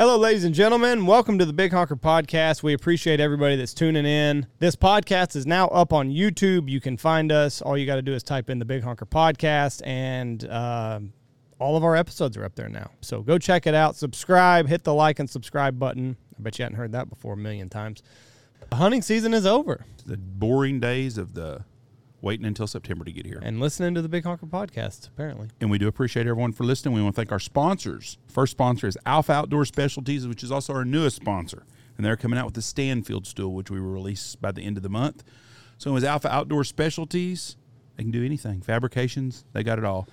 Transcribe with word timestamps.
Hello, 0.00 0.16
ladies 0.16 0.44
and 0.44 0.54
gentlemen. 0.54 1.04
Welcome 1.04 1.38
to 1.40 1.44
the 1.44 1.52
Big 1.52 1.72
Honker 1.72 1.94
Podcast. 1.94 2.62
We 2.62 2.72
appreciate 2.72 3.20
everybody 3.20 3.56
that's 3.56 3.74
tuning 3.74 4.06
in. 4.06 4.46
This 4.58 4.74
podcast 4.74 5.36
is 5.36 5.44
now 5.46 5.68
up 5.68 5.92
on 5.92 6.08
YouTube. 6.08 6.70
You 6.70 6.80
can 6.80 6.96
find 6.96 7.30
us. 7.30 7.60
All 7.60 7.76
you 7.76 7.84
got 7.84 7.96
to 7.96 8.02
do 8.02 8.14
is 8.14 8.22
type 8.22 8.48
in 8.48 8.58
the 8.58 8.64
Big 8.64 8.82
Honker 8.82 9.04
Podcast, 9.04 9.82
and 9.84 10.42
uh, 10.46 11.00
all 11.58 11.76
of 11.76 11.84
our 11.84 11.96
episodes 11.96 12.38
are 12.38 12.46
up 12.46 12.54
there 12.54 12.70
now. 12.70 12.90
So 13.02 13.20
go 13.20 13.36
check 13.36 13.66
it 13.66 13.74
out. 13.74 13.94
Subscribe. 13.94 14.68
Hit 14.68 14.84
the 14.84 14.94
like 14.94 15.18
and 15.18 15.28
subscribe 15.28 15.78
button. 15.78 16.16
I 16.38 16.42
bet 16.42 16.58
you 16.58 16.62
hadn't 16.62 16.78
heard 16.78 16.92
that 16.92 17.10
before 17.10 17.34
a 17.34 17.36
million 17.36 17.68
times. 17.68 18.02
The 18.70 18.76
hunting 18.76 19.02
season 19.02 19.34
is 19.34 19.44
over, 19.44 19.84
The 20.06 20.16
boring 20.16 20.80
days 20.80 21.18
of 21.18 21.34
the 21.34 21.66
waiting 22.22 22.46
until 22.46 22.66
September 22.66 23.04
to 23.04 23.12
get 23.12 23.26
here. 23.26 23.40
and 23.42 23.60
listening 23.60 23.94
to 23.94 24.02
the 24.02 24.08
Big 24.08 24.24
Honker 24.24 24.46
Podcast, 24.46 25.08
apparently. 25.08 25.48
And 25.60 25.70
we 25.70 25.78
do 25.78 25.88
appreciate 25.88 26.26
everyone 26.26 26.52
for 26.52 26.64
listening. 26.64 26.94
We 26.94 27.02
want 27.02 27.14
to 27.14 27.20
thank 27.20 27.32
our 27.32 27.38
sponsors. 27.38 28.18
First 28.28 28.52
sponsor 28.52 28.86
is 28.86 28.98
Alpha 29.06 29.32
Outdoor 29.32 29.64
Specialties, 29.64 30.26
which 30.26 30.42
is 30.42 30.50
also 30.52 30.72
our 30.74 30.84
newest 30.84 31.16
sponsor. 31.16 31.64
And 31.96 32.04
they're 32.04 32.16
coming 32.16 32.38
out 32.38 32.46
with 32.46 32.54
the 32.54 32.62
Stanfield 32.62 33.26
stool, 33.26 33.54
which 33.54 33.70
we 33.70 33.80
will 33.80 33.90
release 33.90 34.34
by 34.36 34.52
the 34.52 34.62
end 34.62 34.76
of 34.76 34.82
the 34.82 34.88
month. 34.88 35.22
So 35.78 35.90
it 35.90 35.94
was 35.94 36.04
Alpha 36.04 36.32
Outdoor 36.32 36.64
Specialties. 36.64 37.56
They 37.96 38.04
can 38.04 38.10
do 38.12 38.24
anything. 38.24 38.62
Fabrications, 38.62 39.44
they 39.52 39.62
got 39.62 39.78
it 39.78 39.84
all. 39.84 40.08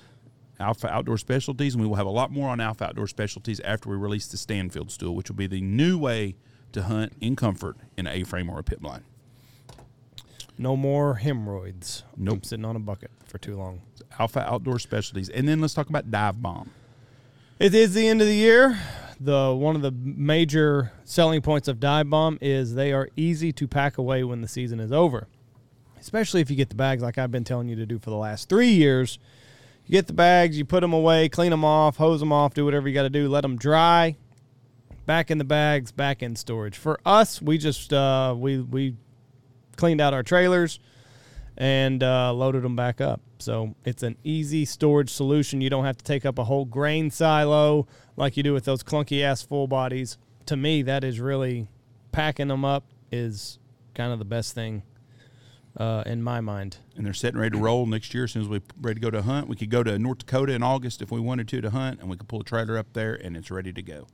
Alpha 0.59 0.89
Outdoor 0.89 1.17
Specialties, 1.17 1.75
and 1.75 1.81
we 1.81 1.87
will 1.87 1.95
have 1.95 2.07
a 2.07 2.11
lot 2.11 2.31
more 2.31 2.49
on 2.49 2.59
Alpha 2.59 2.85
Outdoor 2.85 3.07
Specialties 3.07 3.59
after 3.61 3.89
we 3.89 3.95
release 3.95 4.27
the 4.27 4.37
Stanfield 4.37 4.91
stool, 4.91 5.15
which 5.15 5.29
will 5.29 5.35
be 5.35 5.47
the 5.47 5.61
new 5.61 5.97
way 5.97 6.35
to 6.71 6.83
hunt 6.83 7.13
in 7.21 7.35
comfort 7.35 7.77
in 7.97 8.07
A-frame 8.07 8.49
or 8.49 8.59
a 8.59 8.63
pit 8.63 8.81
blind. 8.81 9.03
No 10.57 10.75
more 10.75 11.15
hemorrhoids. 11.15 12.03
Nope. 12.15 12.37
I'm 12.37 12.43
sitting 12.43 12.65
on 12.65 12.75
a 12.75 12.79
bucket 12.79 13.11
for 13.25 13.37
too 13.37 13.55
long. 13.55 13.81
Alpha 14.17 14.41
Outdoor 14.41 14.79
Specialties. 14.79 15.29
And 15.29 15.47
then 15.47 15.61
let's 15.61 15.73
talk 15.73 15.89
about 15.89 16.09
Dive 16.09 16.41
Bomb. 16.41 16.71
It 17.59 17.73
is 17.73 17.93
the 17.93 18.07
end 18.07 18.21
of 18.21 18.27
the 18.27 18.35
year. 18.35 18.77
The 19.19 19.55
one 19.55 19.75
of 19.75 19.81
the 19.81 19.91
major 19.91 20.91
selling 21.03 21.41
points 21.41 21.67
of 21.67 21.79
Dive 21.79 22.09
Bomb 22.09 22.37
is 22.41 22.75
they 22.75 22.93
are 22.93 23.09
easy 23.15 23.51
to 23.53 23.67
pack 23.67 23.97
away 23.97 24.23
when 24.23 24.41
the 24.41 24.47
season 24.47 24.79
is 24.79 24.91
over. 24.91 25.27
Especially 25.99 26.41
if 26.41 26.49
you 26.49 26.55
get 26.55 26.69
the 26.69 26.75
bags 26.75 27.01
like 27.01 27.17
I've 27.17 27.31
been 27.31 27.43
telling 27.43 27.67
you 27.67 27.75
to 27.77 27.85
do 27.85 27.97
for 27.99 28.09
the 28.09 28.15
last 28.15 28.49
3 28.49 28.67
years. 28.67 29.17
You 29.87 29.93
get 29.93 30.07
the 30.07 30.13
bags, 30.13 30.57
you 30.57 30.65
put 30.65 30.81
them 30.81 30.93
away, 30.93 31.29
clean 31.29 31.49
them 31.49 31.63
off, 31.65 31.97
hose 31.97 32.19
them 32.19 32.31
off, 32.31 32.53
do 32.53 32.65
whatever 32.65 32.87
you 32.87 32.93
got 32.93 33.03
to 33.03 33.09
do, 33.09 33.29
let 33.29 33.41
them 33.41 33.57
dry. 33.57 34.17
Back 35.05 35.31
in 35.31 35.37
the 35.37 35.45
bags, 35.45 35.91
back 35.91 36.21
in 36.21 36.35
storage. 36.35 36.77
For 36.77 36.99
us, 37.05 37.41
we 37.41 37.57
just 37.57 37.93
uh, 37.93 38.35
we 38.37 38.59
we 38.59 38.95
cleaned 39.77 40.01
out 40.01 40.13
our 40.13 40.23
trailers 40.23 40.79
and 41.57 42.03
uh, 42.03 42.33
loaded 42.33 42.63
them 42.63 42.75
back 42.75 43.01
up. 43.01 43.21
So 43.39 43.75
it's 43.85 44.03
an 44.03 44.17
easy 44.23 44.65
storage 44.65 45.09
solution. 45.09 45.61
You 45.61 45.69
don't 45.69 45.85
have 45.85 45.97
to 45.97 46.03
take 46.03 46.25
up 46.25 46.37
a 46.37 46.43
whole 46.43 46.65
grain 46.65 47.09
silo 47.09 47.87
like 48.15 48.37
you 48.37 48.43
do 48.43 48.53
with 48.53 48.65
those 48.65 48.83
clunky 48.83 49.23
ass 49.23 49.41
full 49.41 49.67
bodies. 49.67 50.17
To 50.47 50.55
me, 50.55 50.81
that 50.83 51.03
is 51.03 51.19
really 51.19 51.67
packing 52.11 52.47
them 52.47 52.65
up 52.65 52.83
is 53.11 53.59
kind 53.93 54.11
of 54.11 54.19
the 54.19 54.25
best 54.25 54.53
thing 54.53 54.83
uh, 55.77 56.03
in 56.05 56.23
my 56.23 56.41
mind. 56.41 56.77
and 56.95 57.05
they're 57.05 57.13
setting 57.13 57.39
ready 57.39 57.55
to 57.55 57.63
roll 57.63 57.85
next 57.85 58.13
year. 58.13 58.23
As 58.23 58.31
soon 58.31 58.41
as 58.43 58.47
we're 58.47 58.61
ready 58.81 58.95
to 58.95 59.01
go 59.01 59.11
to 59.11 59.21
hunt, 59.21 59.47
we 59.47 59.55
could 59.55 59.69
go 59.69 59.83
to 59.83 59.97
North 59.99 60.19
Dakota 60.19 60.53
in 60.53 60.63
August 60.63 61.01
if 61.01 61.11
we 61.11 61.19
wanted 61.19 61.47
to 61.49 61.61
to 61.61 61.69
hunt, 61.69 61.99
and 61.99 62.09
we 62.09 62.17
could 62.17 62.27
pull 62.27 62.41
a 62.41 62.43
trailer 62.43 62.77
up 62.77 62.93
there, 62.93 63.13
and 63.13 63.37
it's 63.37 63.51
ready 63.51 63.71
to 63.73 63.81
go. 63.81 64.07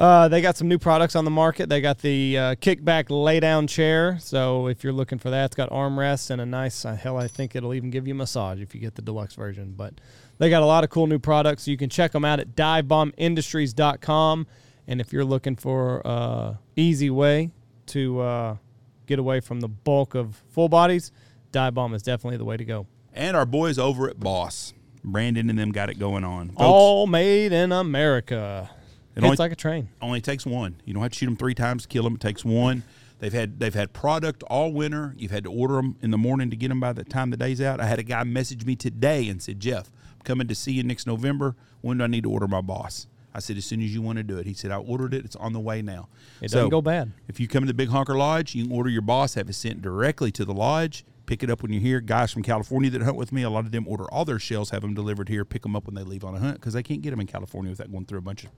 Uh, 0.00 0.28
they 0.28 0.40
got 0.40 0.56
some 0.56 0.66
new 0.66 0.78
products 0.78 1.14
on 1.14 1.26
the 1.26 1.30
market. 1.30 1.68
They 1.68 1.82
got 1.82 1.98
the 1.98 2.38
uh, 2.38 2.54
kickback 2.54 3.10
lay 3.10 3.38
down 3.38 3.66
chair. 3.66 4.16
So 4.18 4.66
if 4.66 4.82
you're 4.82 4.94
looking 4.94 5.18
for 5.18 5.28
that, 5.28 5.44
it's 5.44 5.54
got 5.54 5.68
armrests 5.68 6.30
and 6.30 6.40
a 6.40 6.46
nice, 6.46 6.86
uh, 6.86 6.94
hell, 6.96 7.18
I 7.18 7.28
think 7.28 7.54
it'll 7.54 7.74
even 7.74 7.90
give 7.90 8.08
you 8.08 8.14
a 8.14 8.16
massage 8.16 8.62
if 8.62 8.74
you 8.74 8.80
get 8.80 8.94
the 8.94 9.02
deluxe 9.02 9.34
version. 9.34 9.74
But 9.76 10.00
they 10.38 10.48
got 10.48 10.62
a 10.62 10.66
lot 10.66 10.84
of 10.84 10.90
cool 10.90 11.06
new 11.06 11.18
products. 11.18 11.68
You 11.68 11.76
can 11.76 11.90
check 11.90 12.12
them 12.12 12.24
out 12.24 12.40
at 12.40 12.56
divebombindustries.com. 12.56 14.46
And 14.86 15.00
if 15.02 15.12
you're 15.12 15.22
looking 15.22 15.56
for 15.56 16.00
uh, 16.06 16.54
easy 16.76 17.10
way 17.10 17.50
to 17.88 18.20
uh, 18.20 18.56
get 19.04 19.18
away 19.18 19.40
from 19.40 19.60
the 19.60 19.68
bulk 19.68 20.14
of 20.14 20.42
full 20.48 20.70
bodies, 20.70 21.12
Dive 21.52 21.74
Bomb 21.74 21.92
is 21.92 22.02
definitely 22.02 22.38
the 22.38 22.46
way 22.46 22.56
to 22.56 22.64
go. 22.64 22.86
And 23.12 23.36
our 23.36 23.44
boys 23.44 23.78
over 23.78 24.08
at 24.08 24.18
Boss, 24.18 24.72
Brandon 25.04 25.50
and 25.50 25.58
them 25.58 25.72
got 25.72 25.90
it 25.90 25.98
going 25.98 26.24
on. 26.24 26.48
Folks, 26.48 26.60
All 26.62 27.06
made 27.06 27.52
in 27.52 27.70
America. 27.70 28.70
It 29.14 29.18
It's 29.18 29.24
only- 29.24 29.36
like 29.36 29.52
a 29.52 29.56
train. 29.56 29.88
only 30.00 30.20
takes 30.20 30.46
one. 30.46 30.76
You 30.84 30.94
don't 30.94 31.02
have 31.02 31.12
to 31.12 31.18
shoot 31.18 31.26
them 31.26 31.36
three 31.36 31.54
times 31.54 31.82
to 31.82 31.88
kill 31.88 32.04
them. 32.04 32.14
It 32.14 32.20
takes 32.20 32.44
one. 32.44 32.84
They've 33.18 33.32
had 33.32 33.58
they've 33.60 33.74
had 33.74 33.92
product 33.92 34.42
all 34.44 34.72
winter. 34.72 35.14
You've 35.18 35.30
had 35.32 35.44
to 35.44 35.50
order 35.52 35.74
them 35.74 35.96
in 36.00 36.10
the 36.10 36.16
morning 36.18 36.48
to 36.50 36.56
get 36.56 36.68
them 36.68 36.80
by 36.80 36.92
the 36.94 37.04
time 37.04 37.30
the 37.30 37.36
day's 37.36 37.60
out. 37.60 37.80
I 37.80 37.86
had 37.86 37.98
a 37.98 38.02
guy 38.02 38.24
message 38.24 38.64
me 38.64 38.76
today 38.76 39.28
and 39.28 39.42
said, 39.42 39.60
"Jeff, 39.60 39.90
I'm 40.14 40.22
coming 40.24 40.48
to 40.48 40.54
see 40.54 40.72
you 40.72 40.82
next 40.82 41.06
November. 41.06 41.54
When 41.82 41.98
do 41.98 42.04
I 42.04 42.06
need 42.06 42.22
to 42.22 42.30
order 42.30 42.48
my 42.48 42.62
boss?" 42.62 43.08
I 43.34 43.40
said, 43.40 43.56
"As 43.58 43.64
soon 43.66 43.82
as 43.82 43.92
you 43.92 44.00
want 44.00 44.16
to 44.18 44.22
do 44.22 44.38
it." 44.38 44.46
He 44.46 44.54
said, 44.54 44.70
"I 44.70 44.76
ordered 44.76 45.12
it. 45.12 45.24
It's 45.24 45.36
on 45.36 45.52
the 45.52 45.60
way 45.60 45.82
now." 45.82 46.08
It 46.40 46.50
doesn't 46.50 46.70
go 46.70 46.80
bad. 46.80 47.12
If 47.28 47.38
you 47.38 47.46
come 47.46 47.62
to 47.64 47.66
the 47.66 47.74
Big 47.74 47.88
Honker 47.90 48.16
Lodge, 48.16 48.54
you 48.54 48.64
can 48.64 48.72
order 48.72 48.88
your 48.88 49.02
boss, 49.02 49.34
have 49.34 49.50
it 49.50 49.52
sent 49.54 49.82
directly 49.82 50.32
to 50.32 50.44
the 50.46 50.54
lodge. 50.54 51.04
Pick 51.26 51.42
it 51.44 51.50
up 51.50 51.62
when 51.62 51.72
you're 51.72 51.82
here. 51.82 52.00
Guys 52.00 52.32
from 52.32 52.42
California 52.42 52.88
that 52.90 53.02
hunt 53.02 53.16
with 53.16 53.32
me, 53.32 53.42
a 53.42 53.50
lot 53.50 53.64
of 53.66 53.70
them 53.70 53.86
order 53.86 54.04
all 54.10 54.24
their 54.24 54.38
shells, 54.40 54.70
have 54.70 54.80
them 54.82 54.94
delivered 54.94 55.28
here, 55.28 55.44
pick 55.44 55.62
them 55.62 55.76
up 55.76 55.86
when 55.86 55.94
they 55.94 56.02
leave 56.02 56.24
on 56.24 56.34
a 56.34 56.40
hunt 56.40 56.54
because 56.54 56.72
they 56.72 56.82
can't 56.82 57.02
get 57.02 57.10
them 57.10 57.20
in 57.20 57.26
California 57.26 57.70
without 57.70 57.92
going 57.92 58.06
through 58.06 58.18
a 58.18 58.22
bunch 58.22 58.44
of 58.44 58.50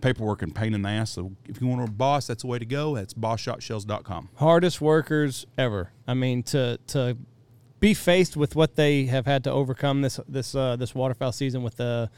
paperwork 0.00 0.42
and 0.42 0.54
pain 0.54 0.74
in 0.74 0.82
the 0.82 0.88
ass. 0.88 1.10
So 1.10 1.32
if 1.46 1.60
you 1.60 1.66
want 1.66 1.88
a 1.88 1.90
boss, 1.90 2.26
that's 2.26 2.42
the 2.42 2.48
way 2.48 2.58
to 2.58 2.66
go. 2.66 2.94
That's 2.94 3.14
bosshotshells.com. 3.14 4.30
hardest 4.36 4.80
workers 4.80 5.46
ever. 5.56 5.92
I 6.06 6.14
mean, 6.14 6.42
to 6.44 6.78
to 6.88 7.16
be 7.80 7.94
faced 7.94 8.36
with 8.36 8.56
what 8.56 8.76
they 8.76 9.04
have 9.06 9.26
had 9.26 9.44
to 9.44 9.50
overcome 9.50 10.02
this 10.02 10.20
this 10.28 10.54
uh, 10.54 10.76
this 10.76 10.94
waterfowl 10.94 11.32
season 11.32 11.62
with 11.62 11.76
the 11.76 12.10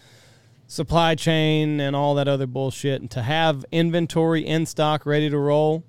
supply 0.67 1.15
chain 1.15 1.81
and 1.81 1.97
all 1.97 2.15
that 2.17 2.29
other 2.29 2.47
bullshit, 2.47 3.01
and 3.01 3.11
to 3.11 3.23
have 3.23 3.65
inventory 3.73 4.47
in 4.47 4.67
stock 4.67 5.07
ready 5.07 5.31
to 5.31 5.39
roll, 5.39 5.83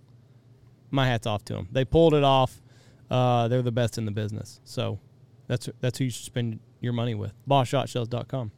my 0.89 1.05
hats 1.05 1.27
off 1.27 1.43
to 1.45 1.53
them. 1.53 1.67
They 1.71 1.85
pulled 1.85 2.13
it 2.13 2.23
off. 2.23 2.61
Uh, 3.09 3.47
they're 3.47 3.61
the 3.61 3.71
best 3.71 3.97
in 3.97 4.05
the 4.05 4.11
business. 4.11 4.61
So 4.63 4.99
that's 5.47 5.69
that's 5.81 5.97
who 5.97 6.05
you 6.05 6.11
should 6.11 6.25
spend 6.25 6.59
your 6.79 6.93
money 6.93 7.15
with. 7.15 7.33
BossShotShells.com. 7.47 8.51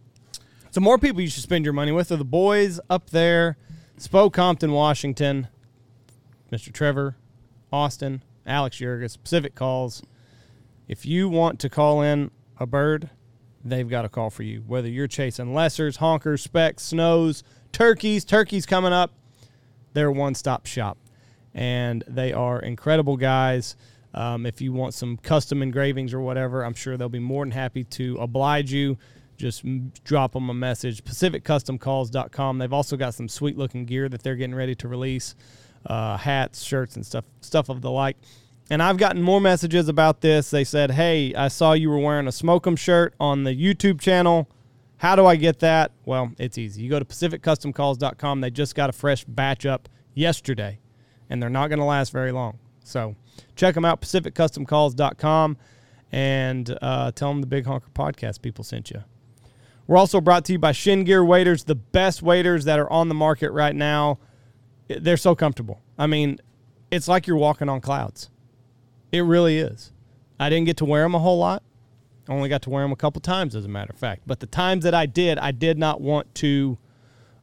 So 0.72 0.80
more 0.80 0.98
people 0.98 1.22
you 1.22 1.28
should 1.28 1.44
spend 1.44 1.66
your 1.66 1.74
money 1.74 1.92
with 1.92 2.12
are 2.14 2.18
the 2.18 2.24
boys 2.24 2.80
up 2.90 3.09
there, 3.09 3.58
Spoke 3.98 4.34
Compton, 4.34 4.72
Washington. 4.72 5.50
Mr. 6.52 6.72
Trevor, 6.72 7.16
Austin, 7.72 8.24
Alex 8.46 8.78
Jurgis, 8.78 9.18
Pacific 9.22 9.56
Calls. 9.56 10.02
If 10.88 11.06
you 11.06 11.30
want 11.30 11.59
to 11.59 11.70
call 11.70 12.02
in 12.02 12.32
a 12.58 12.66
bird, 12.66 13.09
they've 13.64 13.88
got 13.88 14.06
a 14.06 14.09
call 14.09 14.30
for 14.30 14.44
you. 14.44 14.64
Whether 14.68 14.90
you're 14.90 15.08
chasing 15.08 15.48
lessers, 15.48 16.00
honkers, 16.00 16.40
specks, 16.40 16.84
snows, 16.84 17.44
turkeys, 17.72 18.26
turkeys 18.26 18.66
coming 18.66 18.92
up, 18.94 19.12
they're 19.94 20.12
one 20.12 20.36
stop 20.36 20.66
shop. 20.66 20.98
And 21.53 22.03
they 22.08 22.34
are 22.34 22.59
incredible 22.59 23.18
guys. 23.18 23.76
Um, 24.14 24.46
if 24.46 24.62
you 24.62 24.74
want 24.74 24.94
some 24.94 25.18
custom 25.18 25.62
engravings 25.62 26.14
or 26.14 26.20
whatever, 26.20 26.66
I'm 26.66 26.74
sure 26.74 26.98
they'll 26.98 27.09
be 27.09 27.20
more 27.20 27.46
than 27.46 27.52
happy 27.52 27.84
to 27.86 28.18
oblige 28.18 28.74
you. 28.74 28.98
Just 29.41 29.66
drop 30.03 30.34
them 30.34 30.52
a 30.52 30.53
message. 30.53 31.03
PacificCustomCalls.com. 31.03 32.59
They've 32.59 32.72
also 32.72 32.96
got 32.96 33.16
some 33.16 33.28
sweet 33.28 33.57
looking 33.57 33.85
gear 33.85 34.07
that 34.07 34.22
they're 34.22 34.35
getting 34.35 34.53
ready 34.53 34.75
to 34.75 34.88
release 34.88 35.34
uh, 35.88 36.16
hats, 36.18 36.62
shirts, 36.62 36.96
and 36.96 37.03
stuff, 37.03 37.25
stuff 37.41 37.68
of 37.68 37.81
the 37.81 37.90
like. 37.90 38.18
And 38.69 38.84
I've 38.84 38.97
gotten 38.97 39.24
more 39.24 39.41
messages 39.41 39.88
about 39.90 40.22
this. 40.22 40.52
They 40.52 40.63
said, 40.63 40.91
"Hey, 40.91 41.34
I 41.34 41.47
saw 41.47 41.74
you 41.74 41.90
were 41.90 41.97
wearing 41.97 42.28
a 42.28 42.31
Smoke'em 42.31 42.78
shirt 42.78 43.16
on 43.19 43.44
the 43.44 43.56
YouTube 43.56 44.00
channel. 44.00 44.47
How 44.97 45.16
do 45.16 45.25
I 45.25 45.35
get 45.35 45.58
that?" 45.59 45.91
Well, 46.06 46.34
it's 46.38 46.59
easy. 46.59 46.84
You 46.84 46.91
go 46.91 47.00
to 47.00 47.06
PacificCustomCalls.com. 47.06 48.41
They 48.41 48.52
just 48.52 48.75
got 48.75 48.91
a 48.91 48.94
fresh 48.94 49.25
batch 49.25 49.66
up 49.66 49.90
yesterday, 50.13 50.79
and 51.31 51.41
they're 51.41 51.50
not 51.50 51.69
going 51.69 51.79
to 51.79 51.85
last 51.85 52.12
very 52.12 52.31
long. 52.31 52.59
So 52.84 53.16
check 53.56 53.73
them 53.73 53.85
out, 53.85 54.02
PacificCustomCalls.com, 54.02 55.58
and 56.12 56.78
uh, 56.79 57.12
tell 57.12 57.29
them 57.29 57.41
the 57.41 57.47
Big 57.47 57.66
Honker 57.66 57.90
Podcast 57.96 58.44
people 58.44 58.63
sent 58.63 58.91
you. 58.91 59.03
We're 59.88 59.97
also 59.97 60.22
brought 60.22 60.46
to 60.46 60.53
you 60.53 60.59
by 60.59 60.72
Shin 60.72 61.03
Gear 61.03 61.24
Waders, 61.24 61.66
the 61.66 61.75
best 61.75 62.22
waders 62.22 62.66
that 62.66 62.80
are 62.80 62.92
on 62.92 63.09
the 63.09 63.16
market 63.16 63.52
right 63.52 63.75
now. 63.75 64.19
They're 64.88 65.17
so 65.17 65.35
comfortable. 65.35 65.82
I 65.97 66.08
mean, 66.08 66.40
it's 66.91 67.08
like 67.08 67.28
you're 67.28 67.38
walking 67.38 67.70
on 67.70 67.82
clouds. 67.82 68.29
It 69.11 69.22
really 69.22 69.58
is. 69.58 69.91
I 70.40 70.50
didn't 70.50 70.66
get 70.66 70.78
to 70.78 70.85
wear 70.85 71.03
them 71.03 71.16
a 71.16 71.20
whole 71.20 71.38
lot. 71.38 71.64
I 72.29 72.34
only 72.34 72.50
got 72.50 72.61
to 72.64 72.70
wear 72.70 72.84
them 72.84 72.91
a 72.91 72.96
couple 72.96 73.20
times, 73.22 73.56
as 73.56 73.66
a 73.66 73.67
matter 73.67 73.91
of 73.91 74.00
fact. 74.00 74.23
But 74.26 74.40
the 74.40 74.46
times 74.47 74.84
that 74.84 74.94
I 74.94 75.06
did, 75.06 75.38
I 75.38 75.52
did 75.52 75.78
not 75.78 76.00
want 76.00 76.34
to. 76.35 76.78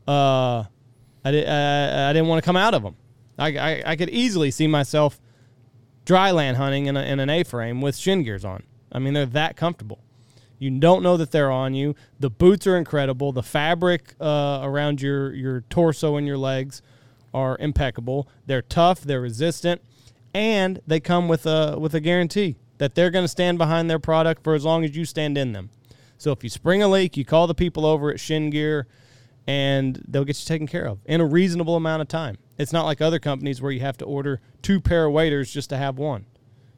Uh, 0.06 0.64
I 1.24 1.30
did. 1.30 1.46
Uh, 1.46 2.06
I 2.08 2.12
didn't 2.12 2.28
want 2.28 2.42
to 2.42 2.46
come 2.46 2.56
out 2.56 2.74
of 2.74 2.82
them. 2.82 2.96
I, 3.38 3.56
I, 3.58 3.82
I 3.86 3.96
could 3.96 4.10
easily 4.10 4.50
see 4.50 4.66
myself 4.66 5.20
dry 6.04 6.30
land 6.30 6.56
hunting 6.56 6.86
in, 6.86 6.96
a, 6.96 7.02
in 7.02 7.20
an 7.20 7.28
A-frame 7.28 7.80
with 7.80 7.96
shin 7.96 8.22
gears 8.22 8.44
on. 8.44 8.62
I 8.90 8.98
mean, 8.98 9.14
they're 9.14 9.26
that 9.26 9.56
comfortable. 9.56 10.00
You 10.58 10.70
don't 10.78 11.02
know 11.02 11.16
that 11.16 11.30
they're 11.30 11.50
on 11.50 11.74
you. 11.74 11.94
The 12.18 12.30
boots 12.30 12.66
are 12.66 12.76
incredible. 12.76 13.32
The 13.32 13.42
fabric 13.42 14.14
uh, 14.20 14.60
around 14.62 15.00
your 15.00 15.32
your 15.32 15.60
torso 15.62 16.16
and 16.16 16.26
your 16.26 16.38
legs 16.38 16.82
are 17.32 17.56
impeccable. 17.58 18.28
They're 18.46 18.62
tough. 18.62 19.00
They're 19.00 19.20
resistant, 19.20 19.82
and 20.34 20.80
they 20.86 21.00
come 21.00 21.28
with 21.28 21.46
a 21.46 21.76
with 21.78 21.94
a 21.94 22.00
guarantee 22.00 22.56
that 22.78 22.94
they're 22.94 23.10
going 23.10 23.24
to 23.24 23.28
stand 23.28 23.58
behind 23.58 23.90
their 23.90 23.98
product 23.98 24.42
for 24.42 24.54
as 24.54 24.64
long 24.64 24.84
as 24.84 24.96
you 24.96 25.04
stand 25.04 25.36
in 25.36 25.52
them. 25.52 25.70
So 26.16 26.32
if 26.32 26.42
you 26.42 26.50
spring 26.50 26.82
a 26.82 26.88
leak, 26.88 27.16
you 27.16 27.24
call 27.24 27.46
the 27.46 27.54
people 27.54 27.86
over 27.86 28.10
at 28.10 28.18
Shin 28.18 28.50
Gear, 28.50 28.86
and 29.46 30.02
they'll 30.08 30.24
get 30.24 30.38
you 30.38 30.46
taken 30.46 30.66
care 30.66 30.86
of 30.86 30.98
in 31.04 31.20
a 31.20 31.26
reasonable 31.26 31.76
amount 31.76 32.02
of 32.02 32.08
time. 32.08 32.38
It's 32.56 32.72
not 32.72 32.84
like 32.84 33.00
other 33.00 33.20
companies 33.20 33.62
where 33.62 33.70
you 33.70 33.80
have 33.80 33.96
to 33.98 34.04
order 34.04 34.40
two 34.62 34.80
pair 34.80 35.06
of 35.06 35.12
waders 35.12 35.52
just 35.52 35.70
to 35.70 35.76
have 35.76 35.96
one. 35.98 36.26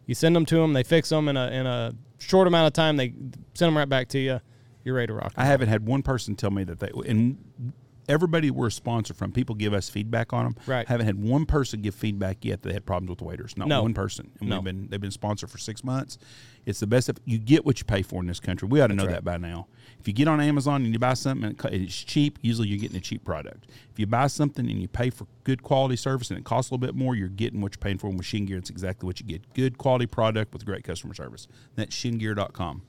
You 0.05 0.15
send 0.15 0.37
them 0.37 0.45
to 0.47 0.57
them, 0.57 0.73
they 0.75 0.83
fix 0.83 1.09
them 1.09 1.29
in 1.29 1.37
a 1.37 1.51
in 1.51 1.67
a 1.67 1.95
short 2.21 2.47
amount 2.47 2.67
of 2.69 2.73
time. 2.73 2.97
They 2.97 3.09
send 3.55 3.69
them 3.71 3.77
right 3.77 3.89
back 3.89 4.09
to 4.11 4.19
you. 4.19 4.41
You're 4.85 4.95
ready 4.95 5.09
to 5.09 5.15
rock. 5.15 5.33
I 5.37 5.45
haven't 5.45 5.69
had 5.69 5.85
one 5.87 6.03
person 6.03 6.37
tell 6.37 6.51
me 6.51 6.65
that 6.65 6.79
they 6.81 6.91
and 7.07 7.73
everybody 8.09 8.51
we're 8.51 8.69
a 8.69 8.73
sponsor 8.73 9.15
from, 9.15 9.31
people 9.31 9.55
give 9.55 9.73
us 9.73 9.89
feedback 9.89 10.33
on 10.33 10.45
them. 10.45 10.57
Right. 10.67 10.87
Haven't 10.89 11.07
had 11.07 11.23
one 11.23 11.47
person 11.47 11.81
give 11.81 11.95
feedback 11.95 12.45
yet 12.45 12.63
that 12.63 12.69
they 12.69 12.73
had 12.75 12.85
problems 12.87 13.11
with 13.11 13.19
the 13.19 13.25
waders. 13.25 13.57
Not 13.57 13.69
No. 13.69 13.83
one 13.83 13.95
person. 13.95 14.31
And 14.41 14.49
No. 14.49 14.57
we've 14.57 14.65
been 14.65 14.89
they've 14.89 15.01
been 15.01 15.11
sponsored 15.11 15.51
for 15.51 15.59
six 15.59 15.85
months. 15.85 16.19
It's 16.67 16.81
the 16.81 16.87
best. 16.87 17.09
Of, 17.09 17.19
you 17.25 17.39
get 17.39 17.65
what 17.65 17.79
you 17.79 17.85
pay 17.85 18.03
for 18.03 18.21
in 18.21 18.27
this 18.27 18.41
country. 18.41 18.69
We 18.69 18.81
ought 18.81 18.89
to 18.89 18.95
know 18.95 19.05
right. 19.05 19.13
that 19.13 19.25
by 19.25 19.37
now. 19.37 19.69
If 20.01 20.09
you 20.09 20.15
get 20.15 20.29
on 20.29 20.41
Amazon 20.41 20.83
and 20.83 20.93
you 20.95 20.99
buy 20.99 21.13
something 21.13 21.45
and 21.45 21.75
it's 21.75 22.03
cheap, 22.03 22.39
usually 22.41 22.69
you're 22.69 22.79
getting 22.79 22.97
a 22.97 23.01
cheap 23.01 23.23
product. 23.23 23.67
If 23.93 23.99
you 23.99 24.07
buy 24.07 24.29
something 24.29 24.69
and 24.69 24.81
you 24.81 24.89
pay 24.89 25.11
for 25.11 25.27
good 25.45 25.63
quality 25.63 25.97
service 25.97 26.31
and 26.31 26.39
it 26.39 26.45
costs 26.45 26.71
a 26.71 26.75
little 26.75 26.87
bit 26.87 26.95
more, 26.95 27.15
you're 27.15 27.29
getting 27.29 27.61
what 27.61 27.75
you're 27.75 27.81
paying 27.81 27.99
for. 27.99 28.11
Machine 28.11 28.47
Gear, 28.47 28.57
it's 28.57 28.71
exactly 28.71 29.07
what 29.07 29.21
you 29.21 29.27
get. 29.27 29.53
Good 29.53 29.77
quality 29.77 30.07
product 30.07 30.55
with 30.55 30.65
great 30.65 30.85
customer 30.85 31.13
service. 31.13 31.49
That's 31.77 31.95
shingear.com. 31.95 32.83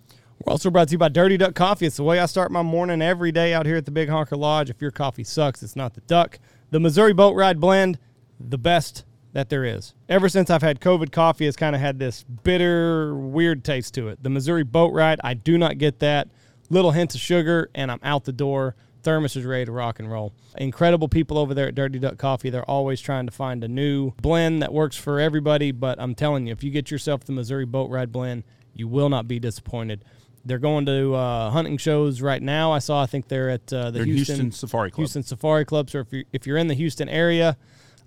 We're 0.45 0.51
also 0.53 0.69
brought 0.69 0.87
to 0.87 0.93
you 0.93 0.97
by 0.97 1.09
Dirty 1.09 1.35
Duck 1.35 1.53
Coffee. 1.53 1.85
It's 1.85 1.97
the 1.97 2.03
way 2.03 2.17
I 2.19 2.25
start 2.25 2.49
my 2.49 2.63
morning 2.63 3.01
every 3.01 3.31
day 3.33 3.53
out 3.53 3.65
here 3.65 3.75
at 3.75 3.85
the 3.85 3.91
Big 3.91 4.07
Honker 4.07 4.37
Lodge. 4.37 4.69
If 4.69 4.81
your 4.81 4.91
coffee 4.91 5.25
sucks, 5.25 5.61
it's 5.61 5.75
not 5.75 5.93
the 5.93 6.01
duck. 6.01 6.39
The 6.71 6.79
Missouri 6.79 7.13
Boat 7.13 7.35
Ride 7.35 7.59
Blend, 7.59 7.99
the 8.39 8.57
best 8.57 9.03
that 9.33 9.49
there 9.49 9.63
is. 9.65 9.93
Ever 10.09 10.29
since 10.29 10.49
I've 10.49 10.61
had 10.61 10.79
COVID, 10.79 11.11
coffee 11.11 11.45
has 11.45 11.55
kind 11.55 11.75
of 11.75 11.81
had 11.81 11.99
this 11.99 12.23
bitter, 12.23 13.13
weird 13.15 13.63
taste 13.63 13.93
to 13.95 14.07
it. 14.07 14.23
The 14.23 14.29
Missouri 14.29 14.63
Boat 14.63 14.93
Ride, 14.93 15.19
I 15.23 15.33
do 15.33 15.57
not 15.57 15.77
get 15.77 15.99
that. 15.99 16.29
Little 16.71 16.91
hint 16.91 17.13
of 17.13 17.19
sugar, 17.19 17.69
and 17.75 17.91
I'm 17.91 17.99
out 18.01 18.23
the 18.23 18.31
door. 18.31 18.77
Thermos 19.03 19.35
is 19.35 19.43
ready 19.43 19.65
to 19.65 19.73
rock 19.73 19.99
and 19.99 20.09
roll. 20.09 20.31
Incredible 20.57 21.09
people 21.09 21.37
over 21.37 21.53
there 21.53 21.67
at 21.67 21.75
Dirty 21.75 21.99
Duck 21.99 22.17
Coffee. 22.17 22.49
They're 22.49 22.63
always 22.63 23.01
trying 23.01 23.25
to 23.25 23.31
find 23.33 23.61
a 23.65 23.67
new 23.67 24.11
blend 24.21 24.61
that 24.61 24.71
works 24.71 24.95
for 24.95 25.19
everybody. 25.19 25.73
But 25.73 25.99
I'm 25.99 26.15
telling 26.15 26.47
you, 26.47 26.53
if 26.53 26.63
you 26.63 26.71
get 26.71 26.89
yourself 26.89 27.25
the 27.25 27.33
Missouri 27.33 27.65
Boat 27.65 27.89
Ride 27.89 28.13
blend, 28.13 28.45
you 28.73 28.87
will 28.87 29.09
not 29.09 29.27
be 29.27 29.37
disappointed. 29.37 30.05
They're 30.45 30.59
going 30.59 30.85
to 30.85 31.13
uh, 31.13 31.49
hunting 31.49 31.75
shows 31.75 32.21
right 32.21 32.41
now. 32.41 32.71
I 32.71 32.79
saw. 32.79 33.03
I 33.03 33.05
think 33.05 33.27
they're 33.27 33.49
at 33.49 33.73
uh, 33.73 33.91
the 33.91 33.99
They're 33.99 34.05
Houston, 34.05 34.35
Houston 34.35 34.51
Safari 34.53 34.91
Club. 34.91 34.99
Houston 34.99 35.23
Safari 35.23 35.65
Club. 35.65 35.89
So 35.89 35.99
if 35.99 36.13
you 36.13 36.23
if 36.31 36.47
you're 36.47 36.57
in 36.57 36.67
the 36.67 36.73
Houston 36.73 37.09
area, 37.09 37.57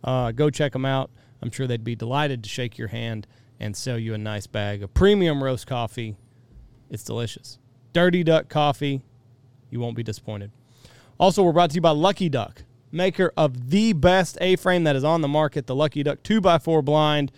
uh, 0.02 0.32
go 0.32 0.48
check 0.48 0.72
them 0.72 0.86
out. 0.86 1.10
I'm 1.42 1.50
sure 1.50 1.66
they'd 1.66 1.84
be 1.84 1.96
delighted 1.96 2.42
to 2.44 2.48
shake 2.48 2.78
your 2.78 2.88
hand 2.88 3.26
and 3.60 3.76
sell 3.76 3.98
you 3.98 4.14
a 4.14 4.18
nice 4.18 4.46
bag 4.46 4.82
of 4.82 4.94
premium 4.94 5.44
roast 5.44 5.66
coffee. 5.66 6.16
It's 6.88 7.04
delicious. 7.04 7.58
Dirty 7.94 8.22
Duck 8.24 8.50
Coffee. 8.50 9.00
You 9.70 9.80
won't 9.80 9.96
be 9.96 10.02
disappointed. 10.02 10.50
Also, 11.18 11.42
we're 11.42 11.52
brought 11.52 11.70
to 11.70 11.76
you 11.76 11.80
by 11.80 11.90
Lucky 11.90 12.28
Duck, 12.28 12.64
maker 12.92 13.32
of 13.36 13.70
the 13.70 13.94
best 13.94 14.36
A-frame 14.40 14.84
that 14.84 14.96
is 14.96 15.04
on 15.04 15.22
the 15.22 15.28
market, 15.28 15.66
the 15.66 15.74
Lucky 15.74 16.02
Duck 16.02 16.22
2x4 16.22 16.84
blind. 16.84 17.32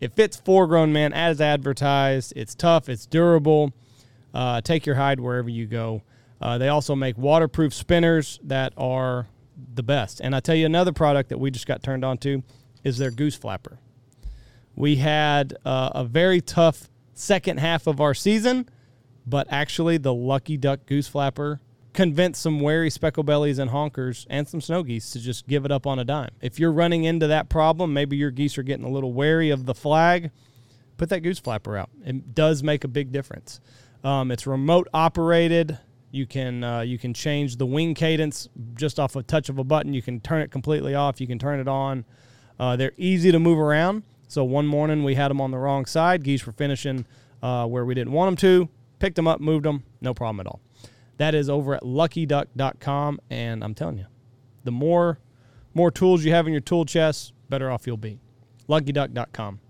It 0.00 0.14
fits 0.14 0.36
four 0.36 0.68
grown 0.68 0.92
men 0.92 1.12
as 1.12 1.40
advertised. 1.40 2.32
It's 2.36 2.54
tough, 2.54 2.88
it's 2.88 3.06
durable. 3.06 3.72
Uh, 4.32 4.60
take 4.60 4.86
your 4.86 4.94
hide 4.94 5.18
wherever 5.18 5.48
you 5.48 5.66
go. 5.66 6.02
Uh, 6.40 6.58
they 6.58 6.68
also 6.68 6.94
make 6.94 7.18
waterproof 7.18 7.74
spinners 7.74 8.38
that 8.44 8.72
are 8.76 9.26
the 9.74 9.82
best. 9.82 10.20
And 10.20 10.36
I 10.36 10.40
tell 10.40 10.54
you, 10.54 10.66
another 10.66 10.92
product 10.92 11.30
that 11.30 11.38
we 11.38 11.50
just 11.50 11.66
got 11.66 11.82
turned 11.82 12.04
on 12.04 12.18
to 12.18 12.44
is 12.84 12.98
their 12.98 13.10
goose 13.10 13.34
flapper. 13.34 13.78
We 14.76 14.96
had 14.96 15.56
uh, 15.64 15.90
a 15.92 16.04
very 16.04 16.40
tough 16.40 16.88
second 17.14 17.58
half 17.58 17.88
of 17.88 18.00
our 18.00 18.14
season, 18.14 18.68
but 19.28 19.46
actually, 19.50 19.98
the 19.98 20.14
Lucky 20.14 20.56
Duck 20.56 20.86
goose 20.86 21.08
flapper 21.08 21.60
convinced 21.92 22.40
some 22.40 22.60
wary 22.60 22.90
speckle 22.90 23.24
bellies 23.24 23.58
and 23.58 23.70
honkers 23.70 24.26
and 24.30 24.46
some 24.46 24.60
snow 24.60 24.82
geese 24.82 25.10
to 25.10 25.18
just 25.18 25.48
give 25.48 25.64
it 25.64 25.72
up 25.72 25.86
on 25.86 25.98
a 25.98 26.04
dime. 26.04 26.30
If 26.40 26.60
you're 26.60 26.72
running 26.72 27.04
into 27.04 27.26
that 27.26 27.48
problem, 27.48 27.92
maybe 27.92 28.16
your 28.16 28.30
geese 28.30 28.56
are 28.56 28.62
getting 28.62 28.84
a 28.84 28.88
little 28.88 29.12
wary 29.12 29.50
of 29.50 29.66
the 29.66 29.74
flag, 29.74 30.30
put 30.96 31.08
that 31.08 31.20
goose 31.20 31.38
flapper 31.38 31.76
out. 31.76 31.90
It 32.04 32.34
does 32.34 32.62
make 32.62 32.84
a 32.84 32.88
big 32.88 33.10
difference. 33.10 33.60
Um, 34.04 34.30
it's 34.30 34.46
remote 34.46 34.86
operated. 34.94 35.76
You 36.10 36.26
can 36.26 36.64
uh, 36.64 36.80
you 36.80 36.98
can 36.98 37.12
change 37.12 37.56
the 37.56 37.66
wing 37.66 37.94
cadence 37.94 38.48
just 38.74 38.98
off 38.98 39.16
a 39.16 39.22
touch 39.22 39.48
of 39.48 39.58
a 39.58 39.64
button. 39.64 39.92
You 39.92 40.02
can 40.02 40.20
turn 40.20 40.40
it 40.40 40.50
completely 40.50 40.94
off. 40.94 41.20
You 41.20 41.26
can 41.26 41.38
turn 41.38 41.60
it 41.60 41.68
on. 41.68 42.04
Uh, 42.58 42.76
they're 42.76 42.92
easy 42.96 43.32
to 43.32 43.38
move 43.38 43.58
around. 43.58 44.04
So 44.28 44.44
one 44.44 44.66
morning 44.66 45.04
we 45.04 45.16
had 45.16 45.28
them 45.28 45.40
on 45.40 45.50
the 45.50 45.58
wrong 45.58 45.84
side. 45.84 46.22
Geese 46.22 46.46
were 46.46 46.52
finishing 46.52 47.06
uh, 47.42 47.66
where 47.66 47.84
we 47.84 47.94
didn't 47.94 48.12
want 48.12 48.28
them 48.28 48.68
to. 48.68 48.68
Picked 48.98 49.16
them 49.16 49.28
up, 49.28 49.40
moved 49.40 49.64
them, 49.64 49.84
no 50.00 50.14
problem 50.14 50.40
at 50.40 50.46
all. 50.46 50.60
That 51.18 51.34
is 51.34 51.48
over 51.48 51.74
at 51.74 51.82
luckyduck.com, 51.82 53.20
and 53.30 53.64
I'm 53.64 53.74
telling 53.74 53.98
you, 53.98 54.06
the 54.64 54.72
more 54.72 55.18
more 55.74 55.90
tools 55.90 56.24
you 56.24 56.32
have 56.32 56.46
in 56.46 56.52
your 56.52 56.60
tool 56.60 56.84
chest, 56.84 57.32
better 57.48 57.70
off 57.70 57.86
you'll 57.86 57.96
be. 57.96 58.18
Luckyduck.com. 58.68 59.60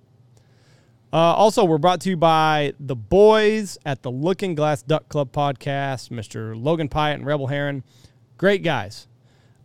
Uh, 1.12 1.16
also, 1.16 1.64
we're 1.64 1.78
brought 1.78 2.00
to 2.02 2.10
you 2.10 2.16
by 2.16 2.72
the 2.78 2.96
boys 2.96 3.78
at 3.86 4.02
the 4.02 4.10
Looking 4.10 4.54
Glass 4.54 4.82
Duck 4.82 5.08
Club 5.08 5.32
podcast, 5.32 6.10
Mr. 6.10 6.60
Logan 6.60 6.88
Pyatt 6.88 7.14
and 7.14 7.26
Rebel 7.26 7.46
Heron. 7.46 7.82
Great 8.36 8.62
guys. 8.62 9.06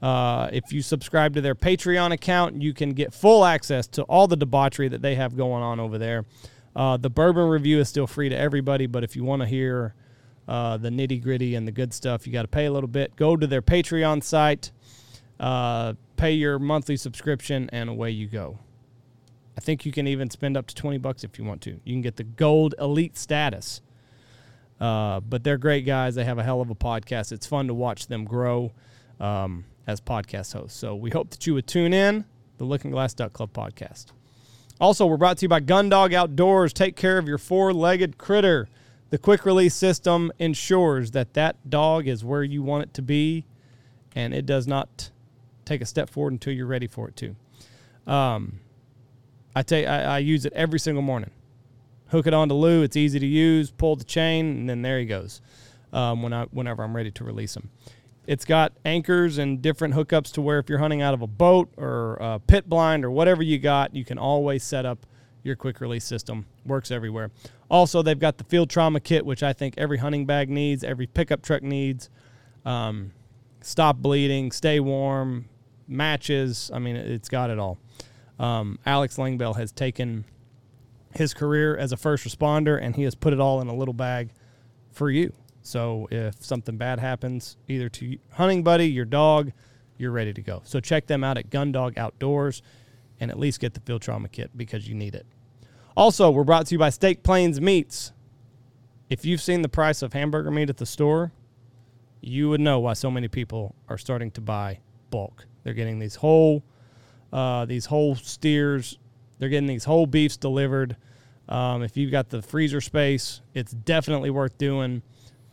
Uh, 0.01 0.49
if 0.51 0.71
you 0.71 0.81
subscribe 0.81 1.33
to 1.33 1.41
their 1.41 1.55
Patreon 1.55 2.11
account, 2.11 2.61
you 2.61 2.73
can 2.73 2.91
get 2.91 3.13
full 3.13 3.45
access 3.45 3.87
to 3.87 4.03
all 4.03 4.27
the 4.27 4.35
debauchery 4.35 4.89
that 4.89 5.01
they 5.01 5.15
have 5.15 5.35
going 5.35 5.63
on 5.63 5.79
over 5.79 5.97
there. 5.97 6.25
Uh, 6.75 6.97
the 6.97 7.09
bourbon 7.09 7.47
review 7.47 7.79
is 7.79 7.89
still 7.89 8.07
free 8.07 8.29
to 8.29 8.37
everybody, 8.37 8.87
but 8.87 9.03
if 9.03 9.15
you 9.15 9.23
want 9.23 9.41
to 9.41 9.47
hear 9.47 9.93
uh, 10.47 10.77
the 10.77 10.89
nitty 10.89 11.21
gritty 11.21 11.55
and 11.55 11.67
the 11.67 11.71
good 11.71 11.93
stuff, 11.93 12.25
you 12.25 12.33
got 12.33 12.41
to 12.41 12.47
pay 12.47 12.65
a 12.65 12.71
little 12.71 12.87
bit. 12.87 13.15
Go 13.15 13.37
to 13.37 13.45
their 13.45 13.61
Patreon 13.61 14.23
site, 14.23 14.71
uh, 15.39 15.93
pay 16.17 16.31
your 16.31 16.59
monthly 16.59 16.97
subscription, 16.97 17.69
and 17.71 17.89
away 17.89 18.09
you 18.11 18.27
go. 18.27 18.59
I 19.55 19.61
think 19.61 19.85
you 19.85 19.91
can 19.91 20.07
even 20.07 20.29
spend 20.29 20.57
up 20.57 20.65
to 20.67 20.75
20 20.75 20.97
bucks 20.97 21.23
if 21.23 21.37
you 21.37 21.45
want 21.45 21.61
to. 21.61 21.79
You 21.83 21.93
can 21.93 22.01
get 22.01 22.15
the 22.15 22.23
gold 22.23 22.73
elite 22.79 23.17
status. 23.17 23.81
Uh, 24.79 25.19
but 25.19 25.43
they're 25.43 25.57
great 25.57 25.85
guys. 25.85 26.15
They 26.15 26.25
have 26.25 26.39
a 26.39 26.43
hell 26.43 26.59
of 26.59 26.69
a 26.69 26.75
podcast. 26.75 27.31
It's 27.31 27.45
fun 27.45 27.67
to 27.67 27.73
watch 27.73 28.07
them 28.07 28.25
grow 28.25 28.71
um, 29.19 29.65
as 29.85 30.01
podcast 30.01 30.53
hosts. 30.53 30.77
So 30.77 30.95
we 30.95 31.11
hope 31.11 31.29
that 31.29 31.45
you 31.45 31.53
would 31.53 31.67
tune 31.67 31.93
in 31.93 32.25
the 32.57 32.65
Looking 32.65 32.91
Glass 32.91 33.13
Duck 33.13 33.33
Club 33.33 33.53
podcast. 33.53 34.07
Also, 34.83 35.05
we're 35.05 35.15
brought 35.15 35.37
to 35.37 35.45
you 35.45 35.47
by 35.47 35.61
Gundog 35.61 36.13
Outdoors. 36.13 36.73
Take 36.73 36.97
care 36.97 37.17
of 37.17 37.25
your 37.25 37.37
four-legged 37.37 38.17
critter. 38.17 38.67
The 39.11 39.17
quick 39.17 39.45
release 39.45 39.73
system 39.73 40.29
ensures 40.39 41.11
that 41.11 41.35
that 41.35 41.69
dog 41.69 42.05
is 42.05 42.25
where 42.25 42.43
you 42.43 42.61
want 42.61 42.83
it 42.83 42.93
to 42.95 43.01
be, 43.01 43.45
and 44.13 44.33
it 44.33 44.45
does 44.45 44.67
not 44.67 45.09
take 45.63 45.79
a 45.79 45.85
step 45.85 46.09
forward 46.09 46.33
until 46.33 46.51
you're 46.51 46.67
ready 46.67 46.87
for 46.87 47.07
it 47.07 47.15
to. 47.15 47.33
Um, 48.11 48.59
I 49.55 49.61
tell 49.63 49.79
you, 49.79 49.85
I, 49.85 49.99
I 50.01 50.17
use 50.17 50.45
it 50.45 50.51
every 50.51 50.81
single 50.81 51.01
morning. 51.01 51.31
Hook 52.07 52.27
it 52.27 52.33
onto 52.33 52.53
Lou. 52.53 52.83
It's 52.83 52.97
easy 52.97 53.19
to 53.19 53.25
use. 53.25 53.71
Pull 53.71 53.95
the 53.95 54.03
chain, 54.03 54.47
and 54.47 54.69
then 54.69 54.81
there 54.81 54.99
he 54.99 55.05
goes. 55.05 55.39
Um, 55.93 56.21
when 56.21 56.33
I 56.33 56.43
whenever 56.51 56.83
I'm 56.83 56.93
ready 56.93 57.11
to 57.11 57.23
release 57.23 57.55
him, 57.55 57.69
it's 58.25 58.45
got 58.45 58.73
anchors 58.85 59.37
and 59.37 59.61
different 59.61 59.93
hookups 59.93 60.31
to 60.33 60.41
where 60.41 60.59
if 60.59 60.69
you're 60.69 60.79
hunting 60.79 61.01
out 61.01 61.13
of 61.13 61.21
a 61.21 61.27
boat 61.27 61.69
or 61.77 62.15
a 62.21 62.39
pit 62.39 62.69
blind 62.69 63.03
or 63.03 63.11
whatever 63.11 63.43
you 63.43 63.59
got, 63.59 63.95
you 63.95 64.05
can 64.05 64.17
always 64.17 64.63
set 64.63 64.85
up 64.85 65.05
your 65.43 65.55
quick 65.55 65.81
release 65.81 66.05
system. 66.05 66.45
Works 66.65 66.89
everywhere. 66.89 67.31
Also, 67.69 68.01
they've 68.01 68.19
got 68.19 68.37
the 68.37 68.45
field 68.45 68.69
trauma 68.69 68.99
kit, 68.99 69.25
which 69.25 69.43
I 69.43 69.51
think 69.51 69.75
every 69.77 69.97
hunting 69.97 70.25
bag 70.25 70.49
needs, 70.49 70.83
every 70.83 71.07
pickup 71.07 71.41
truck 71.41 71.63
needs. 71.63 72.09
Um, 72.65 73.11
stop 73.61 73.97
bleeding, 73.97 74.51
stay 74.51 74.79
warm, 74.79 75.49
matches. 75.87 76.71
I 76.73 76.79
mean, 76.79 76.95
it's 76.95 77.29
got 77.29 77.49
it 77.49 77.59
all. 77.59 77.77
Um, 78.39 78.79
Alex 78.85 79.17
Langbell 79.17 79.57
has 79.57 79.71
taken 79.71 80.25
his 81.13 81.33
career 81.33 81.77
as 81.77 81.91
a 81.91 81.97
first 81.97 82.25
responder 82.25 82.81
and 82.81 82.95
he 82.95 83.03
has 83.03 83.15
put 83.15 83.33
it 83.33 83.39
all 83.39 83.61
in 83.61 83.67
a 83.67 83.75
little 83.75 83.93
bag 83.93 84.29
for 84.91 85.11
you. 85.11 85.33
So 85.63 86.07
if 86.11 86.43
something 86.43 86.77
bad 86.77 86.99
happens, 86.99 87.57
either 87.67 87.89
to 87.89 88.05
you- 88.05 88.19
hunting 88.31 88.63
buddy, 88.63 88.87
your 88.87 89.05
dog, 89.05 89.51
you're 89.97 90.11
ready 90.11 90.33
to 90.33 90.41
go. 90.41 90.61
So 90.65 90.79
check 90.79 91.07
them 91.07 91.23
out 91.23 91.37
at 91.37 91.49
Gundog 91.49 91.97
Outdoors 91.97 92.61
and 93.19 93.31
at 93.31 93.39
least 93.39 93.59
get 93.59 93.73
the 93.73 93.79
field 93.79 94.01
trauma 94.01 94.27
kit 94.27 94.51
because 94.55 94.87
you 94.87 94.93
need 94.93 95.15
it. 95.15 95.25
Also, 95.95 96.29
we're 96.29 96.43
brought 96.43 96.67
to 96.67 96.75
you 96.75 96.79
by 96.79 96.89
Steak 96.89 97.23
Plains 97.23 97.61
Meats. 97.61 98.11
If 99.09 99.25
you've 99.25 99.41
seen 99.41 99.61
the 99.61 99.69
price 99.69 100.01
of 100.01 100.13
hamburger 100.13 100.51
meat 100.51 100.69
at 100.69 100.77
the 100.77 100.85
store, 100.85 101.31
you 102.19 102.49
would 102.49 102.61
know 102.61 102.79
why 102.79 102.93
so 102.93 103.11
many 103.11 103.27
people 103.27 103.75
are 103.87 103.97
starting 103.97 104.31
to 104.31 104.41
buy 104.41 104.79
bulk. 105.09 105.45
They're 105.63 105.73
getting 105.73 105.99
these 105.99 106.15
whole 106.15 106.63
uh, 107.31 107.65
these 107.65 107.85
whole 107.85 108.15
steers. 108.15 108.97
They're 109.39 109.49
getting 109.49 109.67
these 109.67 109.85
whole 109.85 110.05
beefs 110.05 110.37
delivered. 110.37 110.95
Um, 111.49 111.83
if 111.83 111.97
you've 111.97 112.11
got 112.11 112.29
the 112.29 112.41
freezer 112.41 112.81
space, 112.81 113.41
it's 113.53 113.71
definitely 113.71 114.29
worth 114.29 114.57
doing. 114.57 115.01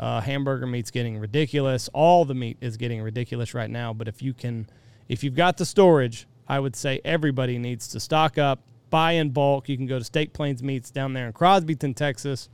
Uh, 0.00 0.18
hamburger 0.22 0.66
meat's 0.66 0.90
getting 0.90 1.18
ridiculous. 1.18 1.90
All 1.92 2.24
the 2.24 2.34
meat 2.34 2.56
is 2.62 2.78
getting 2.78 3.02
ridiculous 3.02 3.52
right 3.52 3.68
now. 3.68 3.92
But 3.92 4.08
if 4.08 4.22
you 4.22 4.32
can, 4.32 4.66
if 5.10 5.22
you've 5.22 5.34
got 5.34 5.58
the 5.58 5.66
storage, 5.66 6.26
I 6.48 6.58
would 6.58 6.74
say 6.74 7.02
everybody 7.04 7.58
needs 7.58 7.86
to 7.88 8.00
stock 8.00 8.38
up, 8.38 8.62
buy 8.88 9.12
in 9.12 9.28
bulk. 9.28 9.68
You 9.68 9.76
can 9.76 9.86
go 9.86 9.98
to 9.98 10.04
Steak 10.04 10.32
Plains 10.32 10.62
Meats 10.62 10.90
down 10.90 11.12
there 11.12 11.26
in 11.26 11.34
Crosbyton, 11.34 11.94
Texas, 11.94 12.48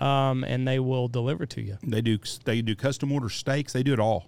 um, 0.00 0.42
and 0.42 0.66
they 0.66 0.80
will 0.80 1.06
deliver 1.06 1.46
to 1.46 1.62
you. 1.62 1.78
They 1.84 2.02
do 2.02 2.18
they 2.44 2.60
do 2.60 2.74
custom 2.74 3.12
order 3.12 3.28
steaks. 3.28 3.72
They 3.72 3.84
do 3.84 3.92
it 3.92 4.00
all. 4.00 4.26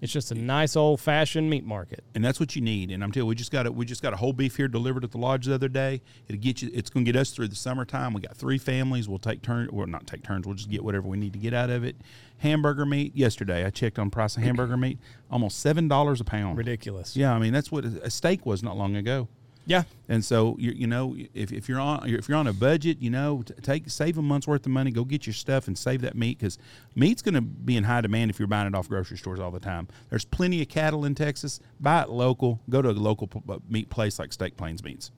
It's 0.00 0.12
just 0.12 0.30
a 0.30 0.34
nice 0.34 0.76
old 0.76 1.00
fashioned 1.00 1.50
meat 1.50 1.64
market. 1.64 2.04
and 2.14 2.24
that's 2.24 2.38
what 2.38 2.54
you 2.54 2.62
need. 2.62 2.90
And 2.90 3.02
I'm 3.02 3.10
telling 3.10 3.26
you, 3.26 3.28
we 3.28 3.34
just 3.34 3.50
got 3.50 3.66
a, 3.66 3.72
we 3.72 3.84
just 3.84 4.00
got 4.02 4.12
a 4.12 4.16
whole 4.16 4.32
beef 4.32 4.56
here 4.56 4.68
delivered 4.68 5.02
at 5.02 5.10
the 5.10 5.18
lodge 5.18 5.46
the 5.46 5.54
other 5.54 5.68
day. 5.68 6.00
It'll 6.28 6.40
get 6.40 6.62
you. 6.62 6.70
It's 6.72 6.88
going 6.88 7.04
to 7.04 7.12
get 7.12 7.18
us 7.20 7.30
through 7.30 7.48
the 7.48 7.56
summertime. 7.56 8.12
We 8.12 8.20
got 8.20 8.36
three 8.36 8.58
families. 8.58 9.08
We'll 9.08 9.18
take 9.18 9.42
turns. 9.42 9.72
Well, 9.72 9.86
not 9.86 10.06
take 10.06 10.22
turns. 10.22 10.46
We'll 10.46 10.54
just 10.54 10.70
get 10.70 10.84
whatever 10.84 11.08
we 11.08 11.16
need 11.18 11.32
to 11.32 11.38
get 11.38 11.52
out 11.52 11.70
of 11.70 11.82
it. 11.82 11.96
Hamburger 12.38 12.86
meat. 12.86 13.16
Yesterday, 13.16 13.64
I 13.64 13.70
checked 13.70 13.98
on 13.98 14.10
price 14.10 14.36
of 14.36 14.44
hamburger 14.44 14.76
meat. 14.76 14.98
Almost 15.30 15.58
seven 15.58 15.88
dollars 15.88 16.20
a 16.20 16.24
pound. 16.24 16.56
Ridiculous. 16.58 17.16
Yeah, 17.16 17.34
I 17.34 17.38
mean 17.40 17.52
that's 17.52 17.72
what 17.72 17.84
a 17.84 18.10
steak 18.10 18.46
was 18.46 18.62
not 18.62 18.76
long 18.76 18.94
ago. 18.94 19.26
Yeah. 19.68 19.82
And 20.08 20.24
so 20.24 20.56
you, 20.58 20.72
you 20.72 20.86
know 20.86 21.14
if, 21.34 21.52
if 21.52 21.68
you're 21.68 21.78
on 21.78 22.08
if 22.08 22.26
you're 22.26 22.38
on 22.38 22.46
a 22.46 22.54
budget, 22.54 23.02
you 23.02 23.10
know 23.10 23.42
take 23.62 23.90
save 23.90 24.16
a 24.16 24.22
month's 24.22 24.48
worth 24.48 24.64
of 24.64 24.72
money, 24.72 24.90
go 24.90 25.04
get 25.04 25.26
your 25.26 25.34
stuff 25.34 25.68
and 25.68 25.76
save 25.76 26.00
that 26.00 26.16
meat 26.16 26.38
because 26.38 26.56
meat's 26.96 27.20
going 27.20 27.34
to 27.34 27.42
be 27.42 27.76
in 27.76 27.84
high 27.84 28.00
demand 28.00 28.30
if 28.30 28.38
you're 28.38 28.48
buying 28.48 28.66
it 28.66 28.74
off 28.74 28.88
grocery 28.88 29.18
stores 29.18 29.38
all 29.38 29.50
the 29.50 29.60
time. 29.60 29.86
There's 30.08 30.24
plenty 30.24 30.62
of 30.62 30.68
cattle 30.68 31.04
in 31.04 31.14
Texas. 31.14 31.60
Buy 31.78 32.00
it 32.00 32.08
local. 32.08 32.60
Go 32.70 32.80
to 32.80 32.88
a 32.88 32.92
local 32.92 33.28
meat 33.68 33.90
place 33.90 34.18
like 34.18 34.32
Steak 34.32 34.56
Plains 34.56 34.82
Meats. 34.82 35.10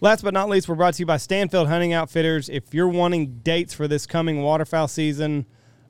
Last 0.00 0.24
but 0.24 0.32
not 0.32 0.48
least, 0.48 0.70
we're 0.70 0.74
brought 0.74 0.94
to 0.94 1.00
you 1.00 1.06
by 1.06 1.18
Stanfield 1.18 1.68
Hunting 1.68 1.92
Outfitters. 1.92 2.48
If 2.48 2.72
you're 2.72 2.88
wanting 2.88 3.40
dates 3.44 3.74
for 3.74 3.86
this 3.86 4.06
coming 4.06 4.42
waterfowl 4.42 4.88
season, 4.88 5.44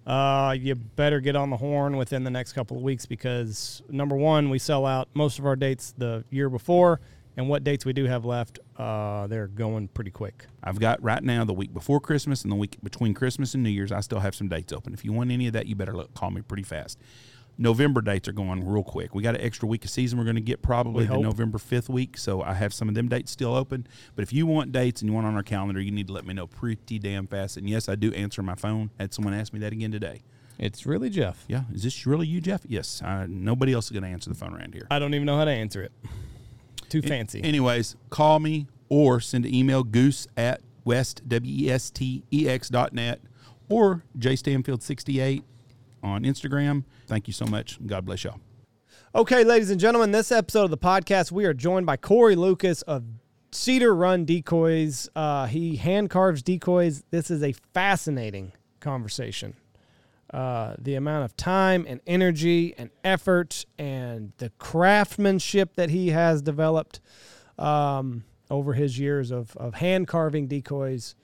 uh, 0.06 0.56
you 0.58 0.74
better 0.74 1.20
get 1.20 1.36
on 1.36 1.50
the 1.50 1.56
horn 1.56 1.96
within 1.96 2.24
the 2.24 2.30
next 2.30 2.52
couple 2.52 2.76
of 2.76 2.82
weeks 2.82 3.06
because 3.06 3.80
number 3.88 4.16
one, 4.16 4.50
we 4.50 4.58
sell 4.58 4.84
out 4.86 5.08
most 5.14 5.38
of 5.38 5.46
our 5.46 5.54
dates 5.54 5.94
the 5.96 6.24
year 6.30 6.50
before, 6.50 7.00
and 7.36 7.48
what 7.48 7.64
dates 7.64 7.84
we 7.84 7.92
do 7.92 8.04
have 8.04 8.24
left, 8.24 8.58
uh, 8.76 9.26
they're 9.26 9.46
going 9.46 9.88
pretty 9.88 10.10
quick. 10.10 10.46
I've 10.62 10.78
got 10.78 11.02
right 11.02 11.22
now 11.22 11.44
the 11.44 11.54
week 11.54 11.72
before 11.72 12.00
Christmas 12.00 12.42
and 12.42 12.52
the 12.52 12.56
week 12.56 12.76
between 12.82 13.14
Christmas 13.14 13.54
and 13.54 13.62
New 13.62 13.70
Year's. 13.70 13.92
I 13.92 14.00
still 14.00 14.20
have 14.20 14.34
some 14.34 14.48
dates 14.48 14.72
open. 14.72 14.92
If 14.92 15.04
you 15.04 15.12
want 15.12 15.30
any 15.30 15.46
of 15.46 15.52
that, 15.54 15.66
you 15.66 15.74
better 15.74 15.94
look, 15.94 16.12
call 16.14 16.30
me 16.30 16.42
pretty 16.42 16.62
fast. 16.62 16.98
November 17.58 18.00
dates 18.00 18.28
are 18.28 18.32
going 18.32 18.66
real 18.66 18.82
quick. 18.82 19.14
We 19.14 19.22
got 19.22 19.34
an 19.34 19.42
extra 19.42 19.68
week 19.68 19.84
of 19.84 19.90
season 19.90 20.18
we're 20.18 20.24
going 20.24 20.36
to 20.36 20.40
get 20.42 20.62
probably 20.62 21.04
We 21.04 21.08
the 21.08 21.14
hope. 21.14 21.22
November 21.22 21.58
5th 21.58 21.88
week. 21.88 22.16
So 22.16 22.42
I 22.42 22.54
have 22.54 22.72
some 22.72 22.88
of 22.88 22.94
them 22.94 23.08
dates 23.08 23.30
still 23.30 23.54
open. 23.54 23.86
But 24.16 24.22
if 24.22 24.32
you 24.32 24.46
want 24.46 24.72
dates 24.72 25.02
and 25.02 25.08
you 25.08 25.14
want 25.14 25.26
on 25.26 25.36
our 25.36 25.42
calendar, 25.42 25.80
you 25.80 25.90
need 25.90 26.06
to 26.06 26.12
let 26.14 26.26
me 26.26 26.32
know 26.32 26.46
pretty 26.46 26.98
damn 26.98 27.26
fast. 27.26 27.56
And 27.58 27.68
yes, 27.68 27.88
I 27.88 27.94
do 27.94 28.12
answer 28.14 28.42
my 28.42 28.54
phone. 28.54 28.90
Had 28.98 29.12
someone 29.12 29.34
ask 29.34 29.52
me 29.52 29.60
that 29.60 29.72
again 29.72 29.92
today. 29.92 30.22
It's 30.58 30.86
really 30.86 31.10
Jeff. 31.10 31.44
Yeah, 31.48 31.62
is 31.74 31.82
this 31.82 32.06
really 32.06 32.26
you, 32.26 32.40
Jeff? 32.40 32.62
Yes. 32.66 33.02
Uh, 33.02 33.26
nobody 33.28 33.72
else 33.72 33.86
is 33.86 33.90
going 33.90 34.04
to 34.04 34.08
answer 34.08 34.30
the 34.30 34.36
phone 34.36 34.54
around 34.54 34.74
here. 34.74 34.86
I 34.90 34.98
don't 34.98 35.12
even 35.14 35.26
know 35.26 35.36
how 35.36 35.44
to 35.44 35.50
answer 35.50 35.82
it. 35.82 35.92
Too 36.92 37.00
fancy. 37.00 37.42
Anyways, 37.42 37.96
call 38.10 38.38
me 38.38 38.66
or 38.90 39.18
send 39.18 39.46
an 39.46 39.54
email 39.54 39.82
goose 39.82 40.26
at 40.36 40.60
west 40.84 41.26
w 41.26 41.66
e 41.66 41.70
s 41.70 41.90
t 41.90 42.22
e 42.30 42.46
x 42.46 42.68
dot 42.68 42.92
net 42.92 43.18
or 43.70 44.02
jstanfield68 44.18 45.42
on 46.02 46.24
Instagram. 46.24 46.84
Thank 47.06 47.28
you 47.28 47.32
so 47.32 47.46
much. 47.46 47.78
God 47.86 48.04
bless 48.04 48.24
y'all. 48.24 48.40
Okay, 49.14 49.42
ladies 49.42 49.70
and 49.70 49.80
gentlemen, 49.80 50.10
this 50.10 50.30
episode 50.30 50.64
of 50.64 50.70
the 50.70 50.76
podcast, 50.76 51.32
we 51.32 51.46
are 51.46 51.54
joined 51.54 51.86
by 51.86 51.96
Corey 51.96 52.36
Lucas 52.36 52.82
of 52.82 53.04
Cedar 53.52 53.94
Run 53.94 54.26
Decoys. 54.26 55.08
Uh, 55.16 55.46
he 55.46 55.76
hand 55.76 56.10
carves 56.10 56.42
decoys. 56.42 57.04
This 57.10 57.30
is 57.30 57.42
a 57.42 57.52
fascinating 57.72 58.52
conversation. 58.80 59.54
Uh, 60.32 60.74
the 60.78 60.94
amount 60.94 61.24
of 61.26 61.36
time 61.36 61.84
and 61.86 62.00
energy 62.06 62.74
and 62.78 62.88
effort 63.04 63.66
and 63.78 64.32
the 64.38 64.48
craftsmanship 64.58 65.74
that 65.76 65.90
he 65.90 66.08
has 66.08 66.40
developed 66.40 67.00
um, 67.58 68.24
over 68.50 68.72
his 68.72 68.98
years 68.98 69.30
of, 69.30 69.54
of 69.58 69.74
hand 69.74 70.08
carving 70.08 70.46
decoys 70.46 71.14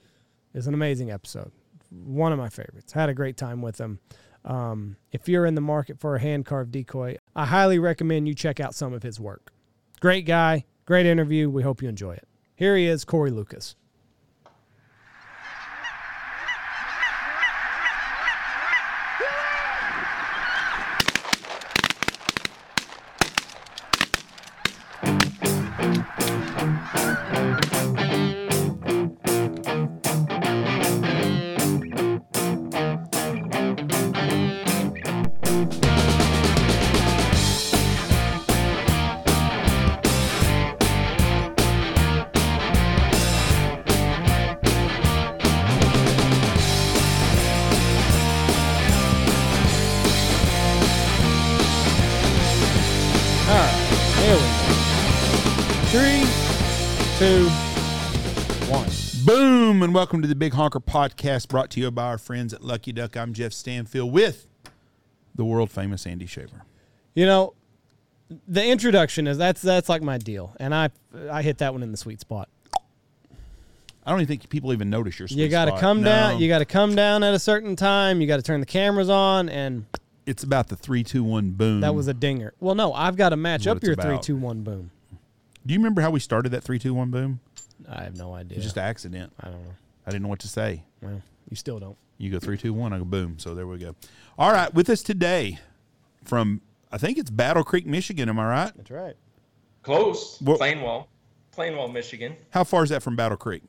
is 0.53 0.67
an 0.67 0.75
amazing 0.75 1.09
episode. 1.09 1.51
One 1.89 2.31
of 2.31 2.37
my 2.37 2.49
favorites. 2.49 2.93
Had 2.93 3.09
a 3.09 3.15
great 3.15 3.35
time 3.35 3.63
with 3.63 3.79
him. 3.79 3.99
Um, 4.45 4.95
if 5.11 5.27
you're 5.27 5.47
in 5.47 5.55
the 5.55 5.61
market 5.61 5.99
for 5.99 6.15
a 6.15 6.19
hand 6.19 6.45
carved 6.45 6.71
decoy, 6.71 7.17
I 7.35 7.45
highly 7.47 7.79
recommend 7.79 8.27
you 8.27 8.35
check 8.35 8.59
out 8.59 8.75
some 8.75 8.93
of 8.93 9.01
his 9.01 9.19
work. 9.19 9.51
Great 9.99 10.25
guy, 10.25 10.65
great 10.85 11.07
interview. 11.07 11.49
We 11.49 11.63
hope 11.63 11.81
you 11.81 11.89
enjoy 11.89 12.13
it. 12.13 12.27
Here 12.55 12.77
he 12.77 12.85
is, 12.85 13.05
Corey 13.05 13.31
Lucas. 13.31 13.75
Boom, 59.79 59.85
and 59.85 59.95
welcome 59.95 60.21
to 60.21 60.27
the 60.27 60.35
Big 60.35 60.51
Honker 60.55 60.81
Podcast 60.81 61.47
brought 61.47 61.69
to 61.69 61.79
you 61.79 61.89
by 61.89 62.03
our 62.03 62.17
friends 62.17 62.53
at 62.53 62.61
Lucky 62.61 62.91
Duck. 62.91 63.15
I'm 63.15 63.31
Jeff 63.31 63.53
Stanfield 63.53 64.11
with 64.11 64.45
the 65.33 65.45
world 65.45 65.71
famous 65.71 66.05
Andy 66.05 66.25
Shaver. 66.25 66.63
You 67.15 67.25
know, 67.25 67.53
the 68.45 68.65
introduction 68.65 69.25
is 69.25 69.37
that's 69.37 69.61
that's 69.61 69.87
like 69.87 70.01
my 70.01 70.17
deal, 70.17 70.53
and 70.59 70.75
I 70.75 70.89
I 71.31 71.43
hit 71.43 71.59
that 71.59 71.71
one 71.71 71.81
in 71.81 71.91
the 71.93 71.97
sweet 71.97 72.19
spot. 72.19 72.49
I 74.05 74.11
don't 74.11 74.19
even 74.19 74.27
think 74.27 74.49
people 74.49 74.73
even 74.73 74.89
notice 74.89 75.17
your 75.17 75.29
sweet 75.29 75.39
You 75.39 75.47
got 75.47 75.65
to 75.65 75.71
spot. 75.71 75.79
come 75.79 76.01
No. 76.01 76.09
down. 76.09 76.41
You 76.41 76.49
got 76.49 76.59
to 76.59 76.65
come 76.65 76.93
down 76.93 77.23
at 77.23 77.33
a 77.33 77.39
certain 77.39 77.77
time. 77.77 78.19
You 78.19 78.27
got 78.27 78.35
to 78.35 78.43
turn 78.43 78.59
the 78.59 78.65
cameras 78.65 79.09
on, 79.09 79.47
and 79.47 79.85
It's 80.25 80.43
about 80.43 80.67
the 80.67 80.75
three, 80.75 81.05
two, 81.05 81.23
one, 81.23 81.51
boom. 81.51 81.79
that 81.79 81.95
was 81.95 82.09
a 82.09 82.13
dinger. 82.13 82.53
Well, 82.59 82.75
no, 82.75 82.91
I've 82.91 83.15
got 83.15 83.29
to 83.29 83.37
match 83.37 83.65
up 83.65 83.81
your 83.81 83.93
about. 83.93 84.05
three, 84.05 84.19
two, 84.19 84.35
one, 84.35 84.61
boom. 84.61 84.91
Do 85.65 85.73
you 85.73 85.79
remember 85.79 86.01
how 86.01 86.11
we 86.11 86.19
started 86.19 86.49
that 86.49 86.65
three, 86.65 86.79
two, 86.79 86.93
one, 86.93 87.11
boom? 87.11 87.39
I 87.87 88.03
have 88.03 88.17
no 88.17 88.33
idea. 88.33 88.57
It's 88.57 88.65
just 88.65 88.77
an 88.77 88.83
accident. 88.83 89.31
I 89.39 89.49
don't 89.49 89.63
know. 89.63 89.73
I 90.05 90.11
didn't 90.11 90.23
know 90.23 90.29
what 90.29 90.39
to 90.39 90.47
say. 90.47 90.83
Well, 91.01 91.21
you 91.49 91.55
still 91.55 91.79
don't. 91.79 91.97
You 92.17 92.29
go 92.31 92.39
three, 92.39 92.57
two, 92.57 92.73
one. 92.73 92.91
I 92.93 92.97
go 92.97 93.05
boom. 93.05 93.39
So 93.39 93.55
there 93.55 93.65
we 93.67 93.77
go. 93.77 93.95
All 94.37 94.51
right, 94.51 94.73
with 94.73 94.89
us 94.89 95.01
today 95.03 95.59
from 96.25 96.61
I 96.91 96.97
think 96.97 97.17
it's 97.17 97.29
Battle 97.29 97.63
Creek, 97.63 97.85
Michigan. 97.85 98.27
Am 98.29 98.39
I 98.39 98.49
right? 98.49 98.71
That's 98.75 98.91
right. 98.91 99.15
Close. 99.83 100.39
What- 100.41 100.59
Plainwell. 100.59 101.05
Plainwell, 101.55 101.91
Michigan. 101.91 102.35
How 102.51 102.63
far 102.63 102.83
is 102.83 102.89
that 102.89 103.03
from 103.03 103.15
Battle 103.15 103.37
Creek? 103.37 103.63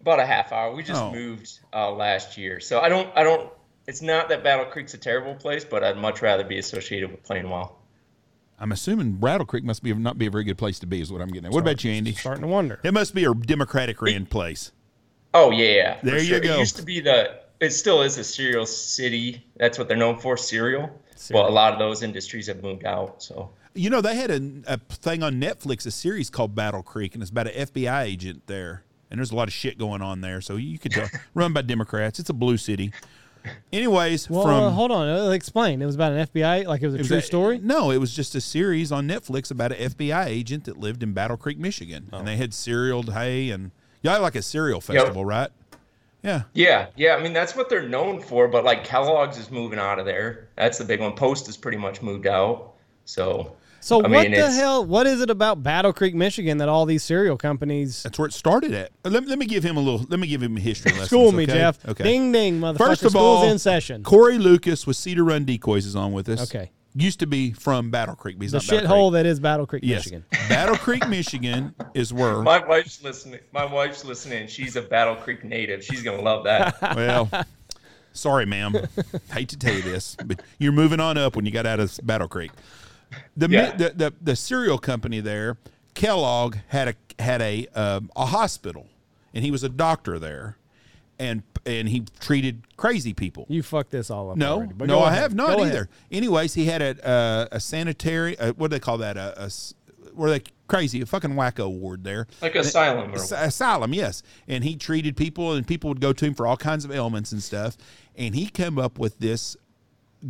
About 0.00 0.20
a 0.20 0.26
half 0.26 0.52
hour. 0.52 0.74
We 0.74 0.82
just 0.82 1.00
Oh. 1.00 1.12
moved 1.12 1.60
uh, 1.72 1.90
last 1.92 2.36
year. 2.36 2.60
So 2.60 2.80
I 2.80 2.88
don't 2.88 3.08
I 3.16 3.22
don't 3.24 3.50
it's 3.86 4.02
not 4.02 4.28
that 4.30 4.42
Battle 4.44 4.64
Creek's 4.66 4.94
a 4.94 4.98
terrible 4.98 5.34
place, 5.34 5.64
but 5.64 5.82
I'd 5.84 5.96
much 5.96 6.20
rather 6.22 6.42
be 6.44 6.58
associated 6.58 7.10
with 7.10 7.22
Plainwell. 7.24 7.75
I'm 8.58 8.72
assuming 8.72 9.12
Battle 9.12 9.46
Creek 9.46 9.64
must 9.64 9.82
be 9.82 9.92
not 9.92 10.18
be 10.18 10.26
a 10.26 10.30
very 10.30 10.44
good 10.44 10.58
place 10.58 10.78
to 10.80 10.86
be. 10.86 11.00
Is 11.00 11.12
what 11.12 11.20
I'm 11.20 11.28
getting 11.28 11.46
at. 11.46 11.52
What 11.52 11.60
about 11.60 11.84
you, 11.84 11.90
Andy? 11.90 12.12
Starting 12.12 12.42
to 12.42 12.48
wonder. 12.48 12.80
It 12.82 12.94
must 12.94 13.14
be 13.14 13.24
a 13.24 13.34
Democratic 13.34 14.00
ran 14.00 14.26
place. 14.26 14.72
Oh 15.34 15.50
yeah, 15.50 15.68
yeah. 15.68 16.00
for 16.00 16.06
There 16.06 16.22
you 16.22 16.40
go. 16.40 16.54
It 16.54 16.58
used 16.60 16.76
to 16.76 16.82
be 16.82 17.00
the 17.00 17.40
it 17.60 17.70
still 17.70 18.02
is 18.02 18.18
a 18.18 18.24
cereal 18.24 18.66
city. 18.66 19.44
That's 19.56 19.78
what 19.78 19.88
they're 19.88 19.96
known 19.96 20.18
for, 20.18 20.36
cereal. 20.36 20.90
Cereal. 21.16 21.44
Well, 21.44 21.52
a 21.52 21.54
lot 21.54 21.72
of 21.72 21.78
those 21.78 22.02
industries 22.02 22.46
have 22.46 22.62
moved 22.62 22.84
out. 22.84 23.22
So 23.22 23.50
You 23.74 23.90
know, 23.90 24.00
they 24.00 24.14
had 24.16 24.30
a, 24.30 24.40
a 24.66 24.78
thing 24.78 25.22
on 25.22 25.40
Netflix, 25.40 25.86
a 25.86 25.90
series 25.90 26.30
called 26.30 26.54
Battle 26.54 26.82
Creek, 26.82 27.14
and 27.14 27.22
it's 27.22 27.30
about 27.30 27.48
an 27.48 27.66
FBI 27.66 28.04
agent 28.04 28.46
there. 28.46 28.84
And 29.10 29.18
there's 29.18 29.30
a 29.30 29.36
lot 29.36 29.48
of 29.48 29.54
shit 29.54 29.78
going 29.78 30.02
on 30.02 30.20
there. 30.20 30.40
So 30.40 30.56
you 30.56 30.78
could 30.78 30.92
tell, 30.92 31.08
run 31.34 31.52
by 31.52 31.62
Democrats. 31.62 32.18
It's 32.18 32.30
a 32.30 32.34
blue 32.34 32.56
city. 32.56 32.92
Anyways, 33.72 34.28
Well, 34.30 34.42
from 34.42 34.52
uh, 34.64 34.70
hold 34.70 34.90
on. 34.90 35.08
Uh, 35.08 35.30
explain. 35.30 35.82
It 35.82 35.86
was 35.86 35.94
about 35.94 36.12
an 36.12 36.26
FBI, 36.26 36.66
like 36.66 36.82
it 36.82 36.86
was 36.86 36.94
a 36.94 36.98
it 36.98 37.00
was 37.00 37.08
true 37.08 37.16
a- 37.18 37.22
story. 37.22 37.58
No, 37.62 37.90
it 37.90 37.98
was 37.98 38.14
just 38.14 38.34
a 38.34 38.40
series 38.40 38.92
on 38.92 39.08
Netflix 39.08 39.50
about 39.50 39.72
an 39.72 39.90
FBI 39.90 40.26
agent 40.26 40.64
that 40.64 40.76
lived 40.78 41.02
in 41.02 41.12
Battle 41.12 41.36
Creek, 41.36 41.58
Michigan, 41.58 42.08
and 42.12 42.26
they 42.26 42.36
had 42.36 42.52
cerealed 42.54 43.12
hay 43.12 43.50
and 43.50 43.70
y'all 44.02 44.14
have 44.14 44.22
like 44.22 44.34
a 44.36 44.42
cereal 44.42 44.80
festival, 44.80 45.24
right? 45.24 45.50
Yeah. 46.22 46.42
yeah, 46.54 46.86
yeah. 46.96 47.14
I 47.14 47.22
mean 47.22 47.32
that's 47.32 47.54
what 47.54 47.68
they're 47.68 47.88
known 47.88 48.20
for. 48.20 48.48
But 48.48 48.64
like 48.64 48.82
Kellogg's 48.84 49.38
is 49.38 49.50
moving 49.50 49.78
out 49.78 49.98
of 50.00 50.06
there. 50.06 50.48
That's 50.56 50.78
the 50.78 50.84
big 50.84 51.00
one. 51.00 51.12
Post 51.12 51.46
has 51.46 51.56
pretty 51.56 51.78
much 51.78 52.02
moved 52.02 52.26
out. 52.26 52.72
So 53.04 53.54
So 53.86 54.00
I 54.02 54.08
what 54.08 54.10
mean, 54.10 54.32
the 54.32 54.50
hell? 54.50 54.84
What 54.84 55.06
is 55.06 55.20
it 55.20 55.30
about 55.30 55.62
Battle 55.62 55.92
Creek, 55.92 56.12
Michigan, 56.12 56.58
that 56.58 56.68
all 56.68 56.86
these 56.86 57.04
cereal 57.04 57.36
companies 57.36 58.02
That's 58.02 58.18
where 58.18 58.26
it 58.26 58.32
started 58.32 58.74
at. 58.74 58.90
Uh, 59.04 59.10
Let, 59.10 59.28
let 59.28 59.38
me 59.38 59.46
give 59.46 59.62
him 59.62 59.76
a 59.76 59.80
little. 59.80 60.04
Let 60.08 60.18
me 60.18 60.26
give 60.26 60.42
him 60.42 60.56
a 60.56 60.60
history 60.60 60.90
lesson. 60.94 61.06
school 61.06 61.30
me, 61.30 61.44
okay? 61.44 61.52
Jeff? 61.52 61.88
Okay. 61.88 62.02
Ding 62.02 62.32
ding, 62.32 62.58
motherfucker. 62.58 62.78
First 62.78 63.04
of 63.04 63.12
School's 63.12 63.44
all, 63.44 63.48
in 63.48 63.60
session. 63.60 64.02
Corey 64.02 64.38
Lucas 64.38 64.88
with 64.88 64.96
Cedar 64.96 65.22
Run 65.22 65.44
Decoys 65.44 65.86
is 65.86 65.94
on 65.94 66.12
with 66.12 66.28
us. 66.28 66.42
Okay. 66.52 66.72
Used 66.96 67.20
to 67.20 67.28
be 67.28 67.52
from 67.52 67.92
Battle 67.92 68.16
Creek, 68.16 68.38
but 68.38 68.42
he's 68.42 68.52
the 68.52 68.58
shithole 68.58 69.12
that 69.12 69.24
is 69.24 69.38
Battle 69.38 69.66
Creek, 69.68 69.84
Yes. 69.86 69.98
Michigan. 70.00 70.24
Battle 70.48 70.76
Creek, 70.76 71.06
Michigan 71.06 71.72
is 71.94 72.12
where. 72.12 72.42
My 72.42 72.66
wife's 72.66 73.04
listening. 73.04 73.38
My 73.52 73.66
wife's 73.66 74.04
listening. 74.04 74.48
She's 74.48 74.74
a 74.74 74.82
Battle 74.82 75.14
Creek 75.14 75.44
native. 75.44 75.84
She's 75.84 76.02
gonna 76.02 76.22
love 76.22 76.42
that. 76.42 76.76
well, 76.96 77.30
Sorry, 78.12 78.46
ma'am. 78.46 78.74
Hate 79.30 79.50
to 79.50 79.56
tell 79.56 79.74
you 79.74 79.82
this, 79.82 80.16
but 80.24 80.42
you're 80.58 80.72
moving 80.72 80.98
on 80.98 81.16
up 81.18 81.36
when 81.36 81.44
you 81.46 81.52
got 81.52 81.66
out 81.66 81.78
of 81.78 82.00
Battle 82.02 82.26
Creek. 82.26 82.50
The, 83.36 83.48
Yeah. 83.48 83.70
the, 83.76 83.90
the 83.90 84.12
the 84.20 84.36
cereal 84.36 84.78
company 84.78 85.20
there, 85.20 85.56
Kellogg 85.94 86.56
had 86.68 86.88
a 86.88 86.94
had 87.22 87.40
a 87.42 87.66
um, 87.74 88.10
a 88.16 88.26
hospital, 88.26 88.86
and 89.34 89.44
he 89.44 89.50
was 89.50 89.62
a 89.62 89.68
doctor 89.68 90.18
there, 90.18 90.56
and 91.18 91.42
and 91.64 91.88
he 91.88 92.04
treated 92.20 92.62
crazy 92.76 93.12
people. 93.14 93.46
You 93.48 93.62
fucked 93.62 93.90
this 93.90 94.10
all 94.10 94.30
up. 94.30 94.36
No, 94.36 94.54
already, 94.56 94.72
but 94.74 94.88
no, 94.88 95.00
I 95.00 95.08
ahead. 95.10 95.18
have 95.22 95.34
not 95.34 95.48
Go 95.56 95.62
ahead. 95.62 95.68
either. 95.74 95.88
Anyways, 96.10 96.54
he 96.54 96.64
had 96.66 96.82
a 96.82 97.06
uh, 97.08 97.46
a 97.52 97.60
sanitary. 97.60 98.38
Uh, 98.38 98.52
what 98.54 98.70
do 98.70 98.74
they 98.76 98.80
call 98.80 98.98
that? 98.98 99.16
A, 99.16 99.42
a 99.42 99.44
s- 99.46 99.74
were 100.14 100.30
they 100.30 100.42
crazy? 100.68 101.00
A 101.02 101.06
fucking 101.06 101.30
wacko 101.32 101.70
ward 101.70 102.04
there. 102.04 102.26
Like 102.42 102.54
asylum 102.54 103.12
or 103.12 103.16
As- 103.16 103.32
asylum, 103.32 103.94
yes. 103.94 104.22
And 104.48 104.64
he 104.64 104.76
treated 104.76 105.16
people, 105.16 105.52
and 105.52 105.66
people 105.66 105.88
would 105.88 106.00
go 106.00 106.12
to 106.12 106.24
him 106.24 106.34
for 106.34 106.46
all 106.46 106.56
kinds 106.56 106.84
of 106.84 106.90
ailments 106.90 107.32
and 107.32 107.42
stuff. 107.42 107.76
And 108.16 108.34
he 108.34 108.46
came 108.46 108.78
up 108.78 108.98
with 108.98 109.18
this 109.18 109.56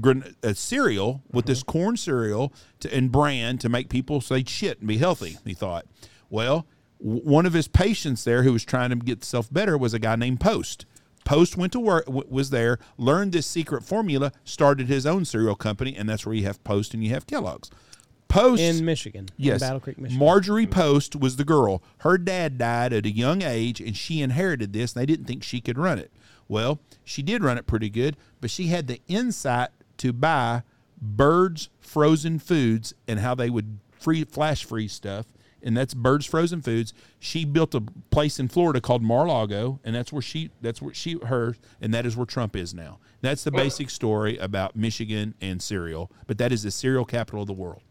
gran- 0.00 0.34
uh, 0.42 0.52
cereal 0.54 1.22
with 1.30 1.46
this 1.46 1.62
corn 1.62 1.96
cereal 1.96 2.52
to, 2.80 2.94
and 2.94 3.10
brand 3.12 3.60
to 3.60 3.68
make 3.68 3.88
people 3.88 4.20
say 4.20 4.44
shit 4.44 4.78
and 4.80 4.88
be 4.88 4.98
healthy. 4.98 5.38
He 5.44 5.54
thought. 5.54 5.86
Well, 6.30 6.66
w- 7.00 7.22
one 7.22 7.46
of 7.46 7.52
his 7.52 7.68
patients 7.68 8.24
there 8.24 8.42
who 8.42 8.52
was 8.52 8.64
trying 8.64 8.90
to 8.90 8.96
get 8.96 9.18
himself 9.18 9.52
better 9.52 9.76
was 9.78 9.94
a 9.94 9.98
guy 9.98 10.16
named 10.16 10.40
Post. 10.40 10.86
Post 11.24 11.56
went 11.56 11.72
to 11.72 11.80
work, 11.80 12.06
w- 12.06 12.26
was 12.28 12.50
there, 12.50 12.78
learned 12.96 13.32
this 13.32 13.46
secret 13.46 13.82
formula, 13.84 14.32
started 14.44 14.88
his 14.88 15.06
own 15.06 15.24
cereal 15.24 15.56
company, 15.56 15.96
and 15.96 16.08
that's 16.08 16.24
where 16.24 16.34
you 16.34 16.44
have 16.44 16.62
Post 16.64 16.94
and 16.94 17.02
you 17.02 17.10
have 17.10 17.26
Kellogg's. 17.26 17.70
Post 18.28 18.60
in 18.60 18.84
Michigan. 18.84 19.28
Yes. 19.36 19.62
in 19.62 19.68
Battle 19.68 19.80
Creek, 19.80 19.98
Michigan. 19.98 20.18
Marjorie 20.18 20.66
Post 20.66 21.14
was 21.16 21.36
the 21.36 21.44
girl. 21.44 21.82
Her 21.98 22.18
dad 22.18 22.58
died 22.58 22.92
at 22.92 23.06
a 23.06 23.10
young 23.10 23.42
age, 23.42 23.80
and 23.80 23.96
she 23.96 24.20
inherited 24.20 24.72
this, 24.72 24.92
and 24.94 25.00
they 25.00 25.06
didn't 25.06 25.26
think 25.26 25.42
she 25.44 25.60
could 25.60 25.78
run 25.78 25.98
it. 25.98 26.12
Well, 26.48 26.80
she 27.04 27.22
did 27.22 27.42
run 27.42 27.56
it 27.58 27.66
pretty 27.66 27.88
good, 27.90 28.16
but 28.40 28.50
she 28.50 28.66
had 28.68 28.86
the 28.88 29.00
insight 29.08 29.70
to 29.98 30.12
buy 30.12 30.62
Bird's 31.00 31.68
frozen 31.80 32.38
foods 32.38 32.94
and 33.06 33.20
how 33.20 33.34
they 33.34 33.50
would 33.50 33.78
free 33.98 34.24
flash 34.24 34.64
freeze 34.64 34.92
stuff. 34.92 35.26
And 35.62 35.76
that's 35.76 35.94
Bird's 35.94 36.26
frozen 36.26 36.62
foods. 36.62 36.94
She 37.18 37.44
built 37.44 37.74
a 37.74 37.80
place 38.10 38.38
in 38.38 38.46
Florida 38.46 38.80
called 38.80 39.02
Mar-Lago, 39.02 39.80
and 39.82 39.96
that's 39.96 40.12
where 40.12 40.22
she 40.22 40.50
that's 40.60 40.80
where 40.80 40.94
she 40.94 41.18
her 41.26 41.56
and 41.80 41.92
that 41.92 42.06
is 42.06 42.16
where 42.16 42.26
Trump 42.26 42.54
is 42.54 42.72
now. 42.72 42.98
That's 43.20 43.42
the 43.42 43.50
basic 43.50 43.90
story 43.90 44.36
about 44.38 44.76
Michigan 44.76 45.34
and 45.40 45.60
cereal, 45.60 46.12
but 46.26 46.38
that 46.38 46.52
is 46.52 46.62
the 46.62 46.70
cereal 46.70 47.04
capital 47.04 47.40
of 47.40 47.48
the 47.48 47.52
world. 47.52 47.82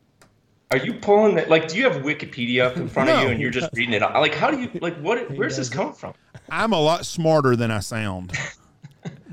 Are 0.71 0.77
you 0.77 0.93
pulling 0.93 1.35
that? 1.35 1.49
Like, 1.49 1.67
do 1.67 1.77
you 1.77 1.83
have 1.83 2.01
Wikipedia 2.03 2.65
up 2.65 2.77
in 2.77 2.87
front 2.87 3.09
of 3.09 3.21
you 3.23 3.29
and 3.29 3.41
you're 3.41 3.51
just 3.51 3.69
reading 3.73 3.93
it? 3.93 4.01
Like, 4.01 4.33
how 4.33 4.49
do 4.49 4.59
you 4.59 4.69
like? 4.81 4.97
What? 4.99 5.31
Where's 5.31 5.57
this 5.57 5.69
come 5.69 5.93
from? 5.93 6.13
I'm 6.49 6.73
a 6.73 6.79
lot 6.79 7.05
smarter 7.05 7.55
than 7.55 7.71
I 7.71 7.79
sound. 7.79 8.31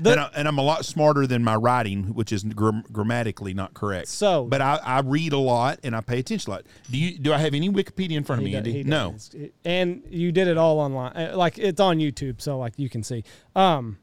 and, 0.05 0.07
I, 0.19 0.29
and 0.35 0.47
I'm 0.47 0.57
a 0.57 0.61
lot 0.63 0.85
smarter 0.85 1.25
than 1.27 1.43
my 1.43 1.55
writing, 1.55 2.13
which 2.13 2.31
is 2.31 2.43
gram- 2.43 2.83
grammatically 2.91 3.53
not 3.53 3.73
correct. 3.73 4.07
So- 4.07 4.45
but 4.45 4.61
I, 4.61 4.79
I 4.83 4.99
read 5.01 5.33
a 5.33 5.37
lot 5.37 5.79
and 5.83 5.95
I 5.95 6.01
pay 6.01 6.19
attention 6.19 6.51
a 6.51 6.55
lot. 6.55 6.65
Do 6.91 6.97
you? 6.97 7.17
Do 7.17 7.33
I 7.33 7.37
have 7.37 7.53
any 7.53 7.69
Wikipedia 7.69 8.11
in 8.17 8.23
front 8.23 8.41
of 8.41 8.45
me, 8.45 8.51
does- 8.51 8.57
Andy? 8.59 8.83
No. 8.83 9.11
does. 9.13 9.35
And 9.65 10.03
you 10.09 10.31
did 10.31 10.47
it 10.47 10.57
all 10.57 10.79
online. 10.79 11.11
Uh, 11.15 11.33
Like 11.35 11.57
it's 11.57 11.79
on 11.79 11.97
YouTube, 11.99 12.41
so 12.41 12.57
like 12.57 12.73
you 12.77 12.89
can 12.89 13.03
see. 13.03 13.23
Um, 13.55 13.97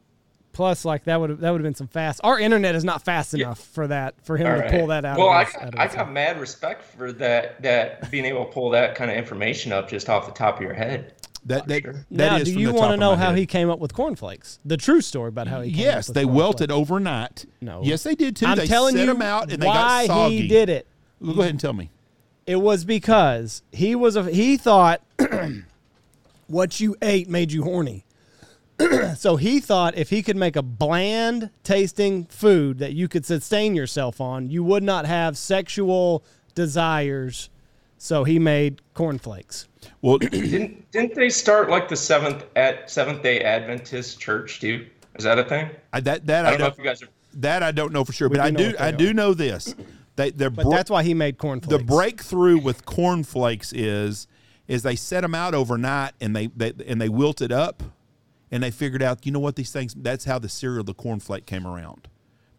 plus, 0.52 0.84
like 0.84 1.04
that 1.04 1.20
would 1.20 1.38
that 1.40 1.50
would 1.50 1.60
have 1.60 1.64
been 1.64 1.74
some 1.74 1.88
fast. 1.88 2.20
Our 2.24 2.38
internet 2.40 2.74
is 2.74 2.84
not 2.84 3.02
fast 3.02 3.34
enough 3.34 3.60
for 3.60 3.86
that 3.86 4.14
for 4.24 4.36
him 4.36 4.46
All 4.46 4.54
to 4.56 4.60
right. 4.62 4.70
pull 4.70 4.86
that 4.88 5.04
out. 5.04 5.18
Well, 5.18 5.28
of 5.28 5.34
I 5.34 5.44
his- 5.44 5.54
out 5.54 5.60
got, 5.60 5.74
of 5.74 5.80
I 5.80 5.86
his 5.86 5.94
got 5.94 6.12
mad 6.12 6.40
respect 6.40 6.82
for 6.82 7.12
that. 7.12 7.62
That 7.62 8.10
being 8.10 8.24
able 8.24 8.46
to 8.46 8.50
pull 8.52 8.70
that 8.70 8.94
kind 8.94 9.10
of 9.10 9.16
information 9.16 9.72
up 9.72 9.88
just 9.88 10.08
off 10.08 10.26
the 10.26 10.32
top 10.32 10.56
of 10.56 10.62
your 10.62 10.74
head. 10.74 11.14
That 11.46 11.66
that, 11.68 11.82
Sure. 11.82 11.92
that 11.92 12.06
now, 12.10 12.36
is 12.36 12.44
do 12.48 12.52
from 12.52 12.62
you 12.62 12.72
want 12.72 12.90
to 12.92 12.96
know 12.98 13.16
how 13.16 13.30
head. 13.30 13.38
he 13.38 13.46
came 13.46 13.70
up 13.70 13.78
with 13.78 13.94
cornflakes? 13.94 14.58
The 14.64 14.76
true 14.76 15.00
story 15.00 15.28
about 15.30 15.46
how 15.48 15.62
he. 15.62 15.70
Came 15.72 15.80
Yes, 15.80 16.04
up 16.06 16.08
with 16.10 16.14
they 16.16 16.22
cornflakes. 16.24 16.36
wilted 16.44 16.70
overnight. 16.70 17.46
No. 17.62 17.80
Yes, 17.82 18.02
they 18.02 18.14
did 18.14 18.36
too. 18.36 18.46
I'm 18.46 18.58
they 18.58 18.66
telling 18.66 18.94
set 18.94 19.00
you 19.00 19.06
them 19.12 19.22
out 19.22 19.50
and 19.50 19.62
they 19.62 19.66
why 19.66 20.06
got 20.06 20.14
soggy. 20.14 20.36
he 20.42 20.48
did 20.48 20.68
it. 20.68 20.86
Well, 21.20 21.34
Go 21.34 21.40
ahead 21.40 21.50
and 21.52 21.60
tell 21.60 21.72
me. 21.72 21.90
It 22.46 22.56
was 22.56 22.84
because 22.84 23.62
he 23.72 23.94
was 23.94 24.16
a 24.16 24.24
he 24.30 24.56
thought 24.58 25.00
what 26.46 26.80
you 26.80 26.96
ate 27.02 27.28
made 27.28 27.52
you 27.52 27.62
horny. 27.62 28.04
so 29.16 29.36
he 29.36 29.60
thought 29.60 29.96
if 29.96 30.10
he 30.10 30.22
could 30.22 30.36
make 30.36 30.56
a 30.56 30.62
bland 30.62 31.50
tasting 31.62 32.24
food 32.26 32.78
that 32.78 32.92
you 32.94 33.08
could 33.08 33.24
sustain 33.26 33.74
yourself 33.74 34.20
on, 34.20 34.48
you 34.50 34.64
would 34.64 34.82
not 34.82 35.06
have 35.06 35.36
sexual 35.36 36.24
desires. 36.54 37.50
So 38.02 38.24
he 38.24 38.38
made 38.38 38.80
cornflakes. 38.94 39.68
Well, 40.00 40.16
Didn't 40.18 40.90
didn't 40.90 41.14
they 41.14 41.28
start 41.28 41.68
like 41.68 41.86
the 41.88 41.96
seventh 41.96 42.44
at 42.56 42.90
Seventh 42.90 43.22
Day 43.22 43.42
Adventist 43.42 44.18
Church 44.18 44.58
too? 44.58 44.86
Is 45.16 45.24
that 45.24 45.38
a 45.38 45.44
thing? 45.44 45.68
I, 45.92 46.00
that 46.00 46.26
that 46.26 46.46
I 46.46 46.48
I 46.48 46.50
don't 46.52 46.60
know 46.60 46.64
don't 46.64 46.72
if 46.72 46.78
you 46.78 46.84
guys 46.84 47.02
are. 47.02 47.08
that 47.34 47.62
I 47.62 47.72
don't 47.72 47.92
know 47.92 48.04
for 48.04 48.14
sure, 48.14 48.30
but 48.30 48.36
do 48.36 48.42
I 48.42 48.50
do 48.50 48.66
what 48.68 48.78
they 48.78 48.84
I 48.86 48.90
do 48.90 49.12
know 49.12 49.34
this. 49.34 49.74
They 50.16 50.30
they're 50.30 50.48
But 50.48 50.70
that's 50.70 50.88
why 50.90 51.02
he 51.02 51.12
made 51.12 51.36
cornflakes. 51.36 51.76
the 51.76 51.84
breakthrough 51.84 52.58
with 52.58 52.86
cornflakes 52.86 53.72
is 53.74 54.26
is 54.66 54.82
they 54.82 54.96
set 54.96 55.20
them 55.20 55.34
out 55.34 55.52
overnight 55.54 56.12
and 56.22 56.34
they, 56.34 56.46
they 56.46 56.72
and 56.86 57.00
they 57.02 57.10
wilted 57.10 57.52
up 57.52 57.82
and 58.50 58.62
they 58.62 58.70
figured 58.70 59.02
out 59.02 59.26
you 59.26 59.32
know 59.32 59.40
what 59.40 59.56
these 59.56 59.72
things 59.72 59.94
that's 59.98 60.24
how 60.24 60.38
the 60.38 60.48
cereal 60.48 60.84
the 60.84 60.94
cornflake 60.94 61.44
came 61.44 61.66
around 61.66 62.08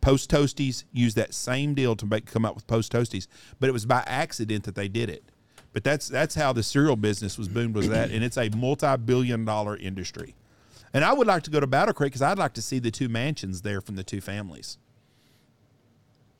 post 0.01 0.30
toasties 0.30 0.84
used 0.91 1.15
that 1.15 1.34
same 1.34 1.73
deal 1.73 1.95
to 1.95 2.06
make 2.06 2.25
come 2.27 2.45
out 2.45 2.54
with 2.54 2.67
post 2.67 2.91
toasties 2.91 3.27
but 3.60 3.69
it 3.69 3.71
was 3.71 3.86
by 3.86 4.04
accident 4.08 4.65
that 4.65 4.75
they 4.75 4.88
did 4.88 5.10
it 5.10 5.23
but 5.73 5.84
that's 5.84 6.07
that's 6.07 6.36
how 6.36 6.53
the 6.53 6.63
cereal 6.63 6.95
business 6.95 7.38
was 7.38 7.47
boomed 7.47 7.75
was 7.75 7.89
that 7.89 8.12
and 8.12 8.23
it's 8.23 8.38
a 8.38 8.49
multi-billion 8.49 9.45
dollar 9.45 9.77
industry 9.77 10.36
and 10.93 11.03
i 11.03 11.13
would 11.13 11.27
like 11.27 11.43
to 11.43 11.51
go 11.51 11.60
to 11.60 11.67
battle 11.67 11.93
creek 11.93 12.12
because 12.12 12.21
i'd 12.21 12.38
like 12.39 12.53
to 12.53 12.62
see 12.62 12.79
the 12.79 12.91
two 12.91 13.10
mansions 13.10 13.62
there 13.62 13.81
from 13.81 13.95
the 13.95 14.03
two 14.03 14.21
families 14.21 14.77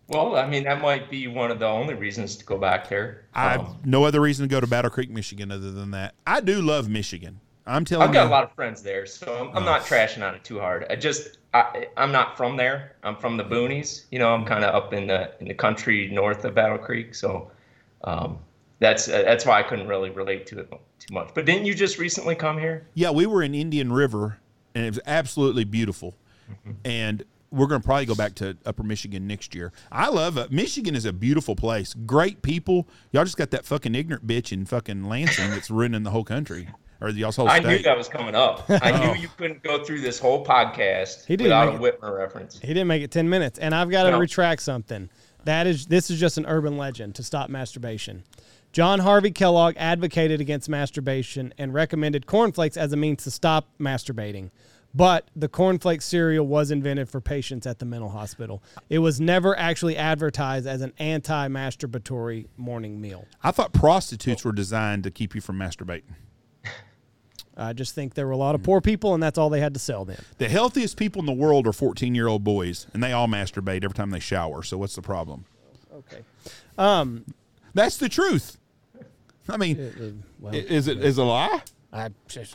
Well, 0.08 0.36
I 0.36 0.46
mean, 0.48 0.64
that 0.66 0.82
might 0.82 1.10
be 1.10 1.28
one 1.28 1.52
of 1.52 1.60
the 1.60 1.68
only 1.68 1.94
reasons 1.94 2.36
to 2.38 2.46
go 2.46 2.58
back 2.58 2.90
there. 2.90 3.24
I 3.34 3.56
Um, 3.56 3.66
have 3.66 3.86
no 3.86 4.04
other 4.04 4.20
reason 4.20 4.48
to 4.48 4.50
go 4.54 4.60
to 4.60 4.68
Battle 4.68 4.92
Creek, 4.92 5.10
Michigan, 5.10 5.52
other 5.52 5.72
than 5.72 5.92
that. 5.92 6.16
I 6.28 6.42
do 6.42 6.62
love 6.62 6.90
Michigan. 6.90 7.40
I'm 7.66 7.86
telling 7.86 8.08
I've 8.08 8.14
got 8.14 8.24
you, 8.24 8.30
a 8.30 8.32
lot 8.32 8.44
of 8.44 8.52
friends 8.54 8.82
there, 8.82 9.06
so 9.06 9.34
I'm, 9.38 9.56
I'm 9.56 9.64
not 9.66 9.82
trashing 9.82 10.28
on 10.28 10.34
it 10.36 10.44
too 10.44 10.60
hard. 10.60 10.86
I 10.90 10.96
just 10.96 11.38
I, 11.54 11.88
I'm 11.96 12.12
not 12.12 12.36
from 12.36 12.58
there. 12.58 12.96
I'm 13.04 13.16
from 13.16 13.38
the 13.38 13.44
boonies. 13.44 14.06
You 14.12 14.20
know, 14.20 14.34
I'm 14.34 14.46
kind 14.46 14.64
of 14.66 14.74
up 14.74 14.94
in 14.94 15.08
the 15.08 15.32
in 15.40 15.48
the 15.48 15.54
country 15.54 16.10
north 16.12 16.44
of 16.44 16.56
Battle 16.56 16.80
Creek, 16.80 17.14
so 17.16 17.52
um, 18.04 18.40
that's 18.82 19.08
uh, 19.08 19.22
that's 19.24 19.46
why 19.46 19.60
I 19.60 19.64
couldn't 19.64 19.88
really 19.88 20.10
relate 20.10 20.46
to 20.48 20.60
it 20.60 20.70
too 21.00 21.14
much. 21.14 21.30
But 21.34 21.46
didn't 21.46 21.66
you 21.66 21.74
just 21.74 21.98
recently 21.98 22.36
come 22.36 22.58
here? 22.58 22.86
yeah, 22.96 23.12
we 23.12 23.26
were 23.26 23.42
in 23.44 23.56
Indian 23.56 23.94
River, 23.94 24.40
and 24.76 24.84
it 24.86 24.90
was 24.90 25.00
absolutely 25.06 25.64
beautiful. 25.64 26.16
And 26.84 27.24
we're 27.52 27.68
going 27.68 27.82
to 27.82 27.86
probably 27.86 28.06
go 28.06 28.16
back 28.16 28.36
to 28.36 28.58
Upper 28.66 28.84
Michigan 28.84 29.28
next 29.28 29.54
year. 29.56 29.72
I 29.92 30.08
love 30.10 30.38
it. 30.38 30.52
Michigan 30.52 30.96
is 30.96 31.06
a 31.06 31.14
beautiful 31.14 31.56
place. 31.56 31.94
Great 32.06 32.42
people. 32.42 32.88
Y'all 33.12 33.24
just 33.24 33.38
got 33.38 33.52
that 33.52 33.66
fucking 33.66 33.94
ignorant 33.96 34.26
bitch 34.28 34.52
in 34.52 34.66
fucking 34.66 35.06
Lansing 35.06 35.50
that's 35.52 35.70
ruining 35.72 36.04
the 36.04 36.10
whole 36.12 36.24
country 36.24 36.70
or 37.02 37.10
y'all's 37.10 37.36
whole 37.36 37.48
I 37.50 37.60
state. 37.60 37.68
knew 37.68 37.84
that 37.84 37.98
was 37.98 38.08
coming 38.10 38.36
up. 38.36 38.66
I 38.70 38.92
Oh. 38.92 39.14
knew 39.14 39.22
you 39.22 39.30
couldn't 39.38 39.64
go 39.64 39.84
through 39.84 40.02
this 40.02 40.18
whole 40.20 40.46
podcast 40.46 41.26
He 41.26 41.36
didn't 41.38 41.52
without 41.52 41.76
a 41.76 41.80
Whitmer 41.80 42.18
reference. 42.18 42.60
He 42.60 42.68
didn't 42.68 42.88
make 42.88 43.02
it 43.04 43.12
10 43.12 43.30
minutes. 43.30 43.60
And 43.60 43.74
I've 43.76 43.90
got 43.90 44.04
to 44.04 44.12
No. 44.12 44.20
retract 44.20 44.62
something. 44.62 45.10
That 45.46 45.68
is 45.68 45.88
this 45.88 46.10
is 46.12 46.20
just 46.20 46.38
an 46.38 46.46
urban 46.46 46.78
legend 46.78 47.16
to 47.16 47.24
stop 47.24 47.50
masturbation. 47.50 48.24
John 48.72 49.00
Harvey 49.00 49.32
Kellogg 49.32 49.76
advocated 49.78 50.40
against 50.40 50.70
masturbation 50.70 51.54
and 51.58 51.74
recommended 51.74 52.26
cornflakes 52.26 52.78
as 52.78 52.94
a 52.94 52.98
means 52.98 53.24
to 53.24 53.32
stop 53.32 53.68
masturbating. 53.80 54.50
But 54.94 55.30
the 55.36 55.48
cornflake 55.48 56.02
cereal 56.02 56.46
was 56.46 56.72
invented 56.72 57.10
for 57.10 57.22
patients 57.22 57.66
at 57.66 57.80
the 57.80 57.86
mental 57.86 58.10
hospital. 58.10 58.62
It 58.90 59.00
was 59.00 59.22
never 59.22 59.58
actually 59.58 59.96
advertised 59.96 60.68
as 60.68 60.82
an 60.82 60.94
anti-masturbatory 61.00 62.48
morning 62.58 63.00
meal. 63.00 63.26
I 63.44 63.52
thought 63.52 63.74
prostitutes 63.74 64.44
were 64.44 64.52
designed 64.52 65.04
to 65.04 65.12
keep 65.12 65.34
you 65.34 65.42
from 65.42 65.58
masturbating. 65.58 66.16
I 67.58 67.74
just 67.74 67.94
think 67.94 68.14
there 68.14 68.26
were 68.26 68.32
a 68.32 68.38
lot 68.38 68.56
of 68.56 68.64
poor 68.64 68.82
people, 68.82 69.14
and 69.14 69.22
that's 69.22 69.38
all 69.38 69.50
they 69.50 69.60
had 69.60 69.74
to 69.74 69.80
sell 69.80 70.04
then. 70.06 70.20
The 70.38 70.50
healthiest 70.50 70.98
people 70.98 71.20
in 71.20 71.26
the 71.26 71.34
world 71.34 71.68
are 71.68 71.74
14 71.74 72.16
year 72.16 72.28
old 72.28 72.44
boys, 72.44 72.88
and 72.94 73.04
they 73.04 73.12
all 73.12 73.28
masturbate 73.28 73.84
every 73.84 73.94
time 73.94 74.10
they 74.10 74.20
shower. 74.20 74.64
So 74.64 74.78
what's 74.78 74.96
the 74.96 75.02
problem? 75.02 75.46
Okay. 75.94 76.22
Um, 76.78 77.26
That's 77.74 77.98
the 77.98 78.10
truth. 78.10 78.58
I 79.50 79.58
mean, 79.58 80.24
well, 80.40 80.54
is 80.54 80.88
it 80.88 81.00
is 81.04 81.18
it 81.18 81.22
a 81.22 81.26
lie? 81.26 81.62
I, 81.94 82.10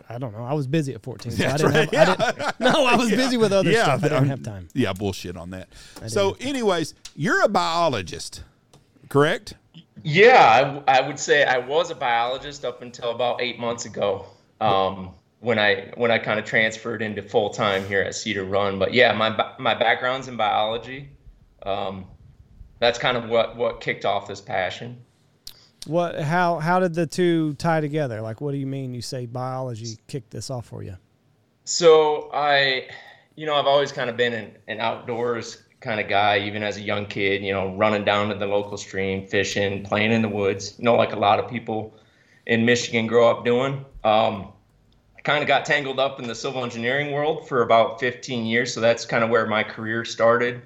I 0.09 0.17
don't 0.19 0.33
know. 0.33 0.45
I 0.45 0.55
was 0.55 0.67
busy 0.67 0.95
at 0.95 1.03
14. 1.03 1.31
So 1.31 1.45
I 1.45 1.49
That's 1.49 1.63
didn't 1.63 1.75
right. 1.75 1.95
have, 1.95 2.21
I 2.21 2.33
didn't, 2.33 2.61
no, 2.61 2.87
I 2.87 2.97
was 2.97 3.11
busy 3.11 3.37
with 3.37 3.53
other 3.53 3.71
stuff. 3.71 3.99
I 4.01 4.09
didn't 4.09 4.13
I'm- 4.15 4.29
have 4.29 4.43
time. 4.43 4.69
Yeah, 4.73 4.95
bullshit 4.95 5.37
on 5.37 5.51
that. 5.51 5.69
So, 6.07 6.39
anyways, 6.41 6.95
you're 7.15 7.45
a 7.45 7.49
biologist, 7.49 8.45
correct? 9.11 9.53
Yeah, 10.03 10.83
I, 10.89 10.99
I 10.99 11.07
would 11.07 11.19
say 11.19 11.45
I 11.45 11.59
was 11.59 11.91
a 11.91 11.95
biologist 11.95 12.65
up 12.65 12.81
until 12.81 13.11
about 13.11 13.43
eight 13.43 13.59
months 13.59 13.85
ago, 13.85 14.25
um, 14.61 15.11
when 15.41 15.59
I 15.59 15.93
when 15.97 16.11
I 16.11 16.19
kind 16.19 16.39
of 16.41 16.47
transferred 16.47 17.03
into 17.03 17.23
full 17.23 17.51
time 17.51 17.87
here 17.87 18.01
at 18.01 18.15
Cedar 18.15 18.45
Run. 18.45 18.79
But 18.79 18.95
yeah, 18.95 19.13
my 19.13 19.53
my 19.59 19.75
background's 19.75 20.29
in 20.29 20.37
biology. 20.37 21.11
Um, 21.63 22.07
that's 22.79 22.99
kind 22.99 23.17
of 23.19 23.29
what 23.29 23.57
what 23.57 23.81
kicked 23.83 24.05
off 24.07 24.29
this 24.29 24.41
passion. 24.41 25.03
What? 25.87 26.21
How? 26.21 26.59
How 26.59 26.81
did 26.81 26.95
the 26.95 27.07
two 27.07 27.55
tie 27.55 27.81
together? 27.81 28.21
Like, 28.21 28.41
what 28.41 28.53
do 28.53 28.59
you 28.59 28.67
mean? 28.67 28.95
You 28.95 29.03
say 29.03 29.27
biology 29.27 29.99
kicked 30.09 30.31
this 30.31 30.51
off 30.51 30.67
for 30.67 30.83
you? 30.83 30.97
So 31.65 32.31
I, 32.33 32.89
you 33.35 33.47
know, 33.47 33.55
I've 33.55 33.67
always 33.67 33.93
kind 33.93 34.09
of 34.09 34.17
been 34.17 34.33
an, 34.33 34.57
an 34.69 34.81
outdoors 34.81 35.63
kind 35.81 36.01
of 36.01 36.09
guy, 36.09 36.39
even 36.39 36.63
as 36.63 36.77
a 36.77 36.81
young 36.81 37.07
kid, 37.07 37.43
you 37.43 37.53
know, 37.53 37.75
running 37.77 38.05
down 38.05 38.29
to 38.29 38.35
the 38.35 38.47
local 38.47 38.77
stream, 38.77 39.27
fishing, 39.27 39.85
playing 39.85 40.13
in 40.13 40.23
the 40.23 40.29
woods, 40.29 40.75
you 40.79 40.85
know, 40.85 40.95
like 40.95 41.13
a 41.13 41.19
lot 41.19 41.39
of 41.39 41.51
people 41.51 41.95
in 42.47 42.65
Michigan 42.65 43.07
grow 43.07 43.31
up 43.31 43.45
doing. 43.45 43.85
Um, 44.05 44.53
I 45.17 45.21
kind 45.23 45.43
of 45.43 45.49
got 45.49 45.65
tangled 45.65 45.99
up 45.99 46.21
in 46.21 46.27
the 46.27 46.35
civil 46.35 46.65
engineering 46.65 47.13
world 47.13 47.49
for 47.49 47.63
about 47.63 48.01
15 48.01 48.47
years. 48.47 48.73
So 48.73 48.81
that's 48.81 49.05
kind 49.05 49.23
of 49.23 49.31
where 49.31 49.47
my 49.47 49.63
career 49.63 50.05
started. 50.05 50.63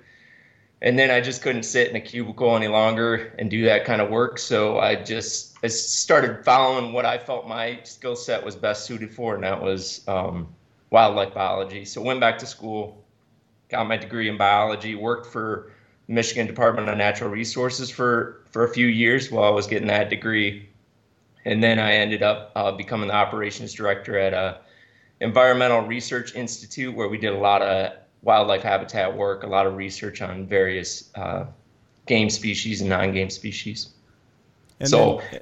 And 0.83 0.99
then 0.99 1.11
I 1.11 1.21
just 1.21 1.43
couldn't 1.43 1.65
sit 1.65 1.91
in 1.91 1.97
a 1.97 2.01
cubicle 2.01 2.57
any 2.57 2.69
longer 2.69 3.35
and 3.39 3.51
do 3.51 3.65
that 3.67 3.85
kind 3.85 4.01
of 4.01 4.09
work. 4.09 4.39
So 4.39 4.79
I 4.79 4.95
just 4.95 5.59
I 5.63 5.67
started 5.67 6.43
following 6.43 6.93
what 6.93 7.05
I 7.05 7.19
felt 7.19 7.47
my 7.47 7.81
skill 7.85 8.17
set 8.17 8.43
was 8.43 8.57
best 8.57 8.87
suited 8.87 9.13
for, 9.13 9.35
and 9.35 9.45
that 9.45 9.61
was 9.61 10.03
um, 10.09 10.49
wildlife 10.89 11.35
biology. 11.35 11.85
So 11.85 12.01
went 12.01 12.21
back 12.21 12.39
to 12.39 12.47
school, 12.47 13.05
got 13.69 13.87
my 13.87 13.99
degree 13.99 14.31
in 14.31 14.39
biology, 14.39 14.95
worked 14.95 15.27
for 15.27 15.71
Michigan 16.09 16.47
Department 16.47 16.89
of 16.89 16.97
Natural 16.97 17.29
Resources 17.29 17.91
for 17.91 18.41
for 18.51 18.65
a 18.65 18.69
few 18.73 18.87
years 18.87 19.31
while 19.31 19.45
I 19.45 19.51
was 19.51 19.67
getting 19.67 19.89
that 19.89 20.09
degree, 20.09 20.69
and 21.45 21.63
then 21.63 21.79
I 21.79 21.93
ended 21.93 22.23
up 22.23 22.53
uh, 22.57 22.73
becoming 22.73 23.09
the 23.09 23.15
operations 23.15 23.75
director 23.75 24.19
at 24.19 24.33
a 24.33 24.61
environmental 25.21 25.83
research 25.83 26.35
institute 26.35 26.95
where 26.95 27.09
we 27.09 27.19
did 27.19 27.35
a 27.35 27.39
lot 27.39 27.61
of 27.61 27.93
wildlife 28.23 28.63
habitat 28.63 29.17
work, 29.17 29.43
a 29.43 29.47
lot 29.47 29.67
of 29.67 29.77
research 29.77 30.23
on 30.23 30.47
various 30.47 31.11
uh, 31.15 31.47
game 32.07 32.31
species 32.31 32.81
and 32.81 32.91
non-game 32.91 33.31
species. 33.31 33.91
And 34.79 34.89
so. 34.89 35.23
Then- 35.31 35.41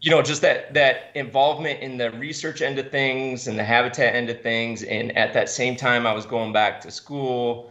you 0.00 0.10
know 0.10 0.22
just 0.22 0.40
that 0.42 0.72
that 0.74 1.10
involvement 1.14 1.80
in 1.80 1.98
the 1.98 2.10
research 2.12 2.62
end 2.62 2.78
of 2.78 2.90
things 2.90 3.46
and 3.46 3.58
the 3.58 3.64
habitat 3.64 4.14
end 4.14 4.30
of 4.30 4.40
things 4.40 4.82
and 4.82 5.16
at 5.16 5.32
that 5.34 5.48
same 5.48 5.76
time 5.76 6.06
i 6.06 6.12
was 6.12 6.26
going 6.26 6.52
back 6.52 6.80
to 6.80 6.90
school 6.90 7.70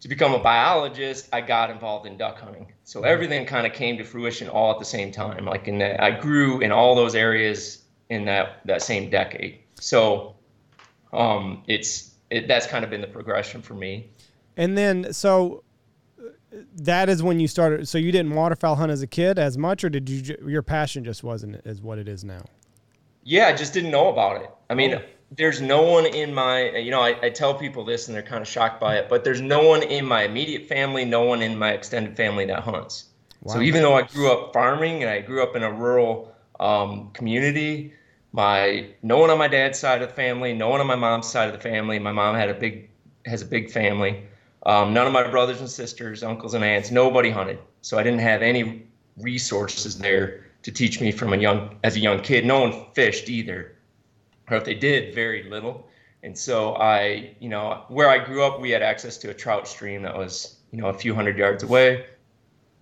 to 0.00 0.08
become 0.08 0.34
a 0.34 0.38
biologist 0.38 1.28
i 1.32 1.40
got 1.40 1.70
involved 1.70 2.06
in 2.06 2.16
duck 2.16 2.38
hunting 2.38 2.70
so 2.84 3.00
mm-hmm. 3.00 3.08
everything 3.08 3.46
kind 3.46 3.66
of 3.66 3.72
came 3.72 3.96
to 3.96 4.04
fruition 4.04 4.48
all 4.48 4.70
at 4.70 4.78
the 4.78 4.84
same 4.84 5.10
time 5.10 5.46
like 5.46 5.66
in 5.66 5.78
that 5.78 6.02
i 6.02 6.10
grew 6.10 6.60
in 6.60 6.70
all 6.70 6.94
those 6.94 7.14
areas 7.14 7.84
in 8.10 8.24
that 8.24 8.60
that 8.66 8.82
same 8.82 9.08
decade 9.08 9.58
so 9.80 10.34
um 11.12 11.62
it's 11.66 12.05
it, 12.30 12.48
that's 12.48 12.66
kind 12.66 12.84
of 12.84 12.90
been 12.90 13.00
the 13.00 13.06
progression 13.06 13.62
for 13.62 13.74
me 13.74 14.10
and 14.56 14.76
then 14.76 15.12
so 15.12 15.62
that 16.76 17.08
is 17.08 17.22
when 17.22 17.40
you 17.40 17.48
started. 17.48 17.88
So 17.88 17.98
you 17.98 18.12
didn't 18.12 18.34
waterfowl 18.34 18.76
hunt 18.76 18.92
as 18.92 19.02
a 19.02 19.06
kid 19.06 19.38
as 19.38 19.58
much, 19.58 19.84
or 19.84 19.90
did 19.90 20.08
you? 20.08 20.36
Your 20.46 20.62
passion 20.62 21.04
just 21.04 21.22
wasn't 21.22 21.60
as 21.64 21.80
what 21.80 21.98
it 21.98 22.08
is 22.08 22.24
now. 22.24 22.44
Yeah, 23.24 23.48
I 23.48 23.52
just 23.52 23.72
didn't 23.72 23.90
know 23.90 24.08
about 24.08 24.40
it. 24.42 24.50
I 24.70 24.74
mean, 24.74 24.94
oh. 24.94 25.02
there's 25.30 25.60
no 25.60 25.82
one 25.82 26.06
in 26.06 26.32
my. 26.34 26.70
You 26.70 26.90
know, 26.90 27.02
I, 27.02 27.16
I 27.22 27.30
tell 27.30 27.54
people 27.54 27.84
this, 27.84 28.08
and 28.08 28.14
they're 28.14 28.22
kind 28.22 28.40
of 28.40 28.48
shocked 28.48 28.80
by 28.80 28.96
it. 28.96 29.08
But 29.08 29.24
there's 29.24 29.40
no 29.40 29.66
one 29.68 29.82
in 29.82 30.06
my 30.06 30.22
immediate 30.22 30.66
family, 30.66 31.04
no 31.04 31.22
one 31.22 31.42
in 31.42 31.58
my 31.58 31.72
extended 31.72 32.16
family 32.16 32.46
that 32.46 32.60
hunts. 32.60 33.06
Wow. 33.42 33.54
So 33.54 33.60
even 33.60 33.82
though 33.82 33.94
I 33.94 34.02
grew 34.02 34.32
up 34.32 34.52
farming 34.52 35.02
and 35.02 35.10
I 35.10 35.20
grew 35.20 35.42
up 35.42 35.56
in 35.56 35.62
a 35.62 35.70
rural 35.70 36.34
um, 36.58 37.10
community, 37.12 37.92
my 38.36 38.86
no 39.02 39.16
one 39.16 39.30
on 39.30 39.38
my 39.38 39.48
dad's 39.48 39.78
side 39.78 40.02
of 40.02 40.08
the 40.08 40.14
family, 40.14 40.52
no 40.52 40.68
one 40.68 40.80
on 40.80 40.86
my 40.86 40.94
mom's 40.94 41.26
side 41.26 41.48
of 41.48 41.54
the 41.54 41.60
family. 41.60 41.98
My 41.98 42.12
mom 42.12 42.36
had 42.36 42.50
a 42.50 42.54
big 42.54 42.90
has 43.24 43.40
a 43.42 43.46
big 43.46 43.70
family. 43.70 44.24
Um, 44.66 44.92
none 44.92 45.06
of 45.06 45.12
my 45.12 45.28
brothers 45.28 45.60
and 45.60 45.70
sisters, 45.70 46.22
uncles 46.22 46.54
and 46.54 46.62
aunts, 46.62 46.90
nobody 46.90 47.30
hunted. 47.30 47.58
So 47.80 47.98
I 47.98 48.02
didn't 48.02 48.20
have 48.20 48.42
any 48.42 48.86
resources 49.16 49.98
there 49.98 50.44
to 50.62 50.70
teach 50.70 51.00
me 51.00 51.12
from 51.12 51.32
a 51.32 51.36
young 51.38 51.76
as 51.82 51.96
a 51.96 52.00
young 52.00 52.20
kid. 52.20 52.44
No 52.44 52.60
one 52.60 52.86
fished 52.92 53.30
either, 53.30 53.74
or 54.50 54.58
if 54.58 54.64
they 54.64 54.74
did, 54.74 55.14
very 55.14 55.44
little. 55.44 55.88
And 56.22 56.36
so 56.36 56.74
I, 56.74 57.36
you 57.40 57.48
know, 57.48 57.84
where 57.88 58.10
I 58.10 58.18
grew 58.18 58.42
up, 58.42 58.60
we 58.60 58.70
had 58.70 58.82
access 58.82 59.16
to 59.18 59.30
a 59.30 59.34
trout 59.34 59.66
stream 59.66 60.02
that 60.02 60.16
was, 60.16 60.56
you 60.72 60.80
know, 60.80 60.88
a 60.88 60.94
few 60.94 61.14
hundred 61.14 61.38
yards 61.38 61.62
away. 61.62 62.04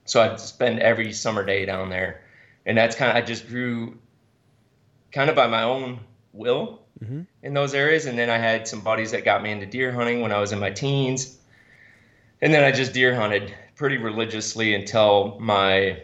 So 0.07 0.21
I'd 0.21 0.41
spend 0.41 0.81
every 0.81 1.13
summer 1.13 1.45
day 1.45 1.65
down 1.65 1.91
there, 1.91 2.23
and 2.67 2.77
that's 2.77 2.97
kind 2.97 3.11
of 3.11 3.17
I 3.17 3.21
just 3.25 3.47
grew, 3.49 3.99
kind 5.15 5.31
of 5.31 5.37
by 5.37 5.47
my 5.47 5.63
own 5.63 6.01
will 6.33 6.83
mm-hmm. 7.03 7.23
in 7.43 7.55
those 7.55 7.73
areas. 7.73 8.05
And 8.05 8.19
then 8.19 8.29
I 8.29 8.37
had 8.37 8.69
some 8.69 8.81
buddies 8.81 9.13
that 9.13 9.25
got 9.25 9.43
me 9.43 9.51
into 9.51 9.65
deer 9.65 9.93
hunting 9.93 10.21
when 10.21 10.33
I 10.33 10.41
was 10.41 10.53
in 10.53 10.59
my 10.59 10.71
teens 10.71 11.39
and 12.45 12.53
then 12.53 12.63
I 12.63 12.73
just 12.73 12.93
deer 12.93 13.15
hunted 13.15 13.55
pretty 13.75 13.97
religiously 13.97 14.75
until 14.75 15.39
my 15.41 16.03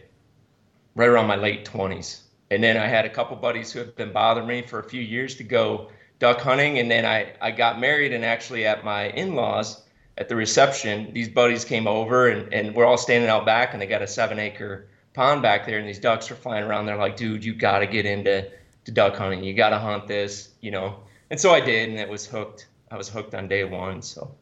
right 0.95 1.09
around 1.09 1.27
my 1.27 1.37
late 1.37 1.67
20s. 1.67 2.23
And 2.51 2.65
then 2.65 2.79
I 2.79 2.87
had 2.87 3.05
a 3.05 3.11
couple 3.11 3.37
buddies 3.37 3.71
who 3.71 3.79
have 3.81 3.95
been 3.95 4.11
bothering 4.11 4.47
me 4.47 4.63
for 4.63 4.79
a 4.79 4.89
few 4.89 5.03
years 5.03 5.35
to 5.37 5.45
go 5.45 5.91
duck 6.19 6.41
hunting. 6.41 6.79
And 6.79 6.91
then 6.91 7.05
I, 7.05 7.35
I 7.43 7.51
got 7.51 7.79
married, 7.79 8.15
and 8.15 8.25
actually, 8.25 8.65
at 8.65 8.87
my 8.87 9.11
in 9.11 9.35
laws, 9.35 9.83
at 10.17 10.31
the 10.31 10.35
reception, 10.35 11.13
these 11.13 11.29
buddies 11.29 11.63
came 11.63 11.87
over, 11.87 12.29
and, 12.29 12.53
and 12.55 12.75
we're 12.75 12.87
all 12.87 12.97
standing 12.97 13.29
out 13.29 13.45
back, 13.45 13.75
and 13.75 13.83
they 13.83 13.87
got 13.87 14.01
a 14.01 14.07
seven 14.07 14.39
acre 14.39 14.89
pond 15.13 15.43
back 15.43 15.67
there, 15.67 15.79
and 15.79 15.87
these 15.87 16.01
ducks 16.01 16.31
are 16.31 16.37
flying 16.37 16.65
around. 16.65 16.87
They're 16.87 16.97
like, 16.97 17.17
dude, 17.17 17.45
you 17.45 17.55
got 17.55 17.81
to 17.81 17.87
get 17.87 18.07
into 18.07 18.51
to 18.85 18.93
duck 18.93 19.17
hunting. 19.17 19.45
You 19.45 19.55
got 19.55 19.71
to 19.71 19.79
hunt 19.79 20.07
this, 20.07 20.51
you 20.61 20.71
know. 20.71 21.01
And 21.31 21.41
so 21.41 21.53
I 21.53 21.61
did, 21.61 21.89
and 21.89 21.99
it 21.99 22.09
was 22.09 22.27
hooked. 22.27 22.69
I 22.91 22.97
was 22.97 23.09
hooked 23.09 23.35
on 23.35 23.49
day 23.49 23.65
one. 23.65 24.03
So 24.03 24.35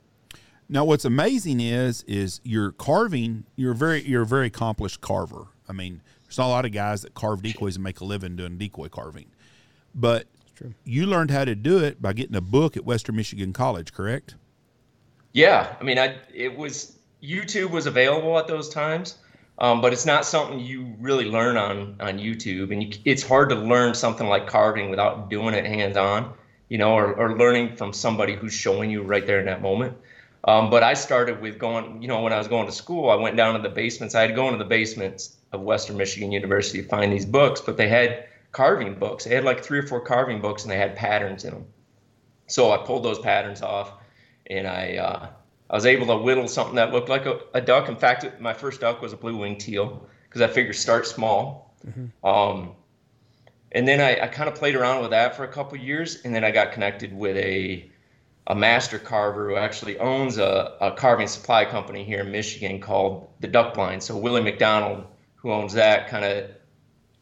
now, 0.68 0.84
what's 0.84 1.04
amazing 1.04 1.60
is 1.60 2.02
is 2.04 2.40
you're 2.44 2.72
carving. 2.72 3.44
You're 3.56 3.74
very 3.74 4.02
you're 4.02 4.22
a 4.22 4.26
very 4.26 4.46
accomplished 4.46 5.00
carver. 5.00 5.46
I 5.68 5.72
mean, 5.72 6.02
there's 6.24 6.38
not 6.38 6.46
a 6.46 6.48
lot 6.48 6.64
of 6.64 6.72
guys 6.72 7.02
that 7.02 7.14
carve 7.14 7.42
decoys 7.42 7.76
and 7.76 7.84
make 7.84 8.00
a 8.00 8.04
living 8.04 8.36
doing 8.36 8.58
decoy 8.58 8.88
carving, 8.88 9.26
but 9.94 10.26
you 10.84 11.06
learned 11.06 11.30
how 11.30 11.44
to 11.44 11.54
do 11.54 11.78
it 11.78 12.02
by 12.02 12.12
getting 12.12 12.36
a 12.36 12.40
book 12.40 12.76
at 12.76 12.84
Western 12.84 13.16
Michigan 13.16 13.52
College, 13.52 13.92
correct? 13.92 14.34
Yeah, 15.32 15.74
I 15.80 15.84
mean, 15.84 15.98
I 15.98 16.16
it 16.34 16.56
was 16.56 16.98
YouTube 17.22 17.70
was 17.70 17.86
available 17.86 18.38
at 18.38 18.46
those 18.46 18.68
times, 18.68 19.16
um, 19.58 19.80
but 19.80 19.92
it's 19.92 20.06
not 20.06 20.24
something 20.24 20.60
you 20.60 20.94
really 21.00 21.24
learn 21.24 21.56
on 21.56 21.96
on 22.00 22.18
YouTube, 22.18 22.72
and 22.72 22.82
you, 22.82 23.00
it's 23.04 23.22
hard 23.22 23.48
to 23.50 23.54
learn 23.54 23.94
something 23.94 24.26
like 24.26 24.46
carving 24.46 24.90
without 24.90 25.28
doing 25.30 25.54
it 25.54 25.64
hands 25.64 25.96
on, 25.96 26.32
you 26.68 26.78
know, 26.78 26.92
or, 26.92 27.14
or 27.14 27.36
learning 27.36 27.76
from 27.76 27.92
somebody 27.92 28.34
who's 28.34 28.52
showing 28.52 28.90
you 28.90 29.02
right 29.02 29.26
there 29.26 29.40
in 29.40 29.46
that 29.46 29.60
moment. 29.62 29.96
Um, 30.44 30.70
but 30.70 30.82
I 30.82 30.94
started 30.94 31.40
with 31.40 31.58
going, 31.58 32.00
you 32.00 32.08
know, 32.08 32.22
when 32.22 32.32
I 32.32 32.38
was 32.38 32.46
going 32.46 32.66
to 32.66 32.72
school, 32.72 33.10
I 33.10 33.16
went 33.16 33.36
down 33.36 33.54
to 33.54 33.60
the 33.60 33.74
basements. 33.74 34.14
I 34.14 34.20
had 34.20 34.28
to 34.28 34.34
go 34.34 34.46
into 34.46 34.58
the 34.58 34.68
basements 34.68 35.36
of 35.52 35.60
Western 35.62 35.96
Michigan 35.96 36.30
University 36.30 36.82
to 36.82 36.88
find 36.88 37.12
these 37.12 37.26
books, 37.26 37.60
but 37.60 37.76
they 37.76 37.88
had 37.88 38.26
carving 38.52 38.94
books. 38.94 39.24
They 39.24 39.34
had 39.34 39.44
like 39.44 39.64
three 39.64 39.78
or 39.78 39.86
four 39.86 40.00
carving 40.00 40.40
books 40.40 40.62
and 40.62 40.70
they 40.70 40.76
had 40.76 40.94
patterns 40.94 41.44
in 41.44 41.52
them. 41.52 41.66
So 42.46 42.70
I 42.70 42.78
pulled 42.78 43.04
those 43.04 43.18
patterns 43.18 43.60
off 43.60 43.92
and 44.48 44.66
I, 44.66 44.96
uh, 44.96 45.28
I 45.70 45.74
was 45.74 45.86
able 45.86 46.06
to 46.06 46.16
whittle 46.16 46.48
something 46.48 46.76
that 46.76 46.92
looked 46.92 47.08
like 47.08 47.26
a, 47.26 47.40
a 47.54 47.60
duck. 47.60 47.88
In 47.88 47.96
fact, 47.96 48.40
my 48.40 48.54
first 48.54 48.80
duck 48.80 49.02
was 49.02 49.12
a 49.12 49.16
blue 49.16 49.36
winged 49.36 49.60
teal 49.60 50.06
because 50.28 50.40
I 50.40 50.48
figured 50.48 50.76
start 50.76 51.06
small. 51.06 51.74
Mm-hmm. 51.86 52.26
Um, 52.26 52.74
and 53.72 53.86
then 53.86 54.00
I, 54.00 54.24
I 54.24 54.28
kind 54.28 54.48
of 54.48 54.54
played 54.54 54.74
around 54.74 55.02
with 55.02 55.10
that 55.10 55.36
for 55.36 55.44
a 55.44 55.48
couple 55.48 55.76
years, 55.78 56.22
and 56.24 56.34
then 56.34 56.42
I 56.42 56.50
got 56.50 56.72
connected 56.72 57.12
with 57.12 57.36
a 57.36 57.90
a 58.48 58.54
master 58.54 58.98
carver 58.98 59.50
who 59.50 59.56
actually 59.56 59.98
owns 59.98 60.38
a, 60.38 60.74
a 60.80 60.92
carving 60.92 61.28
supply 61.28 61.66
company 61.66 62.02
here 62.02 62.20
in 62.20 62.32
Michigan 62.32 62.80
called 62.80 63.28
the 63.40 63.46
Duck 63.46 63.74
Blind. 63.74 64.02
So 64.02 64.16
Willie 64.16 64.42
McDonald, 64.42 65.04
who 65.36 65.52
owns 65.52 65.74
that, 65.74 66.08
kind 66.08 66.24
of 66.24 66.50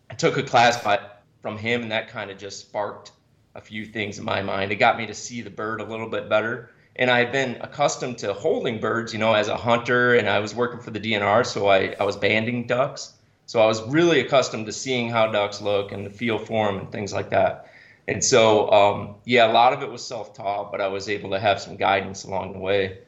I 0.09 0.15
took 0.15 0.37
a 0.37 0.43
class 0.45 0.81
by, 0.85 1.01
from 1.43 1.59
him, 1.59 1.83
and 1.83 1.91
that 1.91 2.09
kind 2.09 2.31
of 2.31 2.39
just 2.39 2.61
sparked 2.61 3.11
a 3.57 3.61
few 3.61 3.87
things 3.87 4.19
in 4.19 4.25
my 4.25 4.41
mind. 4.41 4.71
It 4.71 4.77
got 4.77 4.97
me 4.97 5.07
to 5.07 5.15
see 5.15 5.41
the 5.41 5.51
bird 5.51 5.81
a 5.81 5.85
little 5.85 6.09
bit 6.09 6.29
better. 6.29 6.71
And 6.99 7.11
I 7.11 7.19
had 7.19 7.33
been 7.33 7.57
accustomed 7.61 8.19
to 8.19 8.33
holding 8.33 8.81
birds, 8.81 9.13
you 9.13 9.19
know, 9.19 9.35
as 9.35 9.49
a 9.49 9.57
hunter, 9.57 10.15
and 10.15 10.29
I 10.29 10.39
was 10.39 10.55
working 10.55 10.81
for 10.81 10.91
the 10.91 11.01
DNR, 11.01 11.45
so 11.45 11.69
I, 11.69 11.95
I 12.01 12.05
was 12.05 12.17
banding 12.17 12.67
ducks. 12.67 13.13
So 13.47 13.61
I 13.61 13.67
was 13.67 13.83
really 13.83 14.21
accustomed 14.21 14.67
to 14.67 14.73
seeing 14.73 15.09
how 15.09 15.31
ducks 15.31 15.61
look 15.61 15.93
and 15.93 16.05
the 16.05 16.11
feel 16.11 16.39
for 16.39 16.67
them 16.67 16.81
and 16.81 16.91
things 16.91 17.13
like 17.13 17.31
that. 17.31 17.71
And 18.09 18.25
so, 18.25 18.71
um, 18.71 19.15
yeah, 19.25 19.51
a 19.51 19.53
lot 19.53 19.73
of 19.73 19.83
it 19.83 19.91
was 19.91 20.05
self-taught, 20.05 20.71
but 20.71 20.81
I 20.81 20.89
was 20.89 21.09
able 21.09 21.31
to 21.31 21.41
have 21.41 21.61
some 21.61 21.77
guidance 21.77 22.25
along 22.25 22.53
the 22.53 22.59
way. 22.59 22.99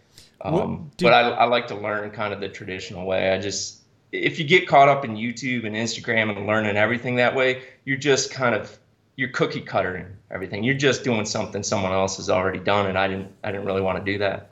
Um, 0.40 0.90
but 1.01 1.12
I, 1.12 1.31
I 1.31 1.44
like 1.44 1.68
to 1.68 1.74
learn 1.74 2.11
kind 2.11 2.33
of 2.33 2.40
the 2.40 2.48
traditional 2.48 3.07
way. 3.07 3.33
I 3.33 3.40
just, 3.40 3.79
if 4.12 4.38
you 4.38 4.44
get 4.44 4.68
caught 4.68 4.88
up 4.88 5.05
in 5.05 5.16
YouTube 5.16 5.66
and 5.66 5.74
Instagram 5.74 6.37
and 6.37 6.46
learning 6.46 6.77
everything 6.77 7.16
that 7.16 7.35
way, 7.35 7.62
you're 7.85 7.96
just 7.96 8.33
kind 8.33 8.55
of 8.55 8.79
you're 9.18 9.28
cookie 9.31 9.61
cuttering 9.61 10.07
everything. 10.31 10.62
You're 10.62 10.76
just 10.76 11.02
doing 11.02 11.24
something 11.24 11.64
someone 11.64 11.90
else 11.90 12.18
has 12.18 12.31
already 12.31 12.61
done, 12.61 12.87
and 12.87 12.96
I 12.96 13.09
didn't 13.09 13.33
I 13.42 13.50
didn't 13.50 13.66
really 13.66 13.81
want 13.81 13.98
to 13.98 14.12
do 14.12 14.16
that. 14.18 14.50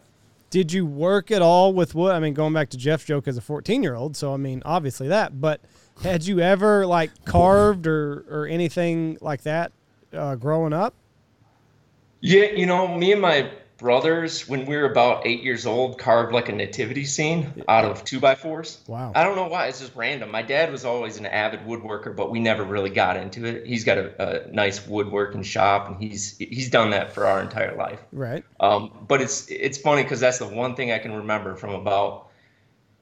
Did 0.50 0.72
you 0.72 0.84
work 0.84 1.30
at 1.30 1.40
all 1.40 1.72
with 1.72 1.94
wood? 1.94 2.12
I 2.12 2.18
mean, 2.18 2.34
going 2.34 2.52
back 2.52 2.70
to 2.70 2.76
Jeff's 2.76 3.04
joke 3.04 3.28
as 3.28 3.36
a 3.36 3.40
14 3.40 3.84
year 3.84 3.94
old, 3.94 4.16
so 4.16 4.34
I 4.34 4.38
mean, 4.38 4.62
obviously 4.64 5.06
that. 5.06 5.40
But 5.40 5.60
had 6.02 6.26
you 6.26 6.40
ever 6.40 6.84
like 6.84 7.12
carved 7.24 7.86
or 7.86 8.24
or 8.28 8.48
anything 8.48 9.18
like 9.20 9.42
that 9.42 9.70
uh, 10.12 10.34
growing 10.34 10.72
up? 10.72 10.94
Yeah, 12.20 12.46
you 12.46 12.66
know, 12.66 12.88
me 12.88 13.12
and 13.12 13.20
my 13.20 13.48
brothers, 13.78 14.48
when 14.48 14.64
we 14.66 14.76
were 14.76 14.90
about 14.90 15.26
eight 15.26 15.42
years 15.42 15.66
old, 15.66 15.98
carved 15.98 16.32
like 16.32 16.48
a 16.48 16.52
nativity 16.52 17.04
scene 17.04 17.62
out 17.68 17.84
of 17.84 18.04
two 18.04 18.20
by 18.20 18.34
fours. 18.34 18.80
Wow. 18.86 19.12
I 19.14 19.22
don't 19.22 19.36
know 19.36 19.48
why. 19.48 19.66
It's 19.66 19.80
just 19.80 19.94
random. 19.94 20.30
My 20.30 20.42
dad 20.42 20.72
was 20.72 20.84
always 20.84 21.18
an 21.18 21.26
avid 21.26 21.60
woodworker, 21.60 22.14
but 22.14 22.30
we 22.30 22.40
never 22.40 22.64
really 22.64 22.90
got 22.90 23.16
into 23.16 23.44
it. 23.44 23.66
He's 23.66 23.84
got 23.84 23.98
a, 23.98 24.46
a 24.48 24.52
nice 24.52 24.86
woodworking 24.86 25.42
shop, 25.42 25.88
and 25.88 26.02
he's 26.02 26.36
he's 26.38 26.70
done 26.70 26.90
that 26.90 27.12
for 27.12 27.26
our 27.26 27.40
entire 27.40 27.76
life. 27.76 28.00
Right. 28.12 28.44
Um, 28.60 29.04
but 29.06 29.20
it's 29.20 29.50
it's 29.50 29.78
funny 29.78 30.02
because 30.02 30.20
that's 30.20 30.38
the 30.38 30.48
one 30.48 30.74
thing 30.74 30.92
I 30.92 30.98
can 30.98 31.12
remember 31.12 31.56
from 31.56 31.74
about 31.74 32.28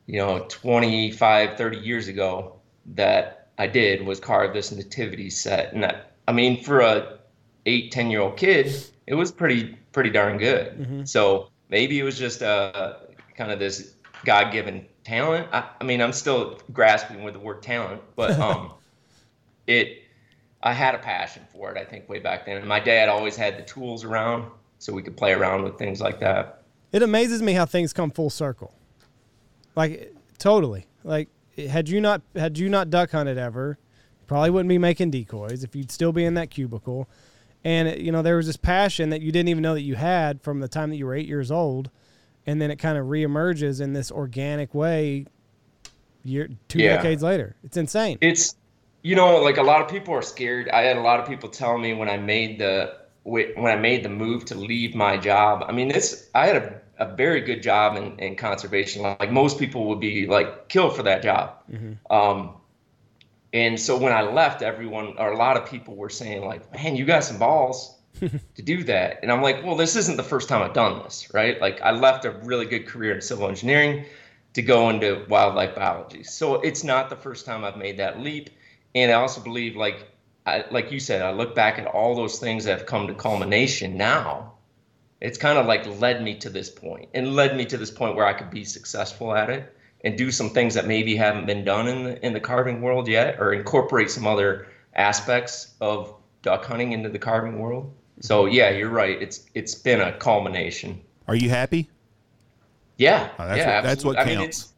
you 0.06 0.18
know 0.18 0.44
25, 0.48 1.56
30 1.56 1.78
years 1.78 2.08
ago 2.08 2.56
that 2.94 3.48
I 3.58 3.66
did 3.66 4.04
was 4.04 4.20
carve 4.20 4.52
this 4.52 4.72
nativity 4.72 5.30
set, 5.30 5.72
and 5.72 5.82
that 5.82 6.12
I 6.26 6.32
mean 6.32 6.62
for 6.62 6.80
a 6.80 7.18
eight 7.66 7.92
ten 7.92 8.10
year 8.10 8.20
old 8.20 8.37
kid, 8.37 8.72
it 9.07 9.14
was 9.14 9.33
pretty 9.33 9.77
pretty 9.93 10.11
darn 10.11 10.38
good. 10.38 11.09
So 11.09 11.49
maybe 11.69 11.99
it 11.99 12.03
was 12.03 12.19
just 12.19 12.43
uh, 12.43 12.95
kind 13.37 13.51
of 13.51 13.59
this 13.59 13.95
God 14.25 14.53
given 14.53 14.87
talent. 15.05 15.49
I, 15.53 15.69
I 15.81 15.85
mean, 15.85 16.01
I'm 16.01 16.12
still 16.12 16.59
grasping 16.73 17.23
with 17.23 17.35
the 17.35 17.40
word 17.40 17.62
talent, 17.62 18.03
but 18.17 18.31
um, 18.40 18.73
it 19.67 20.03
I 20.62 20.73
had 20.73 20.95
a 20.95 20.99
passion 20.99 21.43
for 21.53 21.71
it. 21.71 21.79
I 21.79 21.85
think 21.85 22.09
way 22.09 22.19
back 22.19 22.47
then, 22.47 22.57
and 22.57 22.67
my 22.67 22.81
dad 22.81 23.09
always 23.09 23.37
had 23.37 23.59
the 23.59 23.62
tools 23.62 24.05
around, 24.05 24.51
so 24.79 24.93
we 24.93 25.03
could 25.03 25.17
play 25.17 25.33
around 25.33 25.62
with 25.62 25.79
things 25.79 26.01
like 26.01 26.21
that. 26.21 26.62
It 26.93 27.03
amazes 27.03 27.43
me 27.43 27.53
how 27.53 27.67
things 27.67 27.93
come 27.93 28.11
full 28.11 28.31
circle. 28.31 28.73
Like 29.77 30.14
totally. 30.38 30.87
Like 31.03 31.29
had 31.57 31.88
you 31.88 32.01
not 32.01 32.23
had 32.35 32.59
you 32.59 32.69
not 32.69 32.90
duck 32.90 33.11
hunted 33.11 33.38
ever, 33.38 33.79
probably 34.27 34.51
wouldn't 34.51 34.69
be 34.69 34.79
making 34.79 35.11
decoys 35.11 35.64
if 35.64 35.75
you'd 35.77 35.90
still 35.90 36.12
be 36.12 36.25
in 36.25 36.35
that 36.35 36.51
cubicle. 36.51 37.09
And 37.64 37.88
it, 37.88 37.98
you 38.00 38.12
know 38.12 38.22
there 38.22 38.37
was 38.37 38.46
this 38.46 38.57
passion 38.57 39.11
that 39.11 39.22
you 39.22 39.33
didn't 39.33 39.48
even 39.48 39.62
know 39.62 39.74
that 39.74 39.83
you 39.83 39.94
had 39.94 40.42
from 40.42 40.61
the 40.61 40.68
time 40.68 40.90
that 40.90 40.96
you 40.96 41.07
were 41.07 41.14
eight 41.14 41.27
years 41.27 41.50
old, 41.50 41.90
and 42.46 42.61
then 42.61 42.70
it 42.70 42.77
kind 42.77 42.98
of 42.98 43.07
reemerges 43.07 43.81
in 43.81 43.92
this 43.92 44.11
organic 44.11 44.74
way. 44.74 45.27
Year 46.27 46.48
two 46.68 46.79
Yeah. 46.79 46.96
decades 46.96 47.22
later, 47.22 47.57
it's 47.64 47.77
insane. 47.77 48.16
It's 48.20 48.55
you 49.03 49.14
know 49.14 49.38
like 49.40 49.59
a 49.59 49.62
lot 49.62 49.83
of 49.83 49.88
people 49.88 50.14
are 50.14 50.22
scared. 50.22 50.68
I 50.70 50.83
had 50.83 50.96
a 50.96 51.03
lot 51.03 51.20
of 51.20 51.27
people 51.27 51.50
tell 51.50 51.77
me 51.77 51.92
when 51.92 52.09
I 52.09 52.16
made 52.16 52.59
the 52.59 52.94
when 53.24 53.66
I 53.66 53.77
made 53.77 54.03
the 54.03 54.09
move 54.09 54.44
to 54.46 54.55
leave 54.55 54.94
my 54.94 55.16
job. 55.16 55.64
I 55.66 55.72
mean, 55.72 55.90
it's 55.90 56.29
I 56.35 56.46
had 56.46 56.57
a, 56.57 56.81
a 56.98 57.14
very 57.14 57.40
good 57.40 57.62
job 57.62 57.96
in, 57.96 58.18
in 58.18 58.37
conservation. 58.37 59.03
Like 59.03 59.31
most 59.31 59.59
people 59.59 59.87
would 59.88 60.00
be 60.00 60.27
like 60.27 60.68
killed 60.68 60.96
for 60.96 61.03
that 61.03 61.22
job. 61.22 61.57
Um, 62.11 62.57
and 63.55 63.79
so 63.79 63.97
when 63.97 64.12
I 64.12 64.23
left, 64.23 64.62
everyone 64.62 65.14
or 65.17 65.31
a 65.31 65.37
lot 65.37 65.57
of 65.57 65.64
people 65.64 65.95
were 65.95 66.11
saying 66.11 66.45
like, 66.45 66.71
"Man, 66.75 66.97
you 66.97 67.07
got 67.07 67.23
some 67.23 67.38
balls 67.38 67.97
to 68.21 68.62
do 68.62 68.83
that." 68.85 69.21
And 69.23 69.31
I'm 69.31 69.40
like, 69.40 69.64
"Well, 69.64 69.77
this 69.77 69.95
isn't 69.95 70.17
the 70.17 70.25
first 70.25 70.49
time 70.49 70.61
I've 70.61 70.75
done 70.75 71.03
this, 71.05 71.33
right? 71.33 71.61
Like 71.61 71.81
I 71.81 71.93
left 71.93 72.25
a 72.25 72.33
really 72.33 72.67
good 72.67 72.87
career 72.87 73.14
in 73.14 73.23
civil 73.23 73.49
engineering 73.49 74.05
to 74.55 74.62
go 74.62 74.90
into 74.90 75.25
wildlife 75.29 75.77
biology. 75.77 76.25
So 76.25 76.57
it's 76.61 76.83
not 76.83 77.11
the 77.11 77.17
first 77.17 77.47
time 77.47 77.64
I've 77.64 77.77
made 77.77 77.99
that 77.99 78.21
leap. 78.21 78.51
And 78.95 79.11
I 79.11 79.14
also 79.14 79.40
believe, 79.40 79.77
like, 79.77 80.09
I, 80.47 80.64
like 80.71 80.93
you 80.93 81.01
said, 81.01 81.23
I 81.23 81.33
look 81.33 81.55
back 81.55 81.79
at 81.79 81.87
all 81.87 82.14
those 82.14 82.38
things 82.38 82.64
that 82.64 82.79
have 82.79 82.87
come 82.87 83.09
to 83.09 83.14
culmination 83.14 83.97
now. 83.97 84.53
It's 85.21 85.38
kind 85.38 85.59
of 85.59 85.67
like 85.67 85.87
led 86.01 86.23
me 86.23 86.37
to 86.38 86.51
this 86.51 86.71
point 86.71 87.09
and 87.14 87.35
led 87.35 87.57
me 87.57 87.64
to 87.67 87.77
this 87.77 87.90
point 87.90 88.14
where 88.14 88.27
I 88.27 88.33
could 88.33 88.51
be 88.51 88.64
successful 88.64 89.35
at 89.35 89.51
it 89.51 89.77
and 90.05 90.17
do 90.17 90.31
some 90.31 90.51
things 90.51 90.75
that 90.75 90.87
maybe 90.87 91.17
haven't 91.17 91.47
been 91.47 91.64
done 91.64 91.88
in 91.88 92.05
the, 92.05 92.27
in 92.27 92.33
the 92.35 92.40
carving 92.40 92.83
world 92.83 93.09
yet 93.09 93.40
or 93.40 93.53
incorporate 93.53 94.11
some 94.11 94.27
other 94.27 94.69
aspects 94.95 95.75
of 95.81 96.14
duck 96.43 96.64
hunting 96.67 96.93
into 96.93 97.09
the 97.09 97.19
carving 97.19 97.59
world. 97.59 97.93
So 98.21 98.45
mm-hmm. 98.45 98.55
yeah, 98.55 98.71
you're 98.71 98.90
right. 98.90 99.21
It's 99.21 99.45
it's 99.55 99.75
been 99.75 100.01
a 100.01 100.12
culmination. 100.12 101.01
Are 101.27 101.35
you 101.35 101.49
happy? 101.49 101.90
Yeah, 102.97 103.31
Oh, 103.38 103.49
that's 103.49 103.59
yeah, 103.59 103.77
what- 103.77 103.83
that's 103.85 104.05
what 104.05 104.17
absolutely. 104.17 104.19
I 104.19 104.25
mean, 104.27 104.45
counts. 104.45 104.73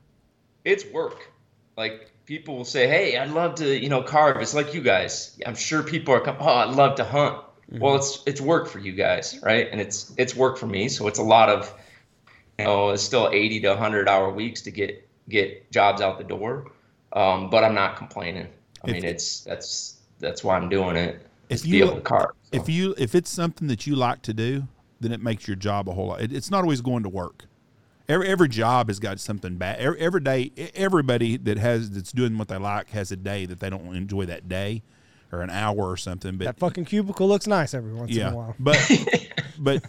it's 0.65 0.83
it's 0.85 0.93
work. 0.95 1.31
Like 1.77 2.11
people 2.25 2.57
will 2.57 2.65
say, 2.65 2.89
"Hey, 2.89 3.19
I'd 3.19 3.31
love 3.31 3.57
to, 3.57 3.79
you 3.79 3.89
know, 3.91 4.03
carve." 4.03 4.41
It's 4.41 4.55
like 4.55 4.73
you 4.73 4.81
guys. 4.81 5.39
I'm 5.45 5.55
sure 5.55 5.83
people 5.83 6.15
are, 6.15 6.21
com- 6.21 6.39
"Oh, 6.41 6.49
I'd 6.49 6.75
love 6.75 6.97
to 6.97 7.05
hunt." 7.05 7.37
Mm-hmm. 7.71 7.81
Well, 7.81 7.97
it's 7.97 8.23
it's 8.27 8.41
work 8.41 8.69
for 8.69 8.79
you 8.79 8.93
guys, 8.93 9.39
right? 9.43 9.69
And 9.71 9.81
it's 9.81 10.15
it's 10.17 10.35
work 10.35 10.57
for 10.57 10.67
me. 10.67 10.89
So 10.89 11.09
it's 11.09 11.19
a 11.19 11.23
lot 11.23 11.51
of, 11.51 11.73
you 12.59 12.65
know, 12.65 12.91
it's 12.91 13.03
still 13.03 13.29
80 13.31 13.61
to 13.61 13.69
100 13.71 14.09
hour 14.09 14.31
weeks 14.31 14.63
to 14.63 14.71
get 14.71 15.06
get 15.29 15.71
jobs 15.73 16.01
out 16.01 16.19
the 16.19 16.25
door. 16.25 16.71
Um, 17.13 17.51
but 17.51 17.65
I'm 17.65 17.75
not 17.75 17.97
complaining. 17.97 18.49
I 18.85 18.89
If- 18.89 18.93
mean, 18.95 19.05
it's 19.05 19.41
that's 19.41 19.97
that's 20.19 20.43
why 20.45 20.57
I'm 20.57 20.69
doing 20.69 20.97
it. 20.97 21.27
If 21.49 21.65
you- 21.65 21.73
be 21.73 21.81
able 21.83 21.95
to 21.97 22.01
carve. 22.03 22.31
so. 22.43 22.61
If 22.61 22.69
you 22.69 22.95
if 22.99 23.15
it's 23.15 23.31
something 23.31 23.69
that 23.69 23.87
you 23.87 23.95
like 23.97 24.23
to 24.23 24.35
do, 24.35 24.67
then 25.01 25.13
it 25.13 25.21
makes 25.23 25.47
your 25.47 25.57
job 25.57 25.89
a 25.89 25.93
whole 25.93 26.09
lot. 26.09 26.21
It, 26.21 26.33
it's 26.33 26.51
not 26.51 26.63
always 26.63 26.81
going 26.81 27.03
to 27.05 27.09
work. 27.09 27.45
Every 28.09 28.29
every 28.29 28.49
job 28.49 28.89
has 28.89 28.99
got 29.01 29.19
something 29.21 29.57
bad. 29.57 29.79
Every, 29.81 29.99
every 30.01 30.21
day, 30.21 30.53
everybody 30.75 31.37
that 31.39 31.59
has 31.59 31.91
that's 31.91 32.13
doing 32.13 32.39
what 32.39 32.49
they 32.49 32.57
like 32.57 32.91
has 32.91 33.11
a 33.11 33.17
day 33.17 33.47
that 33.47 33.59
they 33.61 33.69
don't 33.71 33.95
enjoy 33.97 34.27
that 34.27 34.49
day, 34.49 34.83
or 35.33 35.43
an 35.43 35.51
hour 35.51 35.77
or 35.91 35.97
something. 35.97 36.37
But 36.37 36.45
that 36.45 36.59
fucking 36.59 36.85
cubicle 36.85 37.27
looks 37.29 37.47
nice 37.49 37.75
every 37.75 37.93
once 37.93 38.15
in 38.17 38.23
a 38.23 38.35
while. 38.35 38.55
but 38.61 38.79
but 39.59 39.85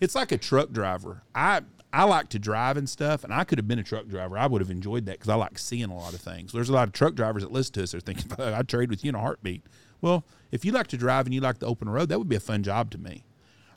it's 0.00 0.14
like 0.14 0.30
a 0.32 0.38
truck 0.38 0.70
driver. 0.70 1.22
I 1.34 1.62
I 1.92 2.04
like 2.04 2.28
to 2.30 2.38
drive 2.38 2.76
and 2.76 2.88
stuff, 2.88 3.24
and 3.24 3.32
I 3.32 3.44
could 3.44 3.58
have 3.58 3.66
been 3.66 3.78
a 3.78 3.82
truck 3.82 4.08
driver. 4.08 4.36
I 4.36 4.46
would 4.46 4.60
have 4.60 4.70
enjoyed 4.70 5.06
that 5.06 5.12
because 5.12 5.28
I 5.30 5.36
like 5.36 5.58
seeing 5.58 5.88
a 5.90 5.96
lot 5.96 6.12
of 6.12 6.20
things. 6.20 6.52
There's 6.52 6.68
a 6.68 6.72
lot 6.74 6.86
of 6.86 6.92
truck 6.92 7.14
drivers 7.14 7.42
that 7.42 7.50
listen 7.52 7.72
to 7.74 7.82
us. 7.82 7.92
They're 7.92 8.00
thinking, 8.00 8.30
I'd 8.38 8.68
trade 8.68 8.90
with 8.90 9.04
you 9.04 9.08
in 9.08 9.14
a 9.14 9.20
heartbeat. 9.20 9.62
Well, 10.00 10.24
if 10.52 10.64
you 10.64 10.72
like 10.72 10.86
to 10.88 10.96
drive 10.96 11.26
and 11.26 11.34
you 11.34 11.40
like 11.40 11.58
the 11.58 11.66
open 11.66 11.88
road, 11.88 12.10
that 12.10 12.18
would 12.18 12.28
be 12.28 12.36
a 12.36 12.40
fun 12.40 12.62
job 12.62 12.90
to 12.90 12.98
me. 12.98 13.24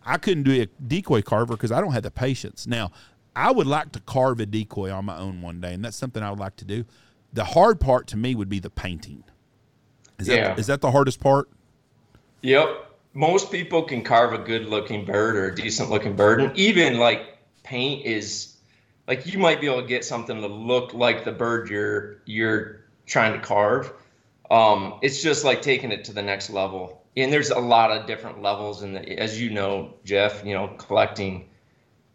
I 0.05 0.17
couldn't 0.17 0.43
do 0.43 0.61
a 0.61 0.65
decoy 0.85 1.21
carver 1.21 1.55
because 1.55 1.71
I 1.71 1.79
don't 1.79 1.93
have 1.93 2.03
the 2.03 2.11
patience. 2.11 2.67
Now, 2.67 2.91
I 3.35 3.51
would 3.51 3.67
like 3.67 3.91
to 3.93 3.99
carve 4.01 4.39
a 4.39 4.45
decoy 4.45 4.91
on 4.91 5.05
my 5.05 5.17
own 5.17 5.41
one 5.41 5.61
day, 5.61 5.73
and 5.73 5.85
that's 5.85 5.95
something 5.97 6.21
I 6.21 6.29
would 6.31 6.39
like 6.39 6.57
to 6.57 6.65
do. 6.65 6.85
The 7.33 7.45
hard 7.45 7.79
part 7.79 8.07
to 8.07 8.17
me 8.17 8.35
would 8.35 8.49
be 8.49 8.59
the 8.59 8.69
painting. 8.69 9.23
Is 10.19 10.27
Yeah. 10.27 10.49
that 10.49 10.59
is 10.59 10.67
that 10.67 10.81
the 10.81 10.91
hardest 10.91 11.19
part? 11.21 11.49
Yep. 12.41 12.87
Most 13.13 13.51
people 13.51 13.83
can 13.83 14.03
carve 14.03 14.33
a 14.33 14.37
good 14.37 14.65
looking 14.65 15.05
bird 15.05 15.35
or 15.35 15.47
a 15.47 15.55
decent 15.55 15.89
looking 15.89 16.15
bird. 16.15 16.41
And 16.41 16.57
even 16.57 16.97
like 16.97 17.37
paint 17.71 18.05
is 18.05 18.57
like 19.07 19.25
you 19.25 19.39
might 19.39 19.61
be 19.61 19.67
able 19.67 19.81
to 19.81 19.87
get 19.87 20.03
something 20.03 20.41
to 20.41 20.47
look 20.47 20.93
like 20.93 21.23
the 21.23 21.31
bird 21.31 21.69
you're 21.69 22.17
you're 22.25 22.81
trying 23.05 23.31
to 23.31 23.39
carve. 23.39 23.93
Um, 24.51 24.99
it's 25.01 25.23
just 25.23 25.45
like 25.45 25.61
taking 25.61 25.91
it 25.91 26.03
to 26.05 26.13
the 26.13 26.21
next 26.21 26.49
level. 26.49 27.01
And 27.15 27.31
there's 27.31 27.49
a 27.49 27.59
lot 27.59 27.91
of 27.91 28.05
different 28.07 28.41
levels 28.41 28.83
and 28.83 28.97
as 29.19 29.39
you 29.41 29.49
know, 29.49 29.93
Jeff, 30.03 30.43
you 30.45 30.53
know, 30.53 30.67
collecting 30.77 31.49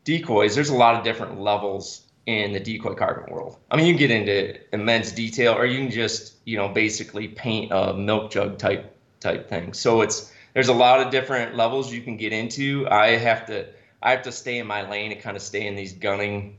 decoys, 0.04 0.54
there's 0.54 0.68
a 0.68 0.76
lot 0.76 0.94
of 0.94 1.02
different 1.04 1.40
levels 1.40 2.02
in 2.26 2.52
the 2.52 2.60
decoy 2.60 2.94
carving 2.94 3.32
world. 3.32 3.56
I 3.70 3.76
mean, 3.76 3.86
you 3.86 3.94
can 3.94 3.98
get 3.98 4.10
into 4.10 4.58
immense 4.74 5.12
detail, 5.12 5.54
or 5.54 5.64
you 5.64 5.78
can 5.78 5.90
just, 5.90 6.34
you 6.44 6.58
know, 6.58 6.68
basically 6.68 7.28
paint 7.28 7.72
a 7.72 7.94
milk 7.94 8.30
jug 8.30 8.58
type 8.58 8.94
type 9.20 9.48
thing. 9.48 9.72
So 9.72 10.02
it's 10.02 10.32
there's 10.52 10.68
a 10.68 10.74
lot 10.74 11.00
of 11.00 11.10
different 11.10 11.56
levels 11.56 11.92
you 11.92 12.02
can 12.02 12.18
get 12.18 12.32
into. 12.34 12.86
I 12.90 13.16
have 13.16 13.46
to 13.46 13.68
I 14.06 14.12
have 14.12 14.22
to 14.22 14.32
stay 14.32 14.58
in 14.58 14.68
my 14.68 14.88
lane 14.88 15.10
and 15.10 15.20
kind 15.20 15.36
of 15.36 15.42
stay 15.42 15.66
in 15.66 15.74
these 15.74 15.92
gunning 15.92 16.58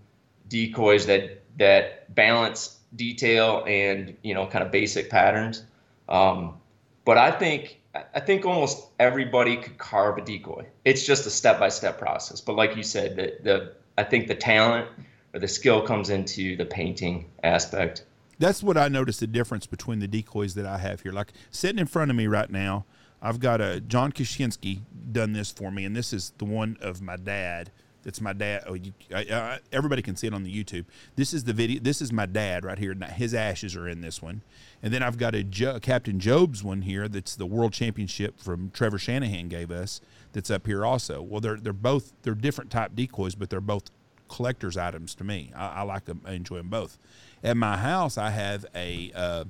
decoys 0.49 1.05
that 1.05 1.43
that 1.57 2.13
balance 2.13 2.77
detail 2.93 3.63
and 3.65 4.17
you 4.21 4.33
know 4.33 4.45
kind 4.47 4.65
of 4.65 4.71
basic 4.71 5.09
patterns. 5.09 5.63
Um, 6.09 6.59
but 7.05 7.17
I 7.17 7.31
think 7.31 7.79
I 8.13 8.19
think 8.19 8.45
almost 8.45 8.85
everybody 8.99 9.55
could 9.55 9.77
carve 9.77 10.17
a 10.17 10.21
decoy. 10.21 10.65
It's 10.83 11.05
just 11.05 11.25
a 11.25 11.29
step 11.29 11.57
by 11.57 11.69
step 11.69 11.97
process. 11.97 12.41
But 12.41 12.57
like 12.57 12.75
you 12.75 12.83
said, 12.83 13.15
the 13.15 13.37
the 13.41 13.73
I 13.97 14.03
think 14.03 14.27
the 14.27 14.35
talent 14.35 14.89
or 15.33 15.39
the 15.39 15.47
skill 15.47 15.81
comes 15.81 16.09
into 16.09 16.57
the 16.57 16.65
painting 16.65 17.29
aspect. 17.43 18.03
That's 18.39 18.61
what 18.61 18.77
I 18.77 18.89
noticed 18.89 19.21
the 19.21 19.27
difference 19.27 19.65
between 19.65 19.99
the 19.99 20.07
decoys 20.07 20.53
that 20.55 20.65
I 20.65 20.79
have 20.79 21.01
here. 21.01 21.13
Like 21.13 21.31
sitting 21.49 21.79
in 21.79 21.87
front 21.87 22.11
of 22.11 22.17
me 22.17 22.27
right 22.27 22.49
now, 22.49 22.83
I've 23.21 23.39
got 23.39 23.61
a 23.61 23.81
John 23.81 24.11
Kaczynski 24.11 24.81
done 25.11 25.33
this 25.33 25.51
for 25.51 25.71
me, 25.71 25.85
and 25.85 25.95
this 25.95 26.13
is 26.13 26.33
the 26.37 26.45
one 26.45 26.77
of 26.81 27.01
my 27.01 27.15
dad. 27.15 27.71
That's 28.03 28.21
my 28.21 28.31
dad. 28.31 28.63
Oh, 28.67 28.73
you, 28.73 28.93
I, 29.13 29.19
I, 29.19 29.59
everybody 29.73 30.01
can 30.01 30.15
see 30.15 30.27
it 30.27 30.33
on 30.33 30.43
the 30.43 30.63
YouTube. 30.63 30.85
This 31.17 31.33
is 31.33 31.43
the 31.43 31.51
video. 31.51 31.81
This 31.81 32.01
is 32.01 32.13
my 32.13 32.25
dad 32.25 32.63
right 32.63 32.77
here. 32.77 32.93
His 32.93 33.33
ashes 33.33 33.75
are 33.75 33.87
in 33.87 33.99
this 34.01 34.21
one, 34.21 34.43
and 34.81 34.93
then 34.93 35.03
I've 35.03 35.17
got 35.17 35.35
a 35.35 35.43
jo- 35.43 35.79
Captain 35.79 36.19
Job's 36.19 36.63
one 36.63 36.83
here. 36.83 37.07
That's 37.09 37.35
the 37.35 37.45
World 37.45 37.73
Championship 37.73 38.39
from 38.39 38.71
Trevor 38.71 38.97
Shanahan 38.97 39.49
gave 39.49 39.71
us. 39.71 39.99
That's 40.31 40.49
up 40.49 40.67
here 40.67 40.85
also. 40.85 41.21
Well, 41.21 41.41
they're 41.41 41.57
they're 41.57 41.73
both 41.73 42.13
they're 42.21 42.35
different 42.35 42.71
type 42.71 42.95
decoys, 42.95 43.35
but 43.35 43.49
they're 43.49 43.59
both 43.59 43.91
collector's 44.29 44.77
items 44.77 45.15
to 45.15 45.23
me. 45.23 45.51
I, 45.55 45.67
I 45.67 45.81
like 45.81 46.05
them. 46.05 46.21
I 46.23 46.33
enjoy 46.33 46.57
them 46.57 46.69
both. 46.69 46.97
At 47.43 47.57
my 47.57 47.77
house, 47.77 48.17
I 48.17 48.29
have 48.29 48.65
a 48.73 49.11
uh, 49.13 49.45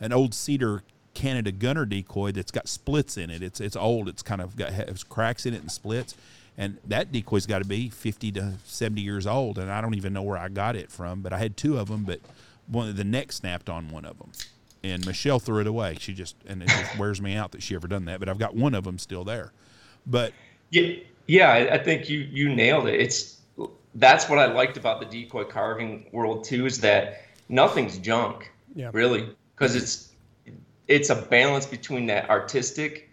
an 0.00 0.12
old 0.12 0.34
cedar 0.34 0.82
Canada 1.14 1.52
gunner 1.52 1.84
decoy 1.84 2.32
that's 2.32 2.50
got 2.50 2.68
splits 2.68 3.16
in 3.16 3.30
it. 3.30 3.42
It's 3.42 3.60
it's 3.60 3.76
old. 3.76 4.08
It's 4.08 4.22
kind 4.22 4.40
of 4.40 4.56
got 4.56 4.72
has 4.72 5.04
cracks 5.04 5.46
in 5.46 5.54
it 5.54 5.60
and 5.60 5.70
splits. 5.70 6.14
And 6.56 6.76
that 6.86 7.10
decoy's 7.10 7.46
got 7.46 7.60
to 7.60 7.64
be 7.64 7.88
50 7.88 8.30
to 8.32 8.52
70 8.66 9.00
years 9.00 9.26
old, 9.26 9.56
and 9.58 9.70
I 9.72 9.80
don't 9.80 9.94
even 9.94 10.12
know 10.12 10.22
where 10.22 10.36
I 10.36 10.48
got 10.50 10.76
it 10.76 10.90
from. 10.90 11.22
But 11.22 11.32
I 11.32 11.38
had 11.38 11.56
two 11.56 11.78
of 11.78 11.88
them, 11.88 12.04
but 12.04 12.20
one 12.66 12.88
of 12.90 12.96
the 12.96 13.04
neck 13.04 13.32
snapped 13.32 13.70
on 13.70 13.90
one 13.90 14.04
of 14.04 14.18
them, 14.18 14.32
and 14.84 15.04
Michelle 15.06 15.38
threw 15.38 15.60
it 15.60 15.66
away. 15.66 15.96
She 15.98 16.12
just 16.12 16.36
and 16.46 16.62
it 16.62 16.68
just 16.68 16.98
wears 16.98 17.20
me 17.22 17.34
out 17.34 17.52
that 17.52 17.62
she 17.62 17.74
ever 17.74 17.88
done 17.88 18.04
that. 18.04 18.20
But 18.20 18.28
I've 18.28 18.38
got 18.38 18.54
one 18.54 18.74
of 18.74 18.84
them 18.84 18.98
still 18.98 19.24
there. 19.24 19.52
But 20.06 20.34
Yeah, 20.70 20.96
Yeah, 21.26 21.50
I, 21.52 21.74
I 21.74 21.78
think 21.78 22.08
you 22.10 22.18
you 22.18 22.54
nailed 22.54 22.86
it. 22.86 23.00
It's 23.00 23.38
that's 23.94 24.28
what 24.28 24.38
I 24.38 24.46
liked 24.46 24.76
about 24.76 25.00
the 25.00 25.06
decoy 25.06 25.44
carving 25.44 26.06
world 26.12 26.44
too 26.44 26.66
is 26.66 26.80
that 26.80 27.22
nothing's 27.48 27.98
junk, 27.98 28.50
Yeah. 28.74 28.90
really, 28.92 29.28
because 29.54 29.74
it's 29.74 30.11
it's 30.88 31.10
a 31.10 31.14
balance 31.14 31.66
between 31.66 32.06
that 32.06 32.28
artistic, 32.28 33.10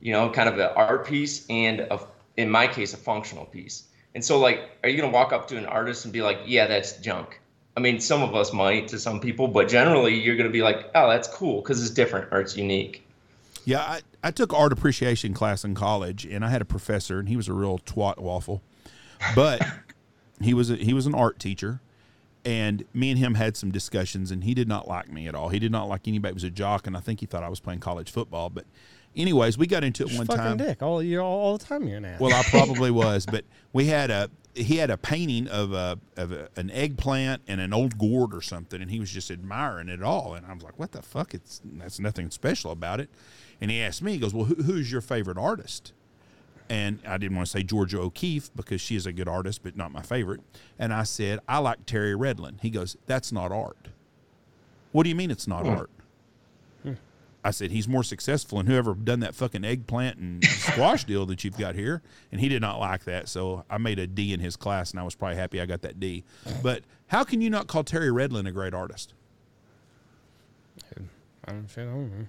you 0.00 0.12
know, 0.12 0.30
kind 0.30 0.48
of 0.48 0.58
an 0.58 0.70
art 0.76 1.06
piece 1.06 1.46
and 1.48 1.80
a, 1.80 2.00
in 2.36 2.50
my 2.50 2.66
case 2.66 2.94
a 2.94 2.96
functional 2.96 3.44
piece. 3.44 3.84
And 4.14 4.24
so, 4.24 4.38
like, 4.38 4.70
are 4.82 4.88
you 4.88 4.96
gonna 5.00 5.12
walk 5.12 5.32
up 5.32 5.48
to 5.48 5.56
an 5.56 5.66
artist 5.66 6.04
and 6.04 6.12
be 6.12 6.22
like, 6.22 6.38
"Yeah, 6.46 6.66
that's 6.66 6.98
junk"? 6.98 7.40
I 7.76 7.80
mean, 7.80 8.00
some 8.00 8.22
of 8.22 8.34
us 8.34 8.52
might 8.52 8.88
to 8.88 8.98
some 8.98 9.20
people, 9.20 9.48
but 9.48 9.68
generally, 9.68 10.14
you're 10.14 10.36
gonna 10.36 10.50
be 10.50 10.62
like, 10.62 10.90
"Oh, 10.94 11.08
that's 11.08 11.28
cool" 11.28 11.60
because 11.60 11.82
it's 11.82 11.90
different 11.90 12.28
or 12.32 12.40
it's 12.40 12.56
unique. 12.56 13.04
Yeah, 13.64 13.80
I, 13.80 14.02
I 14.22 14.30
took 14.30 14.52
art 14.52 14.72
appreciation 14.72 15.34
class 15.34 15.64
in 15.64 15.74
college, 15.74 16.24
and 16.26 16.44
I 16.44 16.50
had 16.50 16.62
a 16.62 16.66
professor, 16.66 17.18
and 17.18 17.28
he 17.28 17.36
was 17.36 17.48
a 17.48 17.52
real 17.52 17.78
twat 17.78 18.18
waffle, 18.18 18.62
but 19.34 19.66
he 20.40 20.54
was 20.54 20.70
a, 20.70 20.76
he 20.76 20.92
was 20.92 21.06
an 21.06 21.14
art 21.14 21.38
teacher, 21.38 21.80
and 22.44 22.84
me 22.92 23.10
and 23.10 23.18
him 23.18 23.34
had 23.34 23.56
some 23.56 23.70
discussions, 23.70 24.30
and 24.30 24.44
he 24.44 24.54
did 24.54 24.68
not 24.68 24.86
like 24.86 25.10
me 25.10 25.26
at 25.28 25.34
all. 25.34 25.48
He 25.48 25.58
did 25.58 25.72
not 25.72 25.88
like 25.88 26.06
anybody 26.06 26.32
who 26.32 26.34
was 26.34 26.44
a 26.44 26.50
jock, 26.50 26.86
and 26.86 26.96
I 26.96 27.00
think 27.00 27.20
he 27.20 27.26
thought 27.26 27.42
I 27.42 27.48
was 27.48 27.60
playing 27.60 27.80
college 27.80 28.10
football. 28.10 28.50
But, 28.50 28.64
anyways, 29.16 29.56
we 29.58 29.66
got 29.66 29.84
into 29.84 30.04
it 30.04 30.16
one 30.16 30.26
Fucking 30.26 30.42
time. 30.42 30.56
dick. 30.58 30.82
All 30.82 31.02
you 31.02 31.20
all, 31.20 31.38
all 31.40 31.58
the 31.58 31.64
time 31.64 31.86
you're 31.86 31.98
an 31.98 32.04
ass. 32.04 32.20
Well, 32.20 32.34
I 32.34 32.42
probably 32.44 32.90
was, 32.90 33.26
but 33.26 33.44
we 33.72 33.86
had 33.86 34.10
a 34.10 34.30
he 34.54 34.76
had 34.76 34.88
a 34.90 34.96
painting 34.96 35.48
of 35.48 35.72
a 35.72 35.98
of 36.16 36.30
a, 36.30 36.48
an 36.56 36.70
eggplant 36.70 37.42
and 37.48 37.60
an 37.60 37.72
old 37.72 37.98
gourd 37.98 38.34
or 38.34 38.40
something, 38.40 38.80
and 38.80 38.90
he 38.90 39.00
was 39.00 39.10
just 39.10 39.30
admiring 39.30 39.88
it 39.88 40.02
all. 40.02 40.34
And 40.34 40.46
I 40.46 40.52
was 40.52 40.62
like, 40.62 40.78
"What 40.78 40.92
the 40.92 41.02
fuck? 41.02 41.34
It's 41.34 41.60
that's 41.64 41.98
nothing 41.98 42.30
special 42.30 42.70
about 42.70 43.00
it." 43.00 43.10
And 43.60 43.70
he 43.70 43.80
asked 43.80 44.02
me, 44.02 44.12
he 44.12 44.18
goes, 44.18 44.34
"Well, 44.34 44.44
who, 44.44 44.56
who's 44.62 44.92
your 44.92 45.00
favorite 45.00 45.38
artist?" 45.38 45.92
And 46.70 46.98
I 47.06 47.18
didn't 47.18 47.36
want 47.36 47.46
to 47.46 47.50
say 47.50 47.62
Georgia 47.62 48.00
O'Keeffe 48.00 48.50
because 48.56 48.80
she 48.80 48.96
is 48.96 49.06
a 49.06 49.12
good 49.12 49.28
artist, 49.28 49.62
but 49.62 49.76
not 49.76 49.92
my 49.92 50.00
favorite. 50.00 50.40
And 50.78 50.94
I 50.94 51.02
said, 51.02 51.40
"I 51.46 51.58
like 51.58 51.84
Terry 51.84 52.14
Redlin." 52.14 52.60
He 52.60 52.70
goes, 52.70 52.96
"That's 53.06 53.32
not 53.32 53.52
art." 53.52 53.88
What 54.92 55.02
do 55.02 55.10
you 55.10 55.14
mean 55.14 55.30
it's 55.30 55.46
not 55.46 55.64
hmm. 55.64 55.70
art? 55.70 55.90
I 57.44 57.50
said 57.50 57.70
he's 57.70 57.86
more 57.86 58.02
successful 58.02 58.56
than 58.56 58.66
whoever 58.66 58.94
done 58.94 59.20
that 59.20 59.34
fucking 59.34 59.64
eggplant 59.64 60.16
and 60.18 60.42
squash 60.48 61.04
deal 61.04 61.26
that 61.26 61.44
you've 61.44 61.58
got 61.58 61.74
here, 61.74 62.00
and 62.32 62.40
he 62.40 62.48
did 62.48 62.62
not 62.62 62.80
like 62.80 63.04
that. 63.04 63.28
So 63.28 63.64
I 63.68 63.76
made 63.76 63.98
a 63.98 64.06
D 64.06 64.32
in 64.32 64.40
his 64.40 64.56
class, 64.56 64.92
and 64.92 64.98
I 64.98 65.02
was 65.02 65.14
probably 65.14 65.36
happy 65.36 65.60
I 65.60 65.66
got 65.66 65.82
that 65.82 66.00
D. 66.00 66.24
But 66.62 66.84
how 67.08 67.22
can 67.22 67.42
you 67.42 67.50
not 67.50 67.66
call 67.66 67.84
Terry 67.84 68.08
Redlin 68.08 68.48
a 68.48 68.52
great 68.52 68.72
artist? 68.72 69.12
I 71.46 71.52
don't, 71.52 71.68
I 71.76 71.80
don't 71.82 72.18
know. 72.18 72.28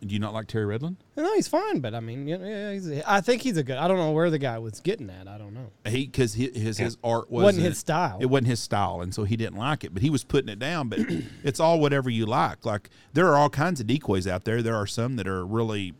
Do 0.00 0.12
you 0.12 0.18
not 0.18 0.34
like 0.34 0.46
Terry 0.46 0.78
Redlin? 0.78 0.96
No, 1.16 1.34
he's 1.34 1.48
fine, 1.48 1.80
but 1.80 1.94
I 1.94 2.00
mean, 2.00 2.28
yeah, 2.28 2.36
yeah, 2.38 2.72
he's, 2.72 3.02
I 3.06 3.22
think 3.22 3.40
he's 3.40 3.56
a 3.56 3.62
good. 3.62 3.78
I 3.78 3.88
don't 3.88 3.96
know 3.96 4.12
where 4.12 4.28
the 4.28 4.38
guy 4.38 4.58
was 4.58 4.80
getting 4.80 5.08
at. 5.08 5.26
I 5.26 5.38
don't 5.38 5.54
know. 5.54 5.70
He 5.86 6.04
because 6.06 6.34
his 6.34 6.54
his, 6.54 6.76
his 6.76 6.96
art 7.02 7.30
Wasn't 7.30 7.44
wasn't 7.44 7.66
his 7.66 7.78
style. 7.78 8.18
It 8.20 8.26
wasn't 8.26 8.48
his 8.48 8.60
style, 8.60 9.00
and 9.00 9.14
so 9.14 9.24
he 9.24 9.36
didn't 9.36 9.56
like 9.56 9.84
it. 9.84 9.94
But 9.94 10.02
he 10.02 10.10
was 10.10 10.22
putting 10.22 10.50
it 10.50 10.58
down. 10.58 10.90
But 10.90 10.98
it's 11.44 11.60
all 11.60 11.80
whatever 11.80 12.10
you 12.10 12.26
like. 12.26 12.66
Like 12.66 12.90
there 13.14 13.26
are 13.28 13.36
all 13.36 13.48
kinds 13.48 13.80
of 13.80 13.86
decoys 13.86 14.26
out 14.26 14.44
there. 14.44 14.60
There 14.60 14.76
are 14.76 14.86
some 14.86 15.16
that 15.16 15.26
are 15.26 15.46
really, 15.46 15.94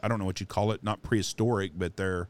I 0.00 0.06
don't 0.06 0.20
know 0.20 0.26
what 0.26 0.38
you 0.38 0.46
call 0.46 0.70
it, 0.70 0.84
not 0.84 1.02
prehistoric, 1.02 1.72
but 1.76 1.96
they're 1.96 2.28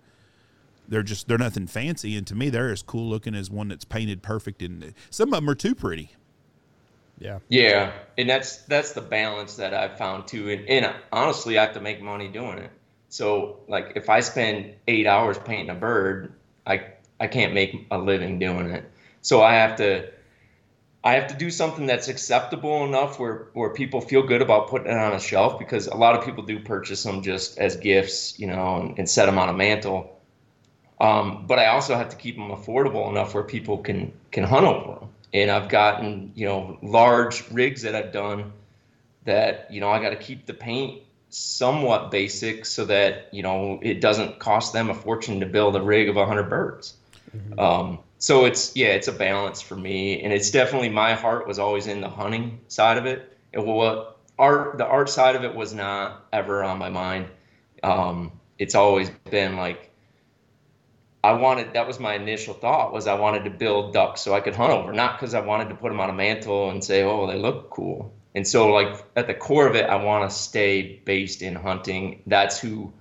they're 0.88 1.02
just 1.02 1.28
they're 1.28 1.38
nothing 1.38 1.66
fancy. 1.66 2.16
And 2.16 2.26
to 2.28 2.34
me, 2.34 2.48
they're 2.48 2.70
as 2.72 2.82
cool 2.82 3.08
looking 3.10 3.34
as 3.34 3.50
one 3.50 3.68
that's 3.68 3.84
painted 3.84 4.22
perfect. 4.22 4.62
And 4.62 4.94
some 5.10 5.34
of 5.34 5.40
them 5.40 5.50
are 5.50 5.54
too 5.54 5.74
pretty. 5.74 6.12
Yeah. 7.18 7.38
Yeah, 7.48 7.92
and 8.18 8.28
that's 8.28 8.62
that's 8.62 8.92
the 8.92 9.00
balance 9.00 9.56
that 9.56 9.72
I've 9.72 9.96
found 9.96 10.26
too. 10.26 10.50
And, 10.50 10.68
and 10.68 10.94
honestly, 11.12 11.58
I 11.58 11.64
have 11.64 11.74
to 11.74 11.80
make 11.80 12.02
money 12.02 12.28
doing 12.28 12.58
it. 12.58 12.70
So 13.08 13.60
like, 13.68 13.92
if 13.96 14.10
I 14.10 14.20
spend 14.20 14.74
eight 14.88 15.06
hours 15.06 15.38
painting 15.38 15.70
a 15.70 15.74
bird, 15.74 16.32
I 16.66 16.86
I 17.20 17.28
can't 17.28 17.54
make 17.54 17.86
a 17.90 17.98
living 17.98 18.38
doing 18.38 18.66
it. 18.70 18.90
So 19.22 19.42
I 19.42 19.54
have 19.54 19.76
to 19.76 20.10
I 21.04 21.12
have 21.12 21.28
to 21.28 21.34
do 21.34 21.50
something 21.50 21.86
that's 21.86 22.08
acceptable 22.08 22.84
enough 22.84 23.20
where 23.20 23.48
where 23.52 23.70
people 23.70 24.00
feel 24.00 24.22
good 24.22 24.42
about 24.42 24.68
putting 24.68 24.88
it 24.88 24.96
on 24.96 25.12
a 25.12 25.20
shelf 25.20 25.58
because 25.58 25.86
a 25.86 25.96
lot 25.96 26.16
of 26.16 26.24
people 26.24 26.44
do 26.44 26.58
purchase 26.58 27.02
them 27.02 27.22
just 27.22 27.58
as 27.58 27.76
gifts, 27.76 28.38
you 28.38 28.46
know, 28.46 28.80
and, 28.80 28.98
and 28.98 29.08
set 29.08 29.26
them 29.26 29.38
on 29.38 29.48
a 29.48 29.52
mantle. 29.52 30.20
Um, 31.00 31.46
but 31.46 31.58
I 31.58 31.66
also 31.66 31.94
have 31.94 32.08
to 32.10 32.16
keep 32.16 32.36
them 32.36 32.48
affordable 32.48 33.10
enough 33.10 33.34
where 33.34 33.44
people 33.44 33.78
can 33.78 34.12
can 34.32 34.44
hunt 34.44 34.66
over 34.66 35.00
them. 35.00 35.08
And 35.34 35.50
I've 35.50 35.68
gotten 35.68 36.32
you 36.34 36.46
know 36.46 36.78
large 36.80 37.50
rigs 37.50 37.82
that 37.82 37.94
I've 37.94 38.12
done 38.12 38.52
that 39.24 39.70
you 39.70 39.80
know 39.80 39.90
I 39.90 40.00
got 40.00 40.10
to 40.10 40.16
keep 40.16 40.46
the 40.46 40.54
paint 40.54 41.02
somewhat 41.28 42.10
basic 42.10 42.64
so 42.64 42.86
that 42.86 43.28
you 43.32 43.42
know 43.42 43.78
it 43.82 44.00
doesn't 44.00 44.38
cost 44.38 44.72
them 44.72 44.88
a 44.88 44.94
fortune 44.94 45.40
to 45.40 45.46
build 45.46 45.76
a 45.76 45.82
rig 45.82 46.08
of 46.08 46.16
100 46.16 46.48
birds. 46.48 46.94
Um, 47.58 47.98
so 48.18 48.44
it's 48.44 48.74
yeah, 48.76 48.88
it's 48.88 49.08
a 49.08 49.12
balance 49.12 49.60
for 49.60 49.76
me, 49.76 50.22
and 50.22 50.32
it's 50.32 50.50
definitely 50.50 50.88
my 50.88 51.14
heart 51.14 51.46
was 51.46 51.58
always 51.58 51.86
in 51.86 52.00
the 52.00 52.08
hunting 52.08 52.60
side 52.68 52.96
of 52.96 53.06
it. 53.06 53.36
And 53.52 53.66
what 53.66 54.18
art, 54.38 54.78
the 54.78 54.86
art 54.86 55.08
side 55.08 55.36
of 55.36 55.44
it 55.44 55.54
was 55.54 55.74
not 55.74 56.26
ever 56.32 56.64
on 56.64 56.78
my 56.78 56.88
mind. 56.88 57.26
Um, 57.82 58.32
it's 58.58 58.74
always 58.74 59.10
been 59.30 59.56
like 59.56 59.90
I 61.24 61.32
wanted. 61.32 61.72
That 61.72 61.86
was 61.86 61.98
my 61.98 62.14
initial 62.14 62.52
thought 62.52 62.92
was 62.92 63.06
I 63.06 63.14
wanted 63.14 63.44
to 63.44 63.50
build 63.50 63.94
ducks 63.94 64.20
so 64.20 64.34
I 64.34 64.40
could 64.40 64.54
hunt 64.54 64.72
over, 64.72 64.92
not 64.92 65.18
because 65.18 65.32
I 65.32 65.40
wanted 65.40 65.70
to 65.70 65.74
put 65.74 65.88
them 65.88 65.98
on 65.98 66.10
a 66.10 66.12
mantle 66.12 66.70
and 66.70 66.84
say, 66.84 67.02
oh, 67.02 67.26
they 67.26 67.38
look 67.38 67.70
cool. 67.70 68.12
And 68.34 68.46
so, 68.46 68.70
like 68.70 69.02
at 69.16 69.26
the 69.26 69.34
core 69.34 69.66
of 69.66 69.74
it, 69.74 69.86
I 69.86 69.96
want 69.96 70.28
to 70.28 70.36
stay 70.36 71.00
based 71.04 71.40
in 71.40 71.54
hunting. 71.54 72.22
That's 72.26 72.60
who. 72.60 72.92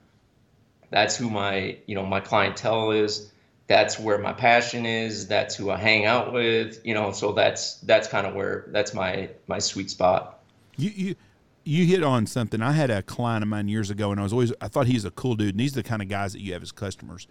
That's 0.89 1.17
who 1.17 1.29
my 1.29 1.77
you 1.85 1.95
know 1.95 2.05
my 2.05 2.19
clientele 2.19 2.91
is 2.91 3.31
that's 3.65 3.97
where 3.97 4.19
my 4.19 4.33
passion 4.33 4.85
is 4.85 5.27
that's 5.27 5.55
who 5.55 5.71
i 5.71 5.77
hang 5.77 6.05
out 6.05 6.33
with 6.33 6.85
you 6.85 6.93
know 6.93 7.11
so 7.11 7.31
that's 7.31 7.79
that's 7.79 8.07
kind 8.09 8.27
of 8.27 8.35
where 8.35 8.65
that's 8.67 8.93
my 8.93 9.29
my 9.47 9.57
sweet 9.57 9.89
spot 9.89 10.43
You 10.75 10.91
you 10.93 11.15
you 11.63 11.85
hit 11.85 12.03
on 12.03 12.25
something. 12.25 12.61
I 12.61 12.73
had 12.73 12.89
a 12.89 13.01
client 13.01 13.43
of 13.43 13.49
mine 13.49 13.67
years 13.67 13.89
ago, 13.89 14.11
and 14.11 14.19
I 14.19 14.23
was 14.23 14.33
always 14.33 14.53
I 14.61 14.67
thought 14.67 14.87
he's 14.87 15.05
a 15.05 15.11
cool 15.11 15.35
dude. 15.35 15.51
And 15.51 15.59
these 15.59 15.73
are 15.73 15.81
the 15.81 15.87
kind 15.87 16.01
of 16.01 16.07
guys 16.07 16.33
that 16.33 16.41
you 16.41 16.53
have 16.53 16.61
as 16.61 16.71
customers. 16.71 17.27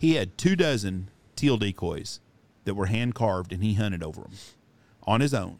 He 0.00 0.14
had 0.14 0.38
two 0.38 0.56
dozen 0.56 1.10
teal 1.36 1.58
decoys 1.58 2.20
that 2.64 2.74
were 2.74 2.86
hand 2.86 3.14
carved, 3.14 3.52
and 3.52 3.62
he 3.62 3.74
hunted 3.74 4.02
over 4.02 4.22
them 4.22 4.32
on 5.04 5.20
his 5.20 5.34
own. 5.34 5.58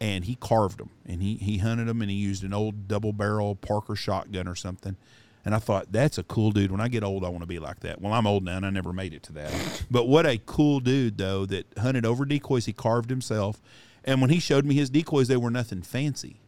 And 0.00 0.24
he 0.24 0.34
carved 0.34 0.78
them, 0.78 0.88
and 1.04 1.20
he 1.20 1.34
he 1.34 1.58
hunted 1.58 1.86
them, 1.86 2.00
and 2.00 2.10
he 2.10 2.16
used 2.16 2.42
an 2.42 2.54
old 2.54 2.88
double 2.88 3.12
barrel 3.12 3.54
Parker 3.54 3.94
shotgun 3.94 4.48
or 4.48 4.54
something. 4.54 4.96
And 5.44 5.54
I 5.54 5.58
thought 5.58 5.92
that's 5.92 6.16
a 6.16 6.22
cool 6.22 6.52
dude. 6.52 6.70
When 6.70 6.80
I 6.80 6.88
get 6.88 7.04
old, 7.04 7.22
I 7.22 7.28
want 7.28 7.42
to 7.42 7.46
be 7.46 7.58
like 7.58 7.80
that. 7.80 8.00
Well, 8.00 8.14
I'm 8.14 8.26
old 8.26 8.42
now, 8.42 8.56
and 8.56 8.64
I 8.64 8.70
never 8.70 8.94
made 8.94 9.12
it 9.12 9.22
to 9.24 9.34
that. 9.34 9.84
But 9.90 10.08
what 10.08 10.24
a 10.24 10.38
cool 10.38 10.80
dude 10.80 11.18
though 11.18 11.44
that 11.46 11.66
hunted 11.76 12.06
over 12.06 12.24
decoys. 12.24 12.64
He 12.64 12.72
carved 12.72 13.10
himself, 13.10 13.60
and 14.02 14.22
when 14.22 14.30
he 14.30 14.40
showed 14.40 14.64
me 14.64 14.74
his 14.74 14.88
decoys, 14.88 15.28
they 15.28 15.36
were 15.36 15.50
nothing 15.50 15.82
fancy. 15.82 16.40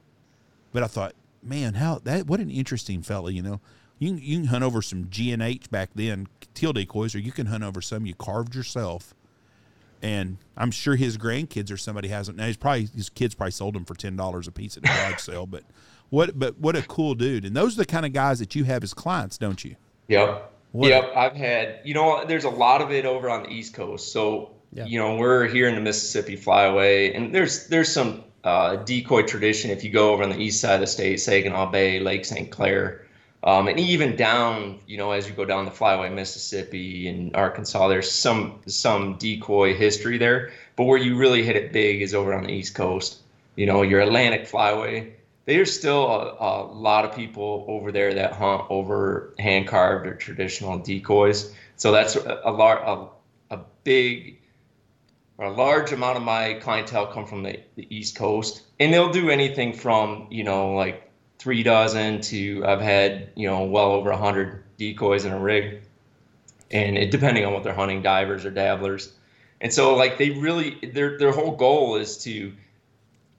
But 0.72 0.82
I 0.82 0.86
thought, 0.86 1.12
man, 1.42 1.74
how 1.74 2.00
that 2.04 2.26
what 2.26 2.40
an 2.40 2.50
interesting 2.50 3.02
fella, 3.02 3.32
you 3.32 3.42
know. 3.42 3.60
You 4.02 4.08
can, 4.14 4.18
you 4.18 4.36
can 4.38 4.46
hunt 4.46 4.64
over 4.64 4.82
some 4.82 5.08
G 5.10 5.32
and 5.32 5.40
H 5.42 5.70
back 5.70 5.90
then 5.94 6.26
teal 6.54 6.72
decoys, 6.72 7.14
or 7.14 7.18
you 7.20 7.30
can 7.32 7.46
hunt 7.46 7.62
over 7.62 7.80
some 7.80 8.04
you 8.04 8.14
carved 8.14 8.54
yourself. 8.54 9.14
And 10.02 10.38
I'm 10.56 10.72
sure 10.72 10.96
his 10.96 11.16
grandkids 11.16 11.70
or 11.72 11.76
somebody 11.76 12.08
hasn't. 12.08 12.36
Now 12.36 12.46
he's 12.46 12.56
probably 12.56 12.88
his 12.94 13.08
kids 13.08 13.34
probably 13.36 13.52
sold 13.52 13.74
them 13.74 13.84
for 13.84 13.94
ten 13.94 14.16
dollars 14.16 14.48
a 14.48 14.52
piece 14.52 14.76
at 14.76 14.82
a 14.82 14.86
garage 14.88 15.20
sale. 15.22 15.46
But 15.46 15.62
what 16.10 16.36
but 16.36 16.58
what 16.58 16.74
a 16.74 16.82
cool 16.82 17.14
dude. 17.14 17.44
And 17.44 17.54
those 17.54 17.74
are 17.74 17.78
the 17.78 17.86
kind 17.86 18.04
of 18.04 18.12
guys 18.12 18.40
that 18.40 18.56
you 18.56 18.64
have 18.64 18.82
as 18.82 18.92
clients, 18.92 19.38
don't 19.38 19.64
you? 19.64 19.76
yep 20.08 20.50
What- 20.72 20.88
yep 20.88 21.12
i've 21.16 21.36
had 21.36 21.78
you 21.84 21.94
know 21.94 22.24
there's 22.26 22.42
a 22.42 22.50
lot 22.50 22.82
of 22.82 22.90
it 22.90 23.04
over 23.06 23.30
on 23.30 23.44
the 23.44 23.50
east 23.50 23.72
coast 23.74 24.12
so 24.12 24.50
Yeah. 24.72 24.84
you 24.84 24.98
know 24.98 25.14
we're 25.16 25.46
here 25.46 25.68
in 25.68 25.76
the 25.76 25.80
mississippi 25.80 26.36
flyway 26.36 27.16
and 27.16 27.32
there's 27.32 27.68
there's 27.68 27.88
some 27.88 28.24
uh, 28.42 28.76
decoy 28.76 29.22
tradition 29.22 29.70
if 29.70 29.84
you 29.84 29.90
go 29.90 30.12
over 30.12 30.24
on 30.24 30.30
the 30.30 30.38
east 30.40 30.60
side 30.60 30.74
of 30.74 30.80
the 30.80 30.86
state 30.88 31.20
saginaw 31.20 31.70
bay 31.70 32.00
lake 32.00 32.24
st 32.24 32.50
clair 32.50 33.06
um, 33.44 33.68
and 33.68 33.78
even 33.80 34.16
down 34.16 34.78
you 34.86 34.96
know 34.96 35.12
as 35.12 35.28
you 35.28 35.34
go 35.34 35.44
down 35.44 35.64
the 35.64 35.70
flyway 35.70 36.12
mississippi 36.12 37.08
and 37.08 37.34
arkansas 37.34 37.88
there's 37.88 38.10
some 38.10 38.60
some 38.66 39.16
decoy 39.18 39.74
history 39.74 40.18
there. 40.18 40.52
But 40.76 40.84
where 40.84 40.98
you 40.98 41.16
really 41.16 41.42
hit 41.42 41.56
it 41.56 41.72
big 41.72 42.02
is 42.02 42.14
over 42.14 42.32
on 42.32 42.44
the 42.44 42.52
east 42.52 42.74
coast. 42.74 43.18
You 43.56 43.66
know 43.66 43.82
your 43.82 44.00
atlantic 44.00 44.46
flyway 44.46 45.12
there's 45.44 45.76
still 45.76 46.06
a, 46.06 46.36
a 46.40 46.72
lot 46.72 47.04
of 47.04 47.14
people 47.14 47.64
over 47.68 47.90
there 47.90 48.14
that 48.14 48.32
hunt 48.32 48.62
over 48.70 49.34
hand 49.38 49.66
carved 49.66 50.06
or 50.06 50.14
traditional 50.14 50.78
decoys. 50.78 51.54
So 51.76 51.90
that's 51.90 52.16
a, 52.16 52.40
a 52.44 52.52
large, 52.52 52.80
a, 52.80 53.54
a 53.56 53.60
big, 53.82 54.38
or 55.38 55.46
a 55.46 55.52
large 55.52 55.92
amount 55.92 56.16
of 56.16 56.22
my 56.22 56.54
clientele 56.54 57.08
come 57.08 57.26
from 57.26 57.42
the, 57.42 57.58
the 57.74 57.86
East 57.94 58.16
Coast, 58.16 58.62
and 58.78 58.92
they'll 58.92 59.12
do 59.12 59.30
anything 59.30 59.72
from 59.72 60.28
you 60.30 60.44
know 60.44 60.74
like 60.74 61.10
three 61.42 61.62
dozen 61.62 62.20
to 62.20 62.64
I've 62.66 62.80
had 62.80 63.30
you 63.34 63.48
know 63.48 63.64
well 63.64 63.92
over 63.92 64.10
a 64.10 64.16
hundred 64.16 64.62
decoys 64.76 65.24
in 65.24 65.32
a 65.32 65.38
rig, 65.38 65.82
and 66.70 66.96
it, 66.96 67.10
depending 67.10 67.44
on 67.44 67.52
what 67.52 67.64
they're 67.64 67.74
hunting, 67.74 68.02
divers 68.02 68.44
or 68.44 68.50
dabblers, 68.50 69.12
and 69.60 69.72
so 69.72 69.96
like 69.96 70.18
they 70.18 70.30
really 70.30 70.78
their 70.92 71.18
their 71.18 71.32
whole 71.32 71.56
goal 71.56 71.96
is 71.96 72.18
to 72.24 72.52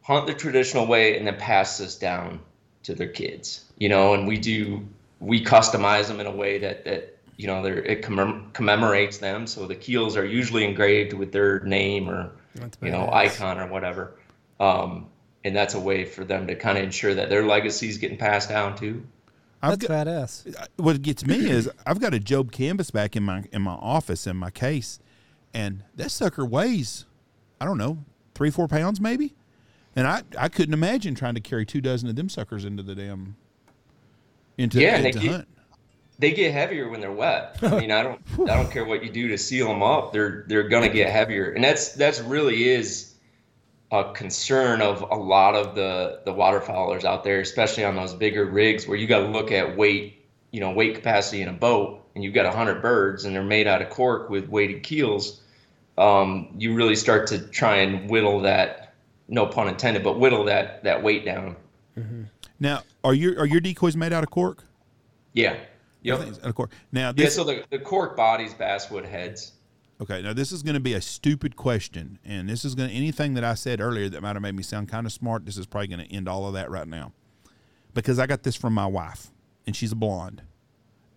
hunt 0.01 0.28
the 0.28 0.34
traditional 0.34 0.86
way 0.86 1.18
and 1.18 1.26
then 1.26 1.38
pass 1.38 1.78
this 1.78 1.97
down 1.97 2.39
to 2.84 2.93
their 2.93 3.08
kids 3.08 3.64
you 3.78 3.88
know 3.88 4.14
and 4.14 4.28
we 4.28 4.38
do 4.38 4.86
we 5.22 5.41
customize 5.41 6.10
them 6.10 6.20
in 6.20 6.26
a 6.26 6.32
way 6.32 6.58
that 6.58 6.84
that 6.84 7.14
you 7.38 7.47
know, 7.47 7.64
it 7.66 8.01
commem- 8.01 8.54
commemorates 8.54 9.18
them. 9.18 9.47
So 9.47 9.66
the 9.66 9.76
keels 9.76 10.16
are 10.16 10.26
usually 10.26 10.64
engraved 10.64 11.14
with 11.14 11.32
their 11.32 11.60
name 11.62 12.10
or 12.10 12.32
you 12.82 12.91
know 12.91 13.10
icon 13.12 13.60
or 13.60 13.68
whatever. 13.68 14.16
Um, 14.60 15.08
and 15.44 15.56
that's 15.56 15.74
a 15.74 15.80
way 15.80 16.06
for 16.06 16.24
them 16.24 16.48
to 16.48 16.56
kind 16.56 16.78
of 16.78 16.84
ensure 16.84 17.14
that 17.16 17.30
their 17.30 17.46
legacy 17.46 17.89
is 17.89 17.98
getting 17.98 18.18
passed 18.18 18.50
down 18.50 18.76
too. 18.78 19.06
I've 19.62 19.80
That's 19.80 19.88
got, 19.88 20.08
badass. 20.08 20.68
what 20.76 21.02
gets 21.02 21.26
me 21.26 21.50
is 21.50 21.70
I've 21.88 22.00
got 22.02 22.14
a 22.14 22.20
Job 22.20 22.52
canvas 22.52 22.91
back 22.91 23.16
in 23.16 23.24
my 23.24 23.44
in 23.54 23.62
my 23.62 23.72
office 23.74 24.28
in 24.28 24.36
my 24.36 24.50
case, 24.52 25.00
and 25.54 25.84
that 25.96 26.12
sucker 26.12 26.46
weighs, 26.46 27.06
I 27.62 27.66
don't 27.66 27.78
know, 27.78 28.00
three 28.36 28.50
four 28.52 28.68
pounds 28.68 29.00
maybe, 29.00 29.34
and 29.96 30.06
I 30.06 30.24
I 30.38 30.50
couldn't 30.50 30.74
imagine 30.74 31.16
trying 31.16 31.36
to 31.36 31.39
carry 31.41 31.66
two 31.66 31.80
dozen 31.80 32.10
of 32.10 32.16
them 32.18 32.28
suckers 32.28 32.66
into 32.66 32.84
the 32.84 32.94
damn 32.96 33.38
into 34.58 34.80
Yeah, 34.82 34.98
and 34.98 35.06
into 35.08 35.20
they 35.20 35.24
get- 35.26 35.32
hunt. 35.34 35.48
they 36.20 36.32
get 36.32 36.52
heavier 36.54 36.89
when 36.89 37.00
they're 37.00 37.12
wet. 37.12 37.58
I 37.62 37.68
mean, 37.80 37.91
I 37.91 38.04
don't 38.04 38.22
I 38.41 38.56
don't 38.56 38.70
care 38.70 38.84
what 38.84 39.02
you 39.04 39.10
do 39.12 39.30
to 39.30 39.38
seal 39.38 39.68
them 39.70 39.82
up. 39.82 40.12
They're 40.12 40.44
they're 40.48 40.68
gonna 40.68 40.89
get 40.89 41.10
heavier, 41.10 41.52
and 41.52 41.64
that's 41.64 41.94
that's 41.94 42.20
really 42.20 42.68
is 42.70 43.12
a 43.94 44.12
concern 44.12 44.82
of 44.82 45.04
a 45.04 45.16
lot 45.16 45.54
of 45.54 45.76
the 45.76 46.20
the 46.26 46.34
waterfowlers 46.34 47.06
out 47.06 47.24
there, 47.24 47.39
especially 47.39 47.86
on 47.86 47.96
those 47.96 48.14
bigger 48.16 48.44
rigs 48.44 48.88
where 48.88 48.98
you 48.98 49.06
got 49.06 49.20
to 49.20 49.28
look 49.28 49.52
at 49.52 49.78
weight, 49.78 50.26
you 50.52 50.60
know, 50.60 50.72
weight 50.72 50.96
capacity 50.96 51.44
in 51.44 51.48
a 51.48 51.54
boat, 51.54 52.04
and 52.16 52.24
you've 52.24 52.34
got 52.34 52.52
hundred 52.52 52.82
birds 52.82 53.24
and 53.24 53.36
they're 53.36 53.44
made 53.44 53.68
out 53.68 53.84
of 53.84 53.91
cork 53.91 54.32
with 54.32 54.50
weighted 54.50 54.82
keels. 54.82 55.41
Um, 55.96 56.56
you 56.58 56.74
really 56.74 56.96
start 56.96 57.28
to 57.28 57.38
try 57.38 57.76
and 57.78 58.10
whittle 58.10 58.41
that, 58.41 58.96
no 59.28 59.46
pun 59.46 59.68
intended, 59.68 60.04
but 60.04 60.20
whittle 60.20 60.46
that 60.46 60.84
that 60.86 61.04
weight 61.04 61.24
down. 61.24 61.56
Now, 62.60 62.82
are 63.04 63.14
your 63.14 63.39
are 63.39 63.46
your 63.46 63.62
decoys 63.62 63.96
made 63.96 64.12
out 64.12 64.24
of 64.24 64.32
cork? 64.32 64.64
Yeah. 65.34 65.58
Yep. 66.02 66.44
Of 66.44 66.56
cork. 66.56 66.72
Now 66.91 67.14
Yeah, 67.16 67.30
so 67.30 67.44
the, 67.44 67.64
the 67.70 67.80
cork 67.80 68.18
bodies 68.18 68.56
basswood 68.56 69.06
heads. 69.06 69.54
Okay, 70.02 70.22
now 70.22 70.34
this 70.34 70.52
is 70.52 70.64
going 70.64 70.74
to 70.74 70.80
be 70.80 70.94
a 70.94 71.02
stupid 71.02 71.56
question, 71.56 72.20
and 72.26 72.50
this 72.50 72.66
is 72.66 72.76
going 72.76 72.89
to 72.89 72.96
anything 72.96 73.36
that 73.36 73.44
I 73.44 73.54
said 73.54 73.80
earlier 73.80 74.10
that 74.10 74.22
might 74.22 74.36
have 74.36 74.41
made 74.41 74.56
me 74.56 74.64
sound 74.64 74.89
kind 74.89 75.06
of 75.06 75.14
smart. 75.14 75.46
This 75.46 75.58
is 75.58 75.66
probably 75.66 75.88
going 75.88 76.06
to 76.06 76.14
end 76.14 76.28
all 76.28 76.48
of 76.48 76.54
that 76.56 76.70
right 76.70 76.88
now, 76.88 77.14
because 77.94 78.20
I 78.20 78.26
got 78.26 78.44
this 78.44 78.56
from 78.56 78.74
my 78.74 78.88
wife, 78.88 79.32
and 79.66 79.76
she's 79.76 79.91
a 79.91 79.96
blonde, 79.96 80.41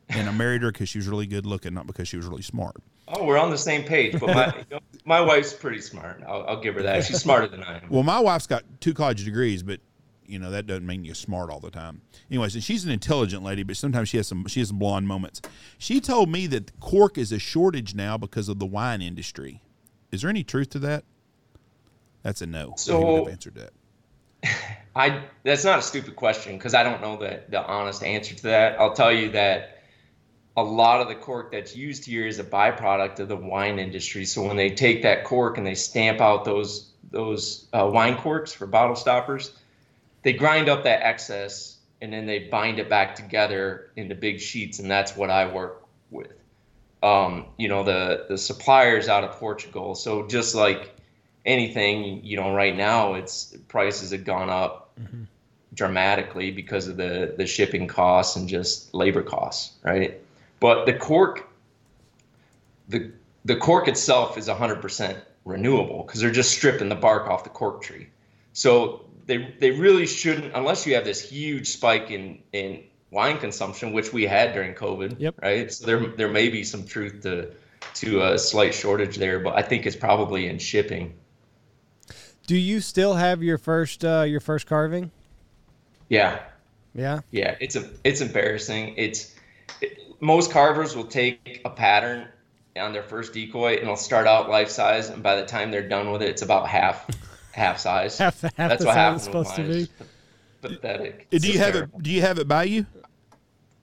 and 0.09 0.29
I 0.29 0.33
married 0.33 0.63
her 0.63 0.71
because 0.71 0.89
she 0.89 0.99
was 0.99 1.09
really 1.09 1.27
good 1.27 1.47
looking, 1.47 1.75
not 1.75 1.87
because 1.87 2.07
she 2.07 2.17
was 2.17 2.27
really 2.27 2.43
smart. 2.43 2.77
Oh, 3.09 3.25
we're 3.25 3.39
on 3.39 3.51
the 3.51 3.59
same 3.59 3.85
page, 3.85 4.19
but 4.21 4.35
my 4.35 4.47
you 4.57 4.65
know, 4.71 4.81
my 5.05 5.21
wife's 5.21 5.53
pretty 5.53 5.81
smart. 5.81 6.23
I'll, 6.27 6.45
I'll 6.47 6.61
give 6.61 6.75
her 6.75 6.83
that. 6.83 7.05
She's 7.05 7.21
smarter 7.21 7.47
than 7.47 7.63
I 7.63 7.79
am. 7.79 7.89
Well, 7.89 8.03
my 8.03 8.21
wife's 8.21 8.47
got 8.47 8.65
two 8.81 8.95
college 8.95 9.25
degrees, 9.25 9.63
but 9.63 9.81
you 10.29 10.39
know 10.39 10.51
that 10.51 10.67
doesn't 10.67 10.87
mean 10.87 11.05
you're 11.05 11.15
smart 11.15 11.51
all 11.51 11.61
the 11.61 11.71
time. 11.71 12.03
Anyways, 12.31 12.55
and 12.55 12.63
she's 12.65 12.85
an 12.85 12.91
intelligent 12.91 13.43
lady, 13.43 13.63
but 13.63 13.77
sometimes 13.77 14.09
she 14.09 14.17
has 14.17 14.27
some 14.27 14.47
she 14.47 14.61
has 14.61 14.69
some 14.69 14.79
blonde 14.79 15.07
moments. 15.07 15.41
She 15.79 16.01
told 16.01 16.29
me 16.29 16.47
that 16.49 16.79
cork 16.81 17.19
is 17.19 17.33
a 17.33 17.39
shortage 17.39 17.95
now 17.95 18.17
because 18.17 18.49
of 18.49 18.59
the 18.59 18.67
wine 18.67 19.03
industry. 19.03 19.63
Is 20.13 20.23
there 20.23 20.31
any 20.31 20.45
truth 20.45 20.71
to 20.71 20.79
that? 20.81 21.05
That's 22.23 22.43
a 22.43 22.47
no. 22.47 22.75
So 22.77 23.17
have 23.17 23.29
answered 23.29 23.55
that. 23.55 23.73
I 24.97 25.25
that's 25.43 25.65
not 25.65 25.79
a 25.79 25.83
stupid 25.83 26.17
question 26.17 26.57
because 26.57 26.75
I 26.75 26.83
don't 26.83 27.01
know 27.01 27.17
the 27.17 27.43
the 27.49 27.65
honest 27.65 28.03
answer 28.03 28.35
to 28.35 28.43
that. 28.45 28.81
I'll 28.81 28.95
tell 28.95 29.13
you 29.13 29.31
that 29.33 29.77
a 30.57 30.63
lot 30.63 31.03
of 31.03 31.09
the 31.09 31.15
cork 31.15 31.53
that's 31.53 31.77
used 31.77 32.07
here 32.07 32.27
is 32.27 32.39
a 32.39 32.45
byproduct 32.45 33.21
of 33.21 33.29
the 33.29 33.37
wine 33.37 33.79
industry. 33.79 34.25
So 34.25 34.43
when 34.43 34.57
they 34.57 34.71
take 34.71 35.03
that 35.03 35.25
cork 35.25 35.59
and 35.59 35.67
they 35.67 35.75
stamp 35.75 36.21
out 36.21 36.45
those 36.45 36.93
those 37.11 37.69
uh, 37.73 37.89
wine 37.93 38.17
corks 38.17 38.53
for 38.53 38.67
bottle 38.67 38.97
stoppers, 38.97 39.53
they 40.27 40.33
grind 40.33 40.69
up 40.69 40.83
that 40.83 41.05
excess 41.05 41.77
and 42.01 42.13
then 42.13 42.27
they 42.27 42.41
bind 42.41 42.81
it 42.81 42.91
back 42.91 43.15
together 43.15 43.93
into 43.95 44.17
big 44.17 44.41
sheets, 44.41 44.81
and 44.81 44.91
that's 44.91 45.15
what 45.17 45.31
I 45.31 45.47
work 45.53 45.87
with. 46.11 46.33
Um, 47.01 47.47
you 47.59 47.69
know 47.69 47.85
the 47.85 48.27
the 48.29 48.37
suppliers 48.37 49.07
out 49.07 49.23
of 49.23 49.37
Portugal. 49.37 49.95
So 49.95 50.27
just 50.27 50.57
like 50.57 50.93
anything, 51.45 52.25
you 52.25 52.37
know, 52.37 52.53
right 52.53 52.77
now 52.77 53.15
it's 53.15 53.57
prices 53.69 54.11
have 54.11 54.25
gone 54.25 54.51
up 54.51 54.99
dramatically 55.73 56.51
because 56.51 56.89
of 56.89 56.97
the 56.97 57.35
the 57.39 57.47
shipping 57.47 57.87
costs 57.87 58.35
and 58.35 58.49
just 58.49 58.93
labor 58.93 59.23
costs, 59.23 59.77
right? 59.85 60.21
But 60.59 60.87
the 60.87 60.95
cork, 60.95 61.49
the 62.89 63.13
the 63.45 63.55
cork 63.55 63.87
itself 63.87 64.37
is 64.37 64.49
100% 64.49 65.21
renewable 65.45 66.03
because 66.03 66.21
they're 66.21 66.33
just 66.33 66.51
stripping 66.51 66.89
the 66.89 66.97
bark 66.97 67.29
off 67.29 67.45
the 67.45 67.51
cork 67.51 67.81
tree. 67.81 68.09
So 68.53 69.06
they 69.27 69.55
they 69.61 69.71
really 69.73 70.07
shouldn't, 70.07 70.55
unless 70.55 70.87
you 70.87 70.95
have 70.95 71.05
this 71.05 71.21
huge 71.29 71.69
spike 71.69 72.11
in 72.11 72.39
in 72.53 72.85
wine 73.11 73.39
consumption, 73.39 73.93
which 73.93 74.13
we 74.13 74.25
had 74.27 74.53
during 74.53 74.75
COVID, 74.75 75.21
Yep. 75.21 75.35
right? 75.43 75.73
So 75.73 75.87
there 75.87 76.07
there 76.17 76.29
may 76.29 76.49
be 76.49 76.65
some 76.65 76.85
truth 76.85 77.23
to 77.23 77.51
to 77.95 78.23
a 78.23 78.39
slight 78.39 78.75
shortage 78.75 79.17
there, 79.17 79.41
but 79.41 79.57
I 79.57 79.63
think 79.63 79.87
it's 79.87 79.97
probably 79.97 80.49
in 80.49 80.59
shipping. 80.59 81.15
Do 82.47 82.57
you 82.57 82.81
still 82.81 83.15
have 83.15 83.43
your 83.43 83.59
first 83.59 84.05
uh, 84.05 84.23
your 84.23 84.41
first 84.41 84.67
carving? 84.67 85.11
Yeah, 86.09 86.39
Yeah. 86.95 87.21
Yeah, 87.33 87.57
it's 87.61 87.75
a 87.77 87.91
it's 88.05 88.21
embarrassing. 88.21 88.95
It's 88.97 89.35
it, 89.81 89.99
most 90.21 90.53
carvers 90.53 90.95
will 90.95 91.05
take 91.07 91.61
a 91.65 91.71
pattern 91.71 92.29
on 92.79 92.93
their 92.93 93.03
first 93.03 93.33
decoy 93.33 93.73
and 93.75 93.83
it'll 93.83 93.97
start 93.97 94.27
out 94.27 94.49
life 94.49 94.69
size, 94.71 95.09
and 95.09 95.23
by 95.23 95.37
the 95.37 95.47
time 95.47 95.71
they're 95.71 95.89
done 95.89 96.13
with 96.13 96.23
it, 96.23 96.29
it's 96.29 96.43
about 96.43 96.69
half 96.69 97.07
half 97.57 97.79
size. 97.79 98.19
Half- 98.19 98.41
half 98.43 98.55
That's 98.57 98.81
the 98.83 98.87
what 98.87 98.95
size 98.95 98.97
happened 98.97 99.17
it's 99.17 99.25
supposed 99.25 99.55
to 99.57 99.63
be. 99.63 99.89
Pathetic. 100.63 101.31
Do 101.31 101.37
It's 101.37 101.47
you 101.47 101.59
have 101.59 101.73
terrible. 101.75 101.99
it? 101.99 102.03
Do 102.03 102.11
you 102.13 102.21
have 102.21 102.39
it 102.39 102.47
by 102.49 102.65
you? 102.65 102.87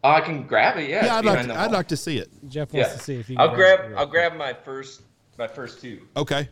Oh, 0.03 0.09
I 0.11 0.21
can 0.21 0.43
grab 0.45 0.77
it. 0.77 0.89
Yeah, 0.89 1.05
Yeah, 1.05 1.15
I'd 1.17 1.25
like. 1.25 1.45
To, 1.47 1.53
I'd 1.59 1.71
like 1.71 1.87
to 1.89 1.97
see 1.97 2.17
it. 2.17 2.29
Jeff 2.49 2.73
wants 2.73 2.89
Yeah, 2.89 2.95
to 2.97 2.99
see 3.03 3.15
if 3.15 3.29
you. 3.29 3.37
I'll 3.39 3.55
grab. 3.55 3.91
it. 3.91 3.95
I'll 3.95 4.05
grab 4.05 4.35
my 4.35 4.53
first 4.53 5.01
my 5.37 5.47
first 5.47 5.81
two. 5.81 6.01
Okay. 6.17 6.49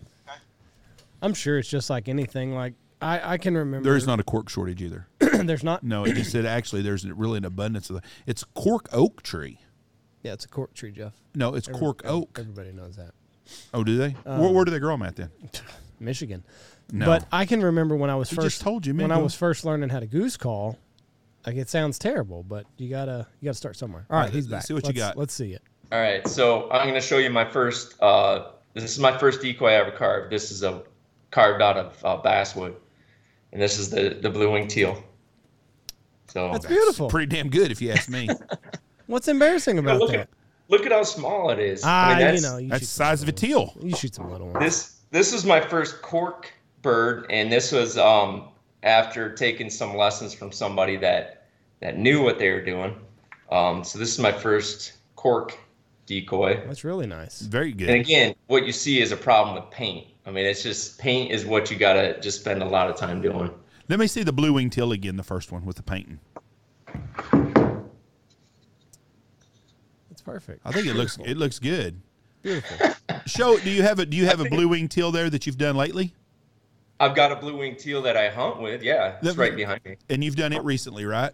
I'm 1.22 1.34
sure 1.36 1.60
it's 1.60 1.70
just 1.70 1.90
like 1.90 2.08
anything. 2.08 2.56
Like 2.56 2.74
I, 3.02 3.34
I 3.34 3.38
can 3.38 3.56
remember. 3.56 3.84
There 3.90 3.98
is 3.98 4.08
not 4.08 4.20
a 4.20 4.24
cork 4.24 4.50
shortage 4.50 4.82
either. 4.82 5.08
there's 5.20 5.64
not. 5.64 5.84
No, 5.84 6.06
it 6.06 6.14
just 6.16 6.32
said 6.32 6.46
actually 6.46 6.82
there's 6.82 7.06
really 7.06 7.38
an 7.38 7.46
abundance 7.46 7.90
of 7.90 7.98
the. 7.98 8.02
It's 8.26 8.44
cork 8.56 8.88
oak 8.94 9.22
tree. 9.22 9.60
Yeah, 10.24 10.34
it's 10.34 10.46
a 10.46 10.50
cork 10.50 10.74
tree, 10.74 10.92
Jeff. 10.92 11.14
No, 11.36 11.56
it's 11.56 11.68
cork 11.68 12.02
oak. 12.06 12.38
Everybody 12.40 12.72
knows 12.72 12.96
that. 12.96 13.12
Oh, 13.74 13.84
do 13.84 13.98
they? 13.98 14.10
where, 14.24 14.36
um, 14.48 14.54
where 14.54 14.64
do 14.66 14.72
they 14.72 14.80
grow 14.80 14.94
them 14.94 15.02
at 15.04 15.16
then? 15.16 15.30
Michigan. 16.00 16.44
No. 16.92 17.06
But 17.06 17.26
I 17.32 17.46
can 17.46 17.62
remember 17.62 17.96
when 17.96 18.10
I 18.10 18.16
was 18.16 18.30
He 18.30 18.36
first 18.36 18.48
just 18.48 18.62
told 18.62 18.86
you, 18.86 18.94
man, 18.94 19.10
when 19.10 19.18
I 19.18 19.22
was 19.22 19.34
first 19.34 19.64
learning 19.64 19.90
how 19.90 20.00
to 20.00 20.08
goose 20.08 20.38
call. 20.38 20.78
Like 21.46 21.56
it 21.56 21.70
sounds 21.70 21.98
terrible, 21.98 22.44
but 22.44 22.68
you 22.78 22.90
gotta 22.90 23.26
you 23.40 23.46
gotta 23.46 23.58
start 23.58 23.76
somewhere. 23.76 24.06
All 24.10 24.18
right, 24.18 24.26
right, 24.26 24.34
he's 24.34 24.48
let's 24.48 24.64
back. 24.64 24.68
see 24.68 24.74
what 24.76 24.84
you 24.84 24.88
let's, 24.90 25.00
got. 25.00 25.18
Let's 25.18 25.34
see 25.34 25.54
it. 25.54 25.64
All 25.92 26.00
right, 26.00 26.26
so 26.28 26.70
I'm 26.72 26.84
going 26.84 26.94
to 26.94 27.06
show 27.06 27.18
you 27.18 27.30
my 27.30 27.44
first. 27.44 28.02
Uh, 28.02 28.52
this 28.74 28.84
is 28.84 29.00
my 29.00 29.18
first 29.18 29.42
decoy 29.42 29.70
I 29.70 29.74
ever 29.74 29.92
carved. 29.92 30.32
This 30.32 30.50
is 30.52 30.64
a 30.64 30.84
carved 31.32 31.62
out 31.62 31.78
of 31.78 32.06
uh, 32.06 32.18
basswood, 32.18 32.76
and 33.52 33.62
this 33.62 33.78
is 33.78 33.90
the 33.90 34.18
the 34.22 34.30
blue 34.30 34.52
wing 34.52 34.68
teal. 34.68 35.04
So 36.28 36.52
That's 36.54 36.66
beautiful. 36.66 37.10
Pretty 37.10 37.36
damn 37.36 37.50
good, 37.50 37.72
if 37.72 37.82
you 37.82 37.92
ask 37.92 38.08
me. 38.08 38.30
What's 39.08 39.28
embarrassing 39.28 39.80
about 39.80 40.00
look 40.00 40.12
that? 40.12 40.20
at 40.22 40.30
look 40.70 40.86
at 40.86 40.92
how 40.94 41.04
small 41.04 41.50
it 41.50 41.60
is. 41.60 41.82
Ah, 41.84 42.06
I 42.06 42.10
mean, 42.12 42.20
that's, 42.20 42.42
you 42.42 42.48
know, 42.48 42.58
you 42.58 42.70
That's 42.70 42.82
shoot 42.84 42.86
the 42.86 42.92
size 42.94 43.24
of 43.24 43.28
a 43.28 43.34
teal. 43.34 43.74
You 43.82 43.96
shoot 43.96 44.16
some 44.16 44.32
little 44.32 44.48
ones. 44.48 44.60
this 44.64 45.00
this 45.10 45.34
is 45.34 45.44
my 45.44 45.60
first 45.60 46.02
cork 46.02 46.50
bird, 46.82 47.26
and 47.30 47.52
this 47.52 47.72
was 47.72 47.98
um, 47.98 48.50
after 48.84 49.34
taking 49.34 49.70
some 49.70 49.96
lessons 49.96 50.34
from 50.34 50.52
somebody 50.52 50.98
that 50.98 51.48
that 51.80 51.98
knew 51.98 52.22
what 52.22 52.38
they 52.38 52.52
were 52.52 52.64
doing. 52.64 52.96
Um, 53.52 53.84
so 53.84 54.00
this 54.00 54.14
is 54.14 54.20
my 54.20 54.32
first 54.32 54.94
cork 55.16 55.58
decoy. 56.06 56.62
That's 56.66 56.84
really 56.84 57.08
nice. 57.08 57.42
Very 57.42 57.72
good. 57.72 57.90
And 57.90 58.00
again, 58.00 58.36
what 58.48 58.66
you 58.66 58.72
see 58.72 59.02
is 59.02 59.12
a 59.12 59.18
problem 59.18 59.56
with 59.56 59.70
paint. 59.72 60.08
I 60.26 60.32
mean, 60.32 60.46
it's 60.46 60.64
just 60.64 61.00
paint 61.00 61.32
is 61.32 61.46
what 61.46 61.72
you 61.72 61.78
gotta 61.78 62.20
just 62.22 62.42
spend 62.42 62.62
a 62.62 62.68
lot 62.68 62.90
of 62.90 62.96
time 62.96 63.22
doing. 63.22 63.52
Let 63.90 64.00
me 64.00 64.08
see 64.08 64.24
the 64.24 64.32
blue 64.32 64.54
wing 64.54 64.70
teal 64.70 64.92
again, 64.92 65.18
the 65.18 65.24
first 65.24 65.52
one 65.52 65.66
with 65.66 65.76
the 65.76 65.84
painting. 65.84 66.20
It's 70.12 70.22
perfect. 70.22 70.62
I 70.64 70.72
think 70.72 70.88
it 70.88 70.96
looks 70.96 71.18
it 71.26 71.38
looks 71.38 71.60
good. 71.60 72.02
Beautiful. 72.42 72.96
Show. 73.26 73.60
Do 73.60 73.70
you 73.70 73.84
have 73.84 74.00
a 74.00 74.06
Do 74.06 74.16
you 74.18 74.26
have 74.28 74.40
a 74.40 74.46
blue 74.46 74.68
wing 74.68 74.88
teal 74.88 75.12
there 75.12 75.30
that 75.30 75.46
you've 75.46 75.58
done 75.58 75.76
lately? 75.76 76.14
I've 77.02 77.16
got 77.16 77.32
a 77.32 77.36
blue 77.36 77.58
wing 77.58 77.76
teal 77.76 78.04
that 78.04 78.16
I 78.16 78.30
hunt 78.30 78.62
with. 78.62 78.84
Yeah, 78.84 79.16
it's 79.16 79.26
Let- 79.26 79.38
right 79.38 79.56
behind 79.56 79.84
me. 79.84 79.98
And 80.10 80.24
you've 80.24 80.36
done 80.36 80.54
it 80.54 80.64
recently, 80.64 81.04
right? 81.06 81.32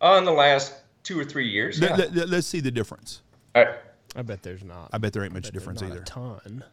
Oh, 0.00 0.18
in 0.18 0.24
the 0.24 0.32
last 0.32 0.74
two 1.04 1.18
or 1.18 1.24
three 1.24 1.48
years. 1.48 1.78
Yeah. 1.78 1.94
Let, 1.94 2.14
let, 2.14 2.32
us 2.32 2.46
see 2.46 2.58
the 2.58 2.72
difference. 2.72 3.22
All 3.54 3.64
right. 3.64 3.76
I 4.16 4.22
bet 4.22 4.42
there's 4.42 4.64
not. 4.64 4.90
I 4.92 4.98
bet 4.98 5.12
there 5.12 5.22
ain't 5.22 5.32
much 5.32 5.50
difference 5.52 5.80
not 5.80 5.90
either. 5.92 6.00
A 6.00 6.04
ton. 6.04 6.64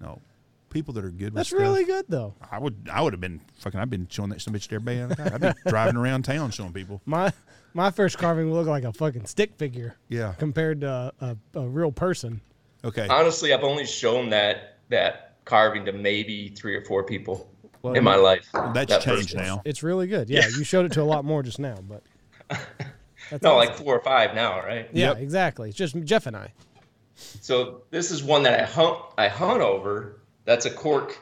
No, 0.00 0.20
people 0.68 0.92
that 0.94 1.04
are 1.04 1.10
good. 1.10 1.34
That's 1.34 1.50
with 1.50 1.62
really 1.62 1.84
good 1.84 2.04
though. 2.08 2.34
I 2.52 2.58
would. 2.58 2.88
I 2.92 3.00
would 3.00 3.14
have 3.14 3.20
been 3.20 3.40
fucking. 3.60 3.80
I've 3.80 3.90
been 3.90 4.06
showing 4.10 4.28
that 4.30 4.42
some 4.42 4.52
bitch 4.52 4.68
to 4.68 4.74
everybody. 4.76 5.00
all 5.00 5.08
the 5.08 5.16
time. 5.16 5.34
I've 5.34 5.40
been 5.40 5.54
driving 5.66 5.96
around 5.96 6.24
town 6.24 6.50
showing 6.50 6.72
people. 6.74 7.00
My 7.06 7.32
my 7.74 7.90
first 7.90 8.18
carving 8.18 8.50
will 8.50 8.58
look 8.58 8.68
like 8.68 8.84
a 8.84 8.92
fucking 8.92 9.24
stick 9.26 9.56
figure 9.56 9.96
Yeah. 10.08 10.34
compared 10.38 10.82
to 10.82 11.12
a, 11.20 11.36
a, 11.54 11.60
a 11.60 11.68
real 11.68 11.90
person. 11.92 12.42
Okay. 12.84 13.08
Honestly, 13.08 13.52
I've 13.52 13.64
only 13.64 13.86
shown 13.86 14.30
that 14.30 14.78
that 14.90 15.27
carving 15.48 15.84
to 15.86 15.92
maybe 15.92 16.48
three 16.50 16.76
or 16.76 16.84
four 16.84 17.02
people 17.04 17.50
Well, 17.82 17.94
in 17.94 18.04
my 18.04 18.16
life. 18.16 18.46
That's 18.74 18.90
that 18.90 19.02
changed 19.02 19.34
one. 19.34 19.44
now. 19.44 19.62
It's 19.64 19.82
really 19.82 20.06
good. 20.06 20.28
Yeah, 20.30 20.46
you 20.46 20.62
showed 20.64 20.86
it 20.86 20.92
to 20.92 21.02
a 21.02 21.04
lot 21.04 21.24
more 21.24 21.42
just 21.42 21.58
now, 21.58 21.76
but 21.88 22.02
That's 23.30 23.42
no, 23.42 23.56
awesome. 23.56 23.68
like 23.68 23.76
four 23.76 23.96
or 23.96 24.02
five 24.02 24.34
now, 24.34 24.58
right? 24.60 24.88
Yeah, 24.92 25.08
Yep. 25.08 25.18
exactly. 25.18 25.68
It's 25.70 25.78
just 25.78 25.96
Jeff 26.04 26.26
and 26.26 26.36
I. 26.36 26.52
So 27.16 27.82
this 27.90 28.10
is 28.10 28.22
one 28.22 28.42
that 28.44 28.60
I 28.60 28.64
hunt. 28.64 28.98
I 29.18 29.28
hunt 29.28 29.60
over. 29.60 30.20
That's 30.44 30.66
a 30.66 30.70
cork. 30.70 31.18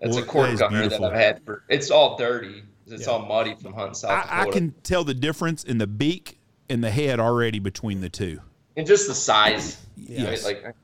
That's 0.00 0.14
Well, 0.14 0.24
a 0.24 0.26
cork 0.26 0.46
that 0.48 0.52
is 0.54 0.60
gunner 0.60 0.80
beautiful. 0.80 1.04
that 1.06 1.12
I've 1.14 1.20
had 1.20 1.44
for. 1.44 1.64
It's 1.68 1.90
all 1.90 2.16
dirty. 2.16 2.62
It's 2.86 3.06
Yeah. 3.06 3.12
all 3.12 3.18
muddy 3.26 3.54
from 3.54 3.72
hunting 3.72 3.94
South 3.94 4.10
I, 4.10 4.20
Dakota. 4.40 4.48
I 4.48 4.52
can 4.52 4.74
tell 4.82 5.04
the 5.04 5.14
difference 5.14 5.64
in 5.64 5.78
the 5.78 5.86
beak 5.86 6.38
and 6.68 6.82
the 6.84 6.90
head 6.90 7.18
already 7.20 7.58
between 7.58 8.00
the 8.00 8.08
two. 8.08 8.40
and 8.76 8.86
just 8.86 9.08
the 9.08 9.14
size. 9.14 9.78
Yes. 9.96 10.44
Right? 10.44 10.64
Like 10.64 10.74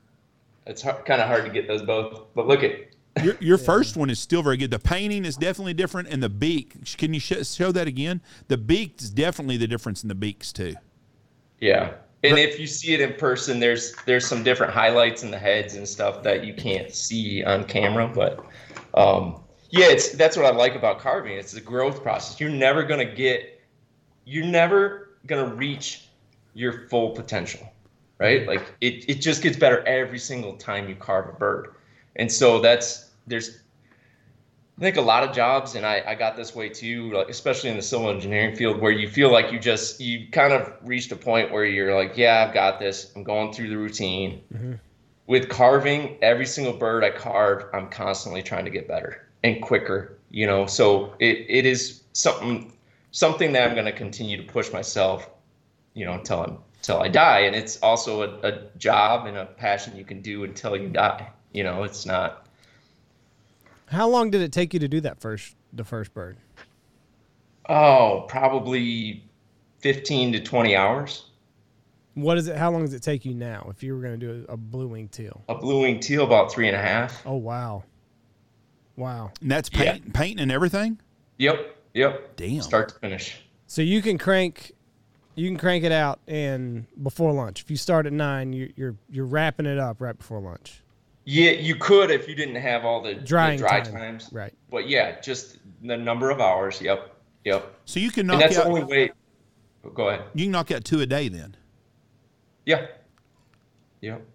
it's 0.67 0.83
kind 0.83 1.21
of 1.21 1.27
hard 1.27 1.45
to 1.45 1.51
get 1.51 1.67
those 1.67 1.81
both. 1.81 2.25
But 2.35 2.47
look 2.47 2.63
at 2.63 2.73
Your, 3.23 3.35
your 3.39 3.57
first 3.71 3.97
one 3.97 4.09
is 4.09 4.19
still 4.19 4.43
very 4.43 4.57
good. 4.57 4.71
The 4.71 4.79
painting 4.79 5.25
is 5.25 5.37
definitely 5.37 5.73
different, 5.73 6.09
and 6.09 6.21
the 6.21 6.29
beak. 6.29 6.97
Can 6.97 7.13
you 7.13 7.19
sh- 7.19 7.45
show 7.47 7.71
that 7.71 7.87
again? 7.87 8.21
The 8.47 8.57
beak 8.57 9.01
is 9.01 9.09
definitely 9.09 9.57
the 9.57 9.67
difference 9.67 10.03
in 10.03 10.09
the 10.09 10.15
beaks 10.15 10.53
too. 10.53 10.75
yeah. 11.59 11.93
And 12.23 12.39
if 12.39 12.59
you 12.59 12.65
see 12.65 12.93
it 12.95 12.99
in 12.99 13.13
person, 13.13 13.59
there's 13.59 13.93
there's 14.05 14.25
some 14.25 14.43
different 14.43 14.73
highlights 14.73 15.21
in 15.23 15.29
the 15.29 15.37
heads 15.37 15.75
and 15.75 15.87
stuff 15.87 16.23
that 16.23 16.43
you 16.43 16.53
can't 16.53 16.91
see 16.93 17.43
on 17.43 17.63
camera. 17.63 18.07
But 18.07 18.43
um, 18.95 19.39
yeah, 19.69 19.85
it's 19.85 20.09
that's 20.13 20.35
what 20.35 20.45
I 20.45 20.49
like 20.49 20.73
about 20.75 20.99
carving. 20.99 21.37
It's 21.37 21.51
the 21.51 21.61
growth 21.61 22.01
process. 22.01 22.39
You're 22.39 22.49
never 22.49 22.81
gonna 22.83 23.05
get. 23.05 23.61
You're 24.25 24.47
never 24.47 25.11
gonna 25.27 25.53
reach 25.53 26.07
your 26.55 26.87
full 26.89 27.11
potential, 27.11 27.71
right? 28.19 28.47
Like 28.47 28.73
it, 28.81 29.09
it 29.09 29.15
just 29.15 29.41
gets 29.41 29.57
better 29.57 29.85
every 29.87 30.19
single 30.19 30.57
time 30.57 30.89
you 30.89 30.95
carve 30.95 31.29
a 31.29 31.33
bird. 31.33 31.75
And 32.15 32.31
so 32.31 32.59
that's 32.59 33.11
there's 33.27 33.59
I 34.77 34.81
think 34.81 34.97
a 34.97 35.01
lot 35.01 35.23
of 35.23 35.35
jobs, 35.35 35.73
and 35.73 35.83
I, 35.87 36.03
I 36.05 36.13
got 36.13 36.35
this 36.35 36.53
way 36.53 36.69
too, 36.69 37.11
like 37.11 37.29
especially 37.29 37.71
in 37.71 37.77
the 37.77 37.81
civil 37.81 38.11
engineering 38.11 38.55
field, 38.55 38.79
where 38.79 38.91
you 38.91 39.09
feel 39.09 39.31
like 39.31 39.51
you 39.51 39.57
just 39.57 39.99
you 39.99 40.27
kind 40.31 40.53
of 40.53 40.71
reached 40.83 41.11
a 41.11 41.15
point 41.15 41.51
where 41.51 41.65
you're 41.65 41.95
like, 41.95 42.15
yeah, 42.15 42.45
I've 42.47 42.53
got 42.53 42.79
this. 42.79 43.11
I'm 43.15 43.23
going 43.23 43.51
through 43.53 43.69
the 43.69 43.77
routine. 43.77 44.43
Mm-hmm. 44.53 44.73
With 45.25 45.49
carving, 45.49 46.17
every 46.21 46.45
single 46.45 46.73
bird 46.73 47.03
I 47.03 47.09
carve, 47.09 47.65
I'm 47.73 47.89
constantly 47.89 48.43
trying 48.43 48.65
to 48.65 48.71
get 48.71 48.87
better 48.87 49.27
and 49.43 49.61
quicker. 49.61 50.19
You 50.29 50.45
know, 50.45 50.67
so 50.67 51.15
it, 51.19 51.45
it 51.49 51.65
is 51.65 52.03
something 52.13 52.71
something 53.11 53.53
that 53.53 53.67
I'm 53.67 53.73
going 53.73 53.85
to 53.87 53.91
continue 53.91 54.37
to 54.37 54.43
push 54.43 54.71
myself. 54.71 55.27
You 55.95 56.05
know, 56.05 56.13
until 56.13 56.43
I'm 56.43 56.57
until 56.87 57.03
I 57.03 57.09
die, 57.09 57.39
and 57.39 57.55
it's 57.55 57.77
also 57.81 58.21
a, 58.21 58.47
a 58.47 58.59
job 58.77 59.25
and 59.27 59.35
a 59.37 59.45
passion 59.45 59.95
you 59.97 60.05
can 60.05 60.21
do 60.21 60.43
until 60.45 60.77
you 60.77 60.87
die. 60.87 61.29
You 61.51 61.63
know, 61.63 61.83
it's 61.83 62.05
not 62.05 62.47
How 63.87 64.07
long 64.07 64.31
did 64.31 64.41
it 64.41 64.51
take 64.51 64.73
you 64.73 64.79
to 64.79 64.87
do 64.87 65.01
that 65.01 65.19
first 65.19 65.55
the 65.73 65.83
first 65.83 66.13
bird? 66.13 66.37
Oh, 67.67 68.25
probably 68.29 69.23
15 69.79 70.33
to 70.33 70.39
20 70.39 70.75
hours. 70.75 71.25
What 72.13 72.37
is 72.37 72.47
it? 72.47 72.55
How 72.55 72.71
long 72.71 72.85
does 72.85 72.93
it 72.93 73.03
take 73.03 73.25
you 73.25 73.33
now 73.33 73.67
if 73.69 73.83
you 73.83 73.93
were 73.93 74.01
going 74.01 74.17
to 74.19 74.25
do 74.25 74.45
a, 74.47 74.53
a 74.53 74.57
blue 74.57 74.87
wing 74.87 75.09
teal? 75.09 75.43
A 75.49 75.55
blue 75.55 75.81
wing 75.81 75.99
teal, 75.99 76.23
about 76.23 76.51
three 76.51 76.67
and 76.67 76.75
a 76.75 76.81
half. 76.81 77.21
Oh 77.25 77.35
wow, 77.35 77.83
wow! 78.95 79.31
And 79.41 79.51
that's 79.51 79.69
Yeah. 79.73 79.93
paint, 79.93 80.13
painting 80.13 80.39
and 80.41 80.51
everything. 80.51 80.99
Yep, 81.37 81.75
yep. 81.93 82.35
Damn. 82.37 82.61
Start 82.61 82.89
to 82.89 82.95
finish. 82.95 83.37
So 83.67 83.81
you 83.83 84.01
can 84.01 84.17
crank, 84.17 84.71
you 85.37 85.47
can 85.47 85.57
crank 85.57 85.83
it 85.83 85.91
out 85.91 86.19
in 86.27 86.87
before 87.01 87.31
lunch. 87.31 87.61
If 87.61 87.69
you 87.71 87.77
start 87.77 88.05
at 88.07 88.11
nine, 88.13 88.51
you, 88.53 88.73
you're 88.75 88.95
you're 89.09 89.25
wrapping 89.25 89.65
it 89.65 89.77
up 89.79 90.01
right 90.01 90.17
before 90.17 90.39
lunch. 90.41 90.81
Yeah, 91.25 91.51
you 91.51 91.75
could 91.75 92.09
if 92.09 92.27
you 92.27 92.35
didn't 92.35 92.55
have 92.55 92.83
all 92.85 93.01
the, 93.01 93.13
the 93.13 93.21
dry 93.21 93.55
time. 93.57 93.83
times. 93.85 94.29
Right. 94.31 94.53
But 94.69 94.89
yeah, 94.89 95.19
just 95.21 95.57
the 95.83 95.95
number 95.97 96.29
of 96.31 96.39
hours. 96.41 96.81
Yep, 96.81 97.13
yep. 97.45 97.75
So 97.85 97.99
you 97.99 98.11
can 98.11 98.29
And 98.31 98.41
that's 98.41 98.57
out. 98.57 98.63
the 98.63 98.69
only 98.69 98.83
way. 98.83 99.11
oh, 99.85 99.89
Go 99.89 100.09
ahead. 100.09 100.23
You 100.33 100.45
can 100.45 100.51
knock 100.53 100.71
out 100.71 100.83
two 100.85 101.01
a 101.01 101.05
day 101.05 101.27
then. 101.29 101.55
Yeah. 102.65 102.87
Yep. 104.01 104.25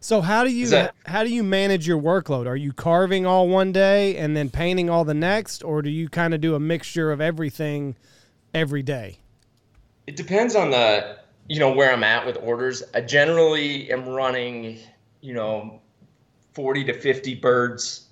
So 0.00 0.20
how 0.20 0.44
do 0.44 0.50
you 0.50 0.66
that- 0.68 0.94
how 1.06 1.22
do 1.22 1.30
you 1.32 1.42
manage 1.42 1.86
your 1.86 2.00
workload? 2.00 2.46
Are 2.46 2.56
you 2.56 2.72
carving 2.72 3.26
all 3.26 3.48
one 3.48 3.70
day 3.72 4.16
and 4.16 4.36
then 4.36 4.50
painting 4.50 4.90
all 4.90 5.04
the 5.04 5.14
next, 5.14 5.62
or 5.62 5.82
do 5.82 5.90
you 5.90 6.08
kind 6.08 6.34
of 6.34 6.40
do 6.40 6.54
a 6.54 6.60
mixture 6.60 7.12
of 7.12 7.20
everything 7.20 7.94
every 8.52 8.82
day? 8.82 9.18
It 10.10 10.16
depends 10.16 10.56
on 10.56 10.70
the, 10.70 11.18
you 11.46 11.60
know, 11.60 11.70
where 11.70 11.92
I'm 11.92 12.02
at 12.02 12.26
with 12.26 12.36
orders. 12.42 12.82
I 12.94 13.00
generally 13.00 13.92
am 13.92 14.08
running, 14.08 14.80
you 15.20 15.34
know, 15.34 15.80
40 16.52 16.82
to 16.86 16.94
50 16.94 17.36
birds 17.36 18.08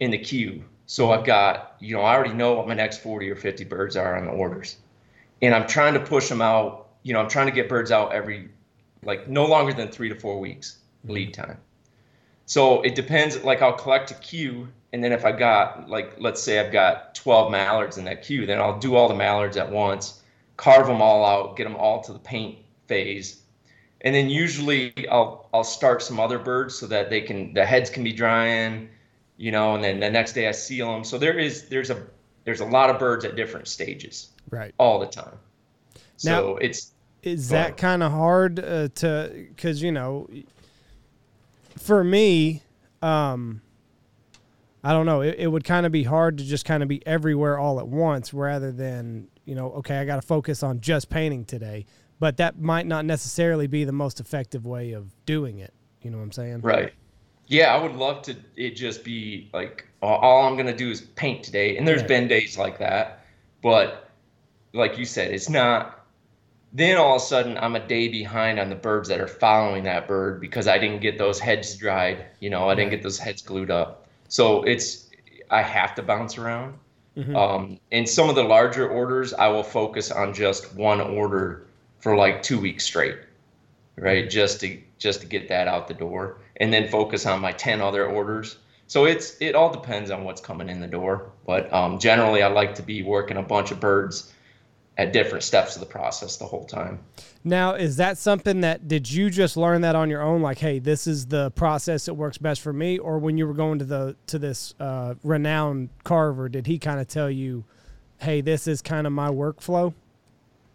in 0.00 0.10
the 0.10 0.16
queue. 0.16 0.64
So 0.86 1.12
I've 1.12 1.26
got, 1.26 1.76
you 1.80 1.94
know, 1.94 2.00
I 2.00 2.14
already 2.14 2.32
know 2.32 2.54
what 2.54 2.66
my 2.66 2.72
next 2.72 3.02
40 3.02 3.28
or 3.28 3.36
50 3.36 3.64
birds 3.64 3.94
are 3.94 4.16
on 4.16 4.24
the 4.24 4.30
orders. 4.30 4.78
And 5.42 5.54
I'm 5.54 5.66
trying 5.66 5.92
to 5.92 6.00
push 6.00 6.30
them 6.30 6.40
out, 6.40 6.88
you 7.02 7.12
know, 7.12 7.20
I'm 7.20 7.28
trying 7.28 7.44
to 7.44 7.52
get 7.52 7.68
birds 7.68 7.92
out 7.92 8.14
every, 8.14 8.48
like, 9.02 9.28
no 9.28 9.44
longer 9.44 9.74
than 9.74 9.88
three 9.88 10.08
to 10.08 10.14
four 10.14 10.40
weeks 10.40 10.78
lead 11.04 11.34
time. 11.34 11.58
So 12.46 12.80
it 12.80 12.94
depends. 12.94 13.44
Like 13.44 13.60
I'll 13.60 13.76
collect 13.76 14.12
a 14.12 14.14
queue, 14.14 14.66
and 14.94 15.04
then 15.04 15.12
if 15.12 15.26
I 15.26 15.32
got 15.32 15.90
like 15.90 16.14
let's 16.18 16.42
say 16.42 16.58
I've 16.58 16.72
got 16.72 17.14
12 17.14 17.52
mallards 17.52 17.98
in 17.98 18.06
that 18.06 18.22
queue, 18.22 18.46
then 18.46 18.58
I'll 18.58 18.78
do 18.78 18.96
all 18.96 19.08
the 19.08 19.14
mallards 19.14 19.58
at 19.58 19.70
once, 19.70 20.17
carve 20.58 20.86
them 20.86 21.00
all 21.00 21.24
out, 21.24 21.56
get 21.56 21.64
them 21.64 21.76
all 21.76 22.02
to 22.02 22.12
the 22.12 22.18
paint 22.18 22.58
phase, 22.86 23.42
and 24.02 24.14
then 24.14 24.28
usually 24.28 24.92
I'll 25.08 25.48
I'll 25.54 25.64
start 25.64 26.02
some 26.02 26.20
other 26.20 26.38
birds 26.38 26.74
so 26.76 26.86
that 26.88 27.08
they 27.08 27.22
can 27.22 27.54
the 27.54 27.64
heads 27.64 27.88
can 27.88 28.04
be 28.04 28.12
drying, 28.12 28.90
you 29.38 29.50
know, 29.50 29.74
and 29.74 29.82
then 29.82 30.00
the 30.00 30.10
next 30.10 30.34
day 30.34 30.48
I 30.48 30.52
seal 30.52 30.92
them. 30.92 31.04
So 31.04 31.16
there 31.16 31.38
is 31.38 31.68
there's 31.70 31.88
a 31.90 32.06
there's 32.44 32.60
a 32.60 32.66
lot 32.66 32.90
of 32.90 32.98
birds 32.98 33.24
at 33.24 33.36
different 33.36 33.68
stages 33.68 34.30
Right. 34.50 34.74
all 34.78 34.98
the 34.98 35.06
time. 35.06 35.38
So 36.16 36.56
it's 36.58 36.92
Is 37.22 37.48
that 37.50 37.76
kind 37.76 38.02
of 38.02 38.12
hard 38.12 38.58
uh, 38.60 38.88
to 38.96 39.46
because 39.48 39.82
you 39.82 39.92
know, 39.92 40.28
for 41.76 42.02
me, 42.02 42.62
um, 43.02 43.60
I 44.82 44.92
don't 44.92 45.06
know. 45.06 45.20
It, 45.20 45.36
it 45.38 45.46
would 45.48 45.64
kind 45.64 45.86
of 45.86 45.92
be 45.92 46.04
hard 46.04 46.38
to 46.38 46.44
just 46.44 46.64
kind 46.64 46.82
of 46.82 46.88
be 46.88 47.04
everywhere 47.06 47.58
all 47.58 47.78
at 47.80 47.88
once, 47.88 48.32
rather 48.32 48.72
than 48.72 49.28
you 49.48 49.54
know, 49.54 49.72
okay, 49.72 49.96
I 49.96 50.04
got 50.04 50.16
to 50.16 50.26
focus 50.26 50.62
on 50.62 50.80
just 50.80 51.08
painting 51.08 51.46
today. 51.46 51.86
But 52.20 52.36
that 52.36 52.58
might 52.60 52.86
not 52.86 53.04
necessarily 53.06 53.66
be 53.66 53.84
the 53.84 53.92
most 53.92 54.20
effective 54.20 54.66
way 54.66 54.92
of 54.92 55.14
doing 55.24 55.60
it. 55.60 55.72
You 56.02 56.10
know 56.10 56.18
what 56.18 56.24
I'm 56.24 56.32
saying? 56.32 56.60
Right. 56.60 56.92
Yeah, 57.46 57.74
I 57.74 57.82
would 57.82 57.96
love 57.96 58.22
to 58.22 58.36
it 58.56 58.76
just 58.76 59.04
be 59.04 59.48
like 59.54 59.86
all- 60.02 60.46
I'm 60.46 60.56
gonna 60.56 60.76
do 60.76 60.90
is 60.90 61.00
paint 61.00 61.42
today, 61.42 61.76
and 61.78 61.88
there's 61.88 62.00
Right. 62.02 62.08
been 62.08 62.28
days 62.28 62.58
like 62.58 62.78
that, 62.78 63.24
but 63.62 64.10
like 64.74 64.98
you 64.98 65.04
said, 65.06 65.32
it's 65.32 65.48
not. 65.48 65.94
Then 66.74 66.98
all 66.98 67.16
of 67.16 67.22
a 67.22 67.24
sudden, 67.24 67.56
I'm 67.56 67.74
a 67.74 67.80
day 67.80 68.08
behind 68.08 68.60
on 68.60 68.68
the 68.68 68.76
birds 68.76 69.08
that 69.08 69.18
are 69.20 69.26
following 69.26 69.84
that 69.84 70.06
bird 70.06 70.40
because 70.42 70.68
I 70.68 70.76
didn't 70.76 71.00
get 71.00 71.16
those 71.16 71.40
heads 71.40 71.74
dried. 71.76 72.26
You 72.40 72.50
know, 72.50 72.68
I 72.68 72.74
didn't 72.74 72.90
get 72.90 73.02
those 73.02 73.18
heads 73.18 73.40
glued 73.40 73.70
up. 73.70 74.06
So 74.28 74.62
it's 74.64 75.08
I 75.50 75.62
have 75.62 75.94
to 75.94 76.02
bounce 76.02 76.36
around. 76.36 76.74
Mhm. 77.18 77.36
Um, 77.36 77.80
in 77.90 78.06
some 78.06 78.28
of 78.30 78.36
the 78.36 78.44
larger 78.44 78.88
orders, 78.88 79.34
I 79.34 79.48
will 79.48 79.64
focus 79.64 80.10
on 80.12 80.32
just 80.32 80.74
one 80.76 81.00
order 81.00 81.64
for 81.98 82.14
like 82.16 82.42
two 82.42 82.60
weeks 82.60 82.84
straight, 82.84 83.16
right? 83.96 84.30
Just 84.30 84.60
to 84.60 84.78
just 84.98 85.20
to 85.22 85.26
get 85.26 85.48
that 85.48 85.66
out 85.68 85.88
the 85.88 85.94
door, 85.94 86.36
and 86.58 86.72
then 86.72 86.88
focus 86.88 87.26
on 87.26 87.40
my 87.40 87.52
ten 87.52 87.80
other 87.80 88.06
orders. 88.06 88.56
So 88.86 89.04
it's 89.04 89.36
it 89.40 89.54
all 89.56 89.70
depends 89.72 90.10
on 90.10 90.24
what's 90.24 90.40
coming 90.40 90.68
in 90.68 90.80
the 90.80 90.86
door, 90.86 91.30
but 91.44 91.72
um, 91.72 91.98
generally 91.98 92.42
I 92.42 92.48
like 92.48 92.76
to 92.76 92.82
be 92.82 93.02
working 93.02 93.36
a 93.36 93.42
bunch 93.42 93.72
of 93.72 93.80
birds 93.80 94.32
at 94.98 95.12
different 95.12 95.44
steps 95.44 95.76
of 95.76 95.80
the 95.80 95.86
process 95.86 96.36
the 96.36 96.44
whole 96.44 96.64
time. 96.64 96.98
Now, 97.44 97.74
is 97.74 97.96
that 97.96 98.18
something 98.18 98.60
that 98.62 98.88
did 98.88 99.10
you 99.10 99.30
just 99.30 99.56
learn 99.56 99.82
that 99.82 99.94
on 99.94 100.10
your 100.10 100.20
own? 100.20 100.42
Like, 100.42 100.58
hey, 100.58 100.80
this 100.80 101.06
is 101.06 101.26
the 101.26 101.52
process 101.52 102.06
that 102.06 102.14
works 102.14 102.36
best 102.36 102.60
for 102.60 102.72
me, 102.72 102.98
or 102.98 103.18
when 103.18 103.38
you 103.38 103.46
were 103.46 103.54
going 103.54 103.78
to 103.78 103.84
the 103.84 104.16
to 104.26 104.38
this 104.38 104.74
uh, 104.80 105.14
renowned 105.22 105.90
carver, 106.02 106.48
did 106.48 106.66
he 106.66 106.78
kind 106.78 107.00
of 107.00 107.06
tell 107.06 107.30
you, 107.30 107.64
hey, 108.18 108.40
this 108.40 108.66
is 108.66 108.82
kind 108.82 109.06
of 109.06 109.12
my 109.12 109.28
workflow? 109.28 109.94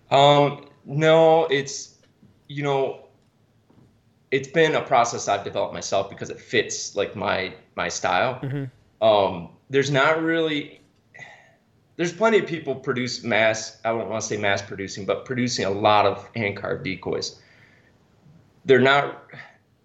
Um, 0.09 0.65
no, 0.85 1.45
it's 1.47 1.95
you 2.47 2.63
know, 2.63 3.05
it's 4.31 4.47
been 4.47 4.73
a 4.75 4.81
process 4.81 5.27
I've 5.27 5.43
developed 5.43 5.73
myself 5.73 6.09
because 6.09 6.29
it 6.29 6.39
fits 6.39 6.95
like 6.95 7.13
my 7.15 7.53
my 7.75 7.89
style. 7.89 8.39
Um, 9.01 9.49
there's 9.69 9.91
not 9.91 10.21
really 10.23 10.79
there's 11.95 12.13
plenty 12.13 12.39
of 12.39 12.47
people 12.47 12.75
produce 12.75 13.23
mass 13.23 13.79
I 13.85 13.89
don't 13.89 14.09
want 14.09 14.21
to 14.21 14.27
say 14.27 14.37
mass 14.37 14.61
producing, 14.61 15.05
but 15.05 15.25
producing 15.25 15.65
a 15.65 15.69
lot 15.69 16.05
of 16.05 16.27
hand 16.35 16.57
carved 16.57 16.83
decoys. 16.83 17.39
They're 18.65 18.79
not 18.79 19.23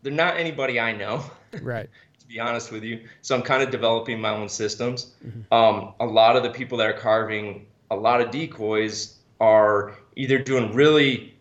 they're 0.03 0.13
not 0.13 0.37
anybody 0.37 0.79
I 0.81 0.93
know 0.93 1.25
Right. 1.63 1.89
to 2.21 2.27
be 2.27 2.39
honest 2.41 2.73
with 2.73 2.85
you. 2.85 3.07
So 3.23 3.35
I'm 3.35 3.43
kind 3.43 3.63
of 3.63 3.71
developing 3.71 4.21
my 4.21 4.31
own 4.31 4.49
systems. 4.49 5.15
Um, 5.51 5.95
a 6.01 6.07
lot 6.07 6.37
of 6.37 6.43
the 6.43 6.51
people 6.51 6.79
that 6.79 6.87
are 6.87 6.99
carving 6.99 7.67
a 7.91 7.97
lot 7.97 8.21
of 8.21 8.31
decoys 8.31 9.17
are 9.41 9.95
either 10.17 10.39
doing 10.39 10.75
really, 10.75 11.35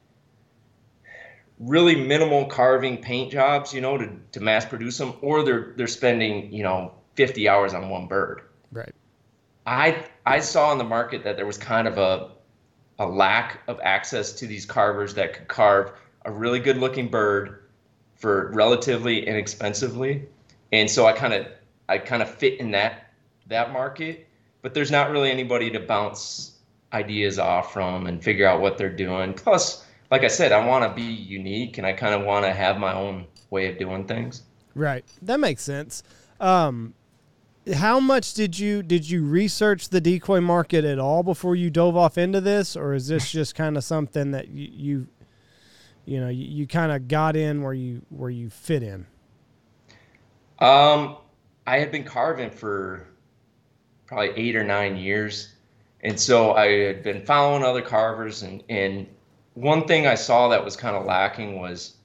really 1.59 1.95
minimal 1.95 2.45
carving 2.45 2.97
paint 2.97 3.31
jobs, 3.31 3.73
you 3.73 3.81
know, 3.81 3.97
to, 3.97 4.11
to 4.31 4.39
mass 4.39 4.65
produce 4.65 4.97
them, 4.97 5.13
or 5.21 5.43
they're 5.43 5.73
they're 5.75 5.87
spending 5.87 6.51
you 6.53 6.63
know 6.63 6.93
50 7.15 7.49
hours 7.49 7.73
on 7.73 7.89
one 7.89 8.07
bird. 8.07 8.41
Right. 8.71 8.93
I 9.65 10.05
I 10.27 10.41
saw 10.41 10.73
in 10.73 10.77
the 10.77 10.83
market 10.83 11.23
that 11.23 11.37
there 11.37 11.45
was 11.45 11.57
kind 11.57 11.87
of 11.87 11.97
a 11.97 12.31
a 12.99 13.05
lack 13.05 13.61
of 13.67 13.79
access 13.81 14.33
to 14.33 14.47
these 14.47 14.65
carvers 14.65 15.13
that 15.13 15.33
could 15.33 15.47
carve 15.47 15.91
a 16.25 16.31
really 16.31 16.59
good 16.59 16.77
looking 16.77 17.07
bird 17.07 17.63
for 18.15 18.51
relatively 18.53 19.25
inexpensively. 19.25 20.27
And 20.73 20.89
so 20.89 21.05
I 21.05 21.13
kind 21.13 21.33
of 21.33 21.47
I 21.87 21.97
kind 21.99 22.21
of 22.21 22.29
fit 22.29 22.59
in 22.59 22.71
that 22.71 23.13
that 23.47 23.71
market, 23.71 24.27
but 24.61 24.73
there's 24.73 24.91
not 24.91 25.11
really 25.11 25.31
anybody 25.31 25.69
to 25.71 25.79
bounce 25.79 26.57
ideas 26.91 27.39
off 27.39 27.71
from 27.71 28.07
and 28.07 28.21
figure 28.21 28.45
out 28.45 28.59
what 28.59 28.77
they're 28.77 28.89
doing. 28.89 29.33
Plus, 29.33 29.85
like 30.11 30.23
I 30.23 30.27
said, 30.27 30.51
I 30.51 30.65
want 30.65 30.83
to 30.83 30.93
be 30.93 31.07
unique 31.07 31.77
and 31.77 31.87
I 31.87 31.93
kind 31.93 32.13
of 32.13 32.25
want 32.25 32.45
to 32.45 32.51
have 32.51 32.77
my 32.77 32.93
own 32.93 33.27
way 33.49 33.71
of 33.71 33.77
doing 33.77 34.05
things. 34.05 34.43
Right. 34.75 35.05
That 35.21 35.39
makes 35.39 35.63
sense. 35.63 36.03
Um, 36.41 36.93
how 37.73 37.99
much 37.99 38.33
did 38.33 38.57
you 38.57 38.83
did 38.83 39.09
you 39.09 39.25
research 39.25 39.89
the 39.89 40.01
decoy 40.01 40.41
market 40.41 40.85
at 40.85 40.99
all 40.99 41.23
before 41.23 41.55
you 41.55 41.69
dove 41.69 41.95
off 41.95 42.17
into 42.17 42.41
this, 42.41 42.75
or 42.75 42.93
is 42.93 43.07
this 43.07 43.31
just 43.31 43.55
kind 43.55 43.77
of 43.77 43.83
something 43.83 44.31
that 44.31 44.49
you 44.49 44.69
you, 44.71 45.07
you 46.05 46.19
know 46.19 46.29
you, 46.29 46.45
you 46.45 46.67
kind 46.67 46.91
of 46.91 47.07
got 47.07 47.35
in 47.35 47.61
where 47.61 47.73
you 47.73 48.01
where 48.09 48.29
you 48.29 48.49
fit 48.49 48.83
in? 48.83 49.05
Um, 50.59 51.17
I 51.65 51.77
had 51.77 51.91
been 51.91 52.03
carving 52.03 52.49
for 52.49 53.07
probably 54.05 54.29
eight 54.35 54.55
or 54.55 54.63
nine 54.63 54.97
years, 54.97 55.53
and 56.01 56.19
so 56.19 56.53
I 56.53 56.67
had 56.67 57.03
been 57.03 57.25
following 57.25 57.63
other 57.63 57.81
carvers, 57.81 58.43
and 58.43 58.63
and 58.69 59.07
one 59.53 59.85
thing 59.87 60.07
I 60.07 60.15
saw 60.15 60.49
that 60.49 60.63
was 60.63 60.75
kind 60.75 60.95
of 60.95 61.05
lacking 61.05 61.59
was 61.59 61.95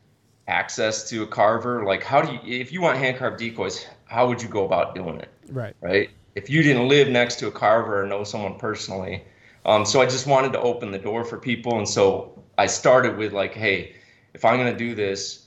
access 0.49 1.09
to 1.11 1.23
a 1.23 1.27
carver. 1.27 1.85
Like, 1.85 2.03
how 2.03 2.23
do 2.23 2.33
you 2.33 2.41
if 2.45 2.73
you 2.73 2.81
want 2.81 2.99
hand 2.99 3.19
carved 3.19 3.39
decoys, 3.39 3.87
how 4.07 4.27
would 4.29 4.43
you 4.43 4.49
go 4.49 4.65
about 4.65 4.95
doing 4.95 5.19
it? 5.21 5.29
Right. 5.53 5.77
Right. 5.81 6.11
If 6.35 6.49
you 6.49 6.63
didn't 6.63 6.89
live 6.89 7.09
next 7.09 7.39
to 7.41 7.47
a 7.47 7.53
carver 7.53 8.03
or 8.03 8.07
know 8.07 8.25
someone 8.25 8.59
personally. 8.59 9.23
Um, 9.65 9.85
so 9.85 10.01
I 10.01 10.07
just 10.07 10.27
wanted 10.27 10.53
to 10.55 10.61
open 10.61 10.91
the 10.91 10.99
door 10.99 11.25
for 11.25 11.39
people. 11.39 11.79
And 11.79 11.89
so 11.89 12.43
I 12.59 12.67
started 12.67 13.17
with 13.17 13.33
like, 13.33 13.55
hey, 13.55 13.95
if 14.35 14.45
I'm 14.45 14.57
going 14.57 14.73
to 14.73 14.79
do 14.79 14.95
this, 14.95 15.47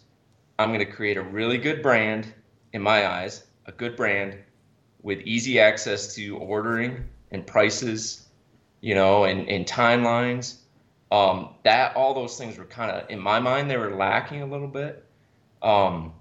I'm 0.60 0.70
going 0.70 0.86
to 0.86 0.92
create 0.92 1.18
a 1.18 1.22
really 1.22 1.58
good 1.58 1.82
brand 1.82 2.34
in 2.74 2.82
my 2.82 3.08
eyes, 3.08 3.46
a 3.66 3.72
good 3.72 3.96
brand 3.96 4.38
with 5.02 5.20
easy 5.22 5.60
access 5.60 6.16
to 6.16 6.38
ordering 6.38 7.04
and 7.32 7.46
prices, 7.46 8.28
you 8.82 8.96
know, 8.96 9.26
and, 9.26 9.50
and 9.50 9.66
timelines. 9.66 10.58
Um, 11.12 11.56
that 11.64 11.96
all 11.96 12.14
those 12.14 12.38
things 12.38 12.58
were 12.58 12.66
kind 12.66 12.92
of 12.92 13.10
in 13.10 13.20
my 13.20 13.40
mind 13.40 13.70
they 13.70 13.78
were 13.78 13.96
lacking 13.96 14.42
a 14.42 14.46
little 14.46 14.68
bit. 14.68 15.04
Um, 15.62 16.14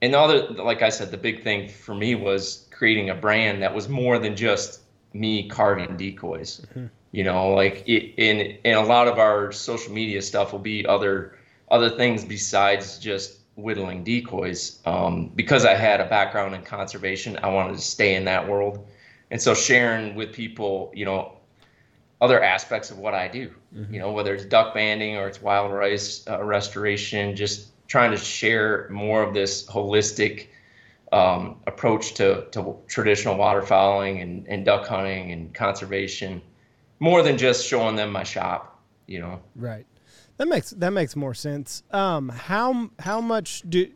and 0.00 0.14
the 0.14 0.18
other, 0.18 0.48
like 0.50 0.82
I 0.82 0.88
said, 0.88 1.10
the 1.10 1.16
big 1.16 1.42
thing 1.42 1.68
for 1.68 1.94
me 1.94 2.14
was 2.14 2.61
creating 2.72 3.10
a 3.10 3.14
brand 3.14 3.62
that 3.62 3.74
was 3.74 3.88
more 3.88 4.18
than 4.18 4.34
just 4.34 4.80
me 5.12 5.48
carving 5.48 5.96
decoys. 5.96 6.60
Mm-hmm. 6.70 6.86
You 7.12 7.24
know, 7.24 7.54
like 7.54 7.84
it, 7.86 8.14
in 8.16 8.58
in 8.64 8.74
a 8.74 8.84
lot 8.84 9.06
of 9.06 9.18
our 9.18 9.52
social 9.52 9.92
media 9.92 10.22
stuff 10.22 10.52
will 10.52 10.58
be 10.58 10.86
other 10.86 11.38
other 11.70 11.90
things 11.90 12.24
besides 12.24 12.98
just 12.98 13.38
whittling 13.56 14.02
decoys. 14.02 14.80
Um, 14.86 15.30
because 15.34 15.64
I 15.64 15.74
had 15.74 16.00
a 16.00 16.08
background 16.08 16.54
in 16.54 16.62
conservation, 16.62 17.38
I 17.42 17.48
wanted 17.48 17.74
to 17.74 17.82
stay 17.82 18.14
in 18.14 18.24
that 18.24 18.48
world, 18.48 18.86
and 19.30 19.40
so 19.40 19.54
sharing 19.54 20.14
with 20.14 20.32
people, 20.32 20.90
you 20.94 21.04
know, 21.04 21.36
other 22.22 22.42
aspects 22.42 22.90
of 22.90 22.98
what 22.98 23.14
I 23.14 23.28
do. 23.28 23.52
Mm-hmm. 23.76 23.92
You 23.92 24.00
know, 24.00 24.12
whether 24.12 24.34
it's 24.34 24.46
duck 24.46 24.74
banding 24.74 25.16
or 25.16 25.28
it's 25.28 25.42
wild 25.42 25.72
rice 25.72 26.24
uh, 26.28 26.42
restoration, 26.42 27.36
just 27.36 27.68
trying 27.88 28.12
to 28.12 28.16
share 28.16 28.88
more 28.90 29.22
of 29.22 29.34
this 29.34 29.66
holistic 29.66 30.46
um, 31.12 31.56
approach 31.66 32.14
to, 32.14 32.46
to 32.52 32.76
traditional 32.88 33.36
waterfowling 33.36 34.22
and, 34.22 34.46
and 34.48 34.64
duck 34.64 34.86
hunting 34.86 35.32
and 35.32 35.52
conservation 35.54 36.40
more 37.00 37.22
than 37.22 37.36
just 37.36 37.66
showing 37.66 37.96
them 37.96 38.10
my 38.10 38.22
shop 38.22 38.72
you 39.06 39.20
know? 39.20 39.40
Right. 39.54 39.86
That 40.38 40.48
makes 40.48 40.70
that 40.70 40.92
makes 40.92 41.14
more 41.14 41.34
sense. 41.34 41.82
Um 41.90 42.30
how 42.30 42.90
how 42.98 43.20
much 43.20 43.62
do 43.68 43.88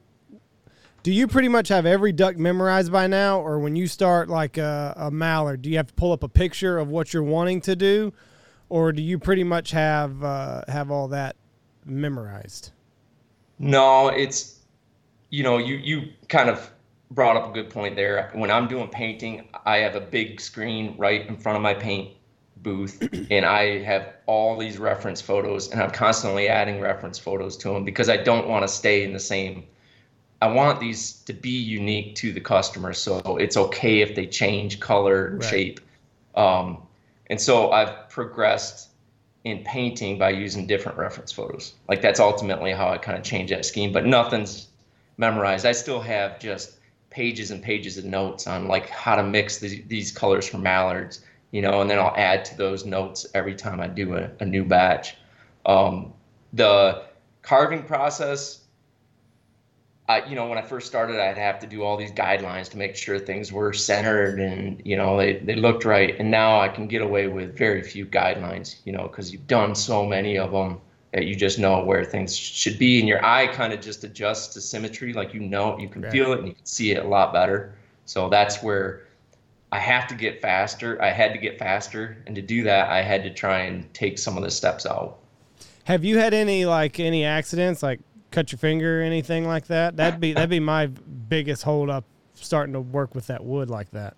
do 1.03 1.13
you 1.13 1.27
pretty 1.27 1.49
much 1.49 1.69
have 1.69 1.87
every 1.87 2.13
duck 2.13 2.37
memorized 2.37 2.93
by 2.93 3.07
now? 3.07 3.41
Or 3.41 3.59
when 3.59 3.77
you 3.77 3.87
start 3.87 4.29
like 4.29 4.59
a, 4.59 4.95
a 4.97 5.11
mallard 5.11 5.63
do 5.63 5.71
you 5.71 5.77
have 5.79 5.89
to 5.89 5.95
pull 5.95 6.13
up 6.13 6.23
a 6.23 6.29
picture 6.29 6.79
of 6.79 6.89
what 6.89 7.13
you're 7.13 7.23
wanting 7.23 7.61
to 7.63 7.75
do? 7.75 8.13
Or 8.69 8.93
do 8.93 9.01
you 9.01 9.19
pretty 9.19 9.45
much 9.45 9.71
have 9.71 10.23
uh, 10.23 10.63
have 10.69 10.91
all 10.91 11.09
that 11.09 11.37
memorized? 11.85 12.73
No 13.59 14.09
it's 14.09 14.61
you 15.31 15.43
know 15.43 15.59
you 15.59 15.77
you 15.77 16.13
kind 16.29 16.51
of 16.51 16.71
brought 17.11 17.37
up 17.37 17.49
a 17.49 17.53
good 17.53 17.71
point 17.71 17.97
there. 17.97 18.31
When 18.35 18.51
I'm 18.51 18.69
doing 18.69 18.89
painting, 18.89 19.49
I 19.65 19.79
have 19.79 19.95
a 19.95 20.01
big 20.01 20.41
screen 20.41 20.95
right 20.99 21.27
in 21.27 21.37
front 21.37 21.57
of 21.57 21.63
my 21.63 21.75
paint 21.75 22.17
booth 22.67 23.01
and 23.31 23.45
I 23.45 23.79
have 23.85 24.15
all 24.27 24.59
these 24.59 24.79
reference 24.79 25.21
photos 25.21 25.71
and 25.71 25.81
I'm 25.81 25.91
constantly 25.91 26.49
adding 26.49 26.81
reference 26.81 27.19
photos 27.19 27.57
to 27.59 27.69
them 27.69 27.85
because 27.85 28.09
I 28.09 28.17
don't 28.17 28.49
want 28.49 28.65
to 28.65 28.69
stay 28.69 29.05
in 29.05 29.13
the 29.13 29.21
same 29.21 29.65
I 30.43 30.49
want 30.49 30.81
these 30.81 31.13
to 31.23 31.33
be 31.33 31.51
unique 31.51 32.17
to 32.17 32.33
the 32.33 32.41
customer 32.41 32.93
so 32.93 33.37
it's 33.37 33.57
okay 33.57 34.01
if 34.01 34.15
they 34.15 34.27
change 34.27 34.81
color 34.81 35.27
and 35.27 35.43
right. 35.43 35.51
shape 35.51 35.81
um, 36.35 36.83
and 37.29 37.41
so 37.41 37.71
I've 37.71 38.09
progressed 38.09 38.89
in 39.45 39.63
painting 39.65 40.19
by 40.19 40.31
using 40.31 40.67
different 40.67 40.99
reference 40.99 41.31
photos 41.31 41.75
like 41.89 42.03
that's 42.03 42.21
ultimately 42.21 42.73
how 42.73 42.89
I 42.89 42.99
kind 42.99 43.17
of 43.17 43.23
change 43.23 43.51
that 43.51 43.65
scheme 43.65 43.93
but 43.93 44.07
nothing's 44.07 44.67
memorized 45.19 45.65
I 45.67 45.73
still 45.73 46.01
have 46.01 46.41
just 46.41 46.76
pages 47.17 47.51
and 47.51 47.63
pages 47.63 47.97
of 47.97 48.05
notes 48.05 48.47
on 48.47 48.69
like 48.69 48.91
how 48.91 49.17
to 49.17 49.23
mix 49.23 49.57
the, 49.57 49.83
these 49.89 50.13
colors 50.13 50.47
for 50.47 50.59
mallards, 50.59 51.25
you 51.51 51.63
know, 51.63 51.81
and 51.81 51.89
then 51.89 51.99
I'll 51.99 52.13
add 52.15 52.45
to 52.45 52.59
those 52.59 52.85
notes 52.85 53.25
every 53.33 53.55
time 53.55 53.81
I 53.81 53.87
do 53.87 54.17
a, 54.17 54.31
a 54.39 54.45
new 54.45 54.67
batch. 54.67 55.17
Um, 55.65 56.13
the 56.53 57.05
carving 57.41 57.85
process, 57.85 58.63
I, 60.07 60.27
you 60.27 60.35
know, 60.35 60.47
when 60.47 60.59
I 60.59 60.63
first 60.63 60.89
started, 60.89 61.19
I'd 61.19 61.39
have 61.39 61.59
to 61.61 61.67
do 61.67 61.83
all 61.85 61.97
these 61.97 62.13
guidelines 62.13 62.69
to 62.73 62.77
make 62.77 62.97
sure 62.97 63.19
things 63.19 63.51
were 63.51 63.73
centered 63.73 64.39
and, 64.39 64.83
you 64.85 64.99
know, 64.99 65.17
they, 65.17 65.39
they 65.39 65.55
looked 65.55 65.87
right. 65.87 66.15
And 66.19 66.31
now 66.31 66.61
I 66.61 66.69
can 66.69 66.87
get 66.87 67.01
away 67.01 67.29
with 67.29 67.57
very 67.57 67.83
few 67.83 68.05
guidelines, 68.05 68.77
you 68.85 68.93
know, 68.93 69.09
because 69.09 69.33
you've 69.33 69.47
done 69.47 69.75
so 69.75 70.05
many 70.05 70.37
of 70.37 70.53
them 70.53 70.83
you 71.25 71.35
just 71.35 71.59
know 71.59 71.83
where 71.83 72.05
things 72.05 72.37
should 72.37 72.79
be 72.79 72.99
and 72.99 73.09
your 73.09 73.25
eye 73.25 73.47
kind 73.47 73.73
of 73.73 73.81
just 73.81 74.05
adjusts 74.05 74.49
to 74.55 74.61
symmetry 74.61 75.13
like 75.13 75.33
you 75.33 75.41
know 75.41 75.79
you 75.79 75.89
can 75.89 76.03
right. 76.03 76.13
feel 76.13 76.33
it 76.33 76.39
and 76.39 76.49
you 76.49 76.55
can 76.55 76.67
see 76.67 76.91
it 76.93 77.05
a 77.05 77.09
lot 77.09 77.33
better 77.33 77.75
so 78.05 78.29
that's 78.29 78.63
where 78.63 79.07
i 79.73 79.79
have 79.79 80.07
to 80.07 80.15
get 80.15 80.41
faster 80.43 81.01
i 81.03 81.11
had 81.11 81.33
to 81.33 81.39
get 81.39 81.59
faster 81.59 82.17
and 82.27 82.35
to 82.35 82.43
do 82.43 82.63
that 82.63 82.89
i 82.91 83.03
had 83.03 83.23
to 83.23 83.33
try 83.33 83.61
and 83.61 83.93
take 83.95 84.19
some 84.19 84.37
of 84.37 84.43
the 84.43 84.51
steps 84.51 84.85
out 84.87 85.19
have 85.85 86.05
you 86.05 86.19
had 86.19 86.35
any 86.35 86.67
like 86.67 87.01
any 87.01 87.25
accidents 87.25 87.83
like 87.83 88.01
cut 88.31 88.53
your 88.53 88.59
finger 88.59 89.01
or 89.01 89.03
anything 89.03 89.47
like 89.47 89.67
that 89.67 89.97
that'd 89.97 90.21
be 90.21 90.33
that'd 90.33 90.51
be 90.51 90.61
my 90.61 90.87
biggest 90.87 91.63
hold 91.63 91.89
up 91.89 92.05
starting 92.35 92.75
to 92.75 92.81
work 92.81 93.15
with 93.15 93.27
that 93.29 93.43
wood 93.43 93.71
like 93.71 93.91
that 93.91 94.15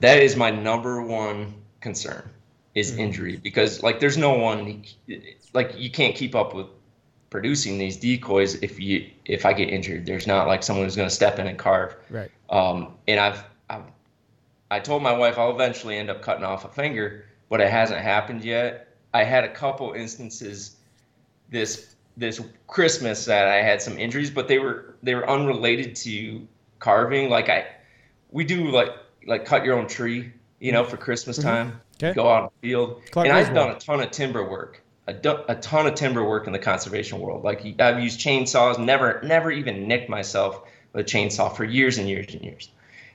that 0.00 0.20
is 0.20 0.36
my 0.36 0.50
number 0.50 1.02
one 1.02 1.54
concern 1.80 2.28
is 2.74 2.92
mm-hmm. 2.92 3.00
injury 3.00 3.36
because 3.36 3.82
like 3.82 4.00
there's 4.00 4.16
no 4.16 4.34
one 4.34 4.82
like 5.54 5.74
you 5.76 5.90
can't 5.90 6.14
keep 6.14 6.34
up 6.34 6.54
with 6.54 6.66
producing 7.30 7.78
these 7.78 7.96
decoys 7.96 8.54
if 8.56 8.80
you 8.80 9.10
if 9.24 9.44
I 9.44 9.52
get 9.52 9.68
injured. 9.68 10.06
There's 10.06 10.26
not 10.26 10.46
like 10.46 10.62
someone 10.62 10.84
who's 10.84 10.96
going 10.96 11.08
to 11.08 11.14
step 11.14 11.38
in 11.38 11.46
and 11.46 11.58
carve. 11.58 11.96
Right. 12.10 12.30
Um, 12.50 12.94
and 13.06 13.20
I've, 13.20 13.44
I've 13.68 13.84
I 14.70 14.80
told 14.80 15.02
my 15.02 15.12
wife 15.12 15.38
I'll 15.38 15.50
eventually 15.50 15.96
end 15.96 16.10
up 16.10 16.22
cutting 16.22 16.44
off 16.44 16.64
a 16.64 16.68
finger, 16.68 17.26
but 17.48 17.60
it 17.60 17.70
hasn't 17.70 18.00
happened 18.00 18.44
yet. 18.44 18.96
I 19.14 19.24
had 19.24 19.44
a 19.44 19.48
couple 19.48 19.92
instances 19.92 20.76
this 21.50 21.94
this 22.16 22.40
Christmas 22.66 23.24
that 23.26 23.46
I 23.46 23.62
had 23.62 23.80
some 23.80 23.98
injuries, 23.98 24.30
but 24.30 24.48
they 24.48 24.58
were 24.58 24.96
they 25.02 25.14
were 25.14 25.28
unrelated 25.28 25.96
to 25.96 26.46
carving. 26.78 27.30
Like 27.30 27.48
I, 27.48 27.66
we 28.30 28.44
do 28.44 28.70
like 28.70 28.90
like 29.26 29.44
cut 29.44 29.64
your 29.64 29.78
own 29.78 29.86
tree, 29.86 30.32
you 30.60 30.72
know, 30.72 30.84
for 30.84 30.96
Christmas 30.96 31.38
mm-hmm. 31.38 31.48
time. 31.48 31.80
Okay. 32.02 32.14
Go 32.14 32.28
out 32.28 32.44
in 32.44 32.44
the 32.44 32.68
field, 32.68 33.02
Clark 33.10 33.26
and 33.26 33.36
I've 33.36 33.52
done 33.52 33.70
a 33.70 33.78
ton 33.78 34.00
of 34.00 34.12
timber 34.12 34.48
work 34.48 34.82
a, 35.08 35.44
a 35.48 35.54
ton 35.56 35.86
of 35.86 35.94
timber 35.94 36.24
work 36.24 36.46
in 36.46 36.52
the 36.52 36.58
conservation 36.58 37.18
world. 37.18 37.42
Like 37.42 37.80
I've 37.80 38.00
used 38.00 38.20
chainsaws, 38.20 38.78
never 38.78 39.20
never 39.22 39.50
even 39.50 39.88
nicked 39.88 40.08
myself 40.08 40.62
with 40.92 41.06
a 41.06 41.08
chainsaw 41.08 41.54
for 41.54 41.64
years 41.64 41.98
and 41.98 42.08
years 42.08 42.34
and 42.34 42.42
years. 42.44 42.70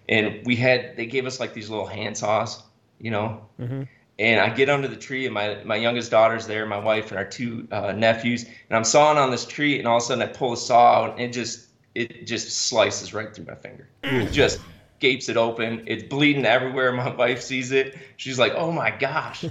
And 0.10 0.46
we 0.46 0.56
had 0.56 0.98
they 0.98 1.06
gave 1.06 1.26
us 1.26 1.40
like 1.40 1.54
these 1.54 1.70
little 1.70 1.86
hand 1.86 2.18
saws, 2.18 2.62
you 3.00 3.12
know. 3.12 3.46
Mm-hmm. 3.60 3.84
And 4.20 4.40
I 4.40 4.50
get 4.50 4.70
under 4.70 4.88
the 4.88 4.96
tree, 4.96 5.26
and 5.26 5.34
my 5.34 5.64
my 5.64 5.76
youngest 5.76 6.12
daughter's 6.12 6.48
there, 6.48 6.66
my 6.66 6.78
wife 6.78 7.10
and 7.12 7.18
our 7.18 7.26
two 7.26 7.68
uh, 7.72 7.92
nephews, 7.94 8.44
and 8.44 8.78
I'm 8.78 8.84
sawing 8.84 9.18
on 9.18 9.32
this 9.32 9.46
tree, 9.46 9.80
and 9.80 9.88
all 9.88 9.98
of 9.98 10.04
a 10.04 10.06
sudden 10.06 10.24
I 10.24 10.28
pull 10.28 10.52
the 10.52 10.58
saw 10.58 11.04
out, 11.04 11.12
and 11.14 11.22
it 11.22 11.34
just 11.34 11.68
it 11.96 12.26
just 12.26 12.50
slices 12.52 13.14
right 13.14 13.34
through 13.34 13.46
my 13.46 13.56
finger. 13.56 13.88
It 14.04 14.32
just 14.32 14.60
gapes 15.00 15.30
it 15.30 15.38
open. 15.38 15.84
It's 15.88 16.04
bleeding 16.04 16.46
everywhere. 16.46 16.92
My 16.92 17.14
wife 17.16 17.42
sees 17.42 17.72
it. 17.72 17.98
She's 18.18 18.38
like, 18.38 18.54
"Oh 18.56 18.72
my 18.72 18.92
gosh!" 18.92 19.46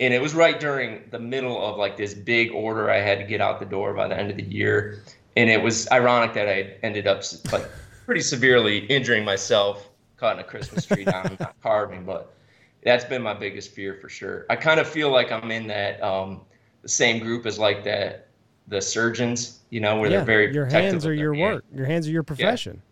And 0.00 0.12
it 0.14 0.20
was 0.20 0.34
right 0.34 0.58
during 0.58 1.02
the 1.10 1.18
middle 1.18 1.64
of 1.64 1.76
like 1.78 1.96
this 1.96 2.14
big 2.14 2.52
order 2.52 2.90
I 2.90 2.98
had 2.98 3.18
to 3.18 3.24
get 3.24 3.40
out 3.40 3.60
the 3.60 3.66
door 3.66 3.94
by 3.94 4.08
the 4.08 4.18
end 4.18 4.30
of 4.30 4.36
the 4.36 4.44
year, 4.44 5.02
and 5.36 5.50
it 5.50 5.62
was 5.62 5.88
ironic 5.90 6.34
that 6.34 6.48
I 6.48 6.76
ended 6.82 7.06
up 7.06 7.22
like 7.52 7.68
pretty 8.06 8.20
severely 8.22 8.78
injuring 8.86 9.24
myself 9.24 9.88
cutting 10.16 10.40
a 10.40 10.44
Christmas 10.44 10.86
tree 10.86 11.04
down, 11.04 11.36
not 11.40 11.54
carving, 11.62 12.04
but 12.04 12.34
that's 12.82 13.04
been 13.04 13.22
my 13.22 13.34
biggest 13.34 13.70
fear 13.72 13.94
for 14.00 14.08
sure. 14.08 14.46
I 14.50 14.56
kind 14.56 14.78
of 14.80 14.88
feel 14.88 15.10
like 15.10 15.32
I'm 15.32 15.50
in 15.50 15.66
that 15.68 16.02
um, 16.02 16.42
the 16.82 16.88
same 16.88 17.20
group 17.22 17.46
as 17.46 17.58
like 17.58 17.84
that 17.84 18.28
the 18.68 18.80
surgeons, 18.80 19.60
you 19.70 19.80
know, 19.80 19.98
where 19.98 20.10
yeah, 20.10 20.16
they're 20.16 20.24
very 20.24 20.52
your 20.52 20.64
protective 20.64 21.02
hands 21.02 21.06
are 21.06 21.14
your 21.14 21.34
hand. 21.34 21.54
work. 21.56 21.64
Your 21.74 21.86
hands 21.86 22.08
are 22.08 22.10
your 22.10 22.22
profession. 22.22 22.82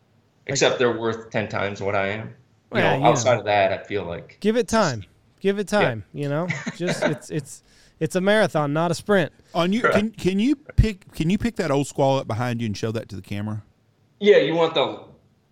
Except 0.46 0.78
they're 0.78 0.96
worth 0.98 1.30
ten 1.30 1.48
times 1.48 1.80
what 1.80 1.94
I 1.94 2.08
am. 2.08 2.34
You 2.72 2.80
Well, 2.80 2.98
know, 3.00 3.04
outside 3.06 3.38
of 3.38 3.44
that, 3.46 3.72
I 3.72 3.82
feel 3.84 4.04
like 4.04 4.38
Give 4.40 4.56
it 4.56 4.68
time. 4.68 5.04
Give 5.42 5.58
it 5.58 5.66
time. 5.66 6.04
You 6.14 6.28
know, 6.28 6.48
just 6.76 7.02
it's 7.02 7.28
it's 7.28 7.62
it's 7.98 8.14
a 8.14 8.20
marathon, 8.20 8.72
not 8.72 8.92
a 8.92 8.94
sprint. 8.94 9.32
On 9.54 9.72
you, 9.72 9.82
can 9.82 10.10
can 10.12 10.38
you 10.38 10.54
pick 10.54 11.12
can 11.12 11.28
you 11.28 11.36
pick 11.36 11.56
that 11.56 11.70
old 11.70 11.88
squall 11.88 12.18
up 12.18 12.28
behind 12.28 12.60
you 12.60 12.66
and 12.66 12.76
show 12.76 12.92
that 12.92 13.08
to 13.10 13.16
the 13.16 13.22
camera? 13.22 13.64
yeah, 14.20 14.36
you 14.36 14.54
want 14.54 14.74
the 14.74 15.02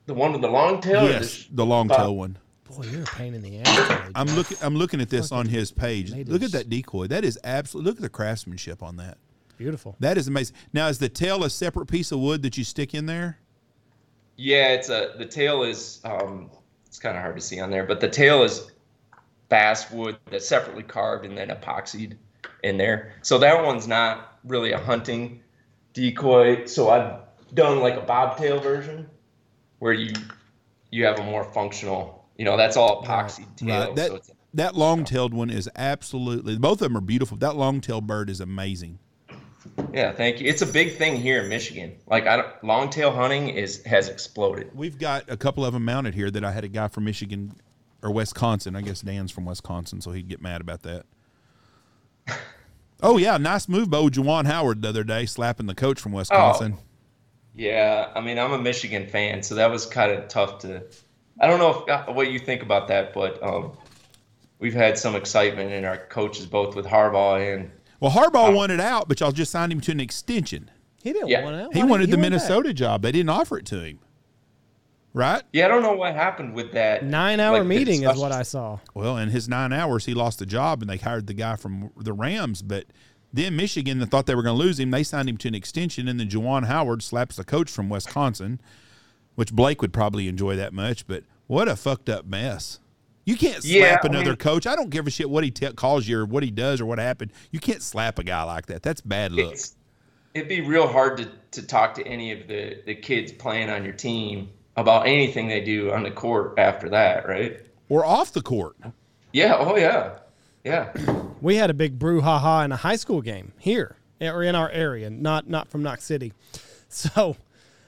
the 0.06 0.14
one 0.14 0.32
with 0.32 0.42
the 0.42 0.48
long 0.48 0.80
tail. 0.80 1.04
or 1.04 1.08
the 1.08 1.12
yes, 1.14 1.46
the 1.50 1.66
long 1.66 1.88
Bob. 1.88 1.98
tail 1.98 2.16
one. 2.16 2.38
Boy, 2.64 2.84
you're 2.84 3.02
a 3.02 3.06
pain 3.06 3.34
in 3.34 3.42
the 3.42 3.58
ass. 3.58 4.10
I'm 4.14 4.28
looking. 4.28 4.56
I'm 4.62 4.76
looking 4.76 5.00
at 5.00 5.10
this 5.10 5.32
on 5.32 5.46
his 5.46 5.72
page. 5.72 6.12
made 6.12 6.28
Look 6.28 6.44
at 6.44 6.52
that 6.52 6.70
decoy. 6.70 7.08
That 7.08 7.24
is 7.24 7.36
absolutely. 7.42 7.90
Look 7.90 7.98
at 7.98 8.02
the 8.02 8.08
craftsmanship 8.08 8.80
on 8.80 8.96
that. 8.96 9.18
Beautiful. 9.58 9.96
That 9.98 10.16
is 10.16 10.28
amazing. 10.28 10.54
Now, 10.72 10.86
is 10.86 10.98
the 10.98 11.08
tail 11.08 11.42
a 11.42 11.50
separate 11.50 11.86
piece 11.86 12.12
of 12.12 12.20
wood 12.20 12.42
that 12.42 12.56
you 12.56 12.62
stick 12.62 12.94
in 12.94 13.06
there? 13.06 13.38
Yeah, 14.36 14.68
it's 14.68 14.88
a 14.88 15.14
the 15.18 15.26
tail 15.26 15.64
is 15.64 16.00
um, 16.04 16.48
it's 16.86 17.00
kind 17.00 17.16
of 17.16 17.22
hard 17.22 17.34
to 17.34 17.42
see 17.42 17.58
on 17.58 17.70
there, 17.70 17.84
but 17.84 18.00
the 18.00 18.08
tail 18.08 18.44
is 18.44 18.70
basswood 19.50 20.16
that's 20.30 20.48
separately 20.48 20.82
carved 20.82 21.26
and 21.26 21.36
then 21.36 21.48
epoxied 21.48 22.16
in 22.62 22.78
there. 22.78 23.14
So 23.20 23.38
that 23.38 23.62
one's 23.62 23.86
not 23.86 24.38
really 24.44 24.72
a 24.72 24.78
hunting 24.78 25.42
decoy. 25.92 26.64
So 26.64 26.88
I've 26.88 27.20
done 27.52 27.80
like 27.80 27.96
a 27.96 28.00
bobtail 28.00 28.60
version 28.60 29.10
where 29.80 29.92
you 29.92 30.14
you 30.90 31.04
have 31.04 31.18
a 31.18 31.24
more 31.24 31.44
functional. 31.44 32.28
You 32.36 32.46
know, 32.46 32.56
that's 32.56 32.76
all 32.76 33.04
epoxy 33.04 33.44
tail. 33.56 33.88
Right. 33.88 33.96
That 33.96 34.08
so 34.08 34.14
it's, 34.16 34.30
that 34.54 34.74
long-tailed 34.74 35.34
one 35.34 35.50
is 35.50 35.68
absolutely. 35.76 36.56
Both 36.58 36.80
of 36.80 36.88
them 36.88 36.96
are 36.96 37.02
beautiful. 37.02 37.36
That 37.36 37.56
long-tailed 37.56 38.06
bird 38.06 38.30
is 38.30 38.40
amazing. 38.40 38.98
yeah, 39.92 40.12
thank 40.12 40.40
you. 40.40 40.48
It's 40.48 40.62
a 40.62 40.66
big 40.66 40.96
thing 40.96 41.16
here 41.16 41.42
in 41.42 41.48
Michigan. 41.48 41.96
Like 42.06 42.26
I 42.26 42.36
don't, 42.36 42.64
longtail 42.64 43.12
hunting 43.12 43.48
is 43.48 43.82
has 43.84 44.08
exploded. 44.08 44.70
We've 44.74 44.98
got 44.98 45.24
a 45.28 45.36
couple 45.36 45.64
of 45.64 45.74
them 45.74 45.84
mounted 45.84 46.14
here 46.14 46.30
that 46.30 46.44
I 46.44 46.52
had 46.52 46.64
a 46.64 46.68
guy 46.68 46.88
from 46.88 47.04
Michigan 47.04 47.54
or 48.02 48.10
Wisconsin. 48.12 48.76
I 48.76 48.82
guess 48.82 49.00
Dan's 49.02 49.30
from 49.30 49.44
Wisconsin, 49.44 50.00
so 50.00 50.12
he'd 50.12 50.28
get 50.28 50.40
mad 50.40 50.60
about 50.60 50.82
that. 50.82 51.04
Oh 53.02 53.16
yeah, 53.16 53.38
nice 53.38 53.68
move 53.68 53.88
by 53.90 53.96
old 53.98 54.12
Juwan 54.12 54.46
Howard 54.46 54.82
the 54.82 54.88
other 54.90 55.04
day, 55.04 55.24
slapping 55.26 55.66
the 55.66 55.74
coach 55.74 55.98
from 56.00 56.12
Wisconsin. 56.12 56.76
Yeah, 57.54 58.10
I 58.14 58.20
mean, 58.20 58.38
I'm 58.38 58.52
a 58.52 58.58
Michigan 58.60 59.06
fan, 59.06 59.42
so 59.42 59.54
that 59.54 59.70
was 59.70 59.86
kind 59.86 60.12
of 60.12 60.28
tough 60.28 60.58
to. 60.60 60.82
I 61.40 61.46
don't 61.46 61.58
know 61.58 61.82
if, 61.82 61.88
uh, 61.88 62.12
what 62.12 62.30
you 62.30 62.38
think 62.38 62.62
about 62.62 62.88
that, 62.88 63.14
but 63.14 63.42
um, 63.42 63.72
we've 64.58 64.74
had 64.74 64.98
some 64.98 65.16
excitement 65.16 65.72
in 65.72 65.84
our 65.86 65.96
coaches, 65.96 66.44
both 66.46 66.76
with 66.76 66.84
Harbaugh 66.86 67.54
and 67.54 67.70
Well, 68.00 68.10
Harbaugh 68.10 68.54
wanted 68.54 68.80
out, 68.80 69.08
but 69.08 69.20
y'all 69.20 69.32
just 69.32 69.50
signed 69.50 69.72
him 69.72 69.80
to 69.82 69.92
an 69.92 70.00
extension. 70.00 70.70
He 71.02 71.14
didn't 71.14 71.28
Yeah. 71.28 71.42
want 71.42 71.56
out. 71.56 71.74
He 71.74 71.82
wanted 71.82 72.06
did- 72.06 72.12
the 72.12 72.16
went 72.20 72.32
back. 72.34 72.40
Minnesota 72.42 72.74
job. 72.74 73.00
They 73.02 73.12
didn't 73.12 73.30
offer 73.30 73.56
it 73.58 73.64
to 73.66 73.80
him. 73.80 73.98
Right? 75.12 75.42
yeah, 75.52 75.64
I 75.64 75.68
don't 75.68 75.82
know 75.82 75.94
what 75.94 76.14
happened 76.14 76.54
with 76.54 76.72
that 76.72 77.04
Nine 77.04 77.40
hour 77.40 77.58
like, 77.58 77.66
meeting 77.66 78.04
is 78.04 78.16
what. 78.16 78.30
I 78.30 78.42
saw. 78.44 78.78
Well, 78.94 79.16
in 79.16 79.30
his 79.30 79.48
nine 79.48 79.72
hours, 79.72 80.06
he 80.06 80.14
lost 80.14 80.38
the 80.38 80.46
job, 80.46 80.82
and 80.82 80.88
they 80.90 80.98
hired 80.98 81.26
the 81.26 81.34
guy 81.34 81.56
from 81.56 81.90
the 81.96 82.12
Rams. 82.12 82.62
But 82.62 82.84
then 83.32 83.56
Michigan 83.56 83.98
that 83.98 84.06
thought 84.10 84.26
they 84.26 84.36
were 84.36 84.42
going 84.44 84.56
to 84.56 84.62
lose 84.62 84.78
him. 84.78 84.92
They 84.92 85.02
signed 85.02 85.28
him 85.28 85.36
to 85.38 85.48
an 85.48 85.54
extension, 85.56 86.06
and 86.06 86.20
then 86.20 86.28
Juwan 86.28 86.66
Howard 86.66 87.02
slaps 87.02 87.34
the 87.36 87.44
coach 87.44 87.68
from 87.70 87.88
Wisconsin, 87.88 88.60
which 89.34 89.52
Blake 89.52 89.82
would 89.82 89.92
probably 89.92 90.28
enjoy 90.28 90.54
that 90.54 90.72
much. 90.72 91.06
But 91.08 91.24
what 91.48 91.66
a 91.66 91.74
fucked 91.74 92.08
up 92.08 92.24
mess! 92.24 92.78
You 93.24 93.36
can't 93.36 93.64
Yeah, 93.64 93.90
slap 93.98 94.04
I 94.04 94.08
another 94.08 94.30
mean- 94.30 94.36
coach. 94.36 94.64
I 94.66 94.76
don't 94.76 94.90
give 94.90 95.08
a 95.08 95.10
shit 95.10 95.28
what 95.28 95.42
he 95.42 95.50
te- 95.50 95.72
calls 95.72 96.06
you 96.06 96.20
or 96.20 96.24
what 96.24 96.44
he 96.44 96.52
does 96.52 96.80
or 96.80 96.86
what 96.86 97.00
happened. 97.00 97.32
You 97.50 97.58
can't 97.58 97.82
slap 97.82 98.20
a 98.20 98.24
guy 98.24 98.44
like 98.44 98.66
that. 98.66 98.84
That's 98.84 99.00
bad 99.00 99.32
luck. 99.32 99.56
It'd 100.34 100.48
be 100.48 100.60
real 100.60 100.86
hard 100.86 101.16
to, 101.18 101.28
to 101.60 101.66
talk 101.66 101.94
to 101.94 102.06
any 102.06 102.30
of 102.30 102.46
the, 102.46 102.80
the 102.86 102.94
kids 102.94 103.32
playing 103.32 103.68
on 103.70 103.84
your 103.84 103.92
team 103.92 104.50
about 104.76 105.06
anything 105.06 105.48
they 105.48 105.60
do 105.60 105.92
on 105.92 106.02
the 106.02 106.10
court 106.10 106.54
after 106.58 106.88
that, 106.90 107.28
right? 107.28 107.60
or 107.88 108.04
off 108.04 108.32
the 108.32 108.40
court. 108.42 108.76
Yeah. 109.32 109.56
Oh 109.58 109.76
yeah. 109.76 110.18
Yeah. 110.64 110.92
We 111.40 111.56
had 111.56 111.70
a 111.70 111.74
big 111.74 111.98
brouhaha 111.98 112.66
in 112.66 112.70
a 112.72 112.76
high 112.76 112.96
school 112.96 113.22
game 113.22 113.52
here 113.58 113.96
or 114.20 114.42
in 114.42 114.54
our 114.54 114.68
area, 114.70 115.08
not 115.08 115.48
not 115.48 115.68
from 115.68 115.82
Knox 115.82 116.04
City. 116.04 116.32
So 116.92 117.08
oh, 117.16 117.36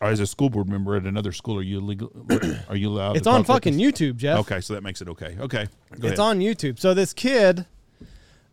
as 0.07 0.20
a 0.20 0.26
school 0.28 0.49
board 0.49 0.68
member 0.68 0.95
at 0.97 1.03
another 1.05 1.33
school, 1.33 1.59
are 1.59 1.62
you 1.62 1.80
legal? 1.80 2.11
Are 2.68 2.76
you 2.76 2.89
allowed? 2.89 3.16
it's 3.16 3.24
to 3.24 3.30
on 3.30 3.43
fucking 3.45 3.76
this? 3.76 3.83
YouTube, 3.83 4.16
Jeff. 4.16 4.39
Okay, 4.39 4.61
so 4.61 4.74
that 4.74 4.83
makes 4.85 5.03
it 5.03 5.09
okay. 5.09 5.37
Okay, 5.41 5.66
go 5.99 6.09
It's 6.09 6.18
ahead. 6.18 6.20
on 6.20 6.39
YouTube. 6.39 6.78
So 6.78 6.95
this 6.95 7.12
kid, 7.12 7.66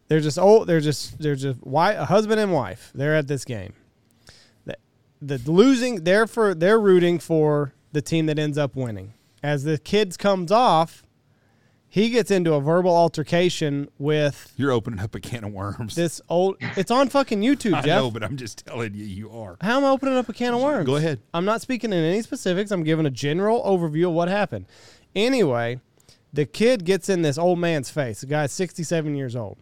they're 0.08 0.20
just 0.20 0.40
old. 0.40 0.66
They're 0.68 0.80
just 0.82 1.20
they're 1.20 1.36
just 1.36 1.60
wi 1.60 1.92
a 1.94 2.04
husband 2.06 2.40
and 2.40 2.52
wife. 2.52 2.92
They're 2.96 3.16
at 3.16 3.28
this 3.28 3.46
game. 3.46 3.74
The, 5.22 5.38
the 5.38 5.52
losing. 5.52 6.04
They're 6.04 6.26
for 6.28 6.54
they're 6.56 6.80
rooting 6.80 7.20
for 7.20 7.74
the 7.92 8.02
team 8.02 8.26
that 8.28 8.38
ends 8.40 8.58
up 8.58 8.76
winning. 8.76 9.14
As 9.42 9.64
the 9.64 9.78
kids 9.78 10.18
comes 10.18 10.52
off, 10.52 11.04
he 11.92 12.10
gets 12.10 12.30
into 12.30 12.54
a 12.54 12.62
verbal 12.62 12.96
altercation 12.96 13.88
with 13.98 14.54
You're 14.56 14.72
opening 14.72 15.00
up 15.00 15.16
a 15.16 15.20
can 15.20 15.44
of 15.44 15.52
worms. 15.54 15.96
this 15.96 16.22
old. 16.30 16.58
It's 16.78 16.92
on 16.92 17.10
fucking 17.10 17.42
YouTube, 17.42 17.74
I 17.78 17.82
Jeff. 17.82 17.86
know, 18.00 18.12
but 18.12 18.24
I'm 18.24 18.38
just 18.38 18.66
telling 18.66 18.94
you, 18.94 19.04
you 19.06 19.32
are. 19.32 19.58
How 19.62 19.78
am 19.78 19.86
I 19.86 19.90
opening 19.90 20.16
up 20.16 20.30
a 20.30 20.34
can 20.34 20.54
of 20.54 20.62
worms? 20.62 20.86
Go 20.86 20.98
ahead. 20.98 21.20
I'm 21.34 21.46
not 21.46 21.62
speaking 21.62 21.92
in 21.92 22.04
any 22.04 22.22
specifics. 22.22 22.70
I'm 22.72 22.84
giving 22.84 23.06
a 23.08 23.10
general 23.12 23.64
overview 23.64 24.08
of 24.10 24.14
what 24.14 24.28
happened. 24.28 24.66
Anyway, 25.16 25.80
the 26.32 26.46
kid 26.46 26.86
gets 26.86 27.10
in 27.10 27.24
this 27.24 27.38
old 27.40 27.58
man's 27.58 27.90
face. 27.90 28.22
The 28.22 28.28
guy's 28.28 28.52
67 28.52 29.16
years 29.16 29.36
old. 29.36 29.58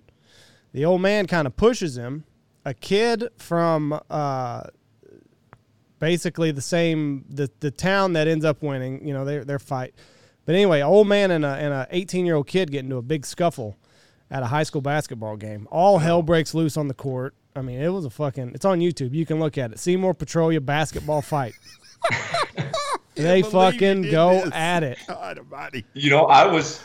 The 0.74 0.84
old 0.84 1.02
man 1.02 1.28
kind 1.28 1.48
of 1.48 1.56
pushes 1.56 1.98
him. 1.98 2.26
A 2.66 2.74
kid 2.74 3.30
from 3.38 3.98
uh, 4.10 4.64
basically 6.00 6.52
the 6.52 6.62
same 6.62 7.26
the 7.30 7.50
the 7.60 7.72
town 7.72 8.14
that 8.14 8.28
ends 8.28 8.46
up 8.46 8.62
winning. 8.62 9.06
You 9.08 9.14
know, 9.14 9.26
their 9.26 9.44
their 9.46 9.60
fight. 9.60 9.94
But 10.46 10.56
anyway, 10.56 10.82
old 10.82 11.08
man 11.08 11.32
and 11.32 11.44
a 11.46 11.50
and 11.50 11.74
a 11.74 11.88
18 11.92 12.26
year 12.26 12.36
old 12.36 12.48
kid 12.48 12.72
get 12.72 12.84
into 12.84 12.98
a 12.98 13.02
big 13.02 13.26
scuffle 13.26 13.78
at 14.32 14.44
a 14.44 14.48
high 14.48 14.64
school 14.64 14.82
basketball 14.82 15.36
game. 15.38 15.68
All 15.72 15.98
hell 16.00 16.22
breaks 16.22 16.54
loose 16.54 16.78
on 16.78 16.88
the 16.88 16.94
court. 16.94 17.34
I 17.56 17.62
mean, 17.62 17.82
it 17.82 17.90
was 17.90 18.06
a 18.06 18.10
fucking. 18.10 18.52
It's 18.54 18.66
on 18.66 18.80
YouTube. 18.80 19.14
You 19.14 19.26
can 19.26 19.40
look 19.40 19.58
at 19.58 19.72
it. 19.72 19.80
Seymour 19.80 20.14
Petrolia 20.14 20.62
basketball 20.62 21.22
fight. 21.22 21.54
they 23.16 23.42
fucking 23.42 24.04
go 24.12 24.44
this. 24.44 24.54
at 24.54 24.84
it. 24.84 25.00
God 25.08 25.40
almighty. 25.40 25.86
You 25.94 26.12
know, 26.12 26.26
I 26.26 26.46
was, 26.46 26.80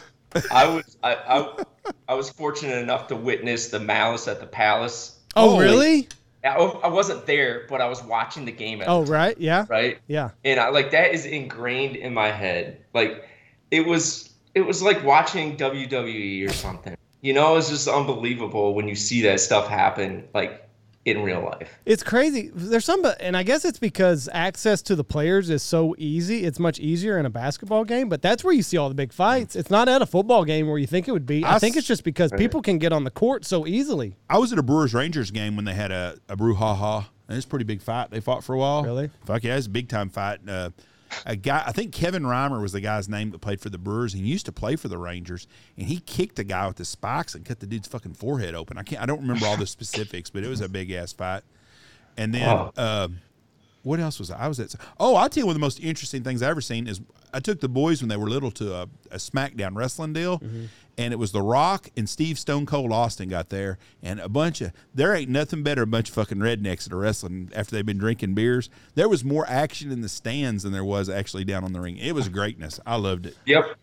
I 0.51 0.67
was, 0.69 0.97
I, 1.03 1.15
I, 1.15 1.65
I 2.09 2.15
was 2.15 2.31
fortunate 2.31 2.79
enough 2.79 3.09
to 3.09 3.17
witness 3.17 3.69
the 3.69 3.81
malice 3.81 4.29
at 4.29 4.41
the 4.41 4.47
palace. 4.47 5.19
Oh, 5.37 5.57
Oh, 5.57 5.61
really? 5.61 6.09
I, 6.45 6.57
oh, 6.57 6.81
I 6.83 6.89
wasn't 6.89 7.27
there, 7.27 7.67
but 7.69 7.81
I 7.81 7.89
was 7.89 8.03
watching 8.03 8.45
the 8.45 8.53
game. 8.53 8.81
At 8.83 8.89
Oh, 8.89 9.05
the 9.05 9.13
right. 9.13 9.39
Yeah. 9.39 9.67
right. 9.69 9.99
Yeah. 10.09 10.31
And 10.45 10.59
I 10.59 10.71
like 10.71 10.91
that 10.91 11.13
is 11.15 11.25
ingrained 11.27 11.97
in 11.97 12.13
my 12.15 12.29
head. 12.29 12.79
Like 12.95 13.29
it 13.71 13.87
was, 13.87 14.31
it 14.55 14.63
was 14.63 14.83
like 14.83 15.03
watching 15.05 15.57
WWE 15.57 16.49
or 16.49 16.53
something. 16.53 16.97
You 17.21 17.33
know, 17.33 17.57
it's 17.57 17.69
just 17.69 17.87
unbelievable 17.87 18.75
when 18.75 18.89
you 18.89 18.97
see 18.97 19.23
that 19.23 19.39
stuff 19.41 19.69
happen, 19.69 20.27
like 20.35 20.69
in 21.05 21.23
real 21.23 21.43
life. 21.43 21.69
It's 21.85 22.03
crazy. 22.03 22.51
There's 22.55 22.85
some, 22.85 23.05
and 23.19 23.37
I 23.37 23.43
guess 23.43 23.65
it's 23.65 23.79
because 23.79 24.29
access 24.33 24.83
to 24.83 24.95
the 24.95 25.05
players 25.05 25.51
is 25.51 25.63
so 25.63 25.95
easy. 25.99 26.45
It's 26.45 26.59
much 26.59 26.79
easier 26.79 27.19
in 27.19 27.27
a 27.27 27.31
basketball 27.31 27.85
game, 27.85 28.09
but 28.09 28.23
that's 28.23 28.45
where 28.45 28.55
you 28.55 28.63
see 28.63 28.77
all 28.77 28.89
the 28.89 28.95
big 28.95 29.13
fights. 29.13 29.57
It's 29.57 29.71
not 29.71 29.89
at 29.89 30.01
a 30.03 30.07
football 30.07 30.45
game 30.45 30.69
where 30.69 30.79
you 30.79 30.87
think 30.87 31.09
it 31.09 31.13
would 31.13 31.27
be. 31.27 31.45
I, 31.45 31.57
I 31.57 31.59
think 31.59 31.77
it's 31.77 31.87
just 31.87 32.05
because 32.05 32.31
people 32.33 32.63
can 32.63 32.79
get 32.79 32.93
on 32.93 33.05
the 33.05 33.11
court 33.11 33.45
so 33.45 33.67
easily. 33.67 34.17
I 34.31 34.39
was 34.39 34.53
at 34.53 34.59
a 34.59 34.63
Brewers 34.63 34.95
Rangers 34.95 35.31
game 35.31 35.57
when 35.57 35.65
they 35.65 35.75
had 35.75 35.91
a, 35.91 36.19
a 36.29 36.37
brouhaha. 36.37 37.07
And 37.29 37.37
it's 37.39 37.47
a 37.47 37.49
pretty 37.49 37.65
big 37.65 37.81
fight. 37.81 38.11
They 38.11 38.21
fought 38.21 38.45
for 38.45 38.55
a 38.55 38.59
while. 38.59 38.83
Really? 38.83 39.09
Fuck 39.25 39.45
yeah, 39.45 39.57
it's 39.57 39.67
a 39.67 39.71
big 39.71 39.89
time 39.89 40.11
fight. 40.11 40.41
Uh, 40.47 40.71
a 41.27 41.37
guy, 41.37 41.63
I 41.67 41.73
think 41.73 41.93
Kevin 41.93 42.23
Reimer 42.25 42.61
was 42.61 42.73
the 42.73 42.81
guy's 42.81 43.09
name 43.09 43.31
that 43.31 43.41
played 43.41 43.61
for 43.61 43.69
the 43.71 43.79
Brewers. 43.79 44.13
He 44.13 44.21
used 44.21 44.47
to 44.47 44.53
play 44.53 44.77
for 44.77 44.89
the 44.89 44.99
Rangers, 44.99 45.47
and 45.77 45.87
he 45.87 46.01
kicked 46.01 46.39
a 46.39 46.45
guy 46.45 46.67
with 46.67 46.77
the 46.77 46.85
spikes 46.85 47.35
and 47.35 47.45
cut 47.45 47.61
the 47.61 47.67
dude's 47.67 47.89
fucking 47.89 48.15
forehead 48.15 48.55
open. 48.55 48.79
I 48.79 48.83
can't, 48.83 49.03
I 49.03 49.07
don't 49.07 49.21
remember 49.21 49.47
all 49.47 49.57
the 49.57 49.67
specifics, 49.67 50.31
but 50.31 50.45
it 50.45 50.49
was 50.49 50.61
a 50.61 50.69
big 50.69 50.91
ass 50.91 51.13
fight. 51.13 51.43
And 52.17 52.35
then, 52.35 52.47
Wow. 52.47 52.73
um, 52.77 53.19
what 53.83 54.01
else 54.01 54.19
was 54.19 54.31
I? 54.31 54.45
I 54.45 54.49
was 54.49 54.61
at? 54.61 54.75
Oh, 54.99 55.17
I'll 55.17 55.29
tell 55.29 55.43
you 55.43 55.47
one 55.47 55.55
of 55.55 55.61
the 55.61 55.65
most 55.65 55.81
interesting 55.81 56.23
things 56.23 56.43
I 56.43 56.49
ever 56.49 56.61
seen 56.61 56.87
is 56.87 57.01
I 57.35 57.41
took 57.41 57.61
the 57.61 57.69
boys 57.69 58.01
when 58.01 58.09
they 58.09 58.17
were 58.17 58.29
little 58.29 58.51
to 58.53 58.75
a, 58.75 58.83
a 59.11 59.17
SmackDown 59.17 59.75
wrestling 59.75 60.13
deal, 60.13 60.39
mm-hmm. 60.39 60.67
and 60.99 61.13
it 61.13 61.17
was 61.17 61.33
The 61.33 61.43
Rock 61.43 61.91
and 61.97 62.09
Steve 62.09 62.39
Stone 62.39 62.67
Cold 62.67 62.93
Austin 62.93 63.29
got 63.29 63.49
there, 63.49 63.79
and 64.03 64.21
a 64.21 64.29
bunch 64.29 64.61
of 64.61 64.73
there 64.95 65.15
ain't 65.15 65.31
nothing 65.31 65.63
better 65.63 65.83
a 65.83 65.87
bunch 65.87 66.09
of 66.09 66.15
fucking 66.15 66.39
rednecks 66.39 66.85
that 66.85 66.93
a 66.93 66.97
wrestling 66.97 67.51
after 67.55 67.75
they've 67.75 67.87
been 67.87 67.99
drinking 67.99 68.35
beers. 68.35 68.71
There 68.95 69.09
was 69.09 69.25
more 69.25 69.47
action 69.49 69.91
in 69.91 70.01
the 70.01 70.09
stands 70.09 70.63
than 70.63 70.73
there 70.73 70.85
was 70.85 71.09
actually 71.09 71.45
down 71.45 71.65
on 71.65 71.73
the 71.73 71.81
ring. 71.81 71.97
It 71.97 72.15
was 72.15 72.29
greatness. 72.29 72.79
I 72.87 72.97
loved 72.97 73.27
it. 73.27 73.37
Yep. 73.47 73.77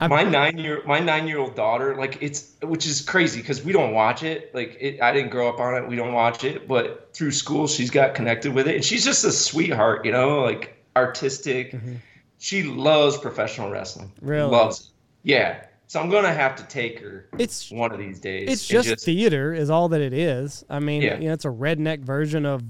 My 0.00 0.22
nine 0.22 0.58
year 0.58 0.82
my 0.86 0.98
nine 1.00 1.26
year 1.26 1.38
old 1.38 1.54
daughter, 1.54 1.94
like 1.96 2.18
it's 2.20 2.52
which 2.62 2.86
is 2.86 3.00
crazy 3.00 3.40
because 3.40 3.64
we 3.64 3.72
don't 3.72 3.92
watch 3.92 4.22
it. 4.22 4.54
Like 4.54 4.76
it, 4.80 5.00
I 5.00 5.12
didn't 5.12 5.30
grow 5.30 5.48
up 5.48 5.58
on 5.60 5.74
it. 5.74 5.88
We 5.88 5.96
don't 5.96 6.12
watch 6.12 6.44
it, 6.44 6.68
but 6.68 7.10
through 7.14 7.32
school 7.32 7.66
she's 7.66 7.90
got 7.90 8.14
connected 8.14 8.54
with 8.54 8.68
it, 8.68 8.76
and 8.76 8.84
she's 8.84 9.04
just 9.04 9.24
a 9.24 9.32
sweetheart. 9.32 10.04
You 10.04 10.12
know, 10.12 10.40
like 10.40 10.84
artistic. 10.96 11.72
Mm-hmm. 11.72 11.94
She 12.38 12.62
loves 12.64 13.16
professional 13.16 13.70
wrestling. 13.70 14.12
Really? 14.20 14.50
loves. 14.50 14.80
It. 14.80 14.86
Yeah, 15.30 15.64
So 15.86 16.00
I'm 16.00 16.10
gonna 16.10 16.32
have 16.32 16.54
to 16.56 16.62
take 16.64 17.00
her. 17.00 17.28
It's- 17.38 17.70
one 17.72 17.90
of 17.92 17.98
these 17.98 18.20
days. 18.20 18.48
It's 18.48 18.70
and 18.70 18.84
just, 18.84 19.04
theater, 19.04 19.54
is 19.54 19.70
all 19.70 19.88
that 19.88 20.00
it 20.00 20.12
is. 20.12 20.64
I 20.68 20.78
mean, 20.78 21.02
Yeah. 21.02 21.18
you 21.18 21.28
know, 21.28 21.32
it's 21.32 21.44
a 21.46 21.50
redneck 21.50 22.00
version 22.00 22.44
of 22.44 22.62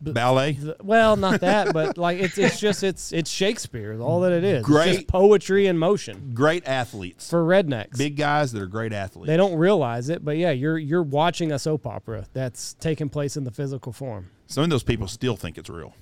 Ballet. 0.00 0.58
well, 0.82 1.16
not 1.16 1.40
that, 1.40 1.72
but 1.72 1.98
like 1.98 2.18
it's 2.18 2.38
it's 2.38 2.60
just 2.60 2.82
it's 2.82 3.12
it's 3.12 3.28
Shakespeare, 3.30 4.00
all 4.00 4.20
that 4.20 4.32
it 4.32 4.44
is. 4.44 4.58
It's 4.60 4.66
Great. 4.66 4.94
just 4.94 5.06
poetry 5.08 5.66
in 5.66 5.76
motion 5.78 6.30
Great 6.34 6.66
athletes. 6.66 7.28
for 7.28 7.42
rednecks. 7.44 7.96
Big 7.98 8.16
guys 8.16 8.52
that 8.52 8.62
are 8.62 8.66
great 8.66 8.92
athletes. 8.92 9.26
They 9.26 9.36
don't 9.36 9.56
realize 9.56 10.08
it, 10.08 10.24
but 10.24 10.36
yeah, 10.36 10.50
you're 10.52 10.78
you're 10.78 11.02
watching 11.02 11.50
a 11.52 11.58
soap 11.58 11.86
opera 11.86 12.26
that's 12.32 12.74
taking 12.74 13.08
place 13.08 13.36
in 13.36 13.44
the 13.44 13.50
physical 13.50 13.92
form. 13.92 14.30
Some 14.46 14.64
of 14.64 14.70
those 14.70 14.82
people 14.84 15.08
still 15.08 15.36
think 15.36 15.58
it's 15.58 15.68
real. 15.70 15.94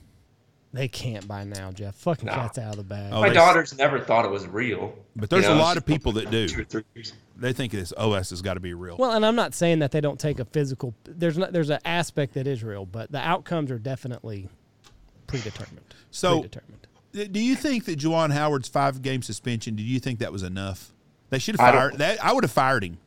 They 0.73 0.89
can't 0.89 1.27
by 1.27 1.45
now, 1.45 1.71
Jeff. 1.73 1.95
Fucking 1.95 2.27
No. 2.27 2.35
cat's 2.35 2.59
out 2.59 2.73
of 2.73 2.77
the 2.77 2.83
bag. 2.85 3.11
Oh, 3.13 3.21
My 3.23 3.31
daughters 3.31 3.77
never 3.79 3.99
thought 3.99 4.27
it 4.27 4.31
was 4.31 4.47
real. 4.47 4.95
But 5.15 5.31
there's 5.31 5.45
You 5.45 5.51
know, 5.51 5.57
a 5.57 5.59
lot 5.63 5.79
of 5.79 5.87
people 5.87 6.13
that 6.13 6.31
do. 6.31 6.47
Two 6.49 6.61
or 6.61 6.65
three 6.65 6.83
years. 6.95 7.15
They 7.39 7.53
think 7.53 7.73
this 7.73 7.93
OS 7.97 8.31
has 8.31 8.41
got 8.43 8.55
to 8.55 8.61
be 8.61 8.73
real. 8.75 8.97
Well, 8.97 9.13
and 9.13 9.25
I'm 9.27 9.37
not 9.37 9.55
saying 9.55 9.81
that 9.81 9.93
they 9.93 10.01
don't 10.01 10.19
take 10.19 10.39
a 10.41 10.45
physical. 10.47 10.95
There's 11.05 11.37
not. 11.37 11.53
There's 11.53 11.71
an 11.71 11.81
aspect 11.85 12.35
that 12.35 12.47
is 12.47 12.65
real, 12.65 12.87
but 12.87 13.13
the 13.13 13.19
outcomes 13.21 13.71
are 13.71 13.79
definitely 13.79 14.49
predetermined. 15.27 15.95
So- 16.11 16.41
predetermined. 16.41 16.87
Do 17.33 17.41
you 17.41 17.57
think 17.57 17.87
that 17.87 17.99
Juwan 17.99 18.31
Howard's 18.31 18.69
five 18.69 19.01
game 19.01 19.23
suspension? 19.23 19.75
Do 19.75 19.83
you 19.83 19.99
think 20.01 20.19
that 20.19 20.33
was 20.33 20.43
enough? 20.43 20.93
They 21.31 21.39
should 21.39 21.59
I 21.59 21.65
have 21.67 21.73
don't- 21.75 21.81
fired. 21.91 21.99
That 21.99 22.25
I 22.25 22.33
would 22.33 22.45
have 22.45 22.51
fired 22.53 22.85
him. 22.85 22.99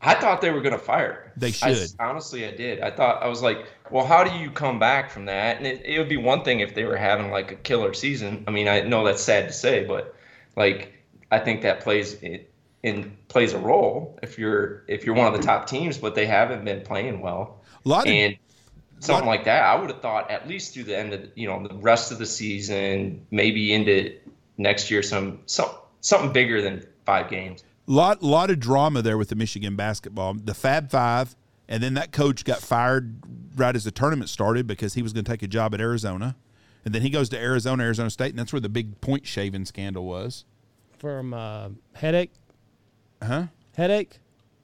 I 0.00 0.14
thought 0.14 0.40
they 0.40 0.50
were 0.50 0.60
going 0.60 0.74
to 0.74 0.78
fire. 0.78 1.12
her. 1.12 1.32
They 1.36 1.48
I- 1.48 1.50
should. 1.74 1.90
honestly, 1.98 2.46
I 2.46 2.52
did. 2.52 2.80
I 2.80 2.90
thought 2.92 3.22
I 3.22 3.26
was 3.28 3.42
like, 3.42 3.66
well, 3.90 4.06
how 4.06 4.22
do 4.22 4.30
you 4.38 4.50
come 4.52 4.78
back 4.78 5.10
from 5.10 5.24
that? 5.24 5.56
And 5.56 5.66
it, 5.66 5.82
it 5.84 5.98
would 5.98 6.08
be 6.08 6.16
one 6.16 6.44
thing 6.44 6.60
if 6.60 6.74
they 6.74 6.84
were 6.84 6.96
having 6.96 7.30
like 7.30 7.50
a 7.50 7.56
killer 7.56 7.92
season. 7.92 8.44
I 8.46 8.52
mean, 8.52 8.68
I 8.68 8.82
know 8.82 9.04
that's 9.04 9.22
sad 9.22 9.48
to 9.48 9.52
say, 9.52 9.84
but 9.84 10.14
like 10.56 10.92
I 11.32 11.40
think 11.40 11.62
that 11.62 11.80
plays 11.80 12.14
it 12.22 12.52
in 12.86 13.16
plays 13.26 13.52
a 13.52 13.58
role 13.58 14.16
if 14.22 14.38
you're 14.38 14.84
if 14.86 15.04
you're 15.04 15.16
one 15.16 15.26
of 15.26 15.38
the 15.38 15.44
top 15.44 15.66
teams, 15.66 15.98
but 15.98 16.14
they 16.14 16.24
haven't 16.24 16.64
been 16.64 16.82
playing 16.82 17.20
well. 17.20 17.60
A 17.84 17.88
lot 17.88 18.06
of 18.06 18.12
and 18.12 18.36
something 19.00 19.26
like 19.26 19.44
that, 19.44 19.64
I 19.64 19.74
would 19.74 19.90
have 19.90 20.00
thought 20.00 20.30
at 20.30 20.46
least 20.46 20.72
through 20.72 20.84
the 20.84 20.96
end 20.96 21.12
of 21.12 21.28
you 21.34 21.48
know 21.48 21.66
the 21.66 21.74
rest 21.74 22.12
of 22.12 22.18
the 22.18 22.26
season, 22.26 23.26
maybe 23.32 23.72
into 23.72 24.16
next 24.56 24.88
year, 24.88 25.02
some 25.02 25.40
some 25.46 25.68
something 26.00 26.32
bigger 26.32 26.62
than 26.62 26.86
five 27.04 27.28
games. 27.28 27.64
lot 27.88 28.22
lot 28.22 28.50
of 28.50 28.60
drama 28.60 29.02
there 29.02 29.18
with 29.18 29.30
the 29.30 29.36
Michigan 29.36 29.74
basketball. 29.74 30.34
The 30.34 30.54
Fab 30.54 30.88
Five, 30.88 31.34
and 31.68 31.82
then 31.82 31.94
that 31.94 32.12
coach 32.12 32.44
got 32.44 32.60
fired 32.60 33.20
right 33.56 33.74
as 33.74 33.82
the 33.82 33.90
tournament 33.90 34.30
started 34.30 34.68
because 34.68 34.94
he 34.94 35.02
was 35.02 35.12
going 35.12 35.24
to 35.24 35.30
take 35.30 35.42
a 35.42 35.48
job 35.48 35.74
at 35.74 35.80
Arizona, 35.80 36.36
and 36.84 36.94
then 36.94 37.02
he 37.02 37.10
goes 37.10 37.28
to 37.30 37.36
Arizona, 37.36 37.82
Arizona 37.82 38.10
State, 38.10 38.30
and 38.30 38.38
that's 38.38 38.52
where 38.52 38.60
the 38.60 38.68
big 38.68 39.00
point 39.00 39.26
shaving 39.26 39.64
scandal 39.64 40.04
was. 40.04 40.44
From 40.98 41.34
uh, 41.34 41.70
headache, 41.94 42.32
Huh? 43.22 43.46
headache. 43.76 44.18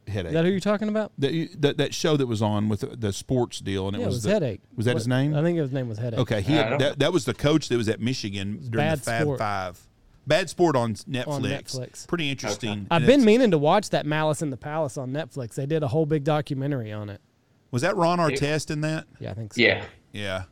Headache. 0.08 0.30
Is 0.30 0.34
that 0.34 0.44
who 0.44 0.50
you're 0.50 0.60
talking 0.60 0.88
about? 0.88 1.12
that, 1.18 1.48
that 1.60 1.76
that 1.76 1.94
show 1.94 2.16
that 2.16 2.26
was 2.26 2.42
on 2.42 2.68
with 2.68 2.80
the, 2.80 2.86
the 2.86 3.12
sports 3.12 3.60
deal, 3.60 3.86
and 3.86 3.96
it 3.96 4.00
yeah, 4.00 4.06
was, 4.06 4.14
it 4.14 4.16
was 4.16 4.22
the, 4.24 4.30
headache. 4.30 4.60
Was 4.76 4.86
that 4.86 4.94
What- 4.94 5.00
his 5.00 5.08
name? 5.08 5.34
I 5.34 5.42
think 5.42 5.58
his 5.58 5.72
name 5.72 5.88
was 5.88 5.98
headache. 5.98 6.18
Okay, 6.20 6.40
he 6.40 6.54
had, 6.54 6.80
that, 6.80 6.98
that 6.98 7.12
was 7.12 7.24
the 7.24 7.34
coach 7.34 7.68
that 7.68 7.76
was 7.76 7.88
at 7.88 8.00
Michigan 8.00 8.58
during 8.68 8.88
Bad 8.88 8.98
the 8.98 9.02
Fab 9.02 9.22
Sport. 9.22 9.38
Five. 9.38 9.80
Bad 10.26 10.50
Sport 10.50 10.76
on 10.76 10.94
Netflix. 10.94 11.76
Netflix. 11.76 12.08
Pretty 12.08 12.30
interesting. 12.30 12.86
I've 12.90 13.06
been 13.06 13.24
meaning 13.24 13.50
to 13.52 13.58
watch 13.58 13.90
that 13.90 14.06
Malice 14.06 14.42
in 14.42 14.50
the 14.50 14.56
Palace 14.56 14.96
on 14.96 15.12
Netflix. 15.12 15.54
They 15.54 15.66
did 15.66 15.82
a 15.82 15.88
whole 15.88 16.06
big 16.06 16.24
documentary 16.24 16.92
on 16.92 17.08
it. 17.08 17.20
Was 17.70 17.82
that 17.82 17.96
Ron 17.96 18.18
Artest 18.18 18.70
in 18.70 18.82
that? 18.82 19.06
Yeah, 19.18 19.30
I 19.30 19.34
think 19.34 19.54
so. 19.54 19.62
Yeah. 19.62 19.84
Yeah. 20.12 20.44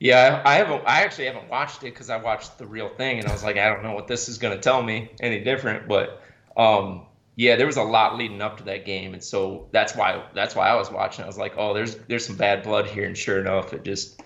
Yeah, 0.00 0.42
I 0.44 0.52
I 0.52 0.54
haven't. 0.54 0.84
I 0.86 1.02
actually 1.02 1.26
haven't 1.26 1.48
watched 1.48 1.82
it 1.82 1.92
because 1.92 2.08
I 2.08 2.18
watched 2.18 2.56
the 2.56 2.66
real 2.66 2.88
thing, 2.88 3.18
and 3.18 3.26
I 3.26 3.32
was 3.32 3.42
like, 3.42 3.56
I 3.56 3.68
don't 3.68 3.82
know 3.82 3.94
what 3.94 4.06
this 4.06 4.28
is 4.28 4.38
going 4.38 4.54
to 4.54 4.60
tell 4.60 4.80
me 4.80 5.10
any 5.20 5.40
different. 5.40 5.88
But 5.88 6.22
um, 6.58 7.06
yeah, 7.36 7.54
there 7.54 7.66
was 7.66 7.76
a 7.76 7.82
lot 7.82 8.18
leading 8.18 8.42
up 8.42 8.58
to 8.58 8.64
that 8.64 8.84
game, 8.84 9.14
and 9.14 9.22
so 9.22 9.68
that's 9.70 9.94
why 9.94 10.24
that's 10.34 10.56
why 10.56 10.68
I 10.68 10.74
was 10.74 10.90
watching. 10.90 11.22
I 11.22 11.26
was 11.28 11.38
like, 11.38 11.54
oh, 11.56 11.72
there's 11.72 11.94
there's 12.08 12.26
some 12.26 12.36
bad 12.36 12.64
blood 12.64 12.86
here, 12.86 13.04
and 13.04 13.16
sure 13.16 13.38
enough, 13.38 13.72
it 13.72 13.84
just 13.84 14.20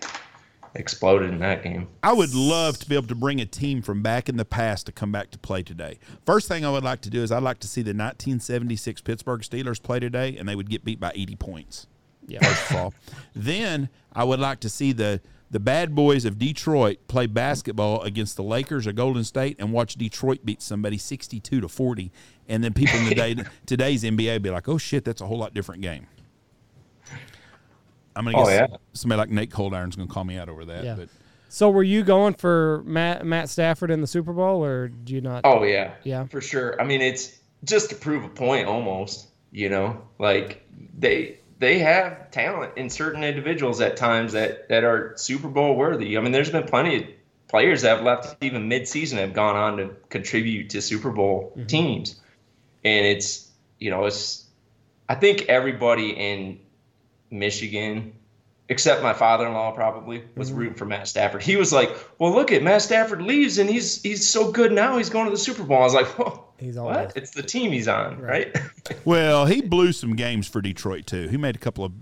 exploded 0.75 1.31
in 1.31 1.39
that 1.41 1.63
game. 1.63 1.89
I 2.03 2.15
would 2.15 2.35
love 2.35 2.79
to 2.79 2.89
be 2.89 2.97
able 2.97 3.09
to 3.09 3.15
bring 3.15 3.41
a 3.41 3.47
team 3.47 3.83
from 3.83 4.03
back 4.03 4.31
in 4.31 4.39
the 4.39 4.47
past 4.47 4.87
to 4.87 4.93
come 4.93 5.13
back 5.13 5.31
to 5.33 5.39
play 5.39 5.63
today. 5.63 5.99
First 6.25 6.49
thing 6.49 6.65
I 6.65 6.71
would 6.71 6.85
like 6.85 7.03
to 7.03 7.11
do 7.11 7.23
is 7.23 7.31
I'd 7.31 7.43
like 7.43 7.59
to 7.61 7.69
see 7.69 7.83
the 7.83 7.91
1976 7.91 9.03
Pittsburgh 9.03 9.43
Steelers 9.43 9.83
play 9.83 10.01
today, 10.01 10.39
and 10.39 10.49
they 10.49 10.57
would 10.57 10.71
get 10.71 10.83
beat 10.83 10.99
by 10.99 11.13
80 11.15 11.37
points. 11.37 11.87
Yeah. 12.27 12.43
First 12.43 12.71
of 12.71 12.77
all, 12.77 12.95
then 13.35 13.91
I 14.15 14.25
would 14.25 14.41
like 14.41 14.61
to 14.61 14.71
see 14.71 14.93
the 14.93 15.21
the 15.53 15.61
bad 15.61 15.95
boys 15.95 16.25
of 16.25 16.39
Detroit 16.39 16.99
play 17.09 17.27
basketball 17.27 18.03
against 18.03 18.37
the 18.37 18.43
Lakers 18.43 18.87
or 18.87 18.93
Golden 18.93 19.23
State 19.23 19.57
and 19.61 19.73
watch 19.73 19.95
Detroit 19.95 20.41
beat 20.45 20.61
somebody 20.63 20.99
62 20.99 21.61
to 21.61 21.69
40, 21.69 22.11
and 22.49 22.65
then 22.65 22.73
people 22.73 22.99
in 22.99 23.05
the 23.11 23.15
day, 23.15 23.37
today's 23.67 24.03
NBA 24.03 24.43
be 24.43 24.51
like, 24.51 24.69
"Oh 24.69 24.79
shit, 24.79 25.05
that's 25.05 25.21
a 25.21 25.27
whole 25.27 25.39
lot 25.39 25.55
different 25.55 25.83
game." 25.83 26.07
I'm 28.15 28.25
gonna 28.25 28.39
Oh, 28.39 28.45
guess 28.47 28.69
yeah. 28.71 28.77
somebody 28.93 29.19
like 29.21 29.31
Nate 29.31 29.51
Coldiron's 29.51 29.97
gonna 29.97 30.09
call 30.09 30.25
me 30.25 30.37
out 30.37 30.49
over 30.49 30.65
that, 30.67 30.85
Yeah. 30.85 30.95
but. 30.97 31.09
So 31.49 31.69
were 31.71 31.83
you 31.83 32.03
going 32.03 32.33
for 32.33 32.83
Matt 32.87 33.27
Matt 33.27 33.51
Stafford 33.51 33.91
in 33.91 34.01
the 34.01 34.07
Super 34.07 34.33
Bowl, 34.33 34.65
or 34.65 34.89
do 34.89 35.13
you 35.15 35.21
not? 35.21 35.43
Oh 35.45 35.63
yeah, 35.65 35.93
Yeah. 36.03 36.27
for 36.27 36.41
sure. 36.41 36.81
I 36.81 36.85
mean, 36.85 37.03
it's 37.03 37.39
just 37.65 37.91
to 37.91 37.97
prove 37.97 38.25
a 38.25 38.29
point, 38.29 38.67
almost. 38.67 39.29
You 39.51 39.69
know, 39.69 40.01
like 40.19 40.67
they 40.99 41.39
they 41.63 41.79
have 41.79 42.33
talent 42.33 42.73
in 42.77 42.91
certain 42.91 43.23
individuals 43.23 43.81
at 43.81 43.97
times 43.97 44.33
that 44.33 44.69
that 44.69 44.83
are 44.83 45.15
Super 45.17 45.47
Bowl 45.47 45.77
worthy. 45.77 46.19
I 46.19 46.21
mean, 46.21 46.33
there's 46.33 46.51
been 46.51 46.65
plenty 46.65 46.97
of 46.97 47.05
players 47.47 47.83
that 47.83 47.99
have 47.99 48.05
left 48.05 48.43
even 48.43 48.67
mid-season 48.67 49.19
have 49.19 49.33
gone 49.33 49.55
on 49.55 49.77
to 49.77 49.95
contribute 50.09 50.71
to 50.71 50.83
Super 50.83 51.13
Bowl 51.13 51.53
mm-hmm. 51.57 51.67
teams, 51.67 52.21
and 52.83 53.07
it's 53.07 53.49
you 53.79 53.93
know 53.93 54.07
it's 54.07 54.45
I 55.09 55.15
think 55.15 55.43
everybody 55.43 56.11
in 56.11 56.59
Michigan 57.31 58.15
except 58.69 59.03
my 59.03 59.13
father-in-law 59.13 59.71
probably 59.71 60.25
was 60.35 60.51
mm-hmm. 60.51 60.59
rooting 60.59 60.75
for 60.75 60.85
Matt 60.85 61.07
Stafford. 61.07 61.45
He 61.45 61.55
was 61.55 61.73
like, 61.73 61.97
"Well, 62.19 62.33
look 62.33 62.51
at 62.51 62.65
Matt 62.65 62.83
Stafford 62.83 63.23
leaves 63.23 63.59
and 63.59 63.71
he's 63.71 64.03
he's 64.03 64.29
so 64.29 64.51
good 64.51 64.73
now. 64.73 64.97
He's 64.99 65.11
going 65.11 65.27
to 65.27 65.31
the 65.31 65.39
Super 65.39 65.63
Bowl." 65.63 65.79
I 65.79 65.85
was 65.85 65.95
like, 65.95 66.07
Whoa, 66.19 66.45
He's 66.63 66.77
always 66.77 66.97
"What? 66.97 67.17
It's 67.17 67.31
the 67.31 67.43
team 67.43 67.73
he's 67.73 67.89
on, 67.89 68.19
right?" 68.21 68.57
Well, 69.05 69.47
he 69.47 69.61
blew 69.63 69.93
some 69.93 70.15
games 70.17 70.47
for 70.49 70.61
Detroit 70.61 71.07
too. 71.07 71.29
He 71.29 71.37
made 71.37 71.57
a 71.57 71.59
couple 71.59 71.85
of 71.85 71.93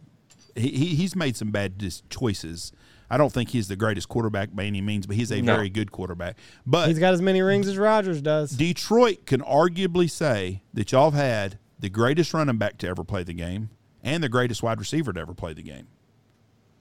he, 0.54 0.68
he 0.70 0.86
he's 0.94 1.14
made 1.16 1.36
some 1.36 1.50
bad 1.50 1.78
dis- 1.78 2.02
choices. 2.10 2.72
I 3.12 3.16
don't 3.16 3.32
think 3.32 3.48
he's 3.50 3.66
the 3.68 3.74
greatest 3.76 4.08
quarterback 4.08 4.54
by 4.54 4.64
any 4.64 4.80
means, 4.80 5.06
but 5.06 5.16
he's 5.16 5.32
a 5.32 5.42
No. 5.42 5.54
very 5.56 5.68
good 5.68 5.90
quarterback. 5.90 6.36
But 6.64 6.88
He's 6.88 6.98
got 7.00 7.12
as 7.12 7.20
many 7.20 7.42
rings 7.42 7.66
as 7.66 7.76
Rodgers 7.76 8.20
does. 8.22 8.52
Detroit 8.52 9.26
can 9.26 9.40
arguably 9.40 10.08
say 10.08 10.62
that 10.74 10.92
y'all 10.92 11.10
have 11.10 11.20
had 11.20 11.58
the 11.78 11.88
greatest 11.90 12.32
running 12.34 12.56
back 12.56 12.78
to 12.78 12.86
ever 12.88 13.02
play 13.02 13.24
the 13.24 13.32
game 13.34 13.70
and 14.02 14.22
the 14.22 14.28
greatest 14.28 14.62
wide 14.62 14.78
receiver 14.78 15.12
to 15.12 15.20
ever 15.20 15.34
play 15.34 15.52
the 15.54 15.62
game. 15.62 15.88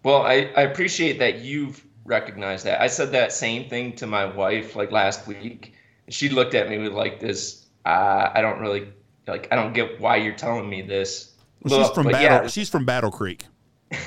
well, 0.03 0.21
I, 0.21 0.51
I 0.55 0.61
appreciate 0.61 1.17
that 1.19 1.39
you've 1.39 1.84
recognized 2.05 2.65
that. 2.65 2.80
I 2.82 2.88
said 2.88 3.11
that 3.13 3.32
same 3.32 3.67
thing 3.69 3.95
to 3.97 4.05
my 4.07 4.25
wife 4.25 4.75
like 4.75 4.91
last 4.91 5.25
week. 5.27 5.73
She 6.09 6.30
looked 6.30 6.53
at 6.53 6.69
me 6.69 6.77
with 6.77 6.93
like 6.93 7.19
this. 7.19 7.65
Uh, 7.89 8.31
I 8.33 8.41
don't 8.41 8.59
really 8.59 8.87
like. 9.27 9.47
I 9.51 9.55
don't 9.55 9.73
get 9.73 9.99
why 9.99 10.17
you're 10.17 10.35
telling 10.35 10.69
me 10.69 10.81
this. 10.81 11.33
Well, 11.63 11.83
she's 11.83 11.93
from 11.93 12.07
Battle. 12.07 12.21
yeah, 12.21 12.47
She's 12.47 12.69
from 12.69 12.85
Battle 12.85 13.11
Creek. 13.11 13.45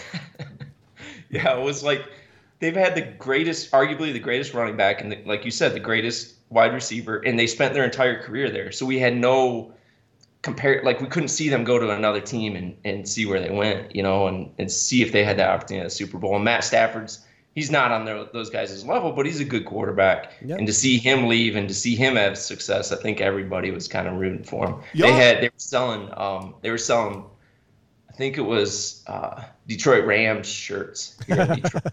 Yeah, 1.32 1.58
it 1.58 1.62
was 1.62 1.82
like 1.82 2.04
they've 2.60 2.76
had 2.76 2.94
the 2.94 3.00
greatest, 3.00 3.70
arguably 3.72 4.12
the 4.12 4.18
greatest 4.20 4.52
running 4.52 4.76
back, 4.76 5.00
and 5.00 5.10
the, 5.10 5.18
like 5.24 5.46
you 5.46 5.50
said, 5.50 5.72
the 5.72 5.80
greatest 5.80 6.34
wide 6.50 6.74
receiver, 6.74 7.16
and 7.16 7.38
they 7.38 7.46
spent 7.46 7.72
their 7.72 7.84
entire 7.84 8.22
career 8.22 8.50
there. 8.50 8.70
So 8.70 8.84
we 8.84 8.98
had 8.98 9.16
no 9.16 9.72
compare, 10.42 10.82
like 10.84 11.00
we 11.00 11.06
couldn't 11.06 11.30
see 11.30 11.48
them 11.48 11.64
go 11.64 11.78
to 11.78 11.90
another 11.90 12.20
team 12.20 12.54
and, 12.54 12.76
and 12.84 13.08
see 13.08 13.24
where 13.24 13.40
they 13.40 13.50
went, 13.50 13.96
you 13.96 14.02
know, 14.02 14.26
and, 14.26 14.52
and 14.58 14.70
see 14.70 15.00
if 15.00 15.12
they 15.12 15.24
had 15.24 15.38
that 15.38 15.48
opportunity 15.48 15.80
at 15.80 15.84
the 15.88 15.94
Super 15.94 16.18
Bowl. 16.18 16.36
And 16.36 16.44
Matt 16.44 16.64
Stafford's, 16.64 17.24
he's 17.54 17.70
not 17.70 17.90
on 17.92 18.04
their, 18.04 18.24
those 18.32 18.50
guys' 18.50 18.84
level, 18.84 19.12
but 19.12 19.26
he's 19.26 19.40
a 19.40 19.44
good 19.44 19.64
quarterback. 19.64 20.32
Yep. 20.44 20.58
And 20.58 20.66
to 20.66 20.72
see 20.72 20.98
him 20.98 21.26
leave 21.28 21.56
and 21.56 21.68
to 21.68 21.74
see 21.74 21.94
him 21.96 22.16
have 22.16 22.36
success, 22.38 22.92
I 22.92 22.96
think 22.96 23.20
everybody 23.20 23.70
was 23.70 23.88
kind 23.88 24.08
of 24.08 24.14
rooting 24.14 24.44
for 24.44 24.66
him. 24.68 24.74
Y'all- 24.94 25.08
They 25.08 25.12
had, 25.14 25.38
they 25.42 25.48
were 25.48 25.52
selling, 25.56 26.08
um, 26.16 26.54
they 26.62 26.70
were 26.70 26.78
selling. 26.78 27.24
I 28.10 28.12
think 28.14 28.36
it 28.36 28.42
was 28.42 29.02
uh, 29.06 29.42
Detroit 29.66 30.04
Rams 30.04 30.46
shirts 30.46 31.16
here 31.26 31.40
in 31.42 31.54
Detroit. 31.60 31.84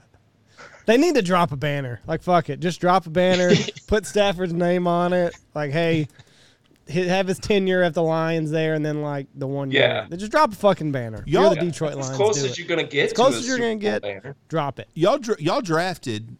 They 0.85 0.97
need 0.97 1.13
to 1.15 1.21
drop 1.21 1.51
a 1.51 1.55
banner. 1.55 2.01
Like 2.07 2.23
fuck 2.23 2.49
it, 2.49 2.59
just 2.61 2.81
drop 2.81 3.05
a 3.05 3.11
banner, 3.11 3.51
put 3.87 4.07
Stafford's 4.07 4.53
name 4.53 4.87
on 4.87 5.13
it. 5.13 5.35
Like 5.53 5.69
hey, 5.69 6.03
hi- 6.03 6.23
have 6.89 7.27
his 7.27 7.39
tenure 7.39 7.81
at 7.83 7.93
the 7.93 8.03
Lions 8.03 8.51
there, 8.51 8.73
and 8.73 8.85
then 8.85 9.01
like 9.01 9.27
the 9.35 9.47
one 9.47 9.71
year. 9.71 9.81
Yeah. 9.81 10.07
They 10.09 10.17
just 10.17 10.31
drop 10.31 10.51
a 10.51 10.55
fucking 10.55 10.91
banner. 10.91 11.23
Y'all- 11.25 11.43
You're 11.43 11.55
the 11.55 11.61
Detroit 11.71 11.95
That's 11.95 12.07
Lions. 12.07 12.11
as 12.11 12.15
close 12.17 12.37
as 12.43 12.51
it. 12.51 12.57
you're 12.59 12.67
gonna 12.67 12.83
get. 12.87 13.05
As 13.07 13.13
close 13.13 13.35
as 13.37 13.47
you're 13.47 13.57
gonna 13.59 13.75
get. 13.75 14.01
banner. 14.01 14.35
Drop 14.47 14.79
it. 14.79 14.87
Y'all 14.93 15.17
dra- 15.19 15.39
y'all 15.39 15.61
drafted 15.61 16.35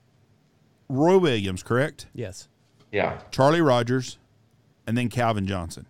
Roy 0.87 1.17
Williams, 1.17 1.63
correct? 1.63 2.07
Yes. 2.13 2.47
Yeah, 2.91 3.19
Charlie 3.29 3.61
Rogers, 3.61 4.17
and 4.87 4.97
then 4.97 5.09
Calvin 5.09 5.45
Johnson. 5.45 5.85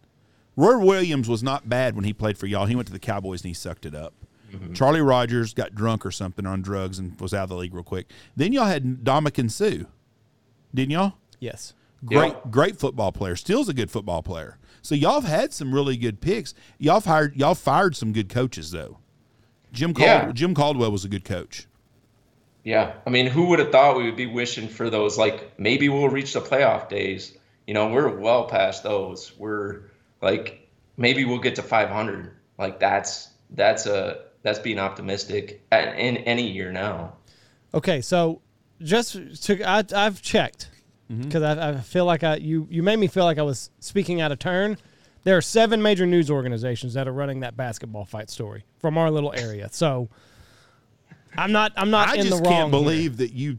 Roy 0.57 0.78
Williams 0.78 1.30
was 1.30 1.41
not 1.41 1.70
bad 1.70 1.95
when 1.95 2.03
he 2.03 2.12
played 2.12 2.38
for 2.38 2.45
y'all. 2.45 2.66
He 2.66 2.76
went 2.76 2.88
to 2.88 2.91
the 2.93 2.99
Cowboys 2.99 3.41
and 3.41 3.47
he 3.47 3.53
sucked 3.53 3.86
it 3.86 3.95
up. 3.95 4.14
Mm-hmm. 4.51 4.74
Charlie 4.74 4.99
Rogers 4.99 5.53
got 5.53 5.74
drunk 5.74 6.05
or 6.05 6.12
something 6.12 6.45
on 6.45 6.62
drugs 6.62 6.99
and 6.99 7.18
was 7.22 7.34
out 7.34 7.43
of 7.43 7.49
the 7.49 7.55
league 7.55 7.74
real 7.74 7.84
quick. 7.84 8.12
Then 8.36 8.51
y'all 8.51 8.66
had 8.66 8.84
Ndamukong 8.84 9.49
Suh, 9.49 9.86
didn't 10.74 10.91
y'all? 10.91 11.14
Yes. 11.39 11.74
Great, 12.06 12.34
Yeah. 12.34 12.39
great 12.50 12.78
football 12.78 13.12
player. 13.12 13.36
Still's 13.36 13.70
a 13.70 13.74
good 13.74 13.91
football 13.91 14.22
player. 14.24 14.58
So 14.82 14.95
y'all 14.95 15.20
have 15.22 15.30
had 15.30 15.54
some 15.54 15.74
really 15.74 15.97
good 15.97 16.22
picks. 16.22 16.54
Y'all 16.78 16.95
have 16.95 17.06
hired, 17.06 17.36
y'all 17.36 17.56
fired 17.56 17.95
some 17.95 18.14
good 18.14 18.30
coaches 18.30 18.72
though. 18.72 19.00
Jim 19.74 19.93
Cald, 19.93 20.06
Yeah. 20.08 20.32
Jim 20.32 20.56
Caldwell 20.56 20.91
was 20.91 21.06
a 21.06 21.10
good 21.10 21.26
coach. 21.26 21.68
Yeah, 22.64 22.93
I 23.06 23.10
mean, 23.10 23.28
who 23.28 23.47
would 23.47 23.60
have 23.60 23.72
thought 23.72 23.97
we 23.97 24.04
would 24.04 24.18
be 24.18 24.26
wishing 24.26 24.68
for 24.68 24.89
those? 24.89 25.18
Like, 25.18 25.54
maybe 25.58 25.89
we'll 25.89 26.10
reach 26.10 26.34
the 26.34 26.41
playoff 26.41 26.89
days. 26.89 27.34
You 27.68 27.74
know, 27.74 27.88
we're 27.89 28.10
well 28.10 28.45
past 28.45 28.84
those. 28.84 29.32
We're 29.38 29.84
like, 30.22 30.68
maybe 30.97 31.24
we'll 31.26 31.39
get 31.39 31.56
to 31.56 31.64
500. 31.64 32.32
Like, 32.58 32.80
that's 32.80 33.30
that's 33.52 33.86
a 33.86 34.20
that's 34.43 34.60
being 34.60 34.78
optimistic 34.80 35.62
in 35.72 36.18
any 36.18 36.47
year 36.50 36.72
now. 36.72 37.14
Okay, 37.74 38.02
so 38.02 38.41
just 38.82 39.14
to 39.43 39.64
I, 39.64 39.84
I've 39.95 40.22
checked 40.22 40.70
Mm-hmm. 41.12 41.24
because 41.24 41.41
I, 41.41 41.70
I 41.70 41.78
feel 41.78 42.05
like 42.05 42.24
I 42.24 42.36
you 42.36 42.68
you 42.70 42.84
made 42.84 42.97
me 42.99 43.07
feel 43.07 43.24
like 43.24 43.39
I 43.39 43.41
was 43.43 43.72
speaking 43.80 44.22
out 44.22 44.32
of 44.32 44.38
turn. 44.39 44.78
There 45.24 45.36
are 45.36 45.41
seven 45.41 45.82
major 45.82 46.05
news 46.05 46.30
organizations 46.30 46.93
that 46.93 47.07
are 47.07 47.12
running 47.12 47.39
that 47.39 47.57
basketball 47.57 48.05
fight 48.05 48.30
story 48.30 48.64
from 48.80 48.97
our 48.97 49.10
little 49.10 49.34
area. 49.34 49.70
So 49.72 50.07
I'm 51.38 51.51
not 51.51 51.74
I'm 51.76 51.89
not 51.89 52.10
I 52.10 52.16
in 52.16 52.28
just 52.28 52.38
the 52.38 52.43
wrong. 52.43 52.53
can't 52.53 52.72
here. 52.72 52.80
believe 52.80 53.18
that 53.18 53.34
you. 53.34 53.57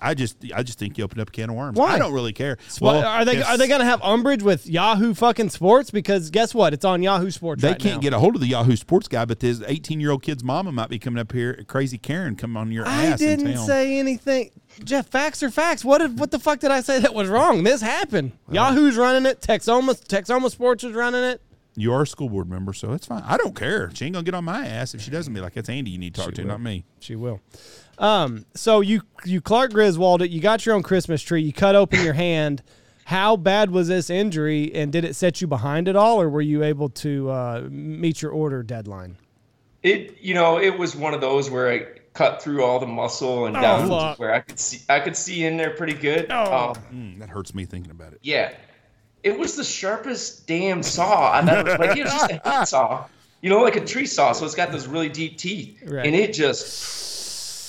I 0.00 0.14
just, 0.14 0.36
I 0.54 0.62
just 0.62 0.78
think 0.78 0.98
you 0.98 1.04
opened 1.04 1.20
up 1.20 1.28
a 1.28 1.32
can 1.32 1.50
of 1.50 1.56
worms. 1.56 1.78
Why? 1.78 1.94
I 1.94 1.98
don't 1.98 2.12
really 2.12 2.32
care. 2.32 2.58
Well, 2.80 3.04
are 3.04 3.24
they 3.24 3.42
are 3.42 3.56
they 3.56 3.68
going 3.68 3.80
to 3.80 3.86
have 3.86 4.02
umbrage 4.02 4.42
with 4.42 4.66
Yahoo 4.66 5.14
fucking 5.14 5.50
Sports? 5.50 5.90
Because 5.90 6.30
guess 6.30 6.54
what? 6.54 6.72
It's 6.74 6.84
on 6.84 7.02
Yahoo 7.02 7.30
Sports. 7.30 7.62
They 7.62 7.68
right 7.72 7.78
can't 7.80 7.96
now. 7.96 8.00
get 8.00 8.12
a 8.12 8.18
hold 8.18 8.34
of 8.34 8.40
the 8.40 8.48
Yahoo 8.48 8.76
Sports 8.76 9.08
guy, 9.08 9.24
but 9.24 9.40
this 9.40 9.62
18 9.66 10.00
year 10.00 10.10
old 10.10 10.22
kid's 10.22 10.44
mama 10.44 10.72
might 10.72 10.88
be 10.88 10.98
coming 10.98 11.20
up 11.20 11.32
here. 11.32 11.64
Crazy 11.66 11.98
Karen, 11.98 12.36
come 12.36 12.56
on 12.56 12.70
your 12.72 12.86
I 12.86 13.06
ass 13.06 13.14
I 13.14 13.16
didn't 13.16 13.54
town. 13.54 13.66
say 13.66 13.98
anything. 13.98 14.50
Jeff, 14.84 15.08
facts 15.08 15.42
are 15.42 15.50
facts. 15.50 15.84
What 15.84 15.98
did 15.98 16.18
what 16.18 16.30
the 16.30 16.38
fuck 16.38 16.60
did 16.60 16.70
I 16.70 16.80
say 16.80 17.00
that 17.00 17.14
was 17.14 17.28
wrong? 17.28 17.62
This 17.64 17.80
happened. 17.80 18.32
Yahoo's 18.50 18.96
running 18.96 19.26
it. 19.26 19.40
Texoma 19.40 20.00
Texoma 20.06 20.50
Sports 20.50 20.84
is 20.84 20.92
running 20.94 21.24
it. 21.24 21.40
You 21.76 21.92
are 21.92 22.02
a 22.02 22.06
school 22.08 22.28
board 22.28 22.50
member, 22.50 22.72
so 22.72 22.92
it's 22.92 23.06
fine. 23.06 23.22
I 23.24 23.36
don't 23.36 23.54
care. 23.54 23.90
She 23.94 24.04
ain't 24.04 24.14
gonna 24.14 24.24
get 24.24 24.34
on 24.34 24.44
my 24.44 24.66
ass 24.66 24.94
if 24.94 25.00
she 25.00 25.12
doesn't 25.12 25.32
be 25.32 25.40
like, 25.40 25.54
"That's 25.54 25.68
Andy 25.68 25.92
you 25.92 25.98
need 25.98 26.14
to 26.16 26.22
talk 26.22 26.34
to, 26.34 26.42
will. 26.42 26.48
not 26.48 26.60
me." 26.60 26.84
She 26.98 27.14
will. 27.14 27.40
Um, 27.98 28.46
so 28.54 28.80
you 28.80 29.02
you 29.24 29.40
Clark 29.40 29.72
Griswold 29.72 30.22
it. 30.22 30.30
You 30.30 30.40
got 30.40 30.64
your 30.64 30.74
own 30.74 30.82
Christmas 30.82 31.20
tree. 31.22 31.42
You 31.42 31.52
cut 31.52 31.74
open 31.74 32.02
your 32.04 32.14
hand. 32.14 32.62
How 33.04 33.36
bad 33.36 33.70
was 33.70 33.88
this 33.88 34.10
injury, 34.10 34.70
and 34.74 34.92
did 34.92 35.04
it 35.04 35.16
set 35.16 35.40
you 35.40 35.46
behind 35.46 35.88
at 35.88 35.96
all, 35.96 36.20
or 36.20 36.28
were 36.28 36.42
you 36.42 36.62
able 36.62 36.90
to 36.90 37.30
uh, 37.30 37.66
meet 37.70 38.20
your 38.20 38.32
order 38.32 38.62
deadline? 38.62 39.16
It, 39.82 40.18
you 40.20 40.34
know, 40.34 40.60
it 40.60 40.78
was 40.78 40.94
one 40.94 41.14
of 41.14 41.20
those 41.22 41.50
where 41.50 41.70
I 41.72 41.86
cut 42.12 42.42
through 42.42 42.64
all 42.64 42.78
the 42.80 42.86
muscle 42.86 43.46
and 43.46 43.56
Oh, 43.56 43.60
down 43.62 43.88
fuck. 43.88 44.18
where 44.18 44.34
I 44.34 44.40
could 44.40 44.58
see 44.58 44.80
I 44.88 45.00
could 45.00 45.16
see 45.16 45.44
in 45.44 45.56
there 45.56 45.70
pretty 45.70 45.94
good. 45.94 46.26
Oh. 46.30 46.70
Um, 46.70 46.74
Mm, 46.92 47.18
that 47.20 47.28
hurts 47.30 47.54
me 47.54 47.64
thinking 47.64 47.90
about 47.92 48.12
it. 48.12 48.18
Yeah. 48.22 48.52
It 49.22 49.38
was 49.38 49.56
the 49.56 49.64
sharpest 49.64 50.46
damn 50.46 50.82
saw 50.82 51.32
I've 51.32 51.48
ever 51.48 51.78
like 51.78 51.96
it 51.96 52.04
was 52.04 52.12
just 52.12 52.30
a 52.30 52.40
hand 52.44 52.68
saw. 52.68 53.06
You 53.40 53.50
know, 53.50 53.62
like 53.62 53.76
a 53.76 53.84
tree 53.84 54.06
saw, 54.06 54.32
so 54.32 54.44
it's 54.44 54.54
got 54.54 54.70
those 54.72 54.86
really 54.86 55.08
deep 55.08 55.38
teeth. 55.38 55.80
Right. 55.86 56.04
And 56.06 56.14
it 56.14 56.32
just 56.34 56.68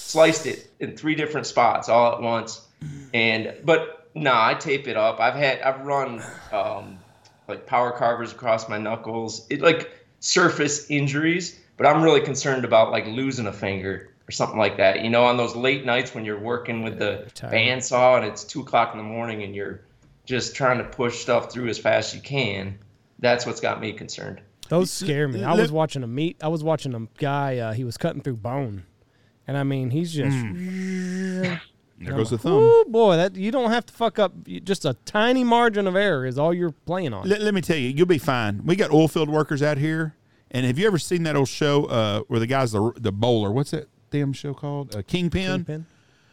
sliced 0.10 0.48
it 0.48 0.72
in 0.80 0.98
three 0.98 1.14
different 1.16 1.46
spots 1.46 1.88
all 1.88 2.14
at 2.14 2.22
once. 2.22 2.66
And 3.14 3.54
but 3.64 4.10
nah, 4.16 4.48
I 4.48 4.54
tape 4.56 4.88
it 4.88 4.98
up. 4.98 5.20
I've 5.20 5.36
had 5.36 5.62
I've 5.62 5.82
run 5.86 6.22
um 6.52 7.00
like 7.48 7.66
power 7.66 7.92
carvers 7.92 8.32
across 8.32 8.68
my 8.68 8.78
knuckles. 8.78 9.46
It 9.50 9.62
like 9.62 9.92
surface 10.20 10.90
injuries, 10.90 11.60
but 11.78 11.86
I'm 11.86 12.02
really 12.02 12.22
concerned 12.22 12.66
about 12.66 12.92
like 12.92 13.06
losing 13.06 13.48
a 13.48 13.54
finger 13.54 14.10
or 14.28 14.32
something 14.32 14.58
like 14.58 14.78
that. 14.78 15.04
You 15.04 15.10
know, 15.10 15.26
on 15.26 15.38
those 15.38 15.56
late 15.56 15.86
nights 15.86 16.16
when 16.16 16.26
you're 16.26 16.40
working 16.40 16.84
with 16.84 16.98
the 16.98 17.26
bandsaw 17.36 18.18
and 18.18 18.26
it's 18.26 18.44
two 18.44 18.62
o'clock 18.62 18.94
in 18.94 18.98
the 18.98 19.04
morning 19.04 19.44
and 19.44 19.56
you're 19.56 19.82
just 20.26 20.56
trying 20.56 20.80
to 20.80 20.84
push 20.84 21.20
stuff 21.20 21.52
through 21.52 21.70
as 21.70 21.78
fast 21.78 22.14
as 22.14 22.16
you 22.16 22.22
can. 22.22 22.80
That's 23.20 23.46
what's 23.46 23.60
got 23.60 23.82
me 23.82 23.94
concerned. 23.94 24.42
Those 24.70 24.92
scare 24.92 25.28
me. 25.28 25.44
I 25.44 25.56
was 25.56 25.72
watching 25.72 26.04
a 26.04 26.08
meat. 26.08 26.38
I 26.42 26.48
was 26.48 26.64
watching 26.64 26.94
a 26.94 27.08
guy. 27.20 27.58
Uh, 27.58 27.74
he 27.74 27.84
was 27.84 27.98
cutting 27.98 28.22
through 28.22 28.38
bone, 28.38 28.86
and 29.50 29.58
I 29.58 29.64
mean, 29.64 29.90
he's 29.90 30.14
just. 30.14 30.38
There 32.02 32.16
goes 32.16 32.30
the 32.30 32.38
thumb. 32.38 32.54
Oh 32.54 32.86
boy, 32.88 33.18
that 33.18 33.36
you 33.36 33.52
don't 33.52 33.72
have 33.72 33.86
to 33.88 33.94
fuck 33.94 34.20
up. 34.20 34.32
Just 34.64 34.86
a 34.86 34.94
tiny 35.04 35.44
margin 35.44 35.86
of 35.86 35.98
error 35.98 36.26
is 36.26 36.40
all 36.40 36.54
you're 36.54 36.72
playing 36.72 37.14
on. 37.14 37.28
Let, 37.28 37.42
let 37.42 37.54
me 37.54 37.60
tell 37.60 37.76
you, 37.76 37.90
you'll 37.90 38.06
be 38.06 38.18
fine. 38.18 38.62
We 38.64 38.78
got 38.78 38.92
oil 38.92 39.10
field 39.10 39.28
workers 39.28 39.62
out 39.62 39.78
here, 39.78 40.16
and 40.50 40.66
have 40.66 40.80
you 40.80 40.88
ever 40.88 40.98
seen 40.98 41.24
that 41.24 41.36
old 41.36 41.50
show 41.50 41.88
uh, 41.88 42.22
where 42.30 42.40
the 42.40 42.48
guy's 42.48 42.72
the 42.72 42.94
the 42.96 43.12
bowler? 43.12 43.52
What's 43.52 43.72
that 43.72 43.90
damn 44.12 44.32
show 44.32 44.54
called? 44.54 44.96
Uh, 44.96 45.02
Kingpin. 45.02 45.66
Kingpin? 45.66 45.86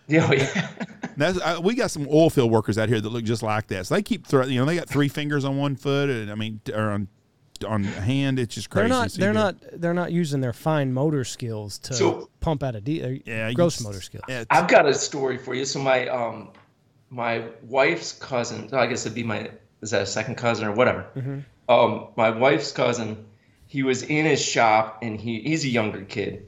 Yeah, 0.06 0.30
yeah. 0.30 0.68
That's 1.16 1.40
uh, 1.40 1.58
we 1.60 1.74
got 1.74 1.90
some 1.90 2.06
oil 2.08 2.30
field 2.30 2.52
workers 2.52 2.78
out 2.78 2.88
here 2.88 3.00
that 3.00 3.08
look 3.08 3.24
just 3.24 3.42
like 3.42 3.66
that. 3.66 3.86
So 3.86 3.96
they 3.96 4.02
keep 4.02 4.24
throwing. 4.24 4.50
You 4.50 4.60
know, 4.60 4.66
they 4.66 4.76
got 4.76 4.88
three 4.88 5.08
fingers 5.08 5.44
on 5.44 5.56
one 5.56 5.74
foot, 5.74 6.10
and 6.10 6.30
I 6.30 6.36
mean, 6.36 6.60
or 6.72 6.90
on 6.90 7.08
on 7.64 7.84
hand. 7.84 8.38
It's 8.38 8.54
just 8.54 8.70
crazy. 8.70 8.88
They're 8.88 8.98
not. 8.98 9.10
They're 9.12 9.32
not. 9.32 9.56
They're 9.80 9.94
not 9.94 10.12
using 10.12 10.40
their 10.40 10.52
fine 10.52 10.92
motor 10.92 11.24
skills 11.24 11.78
to 11.80 11.94
So- 11.94 12.30
pump 12.40 12.62
out 12.62 12.74
a 12.76 12.80
de- 12.80 13.02
uh, 13.02 13.18
Yeah, 13.24 13.52
gross 13.52 13.74
just- 13.76 13.84
motor 13.86 14.00
skills. 14.00 14.24
Yeah, 14.28 14.44
I've 14.50 14.68
got 14.68 14.86
a 14.86 14.94
story 14.94 15.38
for 15.38 15.54
you. 15.54 15.64
So 15.64 15.78
my 15.80 16.08
um 16.08 16.50
my 17.10 17.44
wife's 17.62 18.12
cousin, 18.12 18.68
I 18.72 18.86
guess 18.86 19.06
it'd 19.06 19.14
be 19.14 19.22
my 19.22 19.50
is 19.82 19.90
that 19.90 20.02
a 20.02 20.06
second 20.06 20.36
cousin 20.36 20.66
or 20.66 20.72
whatever. 20.72 21.06
Um, 21.68 22.08
my 22.16 22.30
wife's 22.30 22.72
cousin, 22.72 23.26
he 23.66 23.82
was 23.82 24.02
in 24.02 24.24
his 24.24 24.42
shop 24.42 24.98
and 25.02 25.20
he 25.20 25.40
he's 25.40 25.64
a 25.64 25.68
younger 25.68 26.02
kid, 26.02 26.46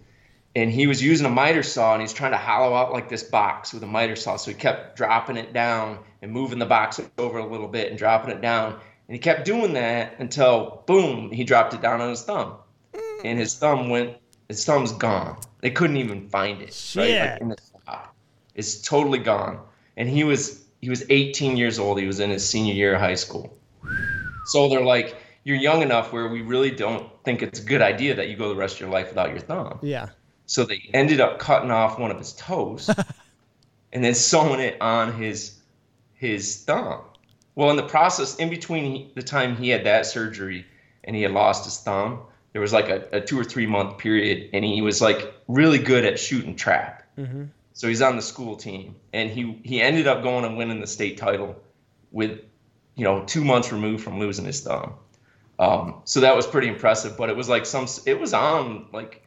and 0.57 0.71
he 0.71 0.87
was 0.87 1.03
using 1.03 1.27
a 1.27 1.31
miter 1.31 1.63
saw 1.63 1.93
and 1.93 2.01
he's 2.03 2.13
trying 2.13 2.33
to 2.33 2.37
hollow 2.39 2.75
out 2.75 2.93
like 2.93 3.09
this 3.09 3.23
box 3.23 3.73
with 3.75 3.83
a 3.83 3.87
miter 3.87 4.17
saw. 4.17 4.37
So 4.37 4.51
he 4.51 4.57
kept 4.57 4.97
dropping 4.97 5.37
it 5.37 5.53
down 5.53 5.99
and 6.23 6.33
moving 6.33 6.59
the 6.59 6.67
box 6.67 7.01
over 7.19 7.39
a 7.39 7.47
little 7.47 7.69
bit 7.69 7.91
and 7.91 7.99
dropping 7.99 8.31
it 8.31 8.41
down, 8.41 8.79
and 9.09 9.15
he 9.15 9.19
kept 9.19 9.45
doing 9.47 9.73
that 9.73 10.17
until 10.19 10.83
boom, 10.87 11.33
he 11.33 11.43
dropped 11.43 11.75
it 11.75 11.81
down 11.81 12.01
on 12.01 12.11
his 12.11 12.23
thumb, 12.23 12.57
mm. 12.93 13.21
and 13.25 13.39
his 13.39 13.55
thumb 13.55 13.89
went. 13.89 14.17
His 14.49 14.65
thumb's 14.65 14.93
gone. 14.93 15.39
They 15.61 15.71
couldn't 15.71 15.99
even 15.99 16.29
find 16.29 16.63
it. 16.63 16.95
Right? 16.97 17.33
Like 17.33 17.41
in 17.41 17.49
the 17.49 17.59
shop. 17.87 18.15
It's 18.55 18.81
totally 18.81 19.19
gone. 19.19 19.61
And 19.97 20.09
he 20.09 20.25
was 20.25 20.65
he 20.81 20.89
was 20.89 21.05
18 21.11 21.57
years 21.57 21.79
old. 21.79 21.99
He 21.99 22.07
was 22.07 22.21
in 22.21 22.31
his 22.31 22.49
senior 22.49 22.75
year 22.75 22.95
of 22.95 23.01
high 23.01 23.15
school. 23.15 23.57
So 24.47 24.69
they're 24.69 24.85
like, 24.85 25.17
you're 25.45 25.57
young 25.57 25.83
enough 25.83 26.13
where 26.13 26.29
we 26.29 26.43
really 26.43 26.71
don't 26.71 27.11
think 27.25 27.43
it's 27.43 27.61
a 27.61 27.65
good 27.65 27.83
idea 27.83 28.15
that 28.15 28.29
you 28.29 28.37
go 28.37 28.49
the 28.49 28.57
rest 28.57 28.77
of 28.77 28.81
your 28.81 28.91
life 28.91 29.09
without 29.09 29.31
your 29.31 29.41
thumb. 29.41 29.79
Yeah. 29.83 30.09
So 30.47 30.65
they 30.65 30.89
ended 30.95 31.21
up 31.21 31.39
cutting 31.39 31.71
off 31.71 31.99
one 31.99 32.11
of 32.11 32.19
his 32.19 32.33
toes 32.33 32.89
and 33.93 34.05
then 34.05 34.15
sewing 34.15 34.61
it 34.61 34.81
on 34.81 35.13
his 35.13 35.59
his 36.15 36.65
thumb. 36.65 37.03
Well, 37.59 37.71
in 37.71 37.77
the 37.77 37.83
process, 37.83 38.37
in 38.37 38.51
between 38.51 39.11
the 39.17 39.23
time 39.23 39.57
he 39.57 39.71
had 39.71 39.83
that 39.83 40.07
surgery 40.07 40.65
and 41.03 41.17
he 41.17 41.23
had 41.23 41.33
lost 41.33 41.65
his 41.65 41.77
thumb, 41.77 42.21
there 42.53 42.61
was 42.63 42.73
like 42.73 42.89
a, 42.89 43.09
a 43.11 43.21
two 43.21 43.37
or 43.37 43.43
three 43.43 43.67
month 43.67 43.99
period, 43.99 44.51
and 44.53 44.65
he 44.65 44.81
was 44.81 45.01
like 45.01 45.35
really 45.49 45.79
good 45.79 46.05
at 46.05 46.21
shooting 46.21 46.55
trap. 46.55 47.03
Mm-hmm. 47.19 47.47
So 47.73 47.89
he's 47.89 48.01
on 48.01 48.15
the 48.15 48.23
school 48.23 48.55
team, 48.55 48.95
and 49.13 49.29
he 49.29 49.61
he 49.65 49.83
ended 49.83 50.07
up 50.07 50.23
going 50.23 50.45
and 50.45 50.57
winning 50.57 50.81
the 50.81 50.87
state 50.87 51.19
title 51.19 51.61
with, 52.13 52.39
you 52.95 53.03
know, 53.03 53.25
two 53.25 53.43
months 53.43 53.73
removed 53.73 54.05
from 54.05 54.21
losing 54.21 54.45
his 54.45 54.61
thumb. 54.61 54.93
Um, 55.59 56.03
so 56.05 56.21
that 56.21 56.37
was 56.37 56.47
pretty 56.47 56.69
impressive. 56.69 57.17
But 57.17 57.29
it 57.29 57.37
was 57.37 57.49
like 57.49 57.67
some, 57.67 57.89
it 58.07 58.21
was 58.21 58.35
on 58.35 58.87
like 58.93 59.25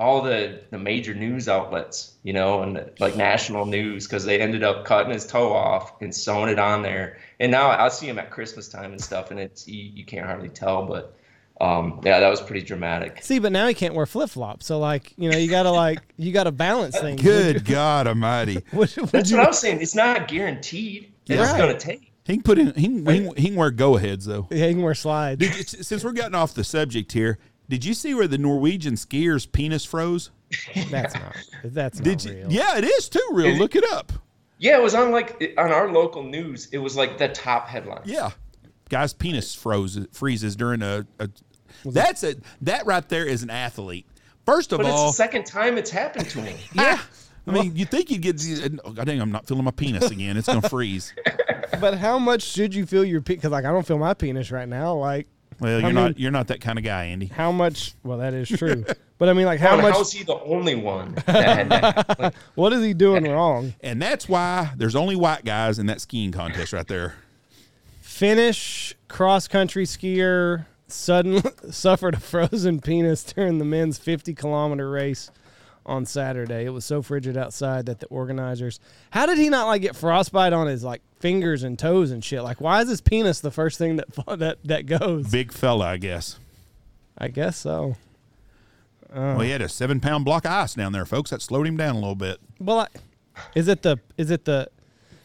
all 0.00 0.22
the 0.22 0.62
the 0.70 0.78
major 0.78 1.14
news 1.14 1.48
outlets, 1.48 2.14
you 2.24 2.32
know, 2.32 2.62
and 2.62 2.90
like 2.98 3.14
national 3.16 3.66
news 3.66 4.06
because 4.06 4.24
they 4.24 4.40
ended 4.40 4.64
up 4.64 4.84
cutting 4.84 5.12
his 5.12 5.26
toe 5.26 5.52
off 5.52 6.00
and 6.00 6.12
sewing 6.14 6.48
it 6.48 6.58
on 6.58 6.82
there. 6.82 7.18
And 7.38 7.52
now 7.52 7.68
I 7.70 7.88
see 7.90 8.08
him 8.08 8.18
at 8.18 8.30
Christmas 8.30 8.66
time 8.68 8.92
and 8.92 9.00
stuff, 9.00 9.30
and 9.30 9.38
it's 9.38 9.68
you, 9.68 9.82
you 9.94 10.04
can't 10.04 10.26
hardly 10.26 10.48
tell, 10.48 10.86
but. 10.86 11.16
Um, 11.62 12.00
yeah, 12.06 12.20
that 12.20 12.30
was 12.30 12.40
pretty 12.40 12.62
dramatic. 12.64 13.18
See, 13.22 13.38
but 13.38 13.52
now 13.52 13.68
he 13.68 13.74
can't 13.74 13.92
wear 13.92 14.06
flip 14.06 14.30
flops. 14.30 14.64
So 14.64 14.78
like, 14.78 15.12
you 15.18 15.28
know, 15.30 15.36
you 15.36 15.50
gotta 15.50 15.70
like, 15.70 15.98
you 16.16 16.32
gotta 16.32 16.50
balance 16.52 16.98
things. 16.98 17.20
Good 17.20 17.66
God 17.66 18.06
Almighty! 18.06 18.64
Would, 18.72 18.96
would 18.96 19.08
That's 19.10 19.30
you- 19.30 19.36
what 19.36 19.44
I 19.44 19.48
was 19.50 19.58
saying. 19.58 19.82
It's 19.82 19.94
not 19.94 20.26
guaranteed. 20.26 21.12
It's 21.28 21.38
Right. 21.52 21.58
gonna 21.58 21.78
take. 21.78 22.12
He 22.24 22.32
can 22.36 22.42
put 22.44 22.58
in. 22.58 22.68
He 22.72 22.84
can, 22.84 23.04
he 23.06 23.18
can, 23.26 23.36
he 23.36 23.48
can 23.48 23.56
wear 23.56 23.70
go 23.70 23.98
aheads 23.98 24.24
though. 24.24 24.46
yeah, 24.50 24.68
he 24.68 24.72
can 24.72 24.80
wear 24.82 24.94
slides. 24.94 25.38
Did 25.38 25.54
you, 25.54 25.62
since 25.64 26.02
we're 26.02 26.12
getting 26.12 26.34
off 26.34 26.54
the 26.54 26.64
subject 26.64 27.12
here, 27.12 27.38
did 27.70 27.84
you 27.84 27.94
see 27.94 28.12
where 28.14 28.26
the 28.28 28.36
Norwegian 28.36 28.96
skier's 28.96 29.46
penis 29.46 29.84
froze? 29.84 30.30
That's 30.90 31.14
not. 31.14 31.36
That's 31.64 31.98
not 31.98 32.04
Did 32.04 32.24
you? 32.24 32.32
real. 32.32 32.52
Yeah, 32.52 32.76
it 32.76 32.84
is 32.84 33.08
too 33.08 33.24
real. 33.32 33.46
Is 33.46 33.56
it- 33.56 33.60
Look 33.60 33.76
it 33.76 33.84
up. 33.92 34.12
Yeah, 34.58 34.76
it 34.76 34.82
was 34.82 34.94
on 34.94 35.10
like 35.12 35.54
on 35.56 35.70
our 35.72 35.90
local 35.90 36.22
news. 36.22 36.68
It 36.72 36.78
was 36.78 36.94
like 36.96 37.16
the 37.16 37.28
top 37.28 37.66
headline. 37.68 38.02
Yeah, 38.04 38.32
guy's 38.90 39.14
penis 39.14 39.54
froze 39.54 39.98
freezes 40.12 40.54
during 40.56 40.82
a. 40.82 41.06
a 41.18 41.30
that's 41.84 42.24
a 42.24 42.34
that 42.60 42.84
right 42.84 43.08
there 43.08 43.24
is 43.24 43.42
an 43.42 43.48
athlete. 43.48 44.06
First 44.44 44.72
of 44.72 44.78
But 44.78 44.86
it's 44.86 44.94
all, 44.94 45.06
the 45.06 45.12
second 45.14 45.46
time 45.46 45.78
it's 45.78 45.90
happened 45.90 46.28
to 46.30 46.42
me. 46.42 46.56
yeah. 46.74 47.00
I 47.46 47.52
mean, 47.52 47.74
you 47.74 47.86
think 47.86 48.10
you'd 48.10 48.20
get? 48.20 48.42
Oh, 48.84 48.90
God 48.92 49.06
dang, 49.06 49.18
I'm 49.20 49.32
not 49.32 49.46
feeling 49.46 49.64
my 49.64 49.70
penis 49.70 50.10
again. 50.10 50.36
It's 50.36 50.46
gonna 50.46 50.68
freeze. 50.68 51.14
But 51.80 51.96
how 51.96 52.18
much 52.18 52.42
should 52.42 52.74
you 52.74 52.84
feel 52.84 53.02
your 53.04 53.22
penis? 53.22 53.38
Because 53.40 53.52
like, 53.52 53.64
I 53.64 53.72
don't 53.72 53.86
feel 53.86 53.98
my 53.98 54.12
penis 54.12 54.50
right 54.50 54.68
now. 54.68 54.94
Like, 54.94 55.26
Well, 55.60 55.80
you're 55.80 55.88
I 55.88 55.92
not. 55.92 56.18
You're 56.18 56.30
not 56.30 56.48
that 56.48 56.60
kind 56.60 56.78
of 56.78 56.84
guy, 56.84 57.06
Andy. 57.06 57.26
how 57.26 57.52
much? 57.52 57.94
Well, 58.02 58.18
that 58.18 58.32
is 58.34 58.48
true. 58.48 58.84
but 59.18 59.28
I 59.28 59.32
mean, 59.34 59.46
like, 59.46 59.60
how 59.60 59.76
How, 59.76 59.82
much? 59.82 59.94
how 59.94 60.00
is 60.00 60.12
he 60.12 60.24
the 60.24 60.38
only 60.40 60.74
one 60.74 61.14
that 61.26 61.68
that? 61.68 62.18
Like, 62.18 62.34
What 62.54 62.72
is 62.72 62.82
he 62.82 62.94
doing 62.94 63.24
wrong? 63.30 63.74
And 63.82 64.00
that's 64.00 64.28
why 64.28 64.72
there's 64.76 64.96
only 64.96 65.16
white 65.16 65.44
guys 65.44 65.78
in 65.78 65.86
that 65.86 66.00
skiing 66.00 66.32
contest 66.32 66.72
right 66.72 66.86
there. 66.86 67.14
Finnish 68.00 68.94
cross 69.08 69.48
country 69.48 69.84
skier 69.84 70.66
suddenly 70.88 71.42
suffered 71.70 72.14
a 72.14 72.20
frozen 72.20 72.80
penis 72.80 73.22
during 73.24 73.58
the 73.58 73.64
men's 73.64 73.98
50 73.98 74.34
kilometer 74.34 74.90
race 74.90 75.30
on 75.86 76.04
Saturday. 76.04 76.64
It 76.66 76.70
was 76.70 76.84
so 76.84 77.02
frigid 77.02 77.36
outside 77.36 77.86
that 77.86 78.00
the 78.00 78.06
organizers. 78.06 78.80
How 79.10 79.26
did 79.26 79.38
he 79.38 79.48
not 79.48 79.66
like 79.66 79.82
get 79.82 79.96
frostbite 79.96 80.52
on 80.52 80.66
his 80.66 80.84
like 80.84 81.02
fingers 81.20 81.62
and 81.62 81.78
toes 81.78 82.10
and 82.10 82.24
shit? 82.24 82.42
Like, 82.42 82.60
why 82.60 82.80
is 82.80 82.88
his 82.88 83.00
penis 83.00 83.40
the 83.40 83.50
first 83.50 83.78
thing 83.78 83.96
that 83.96 84.08
that 84.38 84.58
that 84.64 84.86
goes? 84.86 85.30
Big 85.30 85.52
fella, 85.52 85.86
I 85.86 85.96
guess. 85.96 86.38
I 87.16 87.28
guess 87.28 87.56
so. 87.56 87.96
Uh. 89.10 89.36
Well, 89.36 89.40
he 89.40 89.50
had 89.50 89.62
a 89.62 89.68
seven 89.68 90.00
pound 90.00 90.24
block 90.24 90.44
of 90.46 90.52
ice 90.52 90.74
down 90.74 90.92
there, 90.92 91.06
folks. 91.06 91.30
That 91.30 91.42
slowed 91.42 91.66
him 91.66 91.76
down 91.76 91.94
a 91.94 91.98
little 91.98 92.14
bit. 92.14 92.40
Well, 92.58 92.80
I, 92.80 92.86
is 93.54 93.68
it 93.68 93.82
the 93.82 93.98
is 94.16 94.30
it 94.30 94.44
the? 94.44 94.68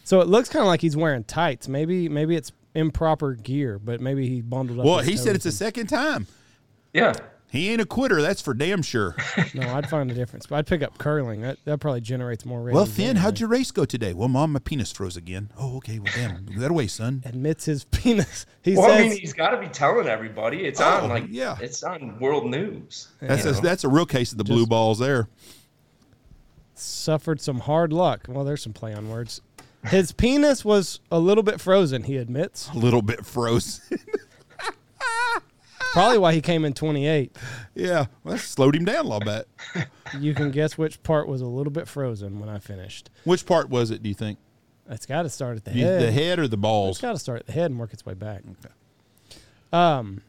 So 0.04 0.22
it 0.22 0.28
looks 0.28 0.50
kind 0.50 0.62
of 0.62 0.68
like 0.68 0.82
he's 0.82 0.96
wearing 0.96 1.24
tights. 1.24 1.68
Maybe 1.68 2.10
maybe 2.10 2.36
it's 2.36 2.52
improper 2.76 3.34
gear, 3.34 3.80
but 3.80 4.02
maybe 4.02 4.28
he 4.28 4.42
bundled 4.42 4.80
up. 4.80 4.86
Well, 4.86 5.00
he 5.00 5.18
said 5.18 5.36
it's 5.36 5.46
toes 5.46 5.46
a 5.46 5.52
second 5.52 5.88
time. 5.88 6.28
Yeah. 6.94 7.14
He 7.56 7.70
ain't 7.70 7.82
a 7.82 7.86
quitter, 7.86 8.22
that's 8.22 8.42
for 8.42 8.54
damn 8.54 8.82
sure. 8.82 9.16
no, 9.54 9.62
I'd 9.74 9.90
find 9.90 10.12
a 10.12 10.14
difference. 10.14 10.46
But 10.46 10.58
I'd 10.58 10.68
pick 10.68 10.82
up 10.84 10.98
curling. 10.98 11.42
That 11.42 11.58
that 11.66 11.80
probably 11.80 12.02
generates 12.02 12.46
more. 12.46 12.62
well, 12.64 12.86
Finn, 12.86 13.06
anyway. 13.12 13.20
how'd 13.22 13.40
your 13.40 13.50
race 13.50 13.72
go 13.72 13.86
today? 13.86 14.14
Well, 14.14 14.28
Mom, 14.28 14.52
my 14.54 14.60
penis 14.60 14.92
froze 14.92 15.16
again. 15.18 15.52
Oh, 15.58 15.78
okay. 15.78 16.00
Well, 16.00 16.12
damn. 16.16 16.46
Move 16.46 16.60
that 16.60 16.72
away, 16.72 16.88
son. 16.88 17.24
admits 17.26 17.66
his 17.66 17.84
penis? 17.92 18.46
He 18.62 18.76
Well, 18.76 18.92
I 18.92 18.98
says 18.98 19.10
mean, 19.12 19.20
he's 19.22 19.34
got 19.34 19.52
to 19.52 19.58
be 19.60 19.68
telling 19.68 20.08
everybody. 20.08 20.66
It's 20.66 20.82
Oh, 20.82 20.86
on 21.04 21.10
like 21.10 21.26
yeah. 21.30 21.58
it's 21.62 21.82
on 21.84 22.20
world 22.20 22.46
news. 22.50 23.08
That's 23.22 23.46
a, 23.46 23.54
know? 23.54 23.60
that's 23.62 23.84
a 23.84 23.90
real 23.90 24.06
case 24.06 24.32
of 24.32 24.38
the 24.38 24.44
blue 24.44 24.66
balls 24.68 25.00
there. 25.00 25.28
suffered 26.74 27.40
some 27.42 27.60
hard 27.62 27.94
luck. 27.94 28.26
Well, 28.28 28.44
there's 28.44 28.62
some 28.64 28.74
play 28.74 28.94
on 28.94 29.10
words. 29.10 29.42
His 29.86 30.12
penis 30.12 30.66
was 30.66 31.00
a 31.12 31.20
little 31.20 31.44
bit 31.44 31.62
frozen. 31.62 32.04
He 32.04 32.18
admits. 32.18 32.70
A 32.70 32.78
little 32.78 33.02
bit 33.04 33.26
frozen. 33.26 34.00
Probably 35.96 36.18
why 36.20 36.34
he 36.34 36.42
came 36.42 36.66
in 36.66 36.74
28. 36.74 37.36
yeah. 37.74 38.06
Well, 38.24 38.36
that 38.36 38.40
slowed 38.42 38.76
him 38.76 38.86
down 38.86 39.06
a 39.06 39.10
little 39.10 39.20
bit. 39.22 39.48
You 40.20 40.36
can 40.36 40.52
guess 40.52 40.78
which 40.78 41.02
part 41.02 41.28
was 41.28 41.42
a 41.42 41.46
little 41.48 41.72
bit 41.72 41.88
frozen 41.88 42.40
when 42.40 42.48
I 42.48 42.60
finished. 42.60 43.10
Which 43.24 43.46
part 43.46 43.70
was 43.70 43.90
it, 43.92 44.04
do 44.04 44.08
you 44.10 44.14
think? 44.16 44.38
It's 44.90 45.08
got 45.08 45.24
to 45.24 45.30
start 45.30 45.58
at 45.58 45.66
the 45.66 45.72
head. 45.72 46.02
The 46.02 46.12
head 46.12 46.38
or 46.38 46.48
the 46.48 46.58
balls? 46.58 46.98
It's 46.98 47.02
got 47.02 47.14
to 47.14 47.20
start 47.20 47.40
at 47.40 47.46
the 47.48 47.52
head 47.54 47.72
and 47.72 47.80
work 47.80 47.92
its 47.92 48.06
way 48.06 48.14
back. 48.14 48.44
Um, 49.74 50.22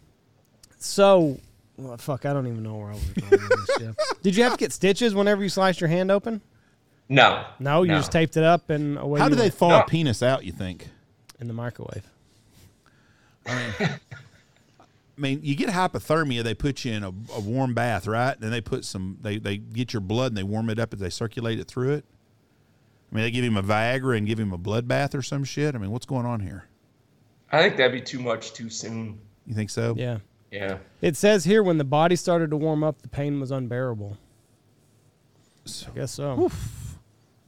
so, 0.78 1.38
well, 1.76 1.96
fuck, 1.98 2.24
I 2.24 2.32
don't 2.32 2.46
even 2.46 2.62
know 2.62 2.74
where 2.76 2.88
I 2.90 2.94
was 2.94 3.02
going 3.04 3.30
with 3.30 3.66
this. 3.66 3.78
Jeff. 3.78 3.94
Did 4.22 4.34
you 4.34 4.42
have 4.44 4.52
to 4.52 4.58
get 4.58 4.72
stitches 4.72 5.14
whenever 5.14 5.42
you 5.42 5.50
sliced 5.50 5.80
your 5.80 5.88
hand 5.88 6.10
open? 6.10 6.40
no. 7.10 7.44
No, 7.60 7.82
you 7.82 7.90
No. 7.92 7.98
just 7.98 8.10
taped 8.12 8.36
it 8.38 8.44
up 8.44 8.70
and 8.70 8.96
away. 8.98 9.20
How 9.20 9.26
you 9.26 9.30
do 9.32 9.36
they 9.36 9.42
went. 9.44 9.54
thaw 9.54 9.68
No. 9.68 9.80
a 9.80 9.84
penis 9.86 10.22
out, 10.22 10.42
you 10.44 10.52
think? 10.52 10.88
in 11.38 11.48
the 11.48 11.54
microwave? 11.54 12.10
I 15.16 15.20
mean, 15.20 15.40
you 15.42 15.54
get 15.54 15.70
hypothermia, 15.70 16.42
they 16.42 16.54
put 16.54 16.84
you 16.84 16.92
in 16.92 17.02
a, 17.02 17.08
a 17.08 17.40
warm 17.40 17.72
bath, 17.72 18.06
right? 18.06 18.38
Then 18.38 18.50
they 18.50 18.60
put 18.60 18.84
some, 18.84 19.16
they, 19.22 19.38
they 19.38 19.56
get 19.56 19.92
your 19.94 20.00
blood 20.00 20.32
and 20.32 20.36
they 20.36 20.42
warm 20.42 20.68
it 20.68 20.78
up 20.78 20.92
as 20.92 21.00
they 21.00 21.08
circulate 21.08 21.58
it 21.58 21.68
through 21.68 21.92
it. 21.92 22.04
I 23.10 23.14
mean, 23.14 23.24
they 23.24 23.30
give 23.30 23.44
him 23.44 23.56
a 23.56 23.62
Viagra 23.62 24.18
and 24.18 24.26
give 24.26 24.38
him 24.38 24.52
a 24.52 24.58
blood 24.58 24.86
bath 24.86 25.14
or 25.14 25.22
some 25.22 25.44
shit. 25.44 25.74
I 25.74 25.78
mean, 25.78 25.90
what's 25.90 26.06
going 26.06 26.26
on 26.26 26.40
here? 26.40 26.66
I 27.50 27.62
think 27.62 27.76
that'd 27.76 27.92
be 27.92 28.00
too 28.00 28.18
much 28.18 28.52
too 28.52 28.68
soon. 28.68 29.18
You 29.46 29.54
think 29.54 29.70
so? 29.70 29.94
Yeah. 29.96 30.18
Yeah. 30.50 30.78
It 31.00 31.16
says 31.16 31.44
here 31.44 31.62
when 31.62 31.78
the 31.78 31.84
body 31.84 32.16
started 32.16 32.50
to 32.50 32.56
warm 32.56 32.84
up, 32.84 33.00
the 33.02 33.08
pain 33.08 33.40
was 33.40 33.50
unbearable. 33.50 34.18
I 35.66 35.90
guess 35.94 36.12
so. 36.12 36.50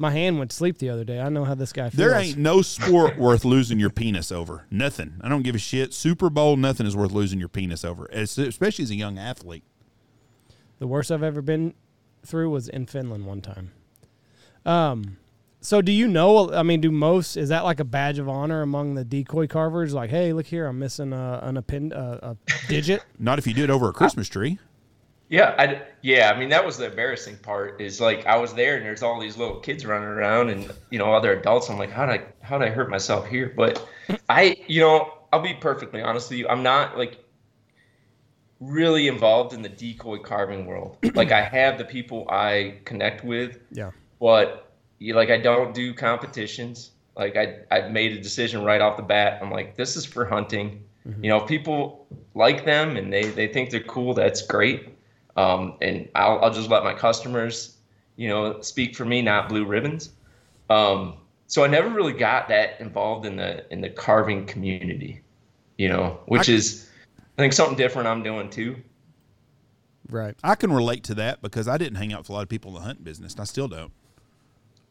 My 0.01 0.13
hand 0.13 0.39
went 0.39 0.53
to 0.53 0.57
sleep 0.57 0.79
the 0.79 0.91
other 0.91 1.03
day. 1.03 1.21
I 1.21 1.29
know 1.29 1.45
how 1.45 1.57
this 1.57 1.73
guy 1.73 1.91
feels. 1.91 1.99
There 1.99 2.15
ain't 2.15 2.39
no 2.39 2.63
sport 2.63 3.19
worth 3.19 3.45
losing 3.45 3.81
your 3.81 3.91
penis 3.91 4.31
over. 4.31 4.65
Nothing. 4.71 5.15
I 5.21 5.29
don't 5.29 5.43
give 5.43 5.57
a 5.57 5.59
shit. 5.59 5.93
Super 5.93 6.31
Bowl, 6.31 6.57
nothing 6.57 6.87
is 6.87 6.95
worth 6.97 7.11
losing 7.11 7.41
your 7.41 7.49
penis 7.49 7.85
over, 7.85 8.07
especially 8.07 8.85
as 8.85 8.91
a 8.91 8.95
young 8.95 9.19
athlete. 9.19 9.65
The 10.79 10.87
worst 10.87 11.11
I've 11.11 11.25
ever 11.25 11.43
been 11.43 11.75
through 12.25 12.51
was 12.51 12.69
in 12.69 12.87
Finland 12.87 13.27
one 13.27 13.41
time. 13.41 13.73
Um, 14.65 15.17
so 15.61 15.83
do 15.83 15.91
you 15.91 16.07
know? 16.07 16.53
I 16.53 16.63
mean, 16.63 16.81
do 16.81 16.93
most 16.93 17.37
is 17.37 17.49
that 17.49 17.65
like 17.65 17.81
a 17.81 17.85
badge 17.85 18.21
of 18.21 18.29
honor 18.29 18.63
among 18.63 18.95
the 18.95 19.05
decoy 19.05 19.49
carvers? 19.49 19.93
Like, 19.95 20.11
hey, 20.11 20.33
look 20.33 20.47
here, 20.47 20.67
I'm 20.67 20.79
missing 20.79 21.13
a, 21.13 21.41
an 21.43 21.57
append, 21.57 21.93
a, 21.93 22.37
a 22.49 22.69
digit. 22.69 23.03
Not 23.19 23.39
if 23.41 23.47
you 23.49 23.55
do 23.55 23.65
it 23.65 23.71
over 23.71 23.89
a 23.89 23.93
Christmas 23.93 24.29
tree. 24.29 24.59
Yeah, 25.29 25.55
I, 25.59 25.83
yeah. 26.01 26.33
I 26.35 26.39
mean, 26.39 26.49
that 26.51 26.65
was 26.65 26.79
the 26.79 26.87
embarrassing 26.87 27.37
part. 27.39 27.81
Is 27.81 28.01
like 28.01 28.27
I 28.27 28.39
was 28.39 28.55
there 28.55 28.77
and 28.77 28.85
there's 28.85 29.03
all 29.03 29.21
these 29.21 29.37
little 29.37 29.61
kids 29.61 29.85
running 29.85 30.09
around 30.09 30.49
and 30.51 30.73
you 30.91 30.99
know 30.99 31.13
other 31.13 31.33
adults. 31.33 31.69
I'm 31.69 31.79
like, 31.79 31.91
how 31.91 32.07
did 32.07 32.21
I 32.21 32.25
how 32.41 32.59
did 32.59 32.69
I 32.69 32.71
hurt 32.71 32.89
myself 32.89 33.27
here? 33.27 33.53
But 33.55 33.87
I, 34.29 34.57
you 34.67 34.81
know, 34.81 35.13
I'll 35.33 35.43
be 35.43 35.55
perfectly 35.55 36.01
honest 36.01 36.31
with 36.31 36.39
you. 36.39 36.49
I'm 36.49 36.63
not 36.63 36.97
like 36.97 37.23
really 38.61 39.07
involved 39.07 39.53
in 39.53 39.63
the 39.63 39.69
decoy 39.69 40.19
carving 40.19 40.67
world. 40.67 40.97
like 41.15 41.31
I 41.31 41.43
have 41.43 41.79
the 41.79 41.85
people 41.85 42.27
I 42.31 42.79
connect 42.85 43.23
with, 43.23 43.59
yeah. 43.71 43.91
but 44.21 44.73
you 44.99 45.15
like 45.15 45.31
I 45.31 45.39
don't 45.39 45.75
do 45.75 45.93
competitions. 45.93 46.93
Like 47.17 47.37
I 47.37 47.59
I 47.71 47.89
made 47.89 48.13
a 48.13 48.21
decision 48.21 48.65
right 48.65 48.81
off 48.81 48.97
the 48.97 49.03
bat. 49.03 49.41
I'm 49.43 49.51
like, 49.51 49.77
this 49.77 49.95
is 49.95 50.07
for 50.07 50.25
hunting. 50.25 50.85
Mm-hmm. 51.07 51.25
You 51.25 51.31
know, 51.31 51.37
if 51.43 51.49
people 51.49 52.07
like 52.35 52.65
them 52.65 52.97
and 52.97 53.13
they 53.13 53.25
they 53.25 53.49
think 53.49 53.71
they're 53.71 53.81
cool. 53.81 54.15
That's 54.15 54.41
great. 54.41 54.89
Um, 55.39 55.75
and 55.81 56.09
I'll 56.15 56.41
I'll 56.41 56.53
just 56.53 56.69
let 56.69 56.83
my 56.83 56.95
customers, 56.95 57.77
you 58.17 58.29
know, 58.29 58.61
speak 58.61 58.97
for 58.97 59.05
me, 59.05 59.23
not 59.23 59.49
blue 59.49 59.65
ribbons. 59.65 60.11
Um, 60.69 61.15
so 61.47 61.65
I 61.65 61.69
never 61.69 61.89
really 61.89 62.13
got 62.13 62.49
that 62.49 62.81
involved 62.81 63.25
in 63.25 63.37
the 63.37 63.71
in 63.73 63.81
the 63.81 63.89
carving 63.91 64.47
community, 64.47 65.23
you 65.77 65.89
know, 65.89 66.19
which 66.27 66.49
I- 66.49 66.53
is 66.53 66.91
I 67.17 67.43
think 67.43 67.53
something 67.53 67.77
different 67.77 68.09
I'm 68.09 68.23
doing 68.25 68.51
too. 68.51 68.77
Right. 70.11 70.35
I 70.43 70.55
can 70.55 70.73
relate 70.73 71.05
to 71.05 71.15
that 71.17 71.41
because 71.43 71.69
I 71.69 71.77
didn't 71.77 71.97
hang 71.97 72.13
out 72.13 72.21
with 72.21 72.31
a 72.31 72.33
lot 72.33 72.43
of 72.43 72.49
people 72.49 72.71
in 72.71 72.75
the 72.77 72.81
hunting 72.81 73.05
business, 73.05 73.35
and 73.35 73.41
I 73.43 73.45
still 73.45 73.69
don't. 73.69 73.93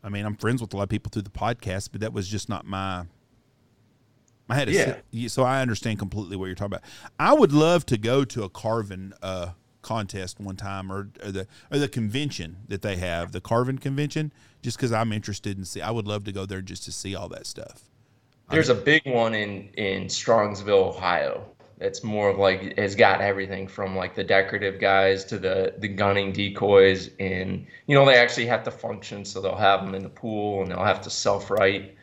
I 0.03 0.09
mean, 0.09 0.25
I'm 0.25 0.35
friends 0.37 0.61
with 0.61 0.73
a 0.73 0.77
lot 0.77 0.83
of 0.83 0.89
people 0.89 1.09
through 1.09 1.23
the 1.23 1.29
podcast, 1.31 1.89
but 1.91 2.01
that 2.01 2.13
was 2.13 2.27
just 2.29 2.47
not 2.47 2.65
my. 2.65 3.05
I 4.49 4.55
had 4.55 4.69
a 4.69 4.71
Yeah. 4.71 4.95
yeah, 5.11 5.27
so 5.27 5.43
I 5.43 5.61
understand 5.61 5.99
completely 5.99 6.37
what 6.37 6.45
you're 6.45 6.55
talking 6.55 6.75
about. 6.77 6.83
I 7.19 7.33
would 7.33 7.51
love 7.51 7.85
to 7.87 7.97
go 7.97 8.23
to 8.23 8.43
a 8.43 8.49
carving 8.49 9.11
uh, 9.21 9.49
contest 9.87 10.39
one 10.39 10.55
time, 10.57 10.91
or, 10.91 11.09
or 11.23 11.31
the 11.31 11.47
or 11.71 11.79
the 11.79 11.87
convention 11.87 12.57
that 12.67 12.81
they 12.81 12.97
have, 12.97 13.31
the 13.31 13.41
carving 13.41 13.77
convention, 13.77 14.31
just 14.61 14.77
because 14.77 14.91
I'm 14.91 15.11
interested 15.13 15.57
in 15.57 15.65
see. 15.65 15.81
I 15.81 15.91
would 15.91 16.07
love 16.07 16.23
to 16.25 16.31
go 16.31 16.45
there 16.45 16.61
just 16.61 16.83
to 16.83 16.91
see 16.91 17.15
all 17.15 17.29
that 17.29 17.47
stuff. 17.47 17.83
There's 18.49 18.69
a 18.69 18.75
big 18.75 19.03
one 19.05 19.33
in 19.33 19.69
in 19.75 20.05
Strongsville, 20.05 20.89
Ohio. 20.95 21.45
That's 21.79 22.03
more 22.03 22.29
of 22.29 22.37
like 22.37 22.77
has 22.77 22.95
got 22.95 23.21
everything 23.21 23.67
from 23.67 23.95
like 23.95 24.15
the 24.15 24.23
decorative 24.23 24.79
guys 24.79 25.23
to 25.25 25.37
the 25.37 25.73
the 25.77 25.87
gunning 25.87 26.31
decoys, 26.33 27.09
and 27.19 27.65
you 27.87 27.95
know 27.95 28.05
they 28.05 28.15
actually 28.17 28.47
have 28.47 28.63
to 28.63 28.71
function, 28.71 29.23
so 29.25 29.41
they'll 29.41 29.55
have 29.55 29.85
them 29.85 29.95
in 29.95 30.03
the 30.03 30.09
pool 30.09 30.61
and 30.61 30.71
they'll 30.71 30.83
have 30.83 31.01
to 31.01 31.09
self 31.09 31.49
right. 31.51 31.95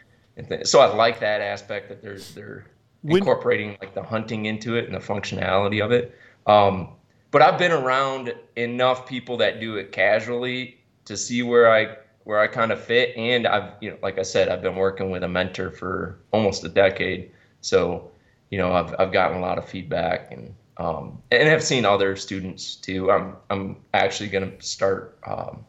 So 0.64 0.80
I 0.80 0.94
like 0.94 1.20
that 1.20 1.40
aspect 1.40 1.88
that 1.88 2.02
they're 2.02 2.18
they're 2.34 2.66
When- 3.02 3.18
incorporating 3.18 3.76
like 3.80 3.94
the 3.94 4.02
hunting 4.02 4.46
into 4.46 4.76
it 4.76 4.86
and 4.86 4.94
the 4.94 5.00
functionality 5.00 5.84
of 5.84 5.92
it. 5.92 6.16
Um, 6.46 6.88
but 7.34 7.42
I've 7.42 7.58
been 7.58 7.72
around 7.72 8.32
enough 8.54 9.08
people 9.08 9.38
that 9.38 9.58
do 9.58 9.74
it 9.74 9.90
casually 9.90 10.78
to 11.04 11.16
see 11.16 11.42
where 11.42 11.68
I 11.68 11.96
where 12.22 12.38
I 12.38 12.46
kind 12.46 12.70
of 12.70 12.80
fit. 12.80 13.12
And 13.16 13.44
I've 13.44 13.72
you 13.80 13.90
know 13.90 13.98
like 14.04 14.20
I 14.20 14.22
said, 14.22 14.48
I've 14.48 14.62
been 14.62 14.76
working 14.76 15.10
with 15.10 15.24
a 15.24 15.28
mentor 15.28 15.72
for 15.72 16.20
almost 16.30 16.62
a 16.62 16.68
decade, 16.68 17.32
so 17.60 18.08
you 18.50 18.58
know 18.58 18.72
I've 18.72 18.94
I've 19.00 19.12
gotten 19.12 19.38
a 19.38 19.40
lot 19.40 19.58
of 19.58 19.68
feedback 19.68 20.30
and 20.30 20.54
um, 20.76 21.20
and 21.32 21.48
have 21.48 21.64
seen 21.64 21.84
other 21.84 22.14
students 22.14 22.76
too. 22.76 23.10
I'm 23.10 23.34
I'm 23.50 23.78
actually 23.94 24.28
going 24.28 24.56
to 24.56 24.64
start 24.64 25.18
um, 25.26 25.64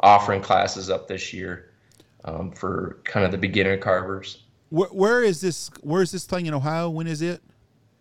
offering 0.00 0.42
classes 0.42 0.90
up 0.90 1.06
this 1.06 1.32
year 1.32 1.70
um, 2.24 2.50
for 2.50 2.98
kind 3.04 3.24
of 3.24 3.30
the 3.30 3.38
beginner 3.38 3.76
carvers. 3.76 4.42
Where, 4.70 4.88
where 4.88 5.22
is 5.22 5.42
this? 5.42 5.70
Where 5.80 6.02
is 6.02 6.10
this 6.10 6.26
thing 6.26 6.46
in 6.46 6.54
Ohio? 6.54 6.90
When 6.90 7.06
is 7.06 7.22
it? 7.22 7.40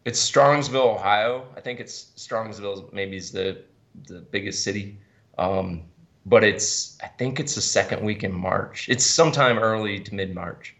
It's 0.08 0.32
Strongsville, 0.32 0.96
Ohio. 0.96 1.46
I 1.58 1.60
think 1.60 1.82
it's 1.82 2.14
Strongsville. 2.16 2.94
Maybe 2.94 3.18
is 3.18 3.30
the 3.30 3.66
the 4.08 4.22
biggest 4.22 4.64
city, 4.64 4.98
um, 5.38 5.84
but 6.26 6.46
it's 6.46 6.98
I 7.04 7.08
think 7.08 7.42
it's 7.42 7.56
the 7.56 7.62
second 7.62 8.06
week 8.06 8.24
in 8.24 8.34
March. 8.34 8.88
It's 8.88 9.06
sometime 9.06 9.60
early 9.60 10.00
to 10.00 10.16
mid 10.16 10.34
March. 10.34 10.78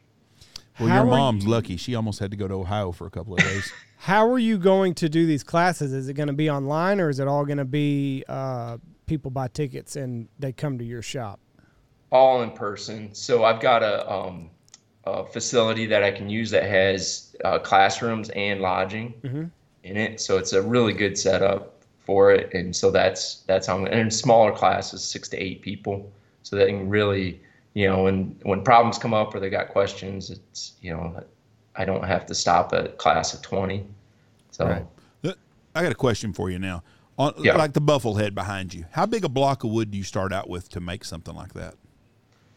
Well, 0.80 0.88
How 0.88 1.04
your 1.04 1.14
are 1.14 1.18
mom's 1.18 1.46
lucky. 1.46 1.76
She 1.76 1.94
almost 1.94 2.20
had 2.20 2.32
to 2.32 2.38
go 2.38 2.48
to 2.48 2.54
Ohio 2.54 2.94
for 2.94 3.06
a 3.06 3.10
couple 3.12 3.34
of 3.34 3.40
days. 3.40 3.70
How 3.98 4.32
are 4.32 4.40
you 4.40 4.58
going 4.58 4.94
to 4.94 5.10
do 5.10 5.26
these 5.26 5.44
classes? 5.44 5.92
Is 5.92 6.08
it 6.08 6.14
going 6.14 6.28
to 6.28 6.34
be 6.34 6.50
online 6.50 7.02
or 7.02 7.10
is 7.10 7.20
it 7.20 7.28
all 7.28 7.44
going 7.44 7.58
to 7.58 7.66
be 7.66 8.24
uh, 8.30 8.78
people 9.08 9.30
buy 9.30 9.50
tickets 9.50 9.98
and 9.98 10.30
they 10.40 10.54
come 10.54 10.78
to 10.78 10.86
your 10.86 11.02
shop? 11.02 11.42
all 12.12 12.42
in 12.42 12.52
person. 12.52 13.14
So 13.14 13.44
I've 13.44 13.60
got 13.60 13.84
a, 13.84 14.10
um, 14.12 14.50
a 15.08 15.26
facility 15.26 15.86
that 15.88 16.04
I 16.04 16.12
can 16.12 16.30
use 16.30 16.52
that 16.52 16.64
has 16.64 17.36
uh, 17.44 17.60
classrooms 17.60 18.30
and 18.32 18.62
lodging 18.62 19.14
in 19.84 19.98
it. 19.98 20.20
So 20.20 20.38
it's 20.38 20.54
a 20.54 20.62
really 20.62 20.94
good 20.94 21.18
setup 21.18 21.82
for 22.00 22.32
it. 22.32 22.54
And 22.54 22.76
so 22.76 22.92
that's 22.92 23.44
that's 23.48 23.68
how. 23.68 23.78
I'm, 23.78 23.86
and 23.86 24.00
in 24.00 24.12
smaller 24.12 24.52
classes, 24.52 25.04
six 25.04 25.28
to 25.30 25.38
eight 25.38 25.62
people, 25.62 26.12
so 26.44 26.56
they 26.56 26.68
can 26.68 26.90
really, 26.90 27.42
you 27.74 27.88
know, 27.88 28.04
when 28.04 28.36
when 28.44 28.64
problems 28.64 28.98
come 28.98 29.14
up 29.14 29.34
or 29.34 29.40
they 29.40 29.50
got 29.50 29.70
questions, 29.70 30.30
it's 30.30 30.74
you 30.82 30.94
know, 30.94 31.24
I 31.76 31.86
don't 31.86 32.04
have 32.04 32.26
to 32.28 32.36
stop 32.36 32.74
a 32.74 32.90
class 32.90 33.34
of 33.34 33.42
20. 33.42 33.86
So 34.52 34.66
Right. 34.66 34.86
Look, 35.24 35.38
I 35.76 35.84
got 35.84 35.92
a 35.92 35.96
question 35.96 36.34
for 36.34 36.50
you 36.50 36.60
now. 36.60 36.84
On, 37.18 37.34
Yeah. 37.40 37.58
Like 37.58 37.74
the 37.74 37.82
bufflehead 37.82 38.36
behind 38.36 38.74
you. 38.74 38.86
How 38.92 39.06
big 39.06 39.24
a 39.24 39.30
block 39.30 39.64
of 39.64 39.72
wood 39.72 39.92
do 39.92 39.98
you 39.98 40.04
start 40.04 40.32
out 40.32 40.50
with 40.50 40.70
to 40.70 40.80
make 40.80 41.04
something 41.04 41.36
like 41.36 41.54
that? 41.54 41.76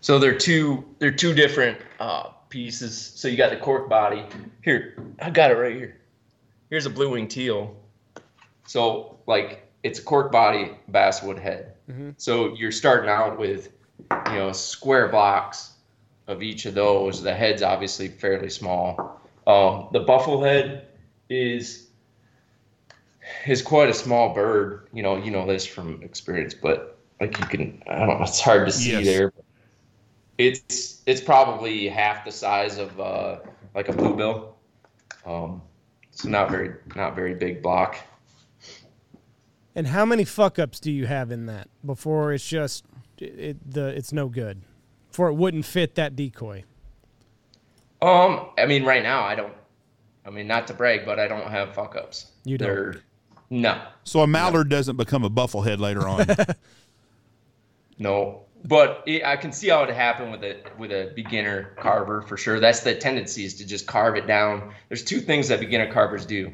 So 0.00 0.18
they're 0.18 0.38
two 0.38 0.84
they're 0.98 1.10
two 1.10 1.34
different 1.34 1.78
uh, 1.98 2.30
pieces. 2.50 2.96
So 3.14 3.28
you 3.28 3.36
got 3.36 3.50
the 3.50 3.56
cork 3.56 3.88
body. 3.88 4.24
Here, 4.62 4.96
I 5.20 5.30
got 5.30 5.50
it 5.50 5.54
right 5.54 5.74
here. 5.74 5.96
Here's 6.68 6.86
a 6.86 6.90
blue 6.90 7.10
wing 7.10 7.28
teal. 7.28 7.74
So 8.66 9.18
like 9.26 9.66
it's 9.82 9.98
a 9.98 10.02
cork 10.02 10.30
body 10.30 10.72
basswood 10.88 11.38
head. 11.38 11.74
So 12.18 12.54
you're 12.54 12.70
starting 12.70 13.10
out 13.10 13.36
with 13.36 13.72
you 14.26 14.34
know 14.34 14.52
square 14.52 15.08
blocks 15.08 15.72
of 16.28 16.40
each 16.40 16.66
of 16.66 16.74
those. 16.74 17.20
The 17.20 17.34
head's 17.34 17.62
obviously 17.62 18.06
fairly 18.06 18.48
small. 18.50 19.20
Um, 19.46 19.88
the 19.92 20.04
bufflehead 20.04 20.82
is 21.28 21.88
is 23.46 23.62
quite 23.62 23.88
a 23.88 23.94
small 23.94 24.32
bird. 24.34 24.86
You 24.92 25.02
know, 25.02 25.16
you 25.16 25.32
know 25.32 25.46
this 25.46 25.66
from 25.66 26.00
experience, 26.02 26.54
but 26.54 26.96
like 27.20 27.36
you 27.38 27.46
can, 27.46 27.82
I 27.88 27.98
don't 28.06 28.18
know, 28.18 28.22
it's 28.22 28.40
hard 28.40 28.66
to 28.66 28.72
see 28.72 28.92
Yes. 28.92 29.04
there. 29.04 29.32
It's 30.40 31.02
it's 31.06 31.20
probably 31.20 31.88
half 31.88 32.24
the 32.24 32.32
size 32.32 32.78
of 32.78 32.98
uh, 33.00 33.40
like 33.74 33.88
a 33.88 33.92
bluebill. 33.92 34.56
Um, 35.26 35.62
so 36.10 36.28
not 36.28 36.50
very 36.50 36.74
not 36.96 37.14
very 37.14 37.34
big 37.34 37.62
block. 37.62 37.96
And 39.74 39.86
how 39.86 40.04
many 40.04 40.24
fuck 40.24 40.58
ups 40.58 40.80
do 40.80 40.90
you 40.90 41.06
have 41.06 41.30
in 41.30 41.46
that 41.46 41.68
before 41.84 42.32
it's 42.32 42.46
just 42.46 42.84
it, 43.18 43.38
it 43.38 43.70
the 43.70 43.88
it's 43.88 44.12
no 44.12 44.28
good? 44.28 44.62
for 45.10 45.28
it 45.28 45.34
wouldn't 45.34 45.64
fit 45.64 45.96
that 45.96 46.16
decoy. 46.16 46.64
Um, 48.02 48.48
I 48.56 48.66
mean, 48.66 48.84
right 48.84 49.02
now 49.02 49.22
I 49.24 49.34
don't. 49.34 49.52
I 50.24 50.30
mean, 50.30 50.46
not 50.46 50.66
to 50.68 50.74
brag, 50.74 51.04
but 51.04 51.18
I 51.18 51.28
don't 51.28 51.50
have 51.50 51.74
fuck 51.74 51.96
ups. 51.96 52.30
You 52.44 52.58
don't? 52.58 52.68
They're, 52.68 52.94
no, 53.52 53.82
So 54.04 54.20
a 54.20 54.26
mallard 54.26 54.68
doesn't 54.68 54.96
become 54.96 55.24
a 55.24 55.30
bufflehead 55.30 55.80
later 55.80 56.06
on. 56.06 56.26
no. 57.98 58.42
But 58.64 59.02
it, 59.06 59.24
I 59.24 59.36
can 59.36 59.52
see 59.52 59.68
how 59.68 59.82
it 59.84 59.90
happened 59.90 60.32
with 60.32 60.44
a 60.44 60.56
with 60.78 60.92
a 60.92 61.12
beginner 61.14 61.72
carver 61.76 62.22
for 62.22 62.36
sure. 62.36 62.60
That's 62.60 62.80
the 62.80 62.94
tendency 62.94 63.44
is 63.44 63.54
to 63.54 63.66
just 63.66 63.86
carve 63.86 64.16
it 64.16 64.26
down. 64.26 64.74
There's 64.88 65.04
two 65.04 65.20
things 65.20 65.48
that 65.48 65.60
beginner 65.60 65.90
carvers 65.90 66.26
do. 66.26 66.52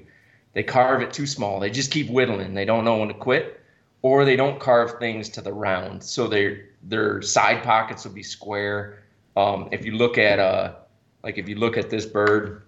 They 0.52 0.62
carve 0.62 1.02
it 1.02 1.12
too 1.12 1.26
small. 1.26 1.60
They 1.60 1.70
just 1.70 1.90
keep 1.90 2.08
whittling. 2.08 2.54
They 2.54 2.64
don't 2.64 2.84
know 2.84 2.98
when 2.98 3.08
to 3.08 3.14
quit, 3.14 3.60
or 4.02 4.24
they 4.24 4.36
don't 4.36 4.60
carve 4.60 4.98
things 4.98 5.28
to 5.30 5.40
the 5.40 5.52
round. 5.52 6.02
So 6.02 6.28
their 6.28 6.68
their 6.82 7.22
side 7.22 7.62
pockets 7.64 8.04
will 8.04 8.12
be 8.12 8.22
square. 8.22 9.02
Um, 9.36 9.68
if 9.72 9.84
you 9.84 9.92
look 9.92 10.16
at 10.16 10.38
uh, 10.38 10.74
like 11.22 11.38
if 11.38 11.48
you 11.48 11.56
look 11.56 11.76
at 11.76 11.90
this 11.90 12.06
bird, 12.06 12.62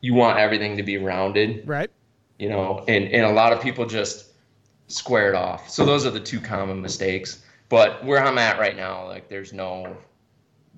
you 0.00 0.14
want 0.14 0.38
everything 0.38 0.76
to 0.78 0.82
be 0.82 0.96
rounded 0.96 1.68
Right? 1.68 1.90
you 2.38 2.48
know, 2.48 2.84
and, 2.88 3.04
and 3.06 3.26
a 3.26 3.32
lot 3.32 3.52
of 3.52 3.60
people 3.60 3.84
just 3.84 4.26
square 4.86 5.28
it 5.28 5.34
off. 5.34 5.68
So 5.68 5.84
those 5.84 6.06
are 6.06 6.10
the 6.10 6.20
two 6.20 6.40
common 6.40 6.80
mistakes. 6.80 7.42
But 7.68 8.04
where 8.04 8.22
I'm 8.24 8.38
at 8.38 8.58
right 8.58 8.76
now, 8.76 9.06
like 9.06 9.28
there's 9.28 9.52
no, 9.52 9.96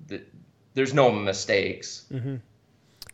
th- 0.09 0.25
there's 0.73 0.93
no 0.93 1.11
mistakes. 1.11 2.05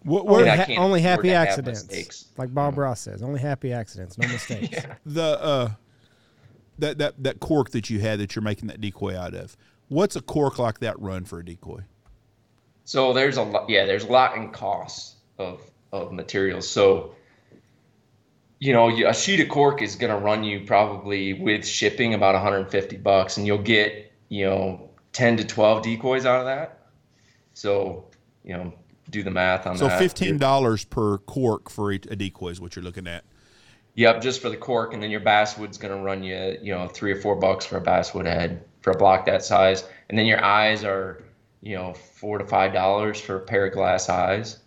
what, 0.03 0.25
Only, 0.25 0.49
I 0.49 0.55
ha- 0.55 0.65
can't 0.65 0.79
only 0.79 1.01
happy 1.01 1.31
accidents. 1.31 1.83
mistakes. 1.83 2.25
Like 2.37 2.53
Bob 2.53 2.77
Ross 2.77 3.01
says, 3.01 3.21
only 3.21 3.39
happy 3.39 3.73
accidents, 3.73 4.17
no 4.17 4.27
mistakes. 4.27 4.79
the 5.05 5.41
uh, 5.41 5.69
that 6.79 6.97
that 6.97 7.23
that 7.23 7.39
cork 7.39 7.71
that 7.71 7.89
you 7.89 7.99
had 7.99 8.19
that 8.19 8.35
you're 8.35 8.43
making 8.43 8.67
that 8.67 8.81
decoy 8.81 9.17
out 9.17 9.33
of. 9.33 9.55
What's 9.89 10.15
a 10.15 10.21
cork 10.21 10.59
like 10.59 10.79
that 10.79 10.99
run 10.99 11.25
for 11.25 11.39
a 11.39 11.45
decoy? 11.45 11.81
So 12.83 13.13
there's 13.13 13.37
a 13.37 13.43
lot, 13.43 13.69
yeah, 13.69 13.85
there's 13.85 14.03
a 14.03 14.11
lot 14.11 14.35
in 14.37 14.49
costs 14.51 15.15
of 15.37 15.61
of 15.91 16.11
materials. 16.11 16.67
So, 16.67 17.15
you 18.59 18.73
know, 18.73 18.89
a 18.89 19.13
sheet 19.13 19.39
of 19.39 19.49
cork 19.49 19.81
is 19.81 19.95
going 19.95 20.11
to 20.11 20.19
run 20.19 20.43
you 20.43 20.65
probably 20.65 21.33
with 21.33 21.65
shipping 21.65 22.13
about 22.13 22.33
150 22.33 22.97
bucks, 22.97 23.37
and 23.37 23.45
you'll 23.45 23.57
get 23.57 24.11
you 24.29 24.45
know 24.45 24.89
10 25.13 25.37
to 25.37 25.45
12 25.45 25.83
decoys 25.83 26.25
out 26.25 26.39
of 26.39 26.45
that. 26.45 26.87
So, 27.53 28.05
you 28.43 28.53
know, 28.53 28.73
do 29.09 29.23
the 29.23 29.31
math 29.31 29.65
on 29.65 29.77
that. 29.77 29.79
So 29.79 29.89
fifteen 29.89 30.37
dollars 30.37 30.85
per 30.85 31.17
cork 31.19 31.69
for 31.69 31.91
a 31.91 31.97
decoy 31.97 32.49
is 32.49 32.61
what 32.61 32.75
you're 32.75 32.83
looking 32.83 33.07
at. 33.07 33.23
Yep, 33.95 34.21
just 34.21 34.41
for 34.41 34.49
the 34.49 34.57
cork, 34.57 34.93
and 34.93 35.01
then 35.01 35.09
your 35.09 35.21
basswood's 35.21 35.77
gonna 35.77 35.97
run 35.97 36.23
you, 36.23 36.57
you 36.61 36.73
know, 36.73 36.87
three 36.87 37.11
or 37.11 37.19
four 37.19 37.35
bucks 37.35 37.65
for 37.65 37.77
a 37.77 37.81
basswood 37.81 38.25
head 38.25 38.63
for 38.81 38.91
a 38.91 38.97
block 38.97 39.25
that 39.25 39.43
size, 39.43 39.85
and 40.09 40.17
then 40.17 40.25
your 40.25 40.43
eyes 40.43 40.83
are, 40.83 41.23
you 41.61 41.75
know, 41.75 41.93
four 41.93 42.37
to 42.37 42.45
five 42.45 42.73
dollars 42.73 43.19
for 43.19 43.37
a 43.37 43.39
pair 43.39 43.65
of 43.65 43.73
glass 43.73 44.07
eyes, 44.09 44.59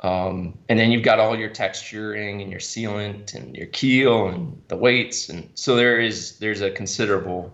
um, 0.00 0.56
and 0.68 0.78
then 0.78 0.90
you've 0.90 1.02
got 1.02 1.18
all 1.18 1.36
your 1.36 1.50
texturing 1.50 2.40
and 2.42 2.50
your 2.50 2.60
sealant 2.60 3.34
and 3.34 3.56
your 3.56 3.66
keel 3.66 4.28
and 4.28 4.62
the 4.68 4.76
weights, 4.76 5.28
and 5.28 5.48
so 5.54 5.74
there 5.74 6.00
is 6.00 6.38
there's 6.38 6.60
a 6.60 6.70
considerable 6.70 7.52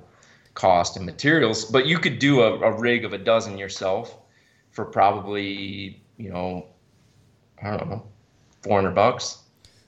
cost 0.55 0.97
in 0.97 1.05
materials, 1.05 1.65
but 1.65 1.87
you 1.87 1.99
could 1.99 2.19
do 2.19 2.43
a, 2.43 2.61
a 2.61 2.79
rig 2.79 3.05
of 3.05 3.13
a 3.13 3.19
dozen 3.19 3.59
yourself 3.59 4.19
for 4.71 4.85
probably, 4.85 6.03
you 6.17 6.31
know, 6.31 6.67
I 7.63 7.77
don't 7.77 7.89
know, 7.89 8.07
four 8.63 8.81
hundred 8.81 8.95
bucks. 8.95 9.39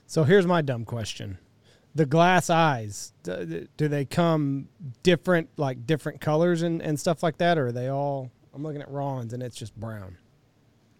So 0.07 0.23
here's 0.23 0.47
my 0.47 0.61
dumb 0.61 0.83
question: 0.83 1.37
the 1.93 2.05
glass 2.05 2.49
eyes 2.49 3.13
do, 3.23 3.67
do 3.77 3.87
they 3.87 4.05
come 4.05 4.69
different, 5.03 5.49
like 5.57 5.85
different 5.85 6.21
colors 6.21 6.63
and, 6.63 6.81
and 6.81 6.99
stuff 6.99 7.21
like 7.21 7.37
that, 7.37 7.57
or 7.57 7.67
are 7.67 7.71
they 7.71 7.89
all? 7.89 8.31
I'm 8.53 8.63
looking 8.63 8.81
at 8.81 8.89
Ron's 8.89 9.33
and 9.33 9.43
it's 9.43 9.55
just 9.55 9.75
brown. 9.79 10.17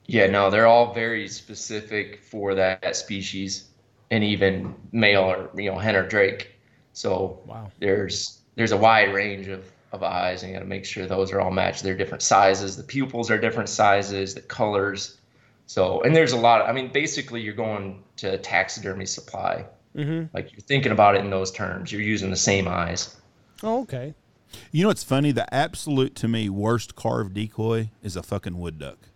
Yeah, 0.07 0.27
no, 0.27 0.49
they're 0.49 0.67
all 0.67 0.93
very 0.93 1.27
specific 1.27 2.21
for 2.23 2.55
that 2.55 2.95
species, 2.95 3.65
and 4.09 4.23
even 4.23 4.73
male 4.91 5.23
or 5.23 5.49
you 5.55 5.69
know 5.69 5.77
hen 5.77 5.95
or 5.95 6.07
drake. 6.07 6.55
So 6.93 7.41
Wow. 7.45 7.71
there's 7.79 8.39
there's 8.55 8.71
a 8.71 8.77
wide 8.77 9.13
range 9.13 9.47
of 9.47 9.65
of 9.91 10.03
eyes, 10.03 10.43
and 10.43 10.51
you 10.51 10.57
got 10.57 10.63
to 10.63 10.69
make 10.69 10.85
sure 10.85 11.05
those 11.05 11.31
are 11.31 11.39
all 11.41 11.51
matched. 11.51 11.83
They're 11.83 11.95
different 11.95 12.23
sizes. 12.23 12.77
The 12.77 12.83
pupils 12.83 13.29
are 13.29 13.37
different 13.37 13.69
sizes. 13.69 14.33
The 14.33 14.41
colors. 14.41 15.17
So 15.65 16.01
and 16.03 16.15
there's 16.15 16.31
a 16.31 16.37
lot. 16.37 16.61
Of, 16.61 16.69
I 16.69 16.71
mean, 16.71 16.91
basically, 16.91 17.41
you're 17.41 17.53
going 17.53 18.03
to 18.17 18.37
taxidermy 18.37 19.05
supply. 19.05 19.65
Mm-hmm. 19.95 20.35
Like 20.35 20.51
you're 20.53 20.61
thinking 20.61 20.91
about 20.91 21.15
it 21.15 21.19
in 21.23 21.29
those 21.29 21.51
terms. 21.51 21.91
You're 21.91 22.01
using 22.01 22.29
the 22.29 22.35
same 22.37 22.67
eyes. 22.67 23.15
Oh, 23.63 23.81
okay. 23.81 24.13
You 24.71 24.83
know 24.83 24.87
what's 24.89 25.03
funny? 25.03 25.31
The 25.31 25.51
absolute 25.53 26.15
to 26.15 26.27
me 26.27 26.49
worst 26.49 26.95
carved 26.95 27.33
decoy 27.33 27.89
is 28.01 28.15
a 28.15 28.23
fucking 28.23 28.57
wood 28.57 28.79
duck. 28.79 29.09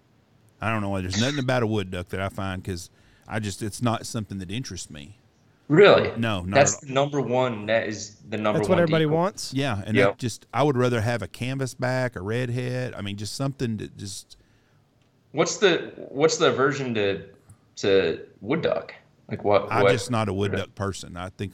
I 0.62 0.70
don't 0.72 0.82
know 0.82 0.90
why. 0.90 1.02
There's 1.02 1.20
nothing 1.20 1.40
about 1.40 1.64
a 1.64 1.68
wood 1.68 1.92
duck 1.92 2.10
that 2.10 2.22
I 2.22 2.30
find 2.30 2.62
because 2.62 2.90
I 3.28 3.40
just 3.40 3.62
it's 3.62 3.82
not 3.82 4.06
something 4.06 4.38
that 4.40 4.52
interests 4.52 4.90
me. 4.90 5.18
Really? 5.68 6.12
No, 6.18 6.42
not 6.42 6.56
That's 6.56 6.76
at 6.78 6.84
all. 6.84 6.88
the 6.88 6.94
number 6.94 7.22
one. 7.22 7.66
That 7.68 7.88
is 7.88 8.18
the 8.30 8.38
number 8.38 8.52
one. 8.52 8.54
That's 8.60 8.70
one. 8.70 8.78
what 8.78 8.82
everybody 8.82 9.06
decoy. 9.06 9.16
wants. 9.16 9.54
Yeah, 9.54 9.82
and 9.86 9.96
Yep. 9.96 10.10
I 10.10 10.14
just 10.16 10.46
I 10.54 10.64
would 10.64 10.78
rather 10.78 11.00
have 11.02 11.22
a 11.22 11.28
canvas 11.28 11.74
back, 11.74 12.16
a 12.16 12.22
redhead. 12.22 12.94
I 12.94 13.02
mean, 13.02 13.16
just 13.18 13.36
something 13.36 13.78
that 13.78 13.96
just 13.98 14.38
What's 15.32 15.58
the 15.58 15.94
what's 16.10 16.38
the 16.38 16.50
aversion 16.50 16.94
to 16.96 17.24
to 17.78 18.20
wood 18.42 18.62
duck? 18.62 18.94
Like 19.30 19.44
what? 19.46 19.72
I'm 19.72 19.84
what 19.84 19.92
just 19.94 20.12
not 20.12 20.28
a 20.28 20.34
wood 20.34 20.52
duck 20.52 20.76
person. 20.76 21.16
I 21.16 21.30
think 21.30 21.54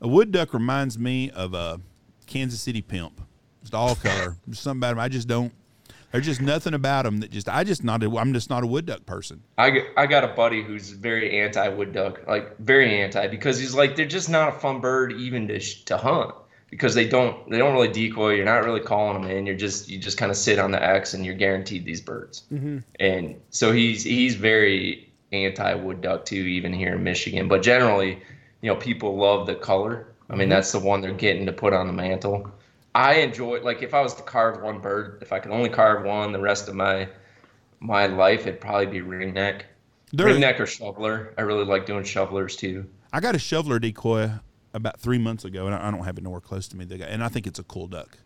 a 0.00 0.08
wood 0.08 0.32
duck 0.32 0.54
reminds 0.54 0.98
me 0.98 1.30
of 1.30 1.52
a 1.52 1.80
Kansas 2.26 2.60
City 2.62 2.80
pimp. 2.80 3.20
Just 3.60 3.74
all 3.74 3.94
color. 3.94 4.38
There's 4.46 4.58
something 4.58 4.80
about 4.80 4.92
him. 4.92 5.00
I 5.00 5.08
just 5.08 5.28
don't. 5.28 5.52
There's 6.12 6.26
just 6.26 6.40
nothing 6.40 6.74
about 6.74 7.04
them 7.04 7.18
that 7.18 7.30
just. 7.30 7.48
I 7.48 7.62
just 7.62 7.84
not. 7.84 8.02
A, 8.02 8.10
I'm 8.16 8.32
just 8.32 8.50
not 8.50 8.64
a 8.64 8.66
wood 8.66 8.86
duck 8.86 9.06
person. 9.06 9.42
I 9.58 9.86
I 9.96 10.06
got 10.06 10.24
a 10.24 10.28
buddy 10.28 10.62
who's 10.62 10.90
very 10.90 11.38
anti 11.40 11.68
wood 11.68 11.92
duck, 11.92 12.26
like 12.26 12.58
very 12.58 13.00
anti, 13.00 13.28
because 13.28 13.58
he's 13.58 13.74
like 13.74 13.96
they're 13.96 14.06
just 14.06 14.28
not 14.28 14.48
a 14.48 14.52
fun 14.52 14.80
bird 14.80 15.12
even 15.12 15.46
to 15.48 15.60
sh- 15.60 15.84
to 15.84 15.96
hunt 15.96 16.34
because 16.70 16.94
they 16.94 17.06
don't 17.08 17.48
they 17.50 17.58
don't 17.58 17.74
really 17.74 17.88
decoy. 17.88 18.34
You're 18.34 18.44
not 18.44 18.64
really 18.64 18.80
calling 18.80 19.20
them 19.20 19.30
in. 19.30 19.46
You're 19.46 19.56
just 19.56 19.88
you 19.88 19.98
just 19.98 20.18
kind 20.18 20.30
of 20.30 20.36
sit 20.36 20.58
on 20.58 20.70
the 20.70 20.82
X 20.82 21.14
and 21.14 21.24
you're 21.24 21.34
guaranteed 21.34 21.84
these 21.84 22.00
birds. 22.00 22.44
Mm-hmm. 22.52 22.78
And 22.98 23.40
so 23.50 23.72
he's 23.72 24.04
he's 24.04 24.36
very 24.36 25.08
anti 25.32 25.74
wood 25.74 26.00
duck 26.00 26.24
too, 26.24 26.36
even 26.36 26.72
here 26.72 26.94
in 26.94 27.04
Michigan. 27.04 27.48
But 27.48 27.62
generally, 27.62 28.20
you 28.62 28.70
know, 28.70 28.76
people 28.76 29.16
love 29.16 29.46
the 29.46 29.56
color. 29.56 30.06
I 30.28 30.34
mean, 30.34 30.42
mm-hmm. 30.42 30.50
that's 30.50 30.72
the 30.72 30.78
one 30.78 31.00
they're 31.00 31.12
getting 31.12 31.46
to 31.46 31.52
put 31.52 31.72
on 31.72 31.86
the 31.86 31.92
mantle. 31.92 32.50
I 32.94 33.14
enjoy 33.16 33.60
like 33.60 33.82
if 33.82 33.94
I 33.94 34.00
was 34.00 34.14
to 34.14 34.22
carve 34.22 34.62
one 34.62 34.80
bird, 34.80 35.18
if 35.22 35.32
I 35.32 35.38
could 35.38 35.52
only 35.52 35.68
carve 35.68 36.04
one 36.04 36.32
the 36.32 36.40
rest 36.40 36.68
of 36.68 36.74
my 36.74 37.08
my 37.80 38.06
life, 38.06 38.42
it'd 38.42 38.60
probably 38.60 38.86
be 38.86 39.00
ringneck. 39.00 39.62
There- 40.12 40.26
Ringneck 40.26 40.58
or 40.58 40.66
shoveler. 40.66 41.34
I 41.38 41.42
really 41.42 41.64
like 41.64 41.86
doing 41.86 42.04
shovelers 42.04 42.56
too. 42.56 42.86
I 43.12 43.20
got 43.20 43.34
a 43.34 43.38
shoveler 43.38 43.78
decoy 43.78 44.30
about 44.74 45.00
three 45.00 45.18
months 45.18 45.44
ago, 45.44 45.66
and 45.66 45.74
I 45.74 45.88
I 45.88 45.90
don't 45.90 46.04
have 46.04 46.18
it 46.18 46.24
nowhere 46.24 46.40
close 46.40 46.66
to 46.68 46.76
me. 46.76 46.84
They 46.84 46.98
got, 46.98 47.08
and 47.08 47.22
I 47.22 47.28
think 47.28 47.46
it's 47.46 47.58
a 47.58 47.64
cool 47.64 47.86
duck. 47.86 48.18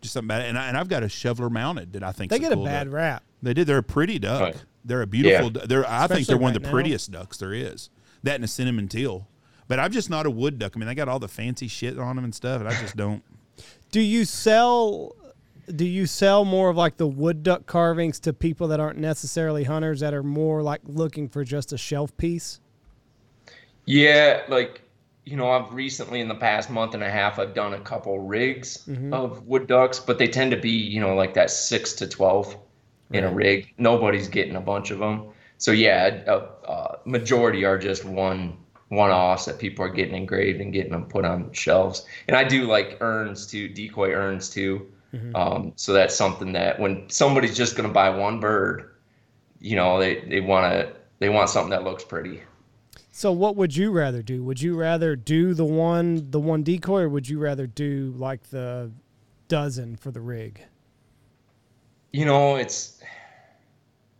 Just 0.00 0.14
something 0.14 0.26
about 0.28 0.40
it. 0.42 0.48
And, 0.48 0.58
I, 0.58 0.68
and 0.68 0.76
I've 0.78 0.88
got 0.88 1.02
a 1.02 1.08
shoveler 1.08 1.50
mounted 1.50 1.92
that 1.92 2.02
I 2.02 2.10
think 2.10 2.30
They 2.30 2.38
get 2.38 2.52
a 2.52 2.56
bad 2.56 2.84
duck. 2.84 2.94
rap. 2.94 3.22
They 3.42 3.52
did. 3.54 3.66
They're 3.66 3.78
a 3.78 3.82
pretty 3.82 4.18
duck. 4.18 4.40
Right. 4.40 4.64
They're 4.84 5.02
a 5.02 5.06
beautiful. 5.06 5.46
Yeah. 5.52 5.60
du- 5.60 5.66
They're. 5.66 5.88
I 5.88 6.06
think 6.06 6.26
they're 6.26 6.36
one 6.38 6.50
of 6.50 6.56
right 6.56 6.62
the 6.62 6.66
now. 6.68 6.72
prettiest 6.72 7.10
ducks 7.12 7.36
there 7.36 7.52
is. 7.52 7.90
That 8.22 8.36
and 8.36 8.44
a 8.44 8.48
cinnamon 8.48 8.88
teal. 8.88 9.28
But 9.68 9.78
I'm 9.78 9.92
just 9.92 10.10
not 10.10 10.26
a 10.26 10.30
wood 10.30 10.58
duck. 10.58 10.72
I 10.74 10.78
mean, 10.80 10.88
they 10.88 10.94
got 10.94 11.08
all 11.08 11.18
the 11.20 11.28
fancy 11.28 11.68
shit 11.68 11.96
on 11.98 12.16
them 12.16 12.24
and 12.24 12.34
stuff, 12.34 12.60
and 12.60 12.68
I 12.68 12.72
just 12.80 12.96
don't. 12.96 13.22
Do 13.90 14.00
you 14.00 14.24
sell 14.24 15.14
do 15.74 15.84
you 15.84 16.06
sell 16.06 16.44
more 16.44 16.68
of 16.68 16.76
like 16.76 16.96
the 16.96 17.06
wood 17.06 17.42
duck 17.44 17.66
carvings 17.66 18.18
to 18.20 18.32
people 18.32 18.68
that 18.68 18.80
aren't 18.80 18.98
necessarily 18.98 19.64
hunters 19.64 20.00
that 20.00 20.12
are 20.12 20.22
more 20.24 20.62
like 20.62 20.80
looking 20.84 21.28
for 21.28 21.44
just 21.44 21.72
a 21.72 21.78
shelf 21.78 22.16
piece? 22.16 22.60
Yeah, 23.86 24.42
like 24.48 24.82
you 25.24 25.36
know, 25.36 25.50
I've 25.50 25.72
recently 25.72 26.20
in 26.20 26.28
the 26.28 26.34
past 26.34 26.70
month 26.70 26.94
and 26.94 27.04
a 27.04 27.10
half, 27.10 27.38
I've 27.38 27.54
done 27.54 27.74
a 27.74 27.80
couple 27.80 28.18
rigs 28.20 28.84
Mhm. 28.88 29.12
of 29.12 29.46
wood 29.46 29.66
ducks, 29.66 30.00
but 30.00 30.18
they 30.18 30.26
tend 30.26 30.50
to 30.52 30.56
be, 30.56 30.70
you 30.70 30.98
know, 31.00 31.14
like 31.14 31.34
that 31.34 31.50
six 31.50 31.92
to 31.94 32.08
twelve 32.08 32.56
in 33.12 33.24
a 33.24 33.32
rig. 33.32 33.72
Nobody's 33.76 34.28
getting 34.28 34.56
a 34.56 34.60
bunch 34.60 34.90
of 34.90 34.98
them. 34.98 35.24
So 35.58 35.72
yeah, 35.72 36.22
a, 36.26 36.36
a 36.70 36.98
majority 37.04 37.64
are 37.64 37.76
just 37.78 38.04
one 38.04 38.56
one 38.90 39.10
offs 39.10 39.44
that 39.44 39.58
people 39.58 39.84
are 39.84 39.88
getting 39.88 40.14
engraved 40.14 40.60
and 40.60 40.72
getting 40.72 40.90
them 40.92 41.06
put 41.06 41.24
on 41.24 41.52
shelves. 41.52 42.04
And 42.28 42.36
I 42.36 42.44
do 42.44 42.64
like 42.64 42.98
urns 43.00 43.46
too, 43.46 43.68
decoy 43.68 44.10
urns 44.12 44.50
too. 44.50 44.86
Mhm. 45.14 45.34
Um, 45.34 45.72
so 45.76 45.92
that's 45.92 46.14
something 46.14 46.52
that 46.52 46.78
when 46.78 47.08
somebody's 47.08 47.56
just 47.56 47.76
going 47.76 47.88
to 47.88 47.92
buy 47.92 48.10
one 48.10 48.40
bird, 48.40 48.90
you 49.60 49.76
know, 49.76 49.98
they 49.98 50.20
they 50.22 50.40
want 50.40 50.72
to 50.72 50.92
they 51.20 51.28
want 51.28 51.50
something 51.50 51.70
that 51.70 51.84
looks 51.84 52.04
pretty. 52.04 52.42
So 53.12 53.30
what 53.30 53.54
would 53.56 53.76
you 53.76 53.92
rather 53.92 54.22
do? 54.22 54.42
Would 54.44 54.60
you 54.60 54.76
rather 54.76 55.14
do 55.14 55.54
the 55.54 55.64
one 55.64 56.30
the 56.30 56.40
one 56.40 56.62
decoy 56.64 57.02
or 57.02 57.08
would 57.08 57.28
you 57.28 57.38
rather 57.38 57.66
do 57.68 58.12
like 58.16 58.50
the 58.50 58.90
dozen 59.46 59.96
for 59.96 60.10
the 60.10 60.20
rig? 60.20 60.62
You 62.12 62.24
know, 62.24 62.56
it's 62.56 63.00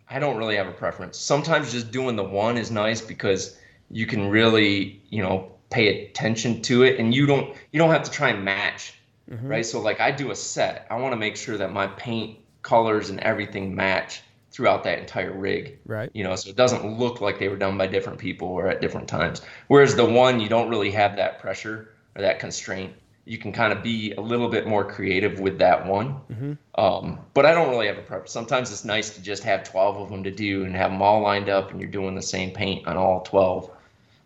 I 0.08 0.20
don't 0.20 0.36
really 0.36 0.56
have 0.56 0.68
a 0.68 0.72
preference. 0.72 1.18
Sometimes 1.18 1.72
just 1.72 1.90
doing 1.90 2.14
the 2.14 2.24
one 2.24 2.56
is 2.56 2.70
nice 2.70 3.00
because 3.00 3.56
you 3.90 4.06
can 4.06 4.28
really, 4.30 5.02
you 5.10 5.22
know, 5.22 5.50
pay 5.70 6.06
attention 6.06 6.62
to 6.62 6.82
it 6.82 6.98
and 6.98 7.14
you 7.14 7.26
don't 7.26 7.54
you 7.72 7.78
don't 7.78 7.90
have 7.90 8.02
to 8.04 8.10
try 8.10 8.30
and 8.30 8.44
match, 8.44 8.94
Mhm. 9.30 9.48
right? 9.48 9.66
So 9.66 9.80
like 9.80 10.00
I 10.00 10.10
do 10.10 10.30
a 10.30 10.36
set. 10.36 10.86
I 10.90 10.96
want 10.96 11.12
to 11.12 11.16
make 11.16 11.36
sure 11.36 11.56
that 11.58 11.72
my 11.72 11.86
paint 11.86 12.38
colors 12.62 13.10
and 13.10 13.20
everything 13.20 13.74
match 13.74 14.22
throughout 14.50 14.82
that 14.84 14.98
entire 14.98 15.32
rig. 15.32 15.78
Right. 15.86 16.10
You 16.12 16.24
know, 16.24 16.34
so 16.34 16.50
it 16.50 16.56
doesn't 16.56 16.98
look 16.98 17.20
like 17.20 17.38
they 17.38 17.48
were 17.48 17.56
done 17.56 17.78
by 17.78 17.86
different 17.86 18.18
people 18.18 18.48
or 18.48 18.68
at 18.68 18.80
different 18.80 19.06
times. 19.08 19.42
Whereas 19.68 19.94
the 19.94 20.04
one 20.04 20.40
you 20.40 20.48
don't 20.48 20.68
really 20.68 20.90
have 20.90 21.16
that 21.16 21.38
pressure 21.38 21.90
or 22.16 22.22
that 22.22 22.40
constraint. 22.40 22.92
You 23.26 23.38
can 23.38 23.52
kind 23.52 23.72
of 23.72 23.80
be 23.82 24.12
a 24.14 24.20
little 24.20 24.48
bit 24.48 24.66
more 24.66 24.84
creative 24.84 25.38
with 25.38 25.58
that 25.58 25.86
one. 25.86 26.16
Mhm. 26.32 26.58
Um, 26.74 27.20
but 27.32 27.46
I 27.46 27.52
don't 27.54 27.70
really 27.70 27.86
have 27.86 27.98
a 27.98 28.02
preference. 28.02 28.32
Sometimes 28.32 28.72
it's 28.72 28.84
nice 28.84 29.10
to 29.10 29.22
just 29.22 29.44
have 29.44 29.62
12 29.62 29.96
of 29.98 30.10
them 30.10 30.24
to 30.24 30.32
do 30.32 30.64
and 30.64 30.74
have 30.74 30.90
them 30.90 31.00
all 31.00 31.20
lined 31.20 31.48
up 31.48 31.70
and 31.70 31.80
you're 31.80 31.90
doing 31.90 32.16
the 32.16 32.22
same 32.22 32.50
paint 32.50 32.88
on 32.88 32.96
all 32.96 33.20
12. 33.20 33.70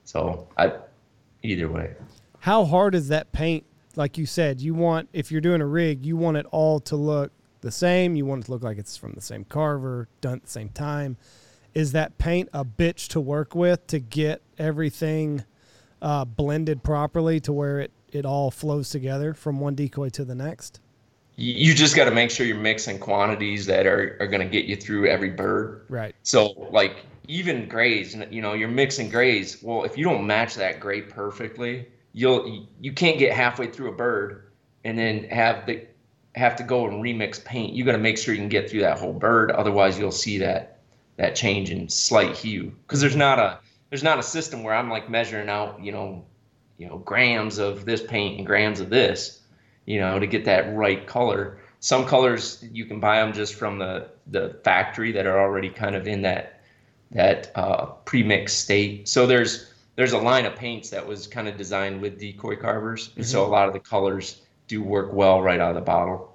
So 0.04 0.48
I, 0.56 0.72
either 1.42 1.68
way. 1.68 1.94
How 2.40 2.64
hard 2.64 2.94
is 2.94 3.08
that 3.08 3.32
paint? 3.32 3.64
Like 3.96 4.18
you 4.18 4.26
said, 4.26 4.60
you 4.60 4.74
want 4.74 5.08
if 5.12 5.30
you're 5.30 5.40
doing 5.40 5.60
a 5.60 5.66
rig, 5.66 6.04
you 6.04 6.16
want 6.16 6.36
it 6.36 6.46
all 6.50 6.80
to 6.80 6.96
look 6.96 7.32
the 7.60 7.70
same. 7.70 8.16
You 8.16 8.26
want 8.26 8.42
it 8.42 8.46
to 8.46 8.52
look 8.52 8.62
like 8.62 8.78
it's 8.78 8.96
from 8.96 9.12
the 9.12 9.20
same 9.20 9.44
carver, 9.44 10.08
done 10.20 10.34
at 10.34 10.42
the 10.44 10.50
same 10.50 10.68
time. 10.68 11.16
Is 11.74 11.92
that 11.92 12.18
paint 12.18 12.48
a 12.52 12.64
bitch 12.64 13.08
to 13.08 13.20
work 13.20 13.54
with 13.54 13.86
to 13.88 13.98
get 13.98 14.42
everything 14.58 15.44
uh, 16.02 16.24
blended 16.24 16.82
properly 16.82 17.40
to 17.40 17.52
where 17.52 17.80
it 17.80 17.92
it 18.12 18.24
all 18.24 18.50
flows 18.50 18.90
together 18.90 19.34
from 19.34 19.58
one 19.58 19.74
decoy 19.74 20.08
to 20.10 20.24
the 20.24 20.34
next? 20.34 20.80
You 21.36 21.74
just 21.74 21.96
got 21.96 22.04
to 22.04 22.12
make 22.12 22.30
sure 22.30 22.46
you're 22.46 22.56
mixing 22.56 23.00
quantities 23.00 23.66
that 23.66 23.86
are, 23.86 24.16
are 24.20 24.28
going 24.28 24.40
to 24.42 24.48
get 24.48 24.66
you 24.66 24.76
through 24.76 25.08
every 25.08 25.30
bird. 25.30 25.84
Right. 25.88 26.14
So 26.22 26.68
like 26.70 27.04
even 27.26 27.68
grays, 27.68 28.16
you 28.30 28.42
know, 28.42 28.54
you're 28.54 28.68
mixing 28.68 29.08
grays. 29.08 29.62
Well, 29.62 29.84
if 29.84 29.96
you 29.96 30.04
don't 30.04 30.26
match 30.26 30.54
that 30.56 30.80
gray 30.80 31.02
perfectly, 31.02 31.88
you'll 32.12 32.68
you 32.80 32.92
can't 32.92 33.18
get 33.18 33.32
halfway 33.32 33.66
through 33.66 33.90
a 33.90 33.94
bird 33.94 34.50
and 34.84 34.98
then 34.98 35.24
have 35.24 35.66
the 35.66 35.86
have 36.34 36.56
to 36.56 36.62
go 36.62 36.86
and 36.86 37.02
remix 37.02 37.44
paint. 37.44 37.72
You 37.72 37.84
got 37.84 37.92
to 37.92 37.98
make 37.98 38.18
sure 38.18 38.34
you 38.34 38.40
can 38.40 38.48
get 38.48 38.68
through 38.68 38.80
that 38.80 38.98
whole 38.98 39.12
bird. 39.12 39.50
Otherwise, 39.52 39.98
you'll 39.98 40.10
see 40.10 40.38
that 40.38 40.78
that 41.16 41.36
change 41.36 41.70
in 41.70 41.88
slight 41.88 42.36
hue 42.36 42.74
because 42.86 43.00
there's 43.00 43.16
not 43.16 43.38
a 43.38 43.58
there's 43.90 44.02
not 44.02 44.18
a 44.18 44.22
system 44.22 44.62
where 44.62 44.74
I'm 44.74 44.90
like 44.90 45.08
measuring 45.08 45.48
out, 45.48 45.82
you 45.82 45.92
know, 45.92 46.24
you 46.78 46.88
know, 46.88 46.98
grams 46.98 47.58
of 47.58 47.84
this 47.84 48.02
paint 48.02 48.38
and 48.38 48.46
grams 48.46 48.80
of 48.80 48.90
this, 48.90 49.40
you 49.86 50.00
know, 50.00 50.18
to 50.18 50.26
get 50.26 50.44
that 50.46 50.74
right 50.74 51.06
color. 51.06 51.58
Some 51.80 52.06
colors 52.06 52.64
you 52.72 52.86
can 52.86 52.98
buy 52.98 53.20
them 53.20 53.32
just 53.32 53.54
from 53.54 53.78
the 53.78 54.08
the 54.26 54.58
factory 54.64 55.12
that 55.12 55.26
are 55.26 55.38
already 55.38 55.70
kind 55.70 55.94
of 55.94 56.08
in 56.08 56.22
that 56.22 56.53
that 57.12 57.50
uh, 57.54 57.86
pre-mixed 58.04 58.58
state. 58.58 59.08
So 59.08 59.26
there's 59.26 59.72
there's 59.96 60.12
a 60.12 60.18
line 60.18 60.44
of 60.44 60.56
paints 60.56 60.90
that 60.90 61.06
was 61.06 61.26
kind 61.26 61.48
of 61.48 61.56
designed 61.56 62.00
with 62.00 62.18
decoy 62.18 62.56
carvers, 62.56 63.10
and 63.16 63.24
so 63.24 63.44
a 63.44 63.48
lot 63.48 63.68
of 63.68 63.74
the 63.74 63.80
colors 63.80 64.42
do 64.66 64.82
work 64.82 65.12
well 65.12 65.42
right 65.42 65.60
out 65.60 65.70
of 65.70 65.74
the 65.76 65.80
bottle. 65.80 66.30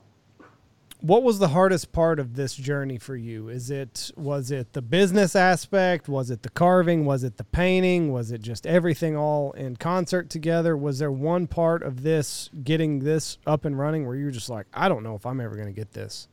What 1.01 1.23
was 1.23 1.39
the 1.39 1.47
hardest 1.47 1.93
part 1.93 2.19
of 2.19 2.35
this 2.35 2.55
journey 2.55 2.97
for 2.97 3.15
you? 3.15 3.47
Is 3.47 3.71
it 3.71 4.11
was 4.17 4.51
it 4.51 4.73
the 4.73 4.81
business 4.81 5.33
aspect? 5.33 6.09
Was 6.09 6.29
it 6.29 6.43
the 6.43 6.49
carving? 6.49 7.05
Was 7.05 7.23
it 7.23 7.37
the 7.37 7.45
painting? 7.45 8.11
Was 8.11 8.31
it 8.31 8.41
just 8.41 8.67
everything 8.67 9.15
all 9.15 9.53
in 9.53 9.77
concert 9.77 10.29
together? 10.29 10.75
Was 10.75 10.99
there 10.99 11.11
one 11.11 11.47
part 11.47 11.83
of 11.83 12.03
this 12.03 12.49
getting 12.65 12.99
this 12.99 13.37
up 13.47 13.63
and 13.63 13.79
running 13.79 14.05
where 14.05 14.17
you 14.17 14.25
were 14.25 14.31
just 14.31 14.49
like, 14.49 14.65
I 14.73 14.89
don't 14.89 15.03
know 15.03 15.15
if 15.15 15.25
I'm 15.25 15.39
ever 15.39 15.55
going 15.55 15.67
to 15.67 15.73
get 15.73 15.93
this? 15.93 16.27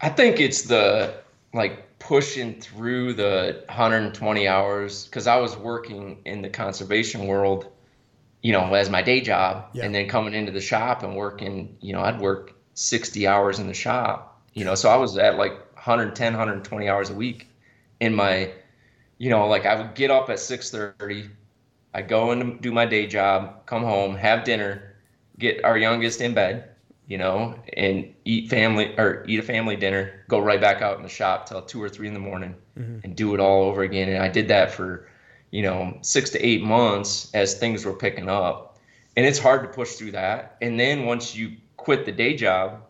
I 0.00 0.08
think 0.08 0.38
it's 0.38 0.62
the 0.62 1.14
like 1.52 1.87
pushing 1.98 2.60
through 2.60 3.14
the 3.14 3.64
120 3.68 4.48
hours 4.48 5.04
because 5.06 5.26
I 5.26 5.36
was 5.36 5.56
working 5.56 6.20
in 6.24 6.42
the 6.42 6.48
conservation 6.50 7.26
world, 7.26 7.68
you 8.42 8.52
know, 8.52 8.74
as 8.74 8.90
my 8.90 9.02
day 9.02 9.20
job, 9.20 9.66
Yeah. 9.72 9.84
and 9.84 9.94
then 9.94 10.08
coming 10.08 10.34
into 10.34 10.52
the 10.52 10.60
shop 10.60 11.02
and 11.02 11.16
working, 11.16 11.76
you 11.80 11.92
know, 11.92 12.00
I'd 12.00 12.20
work 12.20 12.54
60 12.74 13.26
hours 13.26 13.58
in 13.58 13.66
the 13.66 13.74
shop, 13.74 14.40
you 14.54 14.64
know, 14.64 14.74
so 14.74 14.90
I 14.90 14.96
was 14.96 15.18
at 15.18 15.36
like 15.38 15.52
110, 15.76 16.34
120 16.34 16.88
hours 16.88 17.10
a 17.10 17.14
week 17.14 17.48
in 18.00 18.14
my, 18.14 18.52
you 19.18 19.30
know, 19.30 19.46
like 19.48 19.66
I 19.66 19.74
would 19.76 19.94
get 19.94 20.10
up 20.10 20.30
at 20.30 20.40
6:30, 20.40 21.30
I 21.94 22.02
go 22.02 22.30
and 22.30 22.60
do 22.60 22.72
my 22.72 22.86
day 22.86 23.06
job, 23.06 23.66
come 23.66 23.82
home, 23.82 24.16
have 24.16 24.44
dinner, 24.44 24.96
get 25.38 25.64
our 25.64 25.78
youngest 25.78 26.20
in 26.20 26.34
bed, 26.34 26.67
you 27.08 27.16
know, 27.16 27.54
and 27.72 28.14
eat 28.26 28.50
family 28.50 28.94
or 28.98 29.24
eat 29.26 29.40
a 29.40 29.42
family 29.42 29.76
dinner, 29.76 30.24
go 30.28 30.38
right 30.38 30.60
back 30.60 30.82
out 30.82 30.98
in 30.98 31.02
the 31.02 31.08
shop 31.08 31.48
till 31.48 31.62
two 31.62 31.82
or 31.82 31.88
three 31.88 32.06
in 32.06 32.12
the 32.12 32.20
morning 32.20 32.54
mm-hmm. 32.78 32.98
and 33.02 33.16
do 33.16 33.34
it 33.34 33.40
all 33.40 33.64
over 33.64 33.82
again. 33.82 34.10
And 34.10 34.22
I 34.22 34.28
did 34.28 34.48
that 34.48 34.70
for, 34.70 35.08
you 35.50 35.62
know, 35.62 35.96
six 36.02 36.28
to 36.30 36.46
eight 36.46 36.62
months 36.62 37.30
as 37.32 37.54
things 37.54 37.86
were 37.86 37.94
picking 37.94 38.28
up. 38.28 38.78
And 39.16 39.24
it's 39.24 39.38
hard 39.38 39.62
to 39.62 39.68
push 39.68 39.94
through 39.94 40.12
that. 40.12 40.58
And 40.60 40.78
then 40.78 41.06
once 41.06 41.34
you 41.34 41.56
quit 41.78 42.04
the 42.04 42.12
day 42.12 42.36
job, 42.36 42.82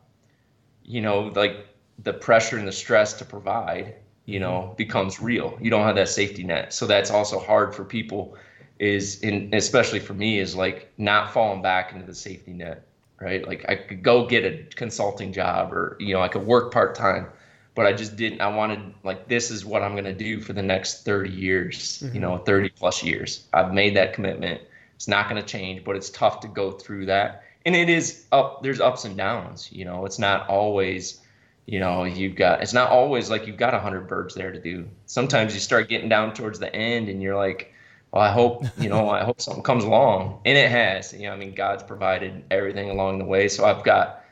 you 0.83 1.01
know, 1.01 1.31
like 1.37 1.69
the 2.03 2.13
pressure 2.13 2.59
and 2.59 2.67
the 2.67 2.73
stress 2.73 3.13
to 3.15 3.25
provide, 3.25 3.95
you 4.25 4.41
know, 4.41 4.63
mm-hmm. 4.63 4.75
becomes 4.75 5.23
real. 5.23 5.57
You 5.61 5.71
don't 5.71 5.85
have 5.85 5.95
that 5.95 6.09
safety 6.09 6.43
net. 6.43 6.73
So 6.73 6.89
that's 6.89 7.13
also 7.13 7.39
hard 7.39 7.73
for 7.73 7.85
people 7.85 8.37
is 8.81 9.21
in 9.21 9.53
especially 9.55 9.99
for 9.99 10.15
me 10.15 10.39
is 10.39 10.55
like 10.55 10.93
not 10.99 11.33
falling 11.33 11.63
back 11.63 11.93
into 11.93 12.07
the 12.07 12.15
safety 12.15 12.53
net 12.53 12.88
right? 13.21 13.47
Like 13.47 13.65
i 13.69 13.75
could 13.75 14.03
go 14.03 14.27
get 14.27 14.45
a 14.45 14.65
consulting 14.75 15.33
job 15.33 15.73
or 15.73 15.97
you 15.99 16.15
know 16.15 16.23
i 16.23 16.29
could 16.29 16.47
work 16.47 16.73
part-time 16.73 17.27
but 17.75 17.87
i 17.87 17.93
just 17.93 18.17
didn't 18.17 18.41
i 18.41 18.49
wanted 18.49 18.95
like 19.05 19.29
this 19.29 19.51
is 19.51 19.65
what 19.65 19.83
i'm 19.83 19.93
going 19.93 20.05
to 20.05 20.13
do 20.15 20.41
for 20.41 20.53
the 20.53 20.63
next 20.63 21.05
30 21.05 21.31
years 21.31 22.03
you 22.13 22.21
know 22.21 22.33
mm-hmm. 22.33 22.45
30 22.45 22.69
plus 22.71 23.03
years. 23.03 23.47
I've 23.53 23.73
made 23.73 23.97
that 23.97 24.13
commitment. 24.13 24.61
It's 24.97 25.09
not 25.09 25.29
going 25.29 25.41
to 25.41 25.47
change 25.47 25.85
but 25.85 25.97
it's 25.97 26.11
tough 26.11 26.41
to 26.41 26.49
go 26.49 26.73
through 26.73 27.07
that. 27.07 27.45
And 27.65 27.75
it 27.77 27.89
is 27.89 28.25
up 28.33 28.63
there's 28.63 28.81
ups 28.81 29.05
and 29.05 29.17
downs 29.17 29.69
you 29.73 29.85
know? 29.85 30.05
It's 30.07 30.19
not 30.19 30.49
always 30.49 31.21
you 31.67 31.81
know 31.81 32.05
you've 32.05 32.37
got 32.37 32.63
it's 32.63 32.73
not 32.73 32.91
always 32.91 33.31
like 33.31 33.47
you've 33.47 33.57
got 33.57 33.73
100 33.73 34.09
birds 34.09 34.35
there 34.35 34.53
to 34.53 34.61
do. 34.61 34.89
Sometimes 35.07 35.55
you 35.55 35.61
start 35.61 35.89
getting 35.89 36.09
down 36.09 36.35
towards 36.35 36.59
the 36.59 36.75
end 36.75 37.09
and 37.09 37.23
you're 37.23 37.37
like 37.37 37.73
well, 38.13 38.23
I 38.23 38.31
hope, 38.33 38.65
you 38.79 38.89
know, 38.89 39.11
I 39.11 39.25
hope 39.25 39.41
something 39.41 39.63
comes 39.63 39.85
along. 39.85 40.41
And 40.45 40.57
it 40.57 40.71
has. 40.71 41.13
You 41.13 41.25
know, 41.25 41.33
I 41.33 41.37
mean, 41.37 41.55
God's 41.55 41.83
provided 41.83 42.45
everything 42.51 42.91
along 42.91 43.19
the 43.19 43.25
way. 43.25 43.49
So 43.49 43.65
I've 43.65 43.85
got 43.85 44.25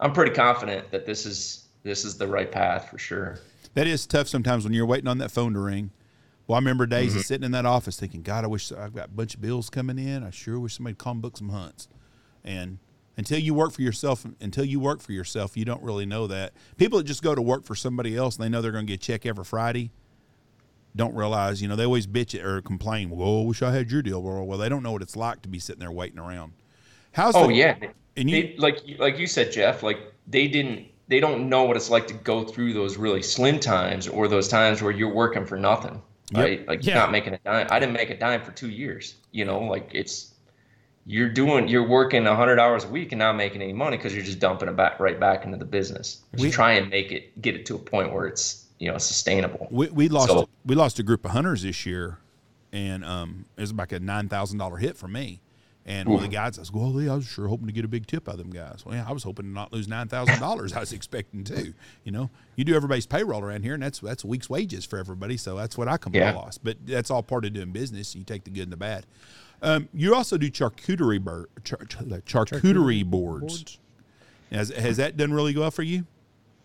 I'm 0.00 0.12
pretty 0.12 0.32
confident 0.32 0.90
that 0.90 1.06
this 1.06 1.24
is 1.26 1.64
this 1.82 2.04
is 2.04 2.16
the 2.18 2.26
right 2.26 2.50
path 2.50 2.90
for 2.90 2.98
sure. 2.98 3.38
That 3.74 3.86
is 3.86 4.06
tough 4.06 4.28
sometimes 4.28 4.64
when 4.64 4.72
you're 4.72 4.86
waiting 4.86 5.08
on 5.08 5.18
that 5.18 5.30
phone 5.30 5.52
to 5.54 5.60
ring. 5.60 5.90
Well, 6.46 6.56
I 6.56 6.58
remember 6.58 6.86
days 6.86 7.10
Mm-hmm. 7.10 7.18
of 7.20 7.24
sitting 7.26 7.44
in 7.44 7.52
that 7.52 7.66
office 7.66 7.98
thinking, 7.98 8.22
God, 8.22 8.44
I 8.44 8.48
wish 8.48 8.70
I've 8.72 8.94
got 8.94 9.06
a 9.06 9.12
bunch 9.12 9.34
of 9.34 9.40
bills 9.40 9.70
coming 9.70 9.98
in. 9.98 10.22
I 10.22 10.30
sure 10.30 10.58
wish 10.58 10.74
somebody'd 10.76 10.98
call 10.98 11.12
and 11.12 11.22
book 11.22 11.36
some 11.36 11.48
hunts. 11.48 11.88
And 12.44 12.78
until 13.16 13.38
you 13.38 13.54
work 13.54 13.72
for 13.72 13.82
yourself, 13.82 14.26
until 14.40 14.64
you 14.64 14.78
work 14.80 15.00
for 15.00 15.12
yourself, 15.12 15.56
you 15.56 15.64
don't 15.64 15.82
really 15.82 16.04
know 16.04 16.26
that. 16.26 16.52
People 16.76 16.98
that 16.98 17.04
just 17.04 17.22
go 17.22 17.34
to 17.34 17.40
work 17.40 17.64
for 17.64 17.74
somebody 17.74 18.16
else 18.16 18.36
and 18.36 18.44
they 18.44 18.48
know 18.48 18.60
they're 18.60 18.72
going 18.72 18.86
to 18.86 18.92
get 18.92 19.02
a 19.02 19.06
check 19.06 19.24
every 19.24 19.44
Friday 19.44 19.90
don't 20.96 21.14
realize, 21.14 21.60
you 21.60 21.68
know, 21.68 21.76
they 21.76 21.84
always 21.84 22.06
bitch 22.06 22.34
it 22.34 22.44
or 22.44 22.60
complain, 22.62 23.10
well, 23.10 23.40
I 23.40 23.44
wish 23.44 23.62
I 23.62 23.72
had 23.72 23.90
your 23.90 24.02
deal. 24.02 24.22
Well, 24.22 24.44
well, 24.46 24.58
they 24.58 24.68
don't 24.68 24.82
know 24.82 24.92
what 24.92 25.02
it's 25.02 25.16
like 25.16 25.42
to 25.42 25.48
be 25.48 25.58
sitting 25.58 25.80
there 25.80 25.90
waiting 25.92 26.18
around. 26.18 26.52
How's 27.12 27.34
Oh 27.34 27.48
the- 27.48 27.54
yeah. 27.54 27.76
And 28.16 28.30
you, 28.30 28.42
They, 28.42 28.56
like 28.58 28.78
like 28.98 29.18
you 29.18 29.26
said, 29.26 29.50
Jeff, 29.52 29.82
like 29.82 29.98
they 30.26 30.46
didn't 30.48 30.86
they 31.08 31.20
don't 31.20 31.48
know 31.48 31.64
what 31.64 31.76
it's 31.76 31.90
like 31.90 32.06
to 32.06 32.14
go 32.14 32.44
through 32.44 32.72
those 32.72 32.96
really 32.96 33.22
slim 33.22 33.58
times 33.60 34.08
or 34.08 34.26
those 34.28 34.48
times 34.48 34.80
where 34.82 34.92
you're 34.92 35.12
working 35.12 35.44
for 35.44 35.58
nothing. 35.58 36.00
Yep. 36.32 36.42
Right? 36.44 36.68
Like 36.68 36.84
Yeah. 36.86 36.94
you're 36.94 37.02
not 37.02 37.12
making 37.12 37.34
a 37.34 37.38
dime. 37.38 37.66
I 37.70 37.78
didn't 37.80 37.92
make 37.94 38.10
a 38.10 38.16
dime 38.16 38.42
for 38.42 38.52
two 38.52 38.70
years. 38.70 39.16
You 39.32 39.44
know, 39.44 39.58
like 39.60 39.90
it's 39.92 40.32
you're 41.06 41.28
doing 41.28 41.68
you're 41.68 41.86
working 41.86 42.24
100 42.24 42.58
hours 42.58 42.84
a 42.84 42.88
week 42.88 43.12
and 43.12 43.18
not 43.18 43.34
making 43.36 43.60
any 43.60 43.72
money 43.74 43.96
because 43.96 44.14
you're 44.14 44.24
just 44.24 44.38
dumping 44.38 44.68
it 44.68 44.76
back 44.76 44.98
right 45.00 45.18
back 45.20 45.44
into 45.44 45.58
the 45.58 45.64
business. 45.66 46.22
Just 46.32 46.44
We- 46.44 46.50
try 46.52 46.72
and 46.74 46.88
make 46.88 47.10
it 47.12 47.40
get 47.42 47.54
it 47.56 47.66
to 47.66 47.74
a 47.74 47.78
point 47.78 48.12
where 48.12 48.26
it's 48.26 48.63
you 48.78 48.90
know 48.90 48.98
sustainable. 48.98 49.68
We, 49.70 49.88
we 49.88 50.08
lost 50.08 50.28
So- 50.28 50.48
we 50.64 50.74
lost 50.74 50.98
a 50.98 51.02
group 51.02 51.24
of 51.24 51.30
hunters 51.32 51.62
this 51.62 51.84
year, 51.86 52.18
and 52.72 53.04
um, 53.04 53.44
it 53.56 53.60
was 53.62 53.72
like 53.72 53.92
a 53.92 54.00
nine 54.00 54.28
thousand 54.28 54.58
dollar 54.58 54.76
hit 54.78 54.96
for 54.96 55.08
me. 55.08 55.40
And 55.86 56.08
one 56.08 56.16
of 56.16 56.22
the 56.22 56.34
guys, 56.34 56.56
I 56.56 56.62
was, 56.62 56.72
well, 56.72 56.90
Lee, 56.90 57.10
I 57.10 57.14
was 57.14 57.26
sure 57.26 57.46
hoping 57.46 57.66
to 57.66 57.72
get 57.74 57.84
a 57.84 57.88
big 57.88 58.06
tip 58.06 58.26
out 58.26 58.36
of 58.36 58.38
them 58.38 58.48
guys. 58.48 58.86
Well, 58.86 58.94
yeah, 58.94 59.04
I 59.06 59.12
was 59.12 59.22
hoping 59.22 59.44
to 59.44 59.50
not 59.50 59.70
lose 59.70 59.86
nine 59.86 60.08
thousand 60.08 60.40
dollars. 60.40 60.72
I 60.72 60.80
was 60.80 60.94
expecting 60.94 61.44
to. 61.44 61.74
You 62.04 62.10
know, 62.12 62.30
you 62.56 62.64
do 62.64 62.74
everybody's 62.74 63.04
payroll 63.04 63.42
around 63.42 63.64
here, 63.64 63.74
and 63.74 63.82
that's 63.82 63.98
that's 64.00 64.24
a 64.24 64.26
week's 64.26 64.48
wages 64.48 64.86
for 64.86 64.98
everybody. 64.98 65.36
So 65.36 65.56
that's 65.56 65.76
what 65.76 65.86
I 65.86 65.98
come 65.98 66.14
Yeah. 66.14 66.30
yeah. 66.32 66.36
lost. 66.38 66.64
But 66.64 66.78
that's 66.86 67.10
all 67.10 67.22
part 67.22 67.44
of 67.44 67.52
doing 67.52 67.70
business. 67.70 68.14
You 68.14 68.24
take 68.24 68.44
the 68.44 68.50
good 68.50 68.62
and 68.62 68.72
the 68.72 68.78
bad. 68.78 69.04
Um, 69.60 69.88
you 69.92 70.14
also 70.14 70.38
do 70.38 70.50
charcuterie 70.50 71.22
bur- 71.22 71.48
char- 71.64 71.84
char- 71.84 72.04
charcuterie 72.46 73.04
boards. 73.04 73.78
Has, 74.50 74.70
has 74.70 74.96
that 74.96 75.16
done 75.18 75.32
really 75.34 75.54
well 75.56 75.70
for 75.70 75.82
you? 75.82 76.06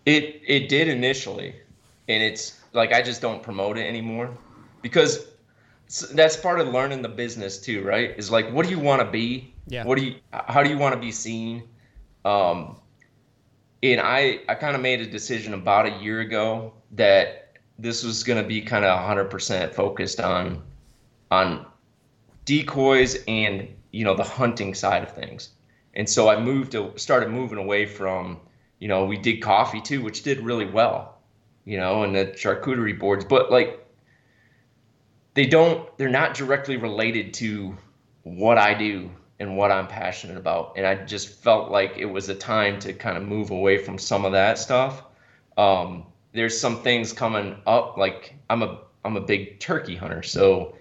It 0.06 0.42
it 0.48 0.70
did 0.70 0.88
initially, 0.88 1.56
and 2.10 2.24
it's 2.24 2.60
like 2.74 2.92
I 2.92 3.02
just 3.02 3.22
don't 3.22 3.42
promote 3.42 3.78
it 3.78 3.88
anymore 3.88 4.36
because 4.82 5.28
that's 6.14 6.36
part 6.36 6.60
of 6.60 6.68
learning 6.68 7.02
the 7.02 7.10
business 7.10 7.60
too, 7.60 7.84
right? 7.84 8.14
Is 8.18 8.30
like 8.30 8.52
what 8.52 8.66
do 8.66 8.72
you 8.72 8.80
want 8.80 9.02
to 9.02 9.10
be? 9.10 9.54
Yeah. 9.68 9.86
What 9.86 9.98
do 9.98 10.06
you? 10.06 10.16
How 10.32 10.64
do 10.64 10.70
you 10.70 10.78
want 10.78 10.96
to 10.96 11.00
be 11.00 11.12
seen? 11.12 11.64
Um, 12.26 12.82
and 13.82 14.02
I 14.02 14.42
I 14.50 14.56
kind 14.56 14.76
of 14.76 14.82
made 14.82 15.00
a 15.00 15.06
decision 15.06 15.54
about 15.54 15.86
a 15.86 15.92
year 16.02 16.20
ago 16.20 16.74
that 16.92 17.58
this 17.78 18.04
was 18.04 18.24
going 18.24 18.42
to 18.42 18.48
be 18.48 18.62
kind 18.62 18.84
of 18.84 19.00
100% 19.00 19.74
focused 19.74 20.20
on 20.20 20.62
on 21.32 21.66
decoys 22.46 23.24
and 23.28 23.68
you 23.92 24.04
know 24.04 24.16
the 24.16 24.24
hunting 24.24 24.74
side 24.74 25.04
of 25.04 25.12
things. 25.12 25.50
And 25.94 26.10
so 26.10 26.30
I 26.30 26.40
moved 26.40 26.72
to 26.74 26.92
started 26.98 27.30
moving 27.30 27.58
away 27.58 27.86
from 27.86 28.40
you 28.80 28.88
know 28.88 29.06
we 29.06 29.18
did 29.18 29.42
coffee 29.42 29.82
too, 29.82 30.02
which 30.02 30.24
did 30.24 30.40
really 30.40 30.66
well, 30.66 31.19
you 31.70 31.78
know, 31.78 32.02
and 32.02 32.16
the 32.16 32.26
charcuterie 32.26 32.98
boards, 32.98 33.24
but 33.24 33.52
like 33.52 33.86
they 35.36 35.46
don't 35.46 35.96
they're 36.00 36.10
not 36.10 36.34
directly 36.34 36.78
related 36.78 37.32
to 37.36 37.78
what 38.24 38.58
I 38.58 38.74
do 38.74 39.12
and 39.40 39.56
what 39.56 39.72
I'm 39.72 39.86
passionate 39.86 40.38
about. 40.38 40.74
And 40.78 40.88
I 40.88 40.96
just 40.96 41.30
felt 41.44 41.70
like 41.70 41.96
it 41.96 42.06
was 42.06 42.28
a 42.28 42.34
time 42.34 42.80
to 42.80 42.92
kind 42.92 43.18
of 43.18 43.24
move 43.24 43.52
away 43.52 43.78
from 43.78 44.00
some 44.00 44.26
of 44.26 44.32
that 44.32 44.58
stuff. 44.58 45.04
Um, 45.60 46.08
there's 46.34 46.60
some 46.60 46.82
things 46.82 47.14
coming 47.14 47.56
up. 47.68 47.98
Like 47.98 48.34
I'm 48.50 48.64
a 48.64 48.80
I'm 49.06 49.16
a 49.16 49.22
big 49.22 49.60
turkey 49.60 49.96
hunter, 49.96 50.24
so 50.24 50.76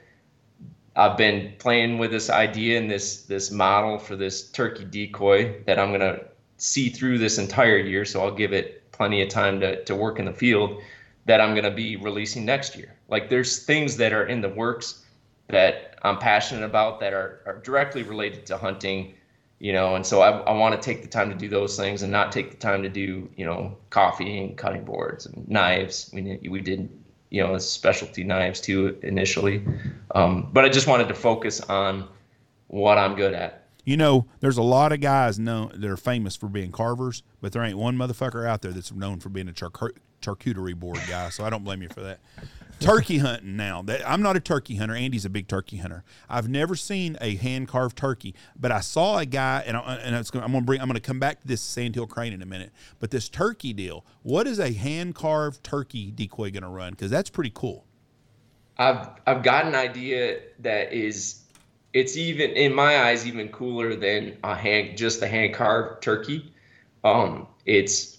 I've 0.97 1.19
been 1.19 1.53
playing 1.59 1.99
with 1.99 2.13
this 2.13 2.31
idea 2.31 2.79
and 2.79 2.91
this 2.91 3.25
this 3.25 3.51
model 3.51 3.99
for 3.99 4.17
this 4.17 4.51
turkey 4.51 4.87
decoy 4.87 5.63
that 5.67 5.79
I'm 5.79 5.93
gonna 5.93 6.21
see 6.57 6.89
through 6.89 7.19
this 7.19 7.37
entire 7.37 7.77
year. 7.77 8.07
So 8.07 8.23
I'll 8.23 8.35
give 8.35 8.55
it 8.55 8.88
plenty 8.99 9.23
of 9.23 9.31
time 9.31 9.61
to 9.61 9.83
to 9.85 9.97
work 9.97 10.19
in 10.19 10.27
the 10.27 10.33
field. 10.35 10.83
That 11.25 11.41
I'm 11.41 11.55
gonna 11.55 11.71
be 11.71 11.97
releasing 11.97 12.45
next 12.45 12.77
year. 12.77 12.95
Like 13.09 13.31
there's 13.31 13.65
things 13.65 13.97
that 13.97 14.13
are 14.13 14.27
in 14.27 14.43
the 14.43 14.49
works 14.51 15.05
that 15.49 15.99
I'm 16.03 16.19
passionate 16.19 16.65
about 16.65 17.01
that 17.01 17.13
are, 17.13 17.41
are 17.47 17.59
directly 17.59 18.03
related 18.03 18.47
to 18.47 18.57
hunting, 18.57 19.15
you 19.59 19.73
know, 19.73 19.95
and 19.95 20.07
so 20.07 20.21
I, 20.21 20.31
I 20.41 20.53
want 20.53 20.75
to 20.75 20.81
take 20.81 21.03
the 21.03 21.09
time 21.09 21.31
to 21.31 21.37
do 21.37 21.49
those 21.49 21.77
things 21.77 22.03
and 22.03 22.13
not 22.13 22.33
take 22.33 22.51
the 22.51 22.57
time 22.57 22.83
to 22.83 22.89
do, 22.89 23.29
you 23.37 23.45
know, 23.45 23.77
coffee 23.91 24.39
and 24.39 24.57
cutting 24.57 24.85
boards 24.85 25.27
and 25.27 25.49
knives. 25.49 26.13
Mean, 26.13 26.39
we 26.49 26.61
did, 26.61 26.89
you 27.31 27.43
know, 27.43 27.59
specialty 27.59 28.25
knives 28.25 28.61
too 28.61 28.99
initially, 29.03 29.65
um, 30.15 30.51
but 30.53 30.65
I 30.65 30.69
just 30.69 30.87
wanted 30.87 31.09
to 31.09 31.15
focus 31.15 31.61
on 31.61 32.09
what 32.69 32.99
I'm 32.99 33.17
good 33.17 33.35
at. 33.35 33.68
You 33.85 33.97
know, 33.97 34.27
there's 34.41 34.59
a 34.59 34.63
lot 34.63 34.93
of 34.93 35.01
guys 35.01 35.39
known 35.39 35.73
that 35.75 35.91
are 35.91 35.97
famous 35.97 36.37
for 36.37 36.49
being 36.49 36.73
carvers, 36.73 37.23
but 37.41 37.53
there 37.53 37.63
ain't 37.63 37.79
one 37.79 37.97
motherfucker 37.97 38.47
out 38.47 38.63
there 38.63 38.73
that's 38.73 38.93
known 38.93 39.21
for 39.21 39.31
being 39.31 39.49
a 39.49 39.53
charcu- 39.53 39.97
charcuterie 40.21 40.75
board 40.75 41.01
guy. 41.09 41.31
So 41.31 41.45
I 41.45 41.51
don't 41.51 41.65
blame 41.65 41.83
you 41.83 41.89
for 41.89 42.01
that. 42.03 42.21
Turkey 42.81 43.19
hunting 43.19 43.57
now. 43.57 43.83
That, 43.83 44.09
I'm 44.09 44.23
not 44.23 44.37
a 44.37 44.41
turkey 44.41 44.77
hunter. 44.77 44.95
Andy's 44.95 45.25
a 45.25 45.31
big 45.31 45.49
turkey 45.49 45.79
hunter. 45.79 46.05
I've 46.29 46.49
never 46.49 46.77
seen 46.77 47.17
a 47.21 47.35
hand 47.35 47.67
carved 47.67 47.97
turkey, 47.97 48.35
but 48.59 48.71
I 48.71 48.81
saw 48.81 49.19
a 49.19 49.27
guy, 49.27 49.65
and, 49.67 49.77
I, 49.77 49.97
and 49.97 50.31
gonna, 50.31 50.45
I'm 50.45 50.53
going 50.53 50.63
to 50.63 50.67
bring. 50.67 50.81
I'm 50.81 50.89
to 50.93 51.01
come 51.01 51.19
back 51.19 51.41
to 51.41 51.47
this 51.47 51.61
sandhill 51.61 52.07
crane 52.07 52.33
in 52.33 52.41
a 52.41 52.47
minute. 52.47 52.71
But 53.01 53.11
this 53.11 53.29
turkey 53.29 53.73
deal, 53.73 54.05
what 54.23 54.47
is 54.47 54.61
a 54.61 54.73
hand 54.73 55.17
carved 55.17 55.65
turkey 55.65 56.13
decoy 56.13 56.53
going 56.53 56.63
to 56.63 56.69
run? 56.69 56.93
Because 56.93 57.11
that's 57.11 57.31
pretty 57.31 57.53
cool. 57.53 57.85
I've 58.77 59.09
I've 59.27 59.43
got 59.43 59.67
an 59.67 59.75
idea 59.75 60.41
that 60.61 60.93
is 60.93 61.43
it's 61.93 62.17
even 62.17 62.51
in 62.51 62.75
my 62.75 63.05
eyes 63.05 63.27
even 63.27 63.49
cooler 63.49 63.95
than 63.97 64.37
a 64.45 64.55
hand 64.55 64.97
just 64.97 65.23
a 65.23 65.29
hand 65.29 65.55
carved 65.55 66.03
turkey. 66.03 66.53
Um, 67.05 67.47
it's 67.65 68.19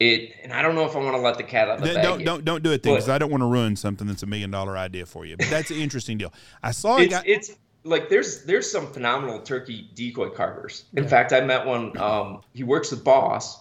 it, 0.00 0.32
and 0.42 0.52
I 0.52 0.62
don't 0.62 0.74
know 0.74 0.84
if 0.84 0.96
I 0.96 0.98
want 0.98 1.14
to 1.14 1.20
let 1.20 1.36
the 1.36 1.44
cat 1.44 1.68
out 1.68 1.78
of 1.78 1.82
the 1.82 1.86
Don't 1.86 1.94
bag. 1.94 2.04
don't, 2.04 2.24
don't 2.24 2.44
don't 2.44 2.62
do 2.62 2.72
it 2.72 2.82
because 2.82 3.08
I 3.08 3.18
don't 3.18 3.30
want 3.30 3.42
to 3.42 3.46
ruin 3.46 3.76
something 3.76 4.06
that's 4.06 4.22
a 4.22 4.26
million 4.26 4.50
dollar 4.50 4.76
idea 4.76 5.06
for 5.06 5.24
you. 5.24 5.36
But 5.36 5.48
that's 5.48 5.70
an 5.70 5.76
interesting 5.76 6.18
deal. 6.18 6.32
I 6.62 6.72
saw 6.72 6.98
it's, 6.98 7.12
guy. 7.12 7.22
it's 7.24 7.52
like 7.84 8.08
there's 8.08 8.44
there's 8.44 8.70
some 8.70 8.86
phenomenal 8.92 9.40
turkey 9.40 9.88
decoy 9.94 10.30
carvers. 10.30 10.84
In 10.94 11.06
fact, 11.06 11.32
I 11.32 11.40
met 11.40 11.66
one. 11.66 11.96
Um, 11.98 12.42
he 12.52 12.64
works 12.64 12.90
with 12.90 13.04
Boss. 13.04 13.60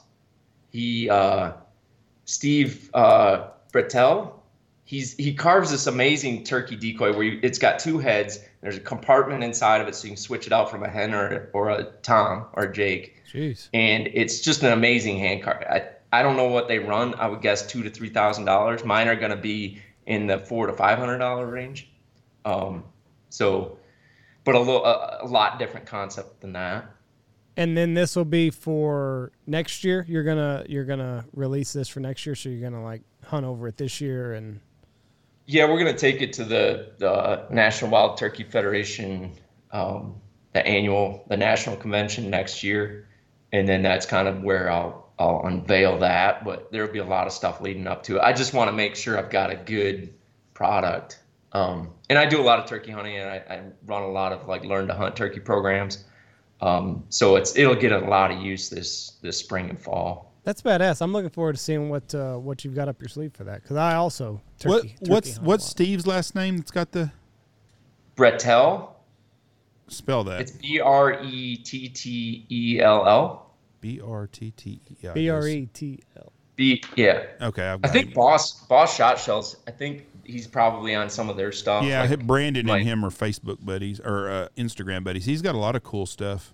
He 0.71 1.09
uh, 1.09 1.53
Steve 2.25 2.89
uh, 2.93 3.49
Brettell. 3.71 4.33
He's 4.85 5.15
he 5.15 5.33
carves 5.33 5.71
this 5.71 5.87
amazing 5.87 6.43
turkey 6.43 6.75
decoy 6.75 7.13
where 7.13 7.23
you, 7.23 7.39
it's 7.43 7.59
got 7.59 7.79
two 7.79 7.99
heads. 7.99 8.39
There's 8.61 8.77
a 8.77 8.81
compartment 8.81 9.43
inside 9.43 9.81
of 9.81 9.87
it, 9.87 9.95
so 9.95 10.05
you 10.05 10.11
can 10.11 10.17
switch 10.17 10.45
it 10.45 10.53
out 10.53 10.69
from 10.69 10.83
a 10.83 10.89
hen 10.89 11.13
or 11.13 11.49
or 11.53 11.69
a 11.69 11.83
tom 12.03 12.45
or 12.53 12.63
a 12.63 12.73
Jake 12.73 13.23
Jeez. 13.31 13.69
and 13.73 14.07
it's 14.13 14.39
just 14.39 14.61
an 14.63 14.71
amazing 14.71 15.17
hand 15.17 15.41
cart. 15.43 15.65
I, 15.69 15.87
I 16.13 16.21
don't 16.21 16.37
know 16.37 16.47
what 16.47 16.67
they 16.67 16.77
run. 16.77 17.15
I 17.15 17.27
would 17.27 17.41
guess 17.41 17.65
two 17.65 17.81
to 17.83 17.89
three 17.89 18.09
thousand 18.09 18.45
dollars. 18.45 18.83
Mine 18.83 19.07
are 19.07 19.15
going 19.15 19.31
to 19.31 19.37
be 19.37 19.81
in 20.05 20.27
the 20.27 20.37
four 20.37 20.67
to 20.67 20.73
five 20.73 20.99
hundred 20.99 21.17
dollar 21.17 21.47
range. 21.47 21.89
Um, 22.45 22.83
so, 23.29 23.77
but 24.43 24.55
a 24.55 24.59
little 24.59 24.85
a, 24.85 25.19
a 25.21 25.27
lot 25.27 25.57
different 25.57 25.85
concept 25.85 26.41
than 26.41 26.53
that. 26.53 26.85
And 27.57 27.75
then 27.75 27.93
this 27.93 28.15
will 28.15 28.25
be 28.25 28.49
for 28.49 29.31
next 29.47 29.83
year. 29.83 30.05
You're 30.07 30.23
gonna 30.23 30.65
you're 30.69 30.85
gonna 30.85 31.25
release 31.33 31.73
this 31.73 31.87
for 31.87 31.99
next 31.99 32.25
year, 32.25 32.35
so 32.35 32.49
you're 32.49 32.61
gonna 32.69 32.83
like 32.83 33.01
hunt 33.25 33.45
over 33.45 33.67
it 33.67 33.77
this 33.77 34.01
year 34.01 34.33
and 34.33 34.59
Yeah, 35.51 35.65
we're 35.65 35.79
going 35.79 35.93
to 35.93 35.99
take 35.99 36.21
it 36.21 36.31
to 36.33 36.45
the 36.45 36.93
the 36.97 37.45
National 37.49 37.91
Wild 37.91 38.17
Turkey 38.17 38.45
Federation, 38.45 39.33
um, 39.71 40.21
the 40.53 40.65
annual 40.65 41.25
the 41.27 41.35
national 41.35 41.75
convention 41.75 42.29
next 42.29 42.63
year, 42.63 43.09
and 43.51 43.67
then 43.67 43.81
that's 43.81 44.05
kind 44.05 44.29
of 44.29 44.43
where 44.43 44.71
I'll 44.71 45.11
I'll 45.19 45.41
unveil 45.43 45.99
that. 45.99 46.45
But 46.45 46.71
there'll 46.71 46.93
be 46.93 46.99
a 46.99 47.05
lot 47.05 47.27
of 47.27 47.33
stuff 47.33 47.59
leading 47.59 47.85
up 47.85 48.03
to 48.03 48.15
it. 48.15 48.21
I 48.21 48.31
just 48.31 48.53
want 48.53 48.69
to 48.69 48.71
make 48.71 48.95
sure 48.95 49.17
I've 49.17 49.29
got 49.29 49.51
a 49.51 49.57
good 49.57 50.13
product. 50.53 51.19
Um, 51.51 51.89
and 52.09 52.17
I 52.17 52.27
do 52.27 52.39
a 52.39 52.43
lot 52.43 52.59
of 52.59 52.65
turkey 52.67 52.91
hunting, 52.91 53.17
and 53.17 53.29
I, 53.29 53.43
I 53.53 53.61
run 53.85 54.03
a 54.03 54.09
lot 54.09 54.31
of 54.31 54.47
like 54.47 54.63
learn 54.63 54.87
to 54.87 54.93
hunt 54.93 55.17
turkey 55.17 55.41
programs. 55.41 56.05
Um, 56.61 57.03
so 57.09 57.35
it's 57.35 57.57
it'll 57.57 57.75
get 57.75 57.91
a 57.91 57.99
lot 57.99 58.31
of 58.31 58.41
use 58.41 58.69
this 58.69 59.17
this 59.21 59.37
spring 59.37 59.69
and 59.69 59.81
fall. 59.81 60.30
That's 60.43 60.61
badass. 60.61 61.01
I'm 61.01 61.13
looking 61.13 61.29
forward 61.29 61.53
to 61.55 61.61
seeing 61.61 61.89
what 61.89 62.13
uh, 62.15 62.35
what 62.37 62.65
you've 62.65 62.73
got 62.75 62.87
up 62.89 62.99
your 63.01 63.09
sleeve 63.09 63.33
for 63.33 63.43
that 63.43 63.61
because 63.61 63.77
I 63.77 63.95
also 63.95 64.41
turkey. 64.59 64.69
what 64.69 64.81
turkey 64.81 64.95
what's 65.11 65.33
hunt 65.35 65.45
what's. 65.47 65.65
Steve's 65.65 66.07
last 66.07 66.33
name? 66.35 66.57
That's 66.57 66.71
got 66.71 66.91
the 66.91 67.11
Brettell, 68.15 68.89
spell 69.87 70.23
that 70.25 70.41
it's 70.41 70.51
B 70.51 70.79
R 70.79 71.21
E 71.23 71.55
T 71.57 71.89
T 71.89 72.45
E 72.49 72.79
L 72.81 73.07
L. 73.07 73.51
B 73.79 73.99
R 74.03 74.27
T 74.27 74.51
T 74.51 74.79
E. 74.89 75.07
I 75.07 75.13
B 75.13 75.29
R 75.29 75.41
guess. 75.41 75.49
E 75.49 75.65
T 75.73 75.99
L. 76.17 76.31
B 76.55 76.83
yeah. 76.95 77.23
Okay, 77.41 77.65
I've 77.67 77.79
I 77.83 77.87
think 77.87 78.07
him. 78.07 78.13
Boss 78.13 78.53
Boss 78.65 78.95
Shot 78.95 79.19
Shells. 79.19 79.57
I 79.67 79.71
think 79.71 80.05
he's 80.25 80.47
probably 80.47 80.93
on 80.95 81.09
some 81.09 81.29
of 81.29 81.37
their 81.37 81.51
stuff. 81.51 81.85
Yeah, 81.85 82.03
like- 82.03 82.25
Brandon 82.27 82.65
like- 82.65 82.81
and 82.81 82.89
him 82.89 83.05
are 83.05 83.09
Facebook 83.09 83.63
buddies 83.63 83.99
or 83.99 84.29
uh, 84.29 84.47
Instagram 84.57 85.03
buddies. 85.03 85.25
He's 85.25 85.41
got 85.41 85.55
a 85.55 85.59
lot 85.59 85.75
of 85.75 85.83
cool 85.83 86.05
stuff. 86.05 86.53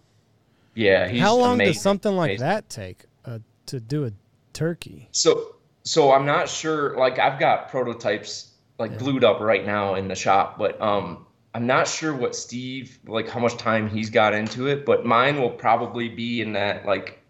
Yeah, 0.76 1.08
he's 1.08 1.20
How 1.22 1.36
long 1.36 1.56
amazing, 1.56 1.74
does 1.74 1.82
something 1.82 2.16
like 2.16 2.30
amazing. 2.32 2.46
that 2.46 2.70
take 2.70 3.06
uh, 3.26 3.40
to 3.68 3.80
do 3.80 4.06
a 4.06 4.12
turkey? 4.54 5.10
So 5.12 5.56
so 5.84 6.12
I'm 6.12 6.26
not 6.26 6.50
sure. 6.50 6.98
Like 6.98 7.20
I've 7.20 7.40
got 7.40 7.70
prototypes 7.70 8.52
like 8.80 8.98
glued 9.00 9.24
up 9.24 9.40
right 9.40 9.66
now 9.66 9.96
in 9.96 10.08
the 10.08 10.16
shop, 10.16 10.58
but 10.58 10.80
um, 10.82 11.26
I'm 11.54 11.66
not 11.66 11.88
sure 11.88 12.14
what 12.14 12.36
Steve 12.36 13.00
like 13.08 13.30
how 13.30 13.40
much 13.40 13.58
time 13.58 13.90
he's 13.90 14.10
got 14.10 14.34
into 14.34 14.68
it. 14.68 14.86
But 14.86 15.06
mine 15.06 15.40
will 15.42 15.50
probably 15.50 16.10
be 16.10 16.42
in 16.42 16.54
that 16.54 16.86
like 16.86 17.24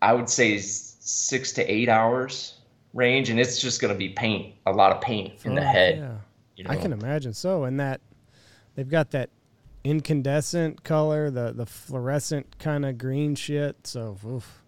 I 0.00 0.12
would 0.12 0.28
say 0.28 0.56
s- 0.56 0.96
six 1.00 1.52
to 1.52 1.62
eight 1.62 1.88
hours 1.88 2.58
range, 2.92 3.30
and 3.30 3.40
it's 3.40 3.60
just 3.60 3.80
gonna 3.80 3.94
be 3.94 4.10
paint, 4.10 4.54
a 4.66 4.72
lot 4.72 4.92
of 4.92 5.00
paint 5.00 5.34
in 5.44 5.54
the 5.54 5.62
head. 5.62 5.98
Yeah. 5.98 6.14
You 6.56 6.64
know? 6.64 6.70
I 6.70 6.76
can 6.76 6.92
imagine 6.92 7.32
so. 7.34 7.64
And 7.64 7.80
that 7.80 8.00
they've 8.76 8.88
got 8.88 9.10
that 9.10 9.30
incandescent 9.82 10.84
color, 10.84 11.30
the 11.30 11.52
the 11.52 11.66
fluorescent 11.66 12.58
kind 12.58 12.84
of 12.84 12.96
green 12.96 13.34
shit. 13.34 13.86
So, 13.86 14.16
oof. 14.26 14.62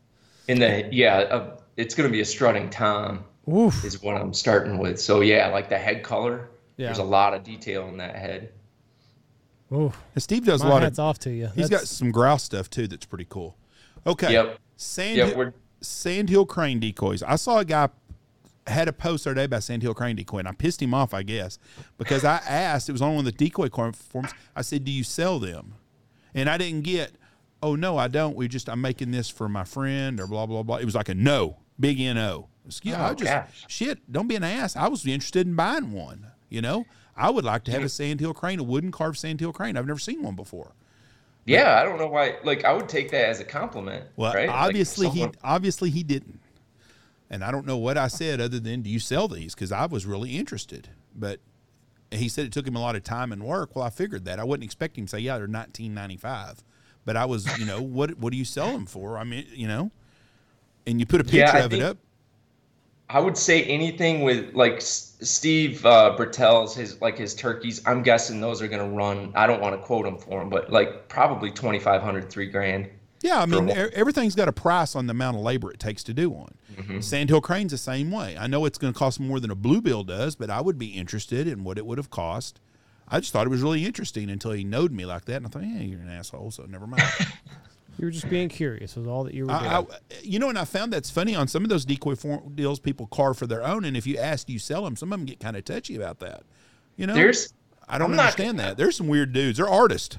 In 0.49 0.59
the 0.59 0.89
yeah, 0.93 1.19
uh, 1.19 1.57
it's 1.77 1.95
gonna 1.95 2.09
be 2.09 2.21
a 2.21 2.25
strutting 2.25 2.71
tom. 2.71 3.25
Oof. 3.49 3.85
is 3.85 4.03
what 4.03 4.17
I'm 4.17 4.35
starting 4.35 4.79
with. 4.79 5.01
So 5.01 5.21
yeah, 5.21 5.49
like 5.49 5.69
the 5.69 5.79
head 5.79 6.03
color. 6.03 6.49
Yeah. 6.77 6.87
There's 6.87 6.99
a 6.99 7.05
lot 7.05 7.33
of 7.33 7.43
detail 7.45 7.87
in 7.89 7.97
that 7.99 8.17
head. 8.17 8.51
Ooh, 9.73 9.93
And 10.15 10.23
Steve 10.23 10.45
does 10.45 10.61
a 10.63 10.65
my 10.65 10.71
lot 10.71 10.83
hats 10.83 10.99
of. 10.99 11.05
off 11.07 11.19
to 11.21 11.31
you. 11.31 11.49
He's 11.55 11.69
got 11.69 11.83
some 11.83 12.11
grouse 12.13 12.43
stuff 12.45 12.71
too 12.71 12.87
that's 12.87 13.07
pretty 13.07 13.27
cool. 13.29 13.57
Okay. 14.07 14.33
Yep. 14.33 14.59
Sand 14.77 15.17
Yep, 15.17 15.37
we're- 15.37 15.53
Sandhill 15.81 16.47
crane 16.47 16.81
decoys. 16.81 17.23
I 17.23 17.37
saw 17.37 17.59
a 17.59 17.65
guy 17.65 17.89
had 18.67 18.89
a 18.89 18.93
post 18.93 19.25
the 19.25 19.31
other 19.31 19.35
day 19.41 19.45
about 19.45 19.63
Sandhill 19.63 19.95
crane 19.95 20.17
decoy, 20.17 20.39
and 20.39 20.49
I 20.49 20.53
pissed 20.53 20.81
him 20.83 20.93
off, 20.95 21.15
I 21.15 21.23
guess, 21.23 21.59
because 21.99 22.25
I 22.25 22.37
asked. 22.49 22.89
It 22.89 22.93
was 22.93 23.03
on 23.03 23.11
one 23.15 23.19
of 23.21 23.25
the 23.27 23.33
decoy 23.33 23.69
forms. 23.69 24.33
I 24.57 24.63
said, 24.63 24.85
"Do 24.85 24.91
you 24.91 25.05
sell 25.05 25.39
them?" 25.39 25.75
And 26.35 26.49
I 26.51 26.57
didn't 26.59 26.83
get. 26.83 27.13
Oh 27.67 27.75
no, 27.75 27.99
I 27.99 28.07
don't. 28.07 28.37
We 28.37 28.47
just 28.47 28.69
I'm 28.69 28.81
making 28.81 29.11
this 29.11 29.29
for 29.29 29.49
my 29.49 29.65
friend 29.65 30.21
or 30.21 30.29
blah 30.29 30.47
blah 30.47 30.63
blah. 30.63 30.77
It 30.77 30.85
was 30.85 30.95
like 30.95 31.09
a 31.09 31.15
no, 31.15 31.57
big 31.81 31.99
no. 31.99 32.47
Yeah, 32.83 33.05
I 33.05 33.11
Oh, 33.11 33.15
just 33.15 33.31
gosh. 33.33 33.65
shit. 33.67 34.13
Don't 34.13 34.29
be 34.29 34.37
an 34.37 34.45
ass. 34.45 34.77
I 34.77 34.87
was 34.87 35.05
interested 35.05 35.49
in 35.49 35.55
buying 35.57 35.91
one. 35.91 36.29
You 36.49 36.63
know, 36.63 36.85
I 37.17 37.31
would 37.31 37.45
like 37.45 37.65
to 37.65 37.73
have 37.73 37.83
a 37.83 37.89
sandhill 37.89 38.35
crane, 38.35 38.61
a 38.61 38.63
wooden 38.63 38.93
carved 38.93 39.19
sandhill 39.19 39.53
crane. 39.53 39.77
I've 39.77 39.87
never 39.87 39.99
seen 39.99 40.23
one 40.23 40.37
before. 40.37 40.75
Yeah, 41.45 41.81
I 41.81 41.83
don't 41.85 41.99
know 41.99 42.07
why. 42.07 42.37
Like, 42.45 42.65
I 42.65 42.73
would 42.73 42.89
take 42.89 43.11
that 43.11 43.29
as 43.29 43.41
a 43.41 43.45
compliment. 43.45 44.05
Well, 44.17 44.33
right? 44.33 44.47
Like, 44.49 44.57
obviously 44.57 45.09
someone- 45.09 45.31
he 45.31 45.35
obviously 45.43 45.91
he 45.91 46.05
didn't, 46.05 46.41
and 47.31 47.43
I 47.43 47.51
don't 47.51 47.67
know 47.67 47.79
what 47.79 47.99
I 47.99 48.07
said 48.07 48.41
other 48.41 48.61
than 48.61 48.83
"Do 48.83 48.91
you 48.91 49.01
sell 49.01 49.27
these?" 49.27 49.55
Because 49.57 49.73
I 49.73 49.87
was 49.87 50.07
really 50.07 50.37
interested, 50.37 50.89
but 51.17 51.41
he 52.13 52.29
said 52.29 52.47
it 52.47 52.53
took 52.53 52.67
him 52.67 52.77
a 52.77 52.81
lot 52.81 52.95
of 52.95 53.03
time 53.03 53.33
and 53.33 53.43
work. 53.43 53.75
Well, 53.75 53.85
I 53.85 53.91
figured 53.91 54.25
that 54.27 54.39
I 54.39 54.45
wouldn't 54.45 54.65
expect 54.65 54.97
him 54.99 55.07
to 55.07 55.11
say, 55.11 55.19
"Yeah, 55.19 55.39
they're 55.39 55.49
nineteen 55.49 55.95
ninety 55.95 56.17
five. 56.17 56.63
But 57.07 57.17
I 57.17 57.25
was, 57.25 57.59
you 57.59 57.65
know, 57.65 57.81
what 57.81 58.19
what 58.19 58.33
do 58.33 58.37
you 58.37 58.45
sell 58.45 58.73
them 58.73 58.85
for? 58.85 59.17
I 59.17 59.25
mean, 59.25 59.47
you 59.55 59.69
know, 59.69 59.91
and 60.87 61.01
you 61.01 61.07
put 61.07 61.23
a 61.23 61.25
picture 61.25 61.39
Yeah, 61.39 61.65
of 61.65 61.73
it 61.73 61.81
up. 61.81 61.97
I 63.09 63.21
would 63.21 63.39
say 63.39 63.63
anything 63.63 64.23
with 64.23 64.53
like 64.55 64.81
Steve 64.81 65.87
uh, 65.87 66.17
Brettell's 66.19 66.75
his 66.75 67.01
like 67.01 67.17
his 67.17 67.35
turkeys. 67.35 67.81
I'm 67.87 68.03
guessing 68.03 68.41
those 68.41 68.61
are 68.61 68.69
gonna 68.69 68.89
run. 68.89 69.33
I 69.35 69.47
don't 69.47 69.63
want 69.63 69.81
to 69.81 69.87
quote 69.87 70.05
him 70.05 70.19
for 70.19 70.41
them, 70.41 70.51
but 70.51 70.71
like 70.71 71.09
probably 71.09 71.51
2,500, 71.53 72.29
three 72.29 72.51
grand. 72.51 72.91
Yeah, 73.23 73.41
I 73.41 73.47
mean, 73.47 73.71
everything's 73.71 74.35
got 74.35 74.49
a 74.49 74.53
price 74.53 74.95
on 74.95 75.07
the 75.07 75.13
amount 75.13 75.37
of 75.37 75.43
labor 75.43 75.73
it 75.73 75.81
takes 75.81 76.05
to 76.05 76.15
do 76.15 76.29
one. 76.29 76.55
Mm-hmm. 76.77 77.01
Sandhill 77.01 77.41
Crane's 77.41 77.73
the 77.73 77.79
same 77.79 78.11
way. 78.11 78.37
I 78.39 78.47
know 78.47 78.67
it's 78.67 78.79
going 78.79 78.93
to 78.93 78.99
cost 78.99 79.19
more 79.19 79.41
than 79.41 79.51
a 79.51 79.55
bluebill 79.55 80.05
does, 80.05 80.37
but 80.37 80.51
I 80.51 80.61
would 80.61 80.79
be 80.79 80.89
interested 80.89 81.49
in 81.49 81.65
what 81.65 81.79
it 81.79 81.87
would 81.87 81.99
have 81.99 82.11
cost. 82.11 82.61
I 83.09 83.21
just 83.21 83.33
thought 83.33 83.47
it 83.47 83.51
was 83.51 83.63
really 83.63 83.85
interesting 83.85 84.31
until 84.31 84.51
he 84.53 84.65
knowed 84.65 84.93
me 84.93 85.07
like 85.07 85.25
that, 85.27 85.37
and 85.37 85.47
I 85.47 85.49
thought, 85.49 85.63
yeah, 85.63 85.81
you're 85.81 86.01
an 86.01 86.11
asshole, 86.11 86.51
so 86.51 86.65
never 86.65 86.87
mind. 86.87 87.03
You 87.99 88.05
were 88.05 88.11
just 88.11 88.29
being 88.29 88.51
curious. 88.51 88.95
Was 88.95 89.07
all 89.07 89.25
that 89.25 89.33
you 89.33 89.47
were 89.47 89.53
doing. 89.59 89.65
I, 89.71 89.79
I, 89.79 89.85
you 90.23 90.39
know, 90.39 90.51
and 90.51 90.59
I 90.59 90.67
found 90.67 90.93
that's 90.93 91.09
funny 91.11 91.35
on 91.35 91.49
some 91.49 91.63
of 91.63 91.71
those 91.71 91.87
decoy 91.87 92.15
form 92.15 92.53
deals. 92.55 92.79
People 92.79 93.07
carve 93.07 93.39
for 93.39 93.47
their 93.47 93.65
own, 93.65 93.87
and 93.87 93.97
if 93.97 94.07
you 94.07 94.19
ask, 94.19 94.51
you 94.51 94.59
sell 94.59 94.85
them? 94.85 94.97
Some 94.97 95.15
of 95.15 95.19
them 95.19 95.25
get 95.25 95.41
kind 95.41 95.57
of 95.57 95.65
touchy 95.65 95.97
about 95.97 96.19
that. 96.19 96.43
You 96.99 97.07
know, 97.07 97.15
There's 97.15 97.55
I 97.89 97.97
don't 97.97 98.11
I'm 98.11 98.17
not- 98.17 98.25
understand 98.25 98.61
that. 98.61 98.77
There's 98.77 98.97
some 98.97 99.09
weird 99.09 99.33
dudes. 99.33 99.57
They're 99.57 99.67
artists. 99.67 100.19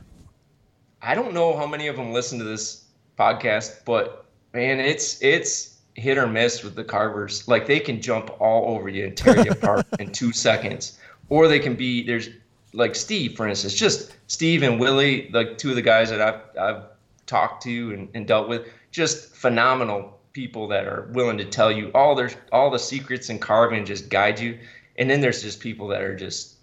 I 1.03 1.13
don't 1.13 1.35
know 1.35 1.55
how 1.55 1.67
many 1.67 1.87
of 1.87 1.95
them 1.97 2.13
listen 2.13 2.39
to 2.39 2.45
this 2.45 2.85
podcast, 3.19 3.85
but 3.85 4.25
man, 4.53 4.79
it's 4.79 5.21
it's 5.21 5.77
hit 5.93 6.17
or 6.17 6.25
miss 6.25 6.63
with 6.63 6.73
the 6.75 6.83
carvers. 6.83 7.47
Like 7.47 7.67
they 7.67 7.79
can 7.79 8.01
jump 8.01 8.31
all 8.41 8.75
over 8.75 8.89
you 8.89 9.05
and 9.05 9.15
tear 9.15 9.39
you 9.45 9.51
apart 9.51 9.85
in 9.99 10.11
two 10.11 10.31
seconds, 10.33 10.97
or 11.29 11.47
they 11.47 11.59
can 11.59 11.75
be 11.75 12.03
there's 12.03 12.29
like 12.73 12.95
Steve, 12.95 13.35
for 13.35 13.47
instance, 13.47 13.73
just 13.73 14.15
Steve 14.27 14.63
and 14.63 14.79
Willie, 14.79 15.29
like 15.31 15.57
two 15.57 15.69
of 15.69 15.75
the 15.75 15.81
guys 15.81 16.09
that 16.09 16.21
I've 16.21 16.41
I've 16.59 16.83
talked 17.25 17.63
to 17.63 17.93
and, 17.93 18.09
and 18.13 18.27
dealt 18.27 18.49
with, 18.49 18.67
just 18.91 19.35
phenomenal 19.35 20.19
people 20.33 20.67
that 20.67 20.85
are 20.85 21.09
willing 21.13 21.37
to 21.37 21.45
tell 21.45 21.71
you 21.71 21.91
all 21.95 22.15
their 22.15 22.31
all 22.51 22.69
the 22.69 22.79
secrets 22.79 23.29
and 23.29 23.41
carving, 23.41 23.85
just 23.85 24.09
guide 24.09 24.39
you. 24.39 24.59
And 24.97 25.09
then 25.09 25.21
there's 25.21 25.41
just 25.41 25.59
people 25.59 25.87
that 25.89 26.01
are 26.01 26.15
just 26.15 26.57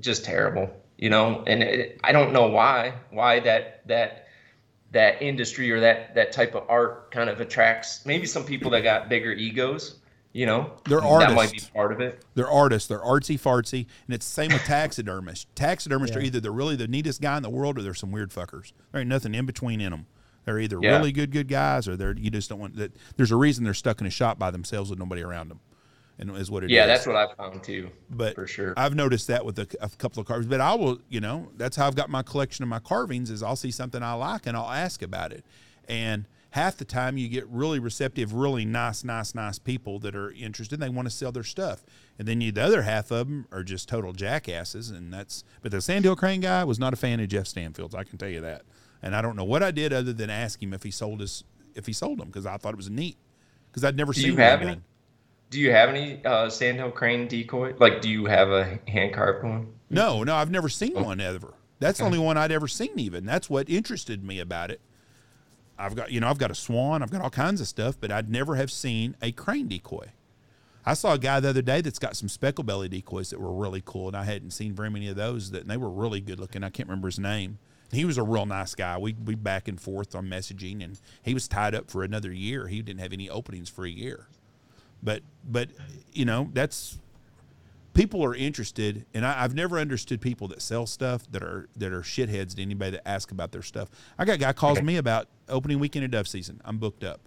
just 0.00 0.24
terrible, 0.24 0.70
you 0.96 1.10
know. 1.10 1.42
And 1.46 1.62
it, 1.62 2.00
I 2.04 2.12
don't 2.12 2.32
know 2.32 2.46
why 2.48 2.94
why 3.10 3.40
that 3.40 3.86
that 3.88 4.28
that 4.92 5.20
industry 5.20 5.70
or 5.70 5.80
that 5.80 6.14
that 6.14 6.32
type 6.32 6.54
of 6.54 6.64
art 6.68 7.10
kind 7.10 7.28
of 7.28 7.40
attracts 7.40 8.06
maybe 8.06 8.26
some 8.26 8.44
people 8.44 8.70
that 8.70 8.82
got 8.82 9.08
bigger 9.08 9.32
egos, 9.32 9.96
you 10.38 10.46
know. 10.46 10.72
They're 10.88 11.02
artists. 11.02 11.28
That 11.30 11.34
might 11.36 11.52
be 11.52 11.60
part 11.74 11.90
of 11.92 12.00
it. 12.00 12.24
They're 12.34 12.48
artists. 12.50 12.88
They're 12.88 13.00
artsy 13.00 13.38
fartsy, 13.40 13.86
and 14.06 14.14
it's 14.14 14.26
the 14.28 14.32
same 14.34 14.52
with 14.52 14.62
taxidermists. 14.62 15.46
Taxidermists 15.54 16.16
are 16.16 16.20
either 16.20 16.38
they're 16.40 16.52
really 16.52 16.76
the 16.76 16.86
neatest 16.88 17.20
guy 17.20 17.36
in 17.36 17.42
the 17.42 17.50
world, 17.50 17.78
or 17.78 17.82
they're 17.82 17.94
some 17.94 18.12
weird 18.12 18.30
fuckers. 18.30 18.72
There 18.92 19.00
ain't 19.00 19.08
nothing 19.10 19.34
in 19.34 19.46
between 19.46 19.80
in 19.80 19.90
them. 19.90 20.06
They're 20.44 20.60
either 20.60 20.78
Yeah. 20.80 20.96
really 20.96 21.12
good 21.12 21.32
good 21.32 21.48
guys, 21.48 21.88
or 21.88 21.96
they're 21.96 22.16
you 22.16 22.30
just 22.30 22.48
don't 22.48 22.60
want 22.60 22.76
that. 22.76 22.92
There's 23.16 23.32
a 23.32 23.36
reason 23.36 23.64
they're 23.64 23.74
stuck 23.74 24.00
in 24.00 24.06
a 24.06 24.10
shop 24.10 24.38
by 24.38 24.50
themselves 24.50 24.88
with 24.90 24.98
nobody 24.98 25.22
around 25.22 25.48
them, 25.48 25.60
and 26.18 26.30
is 26.36 26.50
what 26.50 26.62
it 26.62 26.70
is. 26.70 26.74
Yeah, 26.74 26.86
that's 26.86 27.06
what 27.06 27.16
I've 27.16 27.36
found 27.36 27.62
too. 27.64 27.90
but 28.08 28.34
for 28.34 28.46
sure. 28.46 28.72
I've 28.76 28.94
noticed 28.94 29.26
that 29.26 29.44
with 29.44 29.58
a, 29.58 29.66
a 29.80 29.88
couple 29.90 30.20
of 30.20 30.26
carvings. 30.26 30.46
But 30.48 30.60
I 30.60 30.74
will, 30.74 31.00
you 31.08 31.20
know, 31.20 31.48
that's 31.56 31.76
how 31.76 31.86
I've 31.88 31.96
got 31.96 32.08
my 32.10 32.22
collection 32.22 32.62
of 32.62 32.68
my 32.68 32.78
carvings. 32.78 33.28
Is 33.30 33.42
I'll 33.42 33.56
see 33.56 33.70
something 33.72 34.02
I 34.02 34.12
like 34.14 34.46
and 34.46 34.56
I'll 34.56 34.70
ask 34.70 35.02
about 35.02 35.32
it, 35.32 35.44
and 35.88 36.26
half 36.50 36.76
the 36.76 36.84
time 36.84 37.18
you 37.18 37.28
get 37.28 37.46
really 37.48 37.78
receptive, 37.78 38.32
really 38.32 38.64
nice, 38.64 39.04
nice, 39.04 39.34
nice 39.34 39.58
people 39.58 39.98
that 40.00 40.14
are 40.14 40.30
interested. 40.32 40.80
They 40.80 40.88
want 40.88 41.06
to 41.06 41.14
sell 41.14 41.32
their 41.32 41.44
stuff, 41.44 41.84
and 42.18 42.26
then 42.26 42.40
you 42.40 42.52
the 42.52 42.62
other 42.62 42.82
half 42.82 43.10
of 43.10 43.28
them 43.28 43.46
are 43.52 43.62
just 43.62 43.88
total 43.88 44.12
jackasses, 44.12 44.90
and 44.90 45.12
that's. 45.12 45.44
But 45.62 45.72
the 45.72 45.80
Sandhill 45.80 46.16
Crane 46.16 46.40
guy 46.40 46.64
was 46.64 46.78
not 46.78 46.92
a 46.92 46.96
fan 46.96 47.20
of 47.20 47.28
Jeff 47.28 47.46
Stanfield's. 47.46 47.94
I 47.94 48.04
can 48.04 48.18
tell 48.18 48.28
you 48.28 48.40
that, 48.40 48.62
and 49.02 49.14
I 49.14 49.22
don't 49.22 49.36
know 49.36 49.44
what 49.44 49.62
I 49.62 49.70
did 49.70 49.92
other 49.92 50.12
than 50.12 50.30
ask 50.30 50.62
him 50.62 50.72
if 50.72 50.82
he 50.82 50.90
sold 50.90 51.22
us 51.22 51.44
if 51.74 51.86
he 51.86 51.92
sold 51.92 52.18
them 52.18 52.28
because 52.28 52.46
I 52.46 52.56
thought 52.56 52.74
it 52.74 52.76
was 52.76 52.90
neat 52.90 53.16
because 53.70 53.84
I'd 53.84 53.96
never 53.96 54.12
Do 54.12 54.20
seen 54.20 54.32
you 54.32 54.36
have 54.38 54.62
any? 54.62 54.80
Do 55.50 55.60
you 55.60 55.70
have 55.70 55.88
any 55.88 56.22
uh, 56.24 56.50
Sandhill 56.50 56.90
Crane 56.90 57.26
decoy? 57.26 57.74
Like, 57.78 58.02
do 58.02 58.10
you 58.10 58.26
have 58.26 58.50
a 58.50 58.78
hand 58.86 59.14
carved 59.14 59.44
one? 59.44 59.72
No, 59.88 60.22
no, 60.22 60.34
I've 60.34 60.50
never 60.50 60.68
seen 60.68 60.92
one 60.92 61.20
ever. 61.20 61.54
That's 61.78 62.00
the 62.00 62.04
only 62.04 62.18
one 62.18 62.36
I'd 62.36 62.52
ever 62.52 62.68
seen. 62.68 62.98
Even 62.98 63.24
that's 63.24 63.48
what 63.48 63.70
interested 63.70 64.24
me 64.24 64.40
about 64.40 64.70
it. 64.70 64.80
I've 65.78 65.94
got, 65.94 66.10
you 66.10 66.20
know, 66.20 66.28
I've 66.28 66.38
got 66.38 66.50
a 66.50 66.54
swan, 66.54 67.02
I've 67.02 67.10
got 67.10 67.20
all 67.20 67.30
kinds 67.30 67.60
of 67.60 67.68
stuff, 67.68 67.96
but 68.00 68.10
I'd 68.10 68.28
never 68.28 68.56
have 68.56 68.70
seen 68.70 69.16
a 69.22 69.32
crane 69.32 69.68
decoy. 69.68 70.08
I 70.84 70.94
saw 70.94 71.12
a 71.12 71.18
guy 71.18 71.38
the 71.40 71.50
other 71.50 71.62
day 71.62 71.80
that's 71.80 71.98
got 71.98 72.16
some 72.16 72.28
speckle 72.28 72.64
belly 72.64 72.88
decoys 72.88 73.30
that 73.30 73.40
were 73.40 73.52
really 73.52 73.82
cool, 73.84 74.08
and 74.08 74.16
I 74.16 74.24
hadn't 74.24 74.52
seen 74.52 74.72
very 74.72 74.90
many 74.90 75.08
of 75.08 75.16
those. 75.16 75.50
That 75.50 75.62
and 75.62 75.70
they 75.70 75.76
were 75.76 75.90
really 75.90 76.20
good 76.20 76.40
looking. 76.40 76.64
I 76.64 76.70
can't 76.70 76.88
remember 76.88 77.08
his 77.08 77.18
name. 77.18 77.58
He 77.92 78.04
was 78.04 78.16
a 78.18 78.22
real 78.22 78.46
nice 78.46 78.74
guy. 78.74 78.96
We 78.96 79.14
we 79.22 79.34
back 79.34 79.68
and 79.68 79.80
forth 79.80 80.14
on 80.14 80.28
messaging, 80.28 80.82
and 80.82 80.98
he 81.22 81.34
was 81.34 81.46
tied 81.46 81.74
up 81.74 81.90
for 81.90 82.02
another 82.02 82.32
year. 82.32 82.68
He 82.68 82.80
didn't 82.80 83.00
have 83.00 83.12
any 83.12 83.28
openings 83.28 83.68
for 83.68 83.84
a 83.84 83.90
year. 83.90 84.28
But 85.02 85.22
but 85.44 85.68
you 86.12 86.24
know 86.24 86.50
that's 86.54 86.98
people 87.98 88.24
are 88.24 88.34
interested, 88.34 89.04
and 89.12 89.26
I, 89.26 89.42
I've 89.42 89.54
never 89.54 89.76
understood 89.78 90.20
people 90.20 90.46
that 90.48 90.62
sell 90.62 90.86
stuff 90.86 91.28
that 91.32 91.42
are 91.42 91.68
that 91.76 91.92
are 91.92 92.02
shitheads 92.02 92.54
to 92.54 92.62
anybody 92.62 92.92
that 92.92 93.08
ask 93.08 93.32
about 93.32 93.50
their 93.50 93.62
stuff. 93.62 93.90
I 94.16 94.24
got 94.24 94.34
a 94.34 94.38
guy 94.38 94.52
calls 94.52 94.80
me 94.80 94.96
about 94.96 95.26
opening 95.48 95.80
weekend 95.80 96.04
of 96.04 96.12
dove 96.12 96.28
season. 96.28 96.60
I'm 96.64 96.78
booked 96.78 97.02
up. 97.02 97.20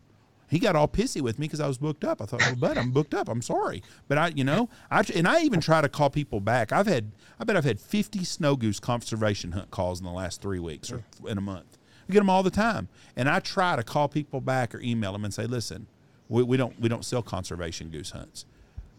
He 0.49 0.59
got 0.59 0.75
all 0.75 0.87
pissy 0.87 1.21
with 1.21 1.39
me 1.39 1.47
because 1.47 1.59
I 1.59 1.67
was 1.67 1.77
booked 1.77 2.03
up. 2.03 2.21
I 2.21 2.25
thought, 2.25 2.41
well, 2.41 2.55
bud, 2.55 2.77
I'm 2.77 2.91
booked 2.91 3.13
up. 3.13 3.29
I'm 3.29 3.41
sorry, 3.41 3.83
but 4.07 4.17
I, 4.17 4.27
you 4.29 4.45
know, 4.45 4.69
I 4.89 5.03
and 5.13 5.27
I 5.27 5.41
even 5.41 5.59
try 5.59 5.81
to 5.81 5.89
call 5.89 6.09
people 6.09 6.39
back. 6.39 6.71
I've 6.71 6.87
had, 6.87 7.11
I 7.37 7.43
bet 7.43 7.57
I've 7.57 7.65
had 7.65 7.79
50 7.79 8.23
snow 8.23 8.55
goose 8.55 8.79
conservation 8.79 9.51
hunt 9.51 9.71
calls 9.71 9.99
in 9.99 10.05
the 10.05 10.11
last 10.11 10.41
three 10.41 10.59
weeks 10.59 10.89
or 10.91 11.03
in 11.27 11.37
a 11.37 11.41
month. 11.41 11.77
I 12.07 12.13
get 12.13 12.19
them 12.19 12.29
all 12.29 12.43
the 12.43 12.49
time, 12.49 12.87
and 13.17 13.27
I 13.29 13.39
try 13.39 13.75
to 13.75 13.83
call 13.83 14.07
people 14.07 14.39
back 14.39 14.73
or 14.73 14.79
email 14.79 15.11
them 15.11 15.25
and 15.25 15.33
say, 15.33 15.45
listen, 15.45 15.87
we, 16.29 16.43
we 16.43 16.55
don't 16.55 16.79
we 16.79 16.87
don't 16.87 17.03
sell 17.03 17.21
conservation 17.21 17.89
goose 17.89 18.11
hunts 18.11 18.45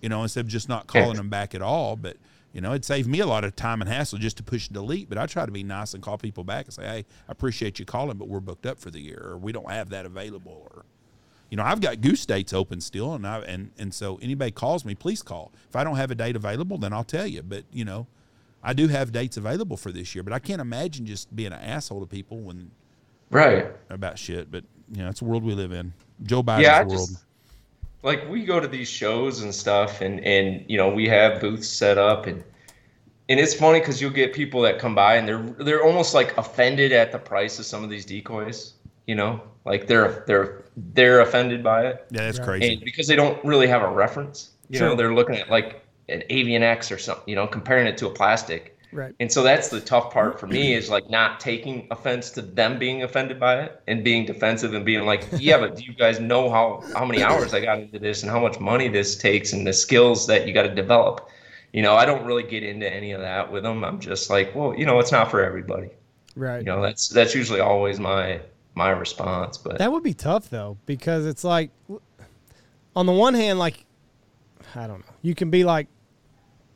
you 0.02 0.08
know, 0.10 0.22
instead 0.22 0.40
of 0.40 0.48
just 0.48 0.68
not 0.68 0.86
calling 0.86 1.16
them 1.16 1.30
back 1.30 1.54
at 1.54 1.62
all. 1.62 1.96
But 1.96 2.16
you 2.52 2.60
know, 2.60 2.72
it 2.72 2.84
saved 2.84 3.08
me 3.08 3.20
a 3.20 3.26
lot 3.26 3.44
of 3.44 3.56
time 3.56 3.80
and 3.80 3.88
hassle 3.90 4.18
just 4.18 4.36
to 4.36 4.42
push 4.42 4.68
delete. 4.68 5.08
But 5.08 5.16
I 5.16 5.26
try 5.26 5.46
to 5.46 5.52
be 5.52 5.62
nice 5.62 5.94
and 5.94 6.02
call 6.02 6.18
people 6.18 6.44
back 6.44 6.66
and 6.66 6.74
say, 6.74 6.82
hey, 6.82 7.06
I 7.28 7.32
appreciate 7.32 7.78
you 7.78 7.86
calling, 7.86 8.18
but 8.18 8.28
we're 8.28 8.40
booked 8.40 8.66
up 8.66 8.78
for 8.78 8.90
the 8.90 9.00
year, 9.00 9.22
or 9.24 9.38
we 9.38 9.52
don't 9.52 9.70
have 9.70 9.88
that 9.90 10.04
available, 10.04 10.68
or 10.70 10.84
you 11.48 11.56
know, 11.56 11.62
I've 11.64 11.80
got 11.80 12.00
goose 12.00 12.26
dates 12.26 12.52
open 12.52 12.80
still, 12.80 13.14
and 13.14 13.26
I 13.26 13.38
and 13.40 13.70
and 13.78 13.94
so 13.94 14.18
anybody 14.20 14.50
calls 14.50 14.84
me, 14.84 14.94
please 14.94 15.22
call. 15.22 15.52
If 15.68 15.76
I 15.76 15.84
don't 15.84 15.96
have 15.96 16.10
a 16.10 16.14
date 16.14 16.36
available, 16.36 16.76
then 16.78 16.92
I'll 16.92 17.04
tell 17.04 17.26
you. 17.26 17.42
But 17.42 17.64
you 17.72 17.84
know, 17.84 18.06
I 18.62 18.72
do 18.72 18.88
have 18.88 19.12
dates 19.12 19.36
available 19.36 19.76
for 19.76 19.92
this 19.92 20.14
year, 20.14 20.22
but 20.22 20.32
I 20.32 20.38
can't 20.38 20.60
imagine 20.60 21.06
just 21.06 21.34
being 21.34 21.52
an 21.52 21.60
asshole 21.60 22.00
to 22.00 22.06
people 22.06 22.38
when 22.40 22.70
Right. 23.30 23.66
about 23.88 24.18
shit. 24.18 24.50
But 24.50 24.64
you 24.90 25.02
know, 25.02 25.08
it's 25.08 25.22
a 25.22 25.24
world 25.24 25.42
we 25.44 25.54
live 25.54 25.72
in. 25.72 25.92
Joe 26.22 26.42
Biden's 26.42 26.62
Yeah, 26.62 26.84
world. 26.84 26.90
just 26.90 27.24
like 28.02 28.28
we 28.28 28.44
go 28.44 28.60
to 28.60 28.68
these 28.68 28.88
shows 28.88 29.42
and 29.42 29.54
stuff, 29.54 30.00
and 30.00 30.20
and 30.24 30.64
you 30.68 30.76
know 30.76 30.88
we 30.88 31.08
have 31.08 31.40
booths 31.40 31.68
set 31.68 31.98
up, 31.98 32.26
and 32.26 32.42
and 33.28 33.38
it's 33.38 33.54
funny 33.54 33.80
because 33.80 34.00
you'll 34.00 34.10
get 34.10 34.32
people 34.32 34.60
that 34.62 34.78
come 34.78 34.94
by 34.94 35.16
and 35.16 35.26
they're 35.26 35.42
they're 35.64 35.82
almost 35.84 36.14
like 36.14 36.36
offended 36.36 36.92
at 36.92 37.12
the 37.12 37.18
price 37.18 37.58
of 37.58 37.64
some 37.64 37.84
of 37.84 37.90
these 37.90 38.04
decoys. 38.04 38.74
You 39.06 39.14
know, 39.14 39.40
like 39.64 39.86
they're 39.86 40.24
they're 40.26 40.62
they're 40.94 41.20
offended 41.20 41.62
by 41.62 41.86
it, 41.86 42.06
yeah, 42.10 42.24
that's 42.24 42.38
crazy. 42.38 42.74
and 42.74 42.84
because 42.84 43.06
they 43.06 43.16
don't 43.16 43.42
really 43.44 43.66
have 43.66 43.82
a 43.82 43.90
reference. 43.90 44.50
You 44.68 44.80
know, 44.80 44.94
they're 44.94 45.12
looking 45.12 45.36
at 45.36 45.50
like 45.50 45.84
an 46.08 46.22
Avian 46.30 46.62
X 46.62 46.90
or 46.90 46.96
something. 46.96 47.24
You 47.26 47.34
know, 47.34 47.46
comparing 47.46 47.86
it 47.86 47.98
to 47.98 48.06
a 48.06 48.10
plastic. 48.10 48.71
Right. 48.92 49.14
And 49.20 49.32
so 49.32 49.42
that's 49.42 49.68
the 49.68 49.80
tough 49.80 50.12
part 50.12 50.38
for 50.38 50.46
me 50.46 50.74
is 50.74 50.90
like 50.90 51.08
not 51.10 51.40
taking 51.40 51.86
offense 51.90 52.30
to 52.32 52.42
them 52.42 52.78
being 52.78 53.02
offended 53.02 53.40
by 53.40 53.62
it 53.62 53.82
and 53.86 54.04
being 54.04 54.26
defensive 54.26 54.74
and 54.74 54.84
being 54.84 55.04
like, 55.06 55.26
yeah, 55.38 55.58
but 55.58 55.76
do 55.76 55.84
you 55.84 55.94
guys 55.94 56.20
know 56.20 56.50
how 56.50 56.84
how 56.94 57.04
many 57.04 57.22
hours 57.22 57.54
I 57.54 57.60
got 57.60 57.78
into 57.78 57.98
this 57.98 58.22
and 58.22 58.30
how 58.30 58.40
much 58.40 58.60
money 58.60 58.88
this 58.88 59.16
takes 59.16 59.52
and 59.52 59.66
the 59.66 59.72
skills 59.72 60.26
that 60.26 60.46
you 60.46 60.54
got 60.54 60.62
to 60.62 60.74
develop? 60.74 61.28
you 61.72 61.80
know, 61.82 61.94
I 61.94 62.04
don't 62.04 62.24
really 62.24 62.42
get 62.42 62.62
into 62.62 62.92
any 62.92 63.12
of 63.12 63.20
that 63.20 63.50
with 63.50 63.62
them. 63.62 63.84
I'm 63.84 63.98
just 63.98 64.28
like, 64.28 64.54
well, 64.54 64.74
you 64.76 64.84
know, 64.84 64.98
it's 64.98 65.12
not 65.12 65.30
for 65.30 65.42
everybody. 65.42 65.90
Right. 66.36 66.58
You 66.58 66.64
know, 66.64 66.82
that's 66.82 67.08
that's 67.08 67.34
usually 67.34 67.60
always 67.60 67.98
my 67.98 68.40
my 68.74 68.90
response. 68.90 69.58
But 69.58 69.78
That 69.78 69.90
would 69.92 70.02
be 70.02 70.14
tough 70.14 70.50
though, 70.50 70.78
because 70.86 71.26
it's 71.26 71.44
like, 71.44 71.70
on 72.94 73.06
the 73.06 73.12
one 73.12 73.34
hand, 73.34 73.58
like, 73.58 73.84
I 74.74 74.86
don't 74.86 75.00
know, 75.00 75.14
you 75.22 75.34
can 75.34 75.50
be 75.50 75.64
like 75.64 75.88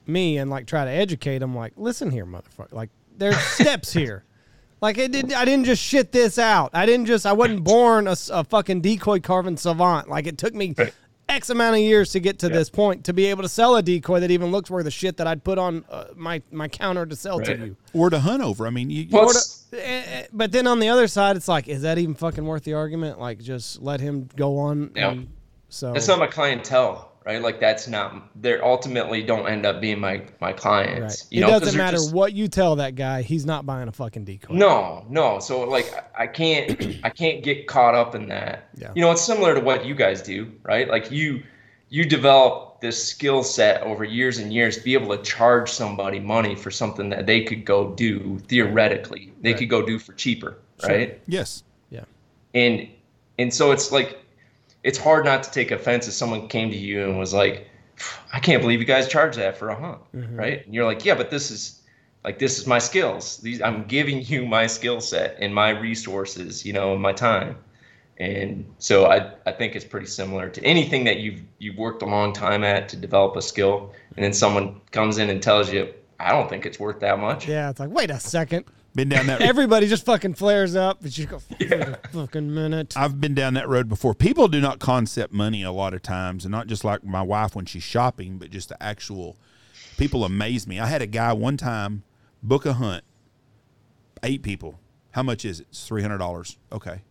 me 0.08 0.38
and 0.38 0.50
like 0.50 0.66
try 0.66 0.84
to 0.84 0.90
educate 0.90 1.38
them. 1.38 1.54
Like, 1.54 1.72
listen 1.76 2.10
here, 2.10 2.26
motherfucker. 2.26 2.72
Like, 2.72 2.90
there's 3.16 3.36
steps 3.58 3.92
here. 3.92 4.24
Like, 4.82 4.98
it 4.98 5.10
didn't. 5.10 5.34
I 5.34 5.44
didn't 5.44 5.64
just 5.64 5.82
shit 5.82 6.12
this 6.12 6.38
out. 6.38 6.70
I 6.74 6.84
didn't 6.86 7.06
just. 7.06 7.24
I 7.26 7.32
wasn't 7.32 7.64
born 7.64 8.06
a 8.08 8.14
fucking 8.44 8.82
decoy 8.82 9.20
carving 9.20 9.56
savant. 9.56 10.08
Like, 10.08 10.26
it 10.26 10.38
took 10.38 10.54
me. 10.54 10.74
X 11.28 11.50
amount 11.50 11.74
of 11.74 11.80
years 11.82 12.12
to 12.12 12.20
get 12.20 12.38
to 12.38 12.48
this 12.48 12.70
point 12.70 13.06
to 13.06 13.12
be 13.12 13.26
able 13.26 13.42
to 13.42 13.48
sell 13.48 13.74
a 13.74 13.82
decoy 13.82 14.20
that 14.20 14.30
even 14.30 14.52
looks 14.52 14.70
worth 14.70 14.84
the 14.84 14.92
shit 14.92 15.16
that 15.16 15.26
I'd 15.26 15.42
put 15.42 15.58
on 15.58 15.84
uh, 15.90 16.04
my 16.14 16.40
my 16.52 16.68
counter 16.68 17.04
to 17.04 17.16
sell 17.16 17.38
Right. 17.38 17.46
to 17.58 17.66
you. 17.66 17.76
Or 17.92 18.10
to 18.10 18.20
hunt 18.20 18.44
over. 18.44 18.64
I 18.64 18.70
mean, 18.70 18.90
you, 18.90 19.08
Well, 19.10 19.24
you- 19.24 19.30
it's- 19.30 19.64
Eh, 19.72 19.78
eh, 20.06 20.26
But 20.32 20.52
then 20.52 20.68
on 20.68 20.78
the 20.78 20.88
other 20.88 21.08
side, 21.08 21.34
it's 21.36 21.48
like, 21.48 21.66
is 21.66 21.82
that 21.82 21.98
even 21.98 22.14
fucking 22.14 22.46
worth 22.46 22.62
the 22.62 22.74
argument? 22.74 23.18
Like, 23.18 23.40
just 23.40 23.82
let 23.82 23.98
him 24.00 24.28
go 24.36 24.56
on. 24.58 24.92
Yeah. 24.94 25.10
and- 25.10 25.28
so 25.68 25.92
that's 25.92 26.06
not 26.06 26.20
my 26.20 26.28
clientele, 26.28 27.05
right? 27.26 27.42
Like 27.42 27.60
that's 27.60 27.88
not. 27.88 28.14
They're 28.40 28.64
ultimately 28.64 29.22
don't 29.22 29.46
end 29.48 29.66
up 29.66 29.80
being 29.80 29.98
my 30.00 30.22
my 30.40 30.52
clients. 30.52 31.24
right. 31.24 31.26
You 31.32 31.38
it 31.44 31.46
know, 31.48 31.58
doesn't 31.58 31.76
matter 31.76 31.96
just- 31.98 32.14
what 32.14 32.32
you 32.32 32.48
tell 32.48 32.76
that 32.76 32.94
guy. 32.94 33.22
He's 33.22 33.44
not 33.44 33.66
buying 33.66 33.88
a 33.88 33.92
fucking 33.92 34.24
decoy. 34.24 34.54
No, 34.54 35.04
no. 35.10 35.40
So 35.40 35.60
like 35.68 35.92
I 36.16 36.26
can't 36.26 36.96
I 37.04 37.10
can't 37.10 37.42
get 37.42 37.66
caught 37.66 37.94
up 37.94 38.14
in 38.14 38.28
that. 38.28 38.68
Yeah. 38.76 38.92
You 38.94 39.02
know, 39.02 39.10
it's 39.10 39.22
similar 39.22 39.54
to 39.54 39.60
what 39.60 39.84
you 39.84 39.94
guys 39.94 40.22
do, 40.22 40.50
right? 40.62 40.88
Like 40.88 41.10
you 41.10 41.42
you 41.88 42.04
develop 42.04 42.80
this 42.80 43.02
skill 43.08 43.42
set 43.42 43.80
over 43.82 44.04
years 44.04 44.38
and 44.38 44.52
years 44.52 44.76
to 44.76 44.82
be 44.84 44.94
able 44.94 45.16
to 45.16 45.22
charge 45.22 45.70
somebody 45.70 46.20
money 46.20 46.54
for 46.54 46.70
something 46.70 47.08
that 47.10 47.24
they 47.26 47.42
could 47.42 47.64
go 47.64 47.90
do 47.94 48.38
theoretically. 48.48 49.32
They 49.40 49.50
Right. 49.50 49.58
could 49.60 49.70
go 49.70 49.84
do 49.86 49.98
for 49.98 50.12
cheaper, 50.14 50.58
right? 50.86 51.20
yes. 51.26 51.62
Yeah. 51.90 52.04
And 52.54 52.88
and 53.38 53.52
so 53.54 53.70
it's 53.72 53.92
like 53.92 54.18
it's 54.86 54.98
hard 54.98 55.24
not 55.24 55.42
to 55.42 55.50
take 55.50 55.72
offense 55.72 56.06
if 56.06 56.14
someone 56.14 56.46
came 56.46 56.70
to 56.70 56.76
you 56.76 57.02
and 57.02 57.18
was 57.18 57.34
like, 57.34 57.68
I 58.32 58.38
can't 58.38 58.62
believe 58.62 58.78
you 58.78 58.86
guys 58.86 59.08
charge 59.08 59.34
that 59.34 59.56
for 59.56 59.68
a 59.68 59.74
hunt, 59.74 59.98
mm-hmm. 60.14 60.36
right? 60.36 60.64
And 60.64 60.72
you're 60.72 60.84
like, 60.84 61.04
yeah, 61.04 61.16
but 61.16 61.28
this 61.28 61.50
is 61.50 61.82
like 62.22 62.38
this 62.38 62.56
is 62.56 62.68
my 62.68 62.78
skills. 62.78 63.38
These 63.38 63.60
I'm 63.60 63.82
giving 63.84 64.22
you 64.22 64.46
my 64.46 64.68
skill 64.68 65.00
set 65.00 65.38
and 65.40 65.52
my 65.52 65.70
resources, 65.70 66.64
you 66.64 66.72
know, 66.72 66.92
and 66.92 67.02
my 67.02 67.12
time. 67.12 67.56
And 68.18 68.64
so 68.78 69.06
I, 69.06 69.32
I 69.44 69.50
think 69.52 69.74
it's 69.74 69.84
pretty 69.84 70.06
similar 70.06 70.48
to 70.50 70.62
anything 70.62 71.02
that 71.04 71.18
you've 71.18 71.42
you've 71.58 71.76
worked 71.76 72.02
a 72.02 72.06
long 72.06 72.32
time 72.32 72.62
at 72.62 72.88
to 72.90 72.96
develop 72.96 73.34
a 73.34 73.42
skill, 73.42 73.92
and 74.14 74.24
then 74.24 74.32
someone 74.32 74.80
comes 74.92 75.18
in 75.18 75.30
and 75.30 75.42
tells 75.42 75.72
you, 75.72 75.92
I 76.20 76.30
don't 76.30 76.48
think 76.48 76.64
it's 76.64 76.78
worth 76.78 77.00
that 77.00 77.18
much. 77.18 77.48
Yeah, 77.48 77.70
it's 77.70 77.80
like, 77.80 77.90
wait 77.90 78.10
a 78.10 78.20
second. 78.20 78.66
Been 78.96 79.10
down 79.10 79.26
that 79.26 79.40
Everybody 79.42 79.88
just 79.88 80.06
fucking 80.06 80.34
flares 80.34 80.74
up. 80.74 80.98
But 81.02 81.16
you 81.18 81.26
go, 81.26 81.42
"Wait 81.60 81.70
a 81.70 82.00
fucking 82.12 82.52
minute. 82.52 82.94
I've 82.96 83.20
been 83.20 83.34
down 83.34 83.52
that 83.54 83.68
road 83.68 83.90
before. 83.90 84.14
People 84.14 84.48
do 84.48 84.58
not 84.58 84.78
concept 84.78 85.34
money 85.34 85.62
a 85.62 85.70
lot 85.70 85.92
of 85.92 86.00
times, 86.00 86.46
and 86.46 86.50
not 86.50 86.66
just 86.66 86.82
like 86.82 87.04
my 87.04 87.20
wife 87.20 87.54
when 87.54 87.66
she's 87.66 87.82
shopping, 87.82 88.38
but 88.38 88.50
just 88.50 88.70
the 88.70 88.82
actual 88.82 89.36
people 89.98 90.24
amaze 90.24 90.66
me. 90.66 90.80
I 90.80 90.86
had 90.86 91.02
a 91.02 91.06
guy 91.06 91.34
one 91.34 91.58
time 91.58 92.04
book 92.42 92.64
a 92.64 92.72
hunt, 92.72 93.04
eight 94.22 94.42
people. 94.42 94.80
How 95.10 95.22
much 95.22 95.44
is 95.44 95.60
it? 95.60 95.66
It's 95.68 95.86
three 95.86 96.00
hundred 96.00 96.18
dollars. 96.18 96.56
Okay. 96.72 97.02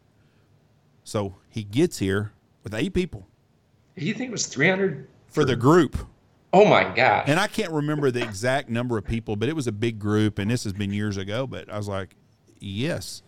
So 1.04 1.36
he 1.50 1.64
gets 1.64 2.00
here 2.00 2.32
with 2.64 2.74
eight 2.74 2.96
people 2.96 3.28
You 3.96 4.12
think 4.16 4.30
it 4.30 4.32
was 4.32 4.48
300? 4.48 5.08
for 5.28 5.46
the 5.46 5.56
group. 5.56 5.96
Oh 6.56 6.64
my 6.64 6.86
gosh. 6.96 7.26
And 7.28 7.38
I 7.38 7.48
can't 7.48 7.74
remember 7.74 8.12
the 8.12 8.24
exact 8.24 8.70
number 8.70 8.98
of 8.98 9.04
people, 9.04 9.36
but 9.36 9.50
it 9.50 9.56
was 9.58 9.68
a 9.68 9.74
big 9.74 10.00
group, 10.00 10.40
and 10.40 10.50
this 10.50 10.64
has 10.64 10.72
been 10.72 10.94
years 10.94 11.18
ago. 11.18 11.46
But 11.46 11.70
I 11.70 11.76
was 11.76 11.90
like, 11.90 12.16
yes, 12.62 13.24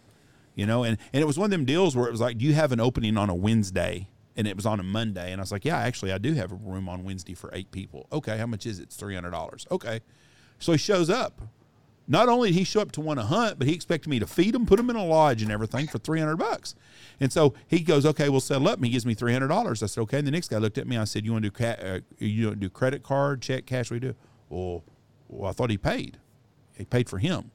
you 0.55 0.65
know, 0.65 0.85
and 0.85 0.97
and 1.11 1.21
it 1.21 1.25
was 1.25 1.37
one 1.37 1.47
of 1.47 1.51
them 1.51 1.65
deals 1.65 1.93
where 1.93 2.07
it 2.07 2.11
was 2.11 2.21
like, 2.21 2.37
do 2.37 2.45
you 2.45 2.53
have 2.53 2.71
an 2.71 2.79
opening 2.79 3.17
on 3.17 3.29
a 3.29 3.35
Wednesday? 3.35 4.07
And 4.37 4.47
it 4.47 4.55
was 4.55 4.65
on 4.65 4.79
a 4.79 4.83
Monday, 4.83 5.33
and 5.33 5.41
I 5.41 5.43
was 5.43 5.51
like, 5.51 5.65
yeah, 5.65 5.77
actually, 5.77 6.13
I 6.13 6.19
do 6.19 6.35
have 6.35 6.53
a 6.53 6.55
room 6.55 6.87
on 6.87 7.03
Wednesday 7.03 7.33
for 7.33 7.49
eight 7.53 7.69
people. 7.71 8.07
Okay, 8.13 8.37
how 8.37 8.45
much 8.45 8.65
is 8.65 8.79
it? 8.79 8.83
It's 8.83 8.95
three 8.95 9.15
hundred 9.15 9.31
dollars. 9.31 9.67
Okay, 9.71 9.99
so 10.57 10.71
he 10.71 10.77
shows 10.77 11.09
up. 11.09 11.41
Not 12.07 12.29
only 12.29 12.49
did 12.49 12.57
he 12.59 12.63
show 12.63 12.79
up 12.79 12.93
to 12.93 13.01
want 13.01 13.19
to 13.19 13.25
hunt, 13.25 13.59
but 13.59 13.67
he 13.67 13.73
expected 13.73 14.09
me 14.09 14.17
to 14.19 14.27
feed 14.27 14.55
him, 14.55 14.65
put 14.65 14.79
him 14.79 14.89
in 14.89 14.95
a 14.95 15.05
lodge 15.05 15.41
and 15.41 15.51
everything 15.51 15.87
for 15.87 15.97
300 15.97 16.37
bucks. 16.37 16.73
And 17.19 17.33
so 17.33 17.53
he 17.67 17.81
goes, 17.81 18.05
okay, 18.05 18.29
we'll 18.29 18.39
settle 18.39 18.69
up. 18.69 18.77
And 18.77 18.85
he 18.85 18.91
gives 18.91 19.05
me 19.05 19.13
$300. 19.13 19.83
I 19.83 19.85
said, 19.85 20.01
okay. 20.01 20.19
And 20.19 20.27
the 20.27 20.31
next 20.31 20.49
guy 20.49 20.57
looked 20.57 20.77
at 20.77 20.87
me. 20.87 20.97
I 20.97 21.03
said, 21.03 21.25
you 21.25 21.33
want 21.33 21.43
to 21.43 21.49
do, 21.49 21.55
ca- 21.57 21.81
uh, 21.83 21.99
you 22.17 22.45
don't 22.45 22.59
do 22.61 22.69
credit 22.69 23.03
card, 23.03 23.41
check, 23.41 23.65
cash? 23.65 23.91
We 23.91 23.99
do. 23.99 24.15
Well, 24.49 24.83
well, 25.27 25.49
I 25.49 25.53
thought 25.53 25.69
he 25.69 25.77
paid. 25.77 26.17
He 26.77 26.85
paid 26.85 27.09
for 27.09 27.17
him. 27.17 27.51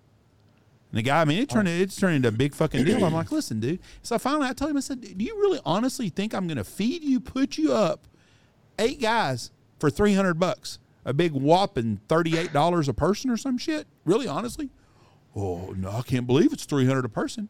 And 0.91 0.99
the 0.99 1.03
guy, 1.03 1.23
I 1.23 1.25
mean, 1.25 1.39
it 1.39 1.49
turned 1.49 1.69
it's 1.69 1.97
turned 1.97 2.17
into 2.17 2.29
a 2.29 2.33
big 2.33 2.55
fucking 2.55 2.85
deal. 2.85 3.03
I'm 3.03 3.15
like, 3.15 3.33
listen, 3.33 3.61
dude. 3.61 3.81
So 4.03 4.19
finally, 4.19 4.47
I 4.49 4.53
told 4.53 4.71
him, 4.73 4.77
I 4.77 4.81
said, 4.81 5.01
do 5.01 5.25
you 5.25 5.35
really 5.37 5.61
honestly 5.65 6.11
think 6.11 6.35
I'm 6.35 6.47
going 6.47 6.59
to 6.59 6.65
feed 6.65 7.03
you, 7.03 7.19
put 7.21 7.57
you 7.57 7.73
up, 7.73 8.07
eight 8.79 9.01
guys 9.01 9.51
for 9.79 9.89
300 9.89 10.35
bucks? 10.35 10.79
A 11.05 11.13
big 11.13 11.33
whopping 11.33 12.01
$38 12.09 12.89
a 12.89 12.93
person 12.93 13.31
or 13.31 13.37
some 13.37 13.59
shit? 13.59 13.87
Really, 14.05 14.27
honestly? 14.29 14.71
Oh, 15.35 15.75
no, 15.77 15.91
I 15.91 16.03
can't 16.03 16.27
believe 16.27 16.53
it's 16.53 16.65
300 16.65 17.05
a 17.05 17.09
person. 17.09 17.49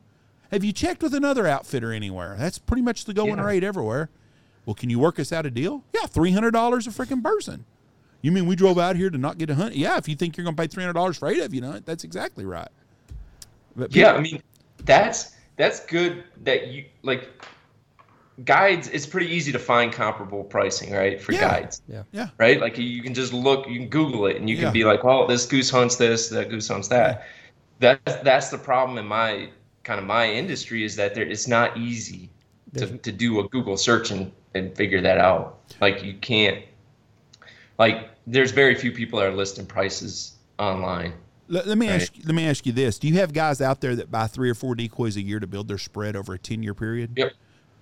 Have 0.51 0.65
you 0.65 0.73
checked 0.73 1.03
with 1.03 1.15
another 1.15 1.47
outfitter 1.47 1.93
anywhere? 1.93 2.37
That's 2.39 2.59
pretty 2.59 2.83
much 2.83 3.05
the 3.05 3.15
going 3.15 3.39
Yeah. 3.39 3.45
rate 3.45 3.65
everywhere. 3.65 4.11
Well, 4.65 4.75
can 4.75 4.91
you 4.91 4.99
work 4.99 5.19
us 5.19 5.33
out 5.33 5.45
a 5.47 5.51
deal? 5.51 5.83
Yeah, 5.93 6.07
$300 6.07 6.87
a 6.87 6.91
freaking 6.91 7.23
person. 7.23 7.65
You 8.21 8.31
mean 8.31 8.47
we 8.47 8.55
drove 8.55 8.79
out 8.79 8.95
here 8.97 9.11
to 9.11 9.19
not 9.19 9.37
get 9.39 9.51
a 9.51 9.55
hunt? 9.57 9.75
Yeah, 9.75 9.97
if 9.99 10.09
you 10.09 10.15
think 10.15 10.37
you're 10.37 10.45
going 10.45 10.55
to 10.55 10.63
pay 10.63 10.69
$300 10.69 11.19
for 11.19 11.29
eight 11.29 11.41
of 11.41 11.53
you, 11.53 11.61
know, 11.61 11.81
that's 11.85 12.05
exactly 12.05 12.45
right. 12.45 12.69
But 13.75 13.95
Yeah, 13.95 14.13
people- 14.13 14.19
I 14.19 14.23
mean, 14.23 14.43
that's 14.85 15.33
that's 15.57 15.85
good 15.87 16.25
that 16.45 16.69
you 16.69 16.85
like 17.03 17.29
guides. 18.45 18.89
It's 18.89 19.07
pretty 19.07 19.29
easy 19.29 19.53
to 19.53 19.59
find 19.59 19.93
comparable 19.93 20.45
pricing, 20.45 20.93
right, 20.93 21.21
for 21.21 21.33
Yeah. 21.33 21.41
guides, 21.41 21.83
Yeah. 21.89 22.03
yeah. 22.13 22.29
right? 22.39 22.61
Like 22.61 22.79
you 22.79 23.03
can 23.03 23.15
just 23.15 23.33
look, 23.33 23.69
you 23.69 23.79
can 23.79 23.89
Google 23.89 24.27
it, 24.27 24.37
and 24.37 24.49
you 24.49 24.57
can 24.57 24.73
be 24.73 24.85
like, 24.85 25.05
well, 25.05 25.27
this 25.27 25.47
goose 25.47 25.71
hunts 25.71 25.97
this, 25.97 26.29
that 26.31 26.49
goose 26.51 26.69
hunts 26.69 26.89
that. 26.89 27.27
That's 27.79 28.17
that's 28.23 28.49
the 28.51 28.59
problem 28.59 28.97
in 28.99 29.07
my 29.07 29.51
kind 29.85 29.99
of 29.99 30.07
my 30.07 30.31
industry 30.31 30.85
is 30.85 30.95
that 30.97 31.15
there 31.15 31.25
it's 31.25 31.49
not 31.49 31.77
easy 31.77 32.31
to, 32.77 32.97
to 32.99 33.11
do 33.13 33.41
a 33.41 33.49
Google 33.49 33.77
search 33.77 34.11
and, 34.13 34.31
and 34.55 34.75
figure 34.77 35.01
that 35.01 35.19
out. 35.19 35.59
Like 35.81 36.05
you 36.05 36.15
can't 36.15 36.65
like 37.79 38.09
there's 38.27 38.53
very 38.53 38.75
few 38.75 38.93
people 38.93 39.19
that 39.19 39.27
are 39.27 39.35
listing 39.35 39.67
prices 39.67 40.37
online. 40.59 41.13
Let, 41.49 41.67
let 41.67 41.77
me 41.77 41.89
Right. 41.89 42.03
ask. 42.03 42.13
Let 42.25 42.35
me 42.35 42.47
ask 42.47 42.65
you 42.67 42.73
this: 42.73 42.99
Do 42.99 43.09
you 43.09 43.15
have 43.15 43.33
guys 43.33 43.61
out 43.61 43.81
there 43.81 43.97
that 43.97 44.11
buy 44.11 44.27
three 44.29 44.49
or 44.49 44.55
four 44.55 44.75
decoys 44.75 45.17
a 45.17 45.21
year 45.23 45.41
to 45.41 45.47
build 45.47 45.69
their 45.69 45.79
spread 45.79 46.15
over 46.15 46.35
a 46.35 46.39
ten 46.39 46.63
year 46.63 46.75
period? 46.75 47.13
Yep. 47.17 47.33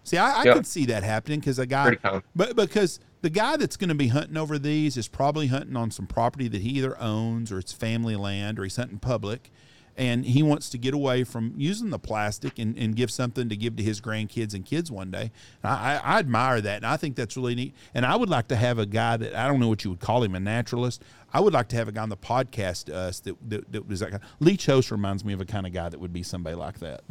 See, 0.05 0.17
I, 0.17 0.41
I 0.41 0.45
Yep. 0.45 0.55
can 0.55 0.65
see 0.65 0.87
that 0.87 1.03
happening 1.03 1.41
because 1.41 1.59
a 1.59 1.67
guy, 1.67 1.97
but 2.35 2.57
because 2.57 3.01
the 3.23 3.31
guy 3.31 3.57
that's 3.57 3.77
going 3.77 3.89
to 3.89 3.95
be 3.95 4.09
hunting 4.09 4.37
over 4.37 4.59
these 4.59 4.97
is 4.97 5.09
probably 5.09 5.49
hunting 5.49 5.77
on 5.77 5.91
some 5.91 6.07
property 6.07 6.49
that 6.49 6.63
he 6.63 6.71
either 6.71 6.99
owns 7.01 7.53
or 7.53 7.59
it's 7.59 7.73
family 7.73 8.17
land 8.17 8.59
or 8.59 8.65
he's 8.65 8.77
hunting 8.77 8.99
public, 8.99 9.51
and 9.97 10.25
he 10.25 10.43
wants 10.43 10.71
to 10.71 10.79
get 10.79 10.95
away 10.95 11.25
from 11.25 11.53
using 11.59 11.91
the 11.91 11.99
plastic 11.99 12.59
and, 12.59 12.79
and 12.79 12.97
give 12.97 13.11
something 13.11 13.51
to 13.51 13.57
give 13.57 13.77
to 13.77 13.83
his 13.83 14.01
grandkids 14.01 14.55
and 14.55 14.65
kids 14.65 14.91
one 14.91 15.11
day. 15.11 15.31
I, 15.63 15.69
I, 15.69 16.01
I 16.15 16.19
admire 16.21 16.63
that, 16.63 16.77
and 16.77 16.87
I 16.87 16.97
think 16.97 17.17
that's 17.17 17.37
really 17.37 17.55
neat. 17.55 17.75
And 17.93 18.07
I 18.07 18.17
would 18.17 18.31
like 18.31 18.49
to 18.49 18.57
have 18.57 18.79
a 18.79 18.87
guy 18.87 19.19
that 19.19 19.35
I 19.35 19.47
don't 19.47 19.61
know 19.61 19.69
what 19.69 19.85
you 19.85 19.91
would 19.91 20.01
call 20.01 20.23
him, 20.23 20.35
a 20.35 20.41
naturalist. 20.41 21.03
I 21.33 21.41
would 21.41 21.53
like 21.53 21.69
to 21.69 21.77
have 21.77 21.89
a 21.89 21.93
guy 21.93 22.03
on 22.03 22.09
the 22.09 22.17
podcast 22.17 22.85
to 22.87 22.97
us 22.97 23.21
that, 23.21 23.37
that, 23.51 23.71
that 23.73 23.89
was 23.89 24.01
that 24.01 24.11
guy. 24.11 24.19
Leech 24.41 24.67
Host 24.67 24.91
reminds 24.91 25.25
me 25.25 25.33
of 25.33 25.41
a 25.41 25.45
kind 25.45 25.67
of 25.67 25.73
guy 25.73 25.89
that 25.89 25.99
would 26.01 26.13
be 26.13 26.23
somebody 26.23 26.57
like 26.57 26.79
that. 26.81 27.03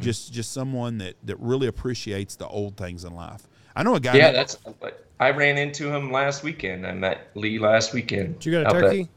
Just 0.00 0.32
just 0.32 0.52
someone 0.52 0.98
that 0.98 1.14
that 1.24 1.38
really 1.40 1.66
appreciates 1.66 2.36
the 2.36 2.46
old 2.48 2.76
things 2.76 3.04
in 3.04 3.14
life. 3.14 3.48
I 3.76 3.82
know 3.82 3.94
a 3.96 4.00
guy. 4.00 4.14
Yeah, 4.16 4.32
that- 4.32 4.56
that's. 4.80 4.92
I 5.20 5.30
ran 5.30 5.58
into 5.58 5.92
him 5.94 6.10
last 6.12 6.42
weekend. 6.42 6.86
I 6.86 6.92
met 6.92 7.28
Lee 7.34 7.58
last 7.58 7.92
weekend. 7.94 8.40
Did 8.40 8.46
you 8.46 8.52
go 8.52 8.62
to 8.64 8.68
up 8.68 8.74
at- 8.76 8.80
Turkey? 8.82 9.08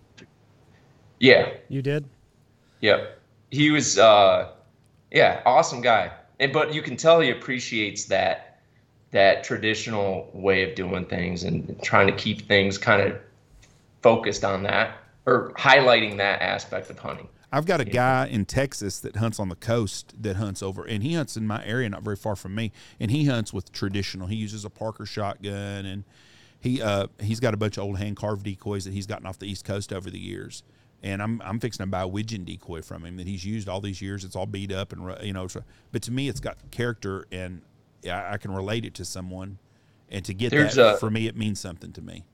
yeah, 1.20 1.50
You 1.70 1.82
did. 1.82 2.06
yep. 2.82 3.20
He 3.50 3.72
was, 3.72 3.98
uh, 3.98 4.50
yeah, 5.12 5.42
awesome 5.46 5.82
guy. 5.82 6.12
And 6.40 6.54
but 6.54 6.74
you 6.74 6.82
can 6.82 6.96
tell 6.98 7.20
he 7.20 7.32
appreciates 7.32 8.06
that 8.06 8.60
that 9.12 9.44
traditional 9.44 10.30
way 10.34 10.70
of 10.70 10.76
doing 10.76 11.06
things 11.06 11.44
and 11.46 11.82
trying 11.82 12.08
to 12.08 12.14
keep 12.14 12.42
things 12.48 12.78
kind 12.78 13.02
of 13.02 13.18
focused 14.08 14.44
on 14.44 14.64
that 14.64 14.98
or 15.26 15.52
highlighting 15.58 16.18
that 16.18 16.42
aspect 16.42 16.90
of 16.90 16.98
hunting. 16.98 17.28
I've 17.52 17.66
got 17.66 17.80
a 17.80 17.86
guy 17.86 18.28
in 18.28 18.46
Texas 18.46 19.00
that 19.00 19.18
hunts 19.18 19.40
on 19.40 19.50
the 19.50 19.56
coast 19.56 20.14
that 20.22 20.36
hunts 20.36 20.62
over, 20.62 20.84
and 20.84 21.02
he 21.02 21.14
hunts 21.14 21.38
in 21.38 21.48
my 21.48 21.66
area, 21.66 21.90
not 21.90 22.04
very 22.04 22.16
far 22.18 22.36
from 22.36 22.56
me. 22.56 22.72
And 23.00 23.10
he 23.10 23.26
hunts 23.26 23.54
with 23.54 23.72
traditional. 23.72 24.28
He 24.28 24.36
uses 24.36 24.66
a 24.66 24.70
Parker 24.70 25.06
shotgun, 25.06 25.86
and 25.86 26.04
he 26.60 26.82
uh, 26.82 27.08
he's 27.22 27.40
got 27.40 27.54
a 27.54 27.58
bunch 27.58 27.78
of 27.78 27.84
old 27.84 27.98
hand 27.98 28.18
carved 28.18 28.44
decoys 28.44 28.84
that 28.86 28.94
he's 28.94 29.08
gotten 29.08 29.26
off 29.26 29.40
the 29.40 29.50
East 29.50 29.64
Coast 29.64 29.94
over 29.94 30.10
the 30.10 30.20
years. 30.20 30.64
And 31.04 31.22
I'm 31.22 31.42
I'm 31.44 31.60
fixing 31.60 31.86
to 31.86 31.90
buy 31.90 32.02
a 32.02 32.08
widgeon 32.08 32.44
decoy 32.44 32.82
from 32.82 33.06
him 33.06 33.18
that 33.18 33.28
he's 33.28 33.46
used 33.46 33.70
all 33.70 33.80
these 33.80 34.02
years. 34.02 34.26
It's 34.26 34.36
all 34.36 34.46
beat 34.46 34.72
up 34.72 34.92
and 34.92 35.16
you 35.26 35.32
know, 35.34 35.48
but 35.92 36.02
to 36.04 36.12
me, 36.12 36.28
it's 36.28 36.40
got 36.42 36.58
character, 36.72 37.28
and 37.32 37.62
I, 38.06 38.34
I 38.34 38.38
can 38.38 38.52
relate 38.52 38.84
it 38.84 38.94
to 38.96 39.06
someone. 39.06 39.60
And 40.10 40.24
to 40.26 40.34
get 40.34 40.52
There's 40.52 40.76
that 40.76 40.96
a- 40.96 40.98
for 40.98 41.10
me, 41.10 41.28
it 41.28 41.38
means 41.38 41.60
something 41.60 41.94
to 41.94 42.02
me. 42.02 42.26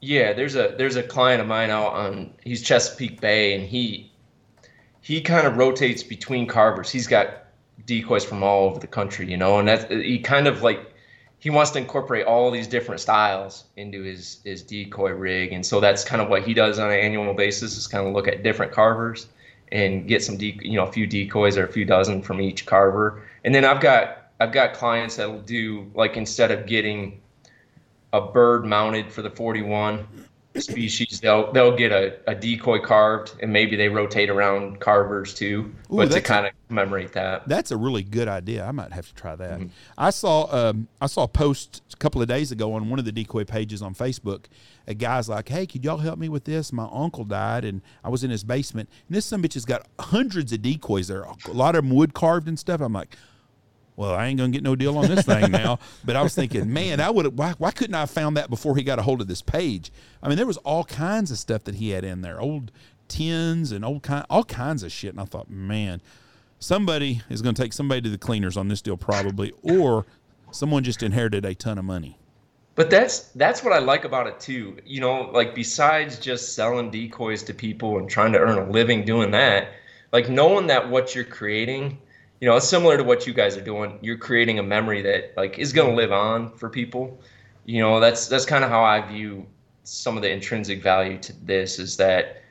Yeah, 0.00 0.32
there's 0.32 0.56
a 0.56 0.74
there's 0.76 0.96
a 0.96 1.02
client 1.02 1.42
of 1.42 1.46
mine 1.46 1.70
out 1.70 1.92
on 1.92 2.32
he's 2.42 2.62
Chesapeake 2.62 3.20
Bay 3.20 3.54
and 3.54 3.64
he 3.64 4.10
he 5.02 5.20
kind 5.20 5.46
of 5.46 5.56
rotates 5.56 6.02
between 6.02 6.46
carvers. 6.46 6.90
He's 6.90 7.06
got 7.06 7.44
decoys 7.86 8.24
from 8.24 8.42
all 8.42 8.68
over 8.68 8.80
the 8.80 8.86
country, 8.86 9.30
you 9.30 9.36
know, 9.36 9.58
and 9.58 9.68
that 9.68 9.90
he 9.90 10.18
kind 10.20 10.46
of 10.46 10.62
like 10.62 10.94
he 11.38 11.50
wants 11.50 11.70
to 11.72 11.78
incorporate 11.78 12.26
all 12.26 12.50
these 12.50 12.66
different 12.66 13.00
styles 13.00 13.64
into 13.76 14.02
his 14.02 14.40
his 14.44 14.62
decoy 14.62 15.10
rig, 15.12 15.52
and 15.52 15.64
so 15.64 15.80
that's 15.80 16.04
kind 16.04 16.22
of 16.22 16.28
what 16.28 16.42
he 16.42 16.54
does 16.54 16.78
on 16.78 16.90
an 16.90 16.98
annual 16.98 17.34
basis 17.34 17.76
is 17.76 17.86
kind 17.86 18.06
of 18.06 18.12
look 18.14 18.28
at 18.28 18.42
different 18.42 18.72
carvers 18.72 19.26
and 19.72 20.08
get 20.08 20.22
some 20.22 20.36
de- 20.36 20.58
you 20.62 20.76
know 20.76 20.86
a 20.86 20.92
few 20.92 21.06
decoys 21.06 21.56
or 21.56 21.64
a 21.64 21.72
few 21.72 21.84
dozen 21.84 22.22
from 22.22 22.40
each 22.40 22.64
carver, 22.66 23.22
and 23.44 23.54
then 23.54 23.64
I've 23.64 23.80
got 23.80 24.30
I've 24.38 24.52
got 24.52 24.74
clients 24.74 25.16
that'll 25.16 25.40
do 25.40 25.90
like 25.94 26.16
instead 26.16 26.50
of 26.50 26.66
getting 26.66 27.20
a 28.12 28.20
bird 28.20 28.64
mounted 28.66 29.12
for 29.12 29.22
the 29.22 29.30
41 29.30 30.06
species 30.58 31.20
they'll 31.20 31.52
they'll 31.52 31.76
get 31.76 31.92
a, 31.92 32.18
a 32.28 32.34
decoy 32.34 32.80
carved 32.80 33.34
and 33.40 33.52
maybe 33.52 33.76
they 33.76 33.88
rotate 33.88 34.28
around 34.28 34.80
carvers 34.80 35.32
too 35.32 35.72
Ooh, 35.92 35.98
but 35.98 36.10
to 36.10 36.20
kind 36.20 36.44
of 36.44 36.52
commemorate 36.66 37.12
that 37.12 37.46
That's 37.48 37.70
a 37.70 37.76
really 37.76 38.02
good 38.02 38.26
idea. 38.26 38.64
I 38.64 38.72
might 38.72 38.92
have 38.92 39.06
to 39.06 39.14
try 39.14 39.36
Mm-hmm. 39.36 39.62
that. 39.66 39.70
I 39.96 40.10
saw 40.10 40.52
um, 40.52 40.88
I 41.00 41.06
saw 41.06 41.22
a 41.22 41.28
post 41.28 41.82
a 41.92 41.96
couple 41.96 42.20
of 42.20 42.26
days 42.26 42.50
ago 42.50 42.72
on 42.74 42.90
one 42.90 42.98
of 42.98 43.04
the 43.04 43.12
decoy 43.12 43.44
pages 43.44 43.80
on 43.80 43.94
Facebook. 43.94 44.46
A 44.88 44.94
guy's 44.94 45.28
like, 45.28 45.48
"Hey, 45.48 45.66
could 45.68 45.84
y'all 45.84 45.98
help 45.98 46.18
me 46.18 46.28
with 46.28 46.44
this? 46.44 46.72
My 46.72 46.88
uncle 46.90 47.24
died, 47.24 47.64
and 47.64 47.80
I 48.02 48.08
was 48.08 48.24
in 48.24 48.30
his 48.30 48.42
basement. 48.42 48.88
And 49.06 49.16
this 49.16 49.24
some 49.26 49.42
bitch 49.44 49.54
has 49.54 49.64
got 49.64 49.86
hundreds 50.00 50.52
of 50.52 50.62
decoys 50.62 51.06
there. 51.06 51.22
A 51.22 51.52
lot 51.52 51.76
of 51.76 51.84
them 51.84 51.94
wood 51.94 52.12
carved 52.12 52.48
and 52.48 52.58
stuff. 52.58 52.80
I'm 52.80 52.92
like." 52.92 53.16
Well, 54.00 54.14
I 54.14 54.28
ain't 54.28 54.38
gonna 54.38 54.50
get 54.50 54.62
no 54.62 54.74
deal 54.74 54.96
on 54.96 55.08
this 55.08 55.26
thing 55.26 55.50
now. 55.50 55.78
But 56.04 56.16
I 56.16 56.22
was 56.22 56.34
thinking, 56.34 56.72
man, 56.72 57.00
I 57.00 57.10
would. 57.10 57.36
Why, 57.36 57.52
why 57.58 57.70
couldn't 57.70 57.94
I 57.94 58.00
have 58.00 58.10
found 58.10 58.38
that 58.38 58.48
before 58.48 58.74
he 58.76 58.82
got 58.82 58.98
a 58.98 59.02
hold 59.02 59.20
of 59.20 59.28
this 59.28 59.42
page? 59.42 59.92
I 60.22 60.28
mean, 60.28 60.38
there 60.38 60.46
was 60.46 60.56
all 60.58 60.84
kinds 60.84 61.30
of 61.30 61.38
stuff 61.38 61.64
that 61.64 61.74
he 61.74 61.90
had 61.90 62.02
in 62.04 62.22
there, 62.22 62.40
old 62.40 62.72
tins 63.08 63.72
and 63.72 63.84
old 63.84 64.02
kind, 64.02 64.24
all 64.30 64.44
kinds 64.44 64.82
of 64.82 64.90
shit. 64.90 65.10
And 65.12 65.20
I 65.20 65.26
thought, 65.26 65.50
man, 65.50 66.00
somebody 66.58 67.22
is 67.28 67.42
going 67.42 67.54
to 67.54 67.62
take 67.62 67.74
somebody 67.74 68.00
to 68.02 68.08
the 68.08 68.18
cleaners 68.18 68.56
on 68.56 68.68
this 68.68 68.80
deal 68.80 68.96
probably 68.96 69.52
or 69.62 70.06
someone 70.50 70.82
just 70.82 71.02
inherited 71.02 71.44
a 71.44 71.54
ton 71.54 71.78
of 71.78 71.84
money 71.84 72.18
But 72.76 72.90
that's 72.90 73.20
that's 73.34 73.62
what 73.62 73.72
I 73.74 73.80
like 73.80 74.04
about 74.04 74.26
it 74.28 74.40
too. 74.40 74.78
You 74.86 75.00
know, 75.02 75.30
like 75.32 75.54
besides 75.54 76.18
just 76.18 76.54
selling 76.54 76.90
decoys 76.90 77.42
to 77.44 77.54
people 77.54 77.98
and 77.98 78.08
trying 78.08 78.32
to 78.32 78.38
earn 78.38 78.58
a 78.58 78.70
living 78.70 79.04
doing 79.04 79.32
that, 79.32 79.68
like 80.12 80.28
knowing 80.30 80.68
that 80.68 80.88
what 80.90 81.14
you're 81.14 81.24
creating, 81.24 81.98
you 82.40 82.48
know, 82.48 82.56
it's 82.56 82.68
similar 82.68 82.96
to 82.96 83.04
what 83.04 83.26
you 83.26 83.32
guys 83.34 83.56
are 83.56 83.62
doing. 83.62 83.98
You're 84.00 84.16
creating 84.16 84.58
a 84.58 84.62
memory 84.62 85.02
that 85.02 85.34
like 85.36 85.58
is 85.58 85.72
going 85.72 85.90
to 85.90 85.94
live 85.94 86.12
on 86.12 86.50
for 86.56 86.68
people. 86.68 87.20
You 87.66 87.80
know, 87.80 88.00
that's 88.00 88.28
that's 88.28 88.46
kind 88.46 88.64
of 88.64 88.70
how 88.70 88.82
I 88.82 89.00
view 89.06 89.46
some 89.84 90.16
of 90.16 90.22
the 90.22 90.30
intrinsic 90.30 90.82
value 90.82 91.18
to 91.18 91.32
this 91.44 91.78
is 91.78 91.96
that 91.98 92.42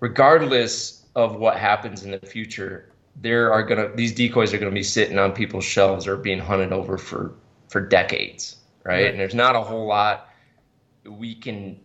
regardless 0.00 1.06
of 1.14 1.36
what 1.36 1.56
happens 1.56 2.04
in 2.04 2.10
the 2.10 2.18
future, 2.18 2.92
there 3.16 3.52
are 3.52 3.62
gonna 3.62 3.94
these 3.94 4.14
decoys 4.14 4.54
are 4.54 4.58
gonna 4.58 4.70
be 4.70 4.82
sitting 4.82 5.18
on 5.18 5.32
people's 5.32 5.64
shelves 5.64 6.06
or 6.06 6.16
being 6.16 6.38
hunted 6.38 6.72
over 6.72 6.96
for 6.96 7.34
for 7.68 7.80
decades, 7.80 8.56
right? 8.84 8.94
Right. 8.94 9.10
And 9.10 9.20
there's 9.20 9.34
not 9.34 9.54
a 9.54 9.60
whole 9.60 9.86
lot 9.86 10.30
we 11.04 11.34
can. 11.34 11.78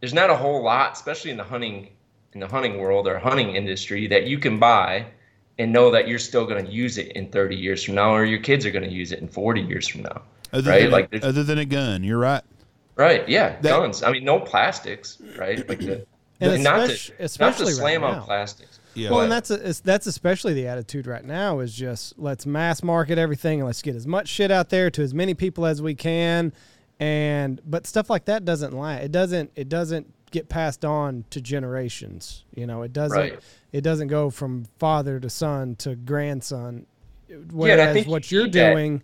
There's 0.00 0.14
not 0.14 0.30
a 0.30 0.36
whole 0.36 0.62
lot, 0.62 0.92
especially 0.92 1.30
in 1.30 1.36
the 1.36 1.44
hunting 1.44 1.88
in 2.32 2.40
the 2.40 2.48
hunting 2.48 2.78
world 2.78 3.06
or 3.08 3.18
hunting 3.18 3.54
industry, 3.54 4.06
that 4.08 4.26
you 4.26 4.38
can 4.38 4.58
buy 4.58 5.06
and 5.58 5.72
know 5.72 5.90
that 5.90 6.06
you're 6.08 6.18
still 6.18 6.46
going 6.46 6.64
to 6.64 6.70
use 6.70 6.98
it 6.98 7.12
in 7.12 7.28
30 7.30 7.56
years 7.56 7.82
from 7.82 7.94
now, 7.94 8.14
or 8.14 8.24
your 8.24 8.40
kids 8.40 8.66
are 8.66 8.70
going 8.70 8.84
to 8.88 8.92
use 8.94 9.12
it 9.12 9.20
in 9.20 9.28
40 9.28 9.60
years 9.62 9.88
from 9.88 10.02
now. 10.02 10.22
other, 10.52 10.70
Right, 10.70 10.82
than, 10.82 10.90
like 10.90 11.08
a, 11.14 11.26
other 11.26 11.42
than 11.44 11.58
a 11.58 11.64
gun 11.64 12.04
you're 12.04 12.18
right 12.18 12.42
Right? 12.94 13.28
Yeah, 13.28 13.56
That- 13.60 13.78
guns. 13.78 14.02
I 14.02 14.10
mean, 14.12 14.24
no 14.24 14.40
plastics, 14.40 15.18
right? 15.38 15.66
Like 15.68 15.80
the, 15.80 16.06
And 16.40 16.62
not 16.64 16.80
especially- 16.90 17.14
to 17.16 17.20
not 17.22 17.24
especially 17.24 17.66
to 17.66 17.72
slam 17.72 18.00
now. 18.02 18.06
on 18.08 18.22
plastics. 18.22 18.78
yeah 18.94 19.10
Well, 19.10 19.20
and 19.22 19.32
that's 19.32 19.50
a, 19.50 19.58
that's 19.82 20.06
especially 20.06 20.52
the 20.54 20.66
attitude 20.66 21.06
right 21.06 21.24
now 21.24 21.60
is 21.60 21.74
just 21.74 22.18
let's 22.18 22.44
mass 22.46 22.82
market 22.82 23.16
everything 23.18 23.60
and 23.60 23.66
let's 23.66 23.80
get 23.82 23.94
as 23.96 24.06
much 24.06 24.28
shit 24.28 24.50
out 24.50 24.68
there 24.68 24.90
to 24.90 25.02
as 25.02 25.14
many 25.14 25.32
people 25.34 25.64
as 25.64 25.80
we 25.80 25.94
can, 25.94 26.52
and 27.00 27.60
but 27.66 27.86
stuff 27.86 28.08
like 28.10 28.26
that 28.26 28.44
doesn't 28.44 28.72
last. 28.74 29.04
It 29.04 29.12
doesn't 29.12 29.50
it 29.56 29.68
doesn't 29.70 30.12
get 30.36 30.48
passed 30.48 30.84
on 30.84 31.24
to 31.30 31.40
generations. 31.40 32.44
You 32.54 32.66
know, 32.66 32.82
it 32.82 32.92
doesn't 32.92 33.18
Right. 33.18 33.38
it 33.72 33.80
doesn't 33.80 34.08
go 34.08 34.30
from 34.30 34.66
father 34.78 35.18
to 35.20 35.30
son 35.30 35.74
to 35.76 35.96
grandson. 35.96 36.86
Whereas 37.50 37.94
think 37.94 38.06
what 38.08 38.30
you 38.30 38.40
you're 38.40 38.48
doing, 38.48 39.02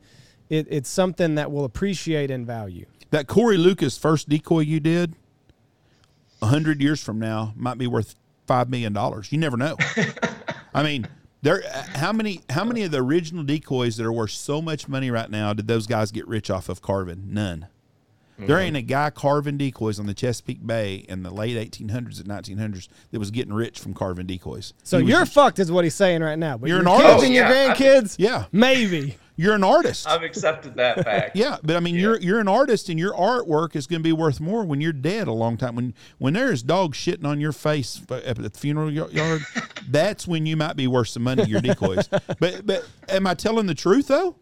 it, 0.48 0.66
it's 0.70 0.88
something 0.90 1.34
that 1.36 1.50
will 1.50 1.64
appreciate 1.64 2.30
in 2.30 2.44
value. 2.46 2.86
that 3.10 3.26
corey 3.26 3.56
lucas 3.56 3.98
first 3.98 4.28
decoy 4.28 4.60
you 4.60 4.78
did 4.80 5.14
100 6.40 6.80
years 6.82 7.02
from 7.02 7.18
now 7.18 7.52
might 7.56 7.78
be 7.78 7.86
worth 7.86 8.14
$5 8.48 8.68
million 8.68 8.96
you 9.30 9.38
never 9.38 9.56
know 9.56 9.76
i 10.74 10.82
mean 10.82 11.06
there 11.42 11.62
how 11.94 12.12
many 12.12 12.40
how 12.50 12.64
many 12.64 12.82
of 12.82 12.90
the 12.90 12.98
original 13.02 13.42
decoys 13.44 13.96
that 13.96 14.04
are 14.06 14.12
worth 14.12 14.30
so 14.30 14.60
much 14.62 14.88
money 14.88 15.10
right 15.10 15.30
now 15.30 15.52
did 15.52 15.66
those 15.68 15.86
guys 15.86 16.10
get 16.12 16.26
rich 16.28 16.50
off 16.50 16.68
of 16.68 16.80
carving 16.82 17.32
none 17.32 17.66
There 18.47 18.56
mm-hmm. 18.56 18.64
ain't 18.66 18.77
a 18.77 18.82
guy 18.82 19.10
carving 19.10 19.56
decoys 19.59 19.98
on 19.98 20.06
the 20.06 20.14
Chesapeake 20.14 20.66
Bay 20.66 21.05
in 21.09 21.23
the 21.23 21.31
late 21.31 21.56
1800s 21.56 22.20
and 22.20 22.28
1900s 22.28 22.89
that 23.10 23.19
was 23.19 23.31
getting 23.31 23.52
rich 23.52 23.78
from 23.78 23.94
carving 23.94 24.27
decoys. 24.27 24.74
So 24.82 24.98
He 24.98 25.06
you're 25.06 25.20
just- 25.20 25.32
fucked, 25.35 25.59
is 25.59 25.70
what 25.73 25.85
he's 25.85 25.94
saying 25.94 26.23
right 26.23 26.39
now. 26.39 26.56
But 26.59 26.69
You're 26.69 26.82
your 26.82 26.89
an 26.89 26.97
kids 26.97 27.06
artist. 27.09 27.24
and 27.27 27.35
your 27.35 27.47
Oh, 27.47 27.51
yeah. 27.52 27.74
grandkids, 27.74 28.14
yeah, 28.19 28.44
maybe. 28.52 29.16
you're 29.36 29.55
an 29.55 29.64
artist. 29.64 30.06
I've 30.09 30.23
accepted 30.23 30.74
that 30.77 31.02
fact. 31.05 31.36
Yeah, 31.43 31.56
but 31.62 31.77
I 31.77 31.81
mean, 31.81 31.94
you're 31.94 32.20
you're 32.20 32.40
an 32.40 32.48
artist, 32.48 32.89
and 32.90 32.98
your 32.98 33.14
artwork 33.14 33.74
is 33.74 33.86
going 33.86 34.01
to 34.01 34.05
be 34.05 34.12
worth 34.12 34.40
more 34.40 34.64
when 34.64 34.81
you're 34.81 34.93
dead 34.93 35.27
a 35.28 35.32
long 35.32 35.56
time. 35.56 35.74
When 35.77 35.94
when 36.19 36.35
there 36.35 36.52
is 36.52 36.62
dog 36.62 36.94
shitting 36.94 37.24
on 37.24 37.40
your 37.40 37.52
face 37.52 38.02
at 38.10 38.36
the 38.36 38.51
funeral 38.51 38.90
yard, 38.93 39.43
that's 39.89 40.27
when 40.27 40.44
you 40.47 40.56
might 40.56 40.77
be 40.77 40.86
worth 40.86 41.09
some 41.09 41.23
money. 41.23 41.44
Your 41.44 41.60
decoys, 41.62 42.09
but 42.39 42.66
but 42.66 42.86
am 43.09 43.27
I 43.27 43.35
telling 43.35 43.66
the 43.66 43.74
truth 43.74 44.09
though? 44.09 44.36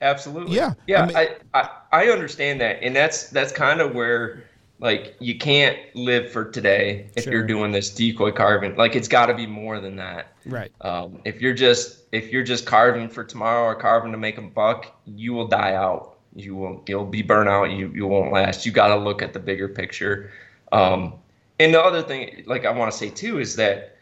Absolutely. 0.00 0.56
Yeah, 0.56 0.72
Yeah. 0.86 1.02
I 1.02 1.06
mean- 1.06 1.16
I, 1.16 1.36
I, 1.54 1.68
I 1.92 2.04
understand 2.08 2.60
that. 2.60 2.82
And 2.82 2.94
that's, 2.96 3.30
that's 3.30 3.52
kind 3.52 3.80
of 3.80 3.94
where 3.94 4.44
like 4.78 5.14
you 5.20 5.36
can't 5.36 5.76
live 5.94 6.32
for 6.32 6.46
today 6.50 7.10
if 7.14 7.24
Sure. 7.24 7.34
you're 7.34 7.46
doing 7.46 7.70
this 7.70 7.90
decoy 7.90 8.32
carving. 8.32 8.76
Like 8.76 8.96
it's 8.96 9.08
gotta 9.08 9.34
be 9.34 9.46
more 9.46 9.78
than 9.78 9.96
that. 9.96 10.32
Right. 10.46 10.72
Um, 10.80 11.20
if 11.26 11.40
you're 11.42 11.52
just, 11.52 11.98
if 12.12 12.32
you're 12.32 12.42
just 12.42 12.64
carving 12.64 13.08
for 13.08 13.22
tomorrow 13.22 13.64
or 13.64 13.74
carving 13.74 14.10
to 14.12 14.18
make 14.18 14.38
a 14.38 14.42
buck, 14.42 14.98
you 15.04 15.34
will 15.34 15.46
die 15.48 15.74
out. 15.74 16.16
You 16.34 16.56
will, 16.56 16.82
you'll 16.88 17.04
be 17.04 17.20
burnt 17.22 17.48
out. 17.48 17.64
You, 17.72 17.92
you 17.94 18.06
won't 18.06 18.32
last. 18.32 18.64
You 18.64 18.72
got 18.72 18.88
to 18.88 18.96
look 18.96 19.20
at 19.20 19.32
the 19.34 19.38
bigger 19.40 19.68
picture. 19.68 20.32
Um, 20.72 21.14
and 21.58 21.74
the 21.74 21.82
other 21.82 22.00
thing, 22.02 22.44
like 22.46 22.64
I 22.64 22.70
want 22.70 22.90
to 22.90 22.96
say 22.96 23.10
too, 23.10 23.38
is 23.38 23.56
that 23.56 23.96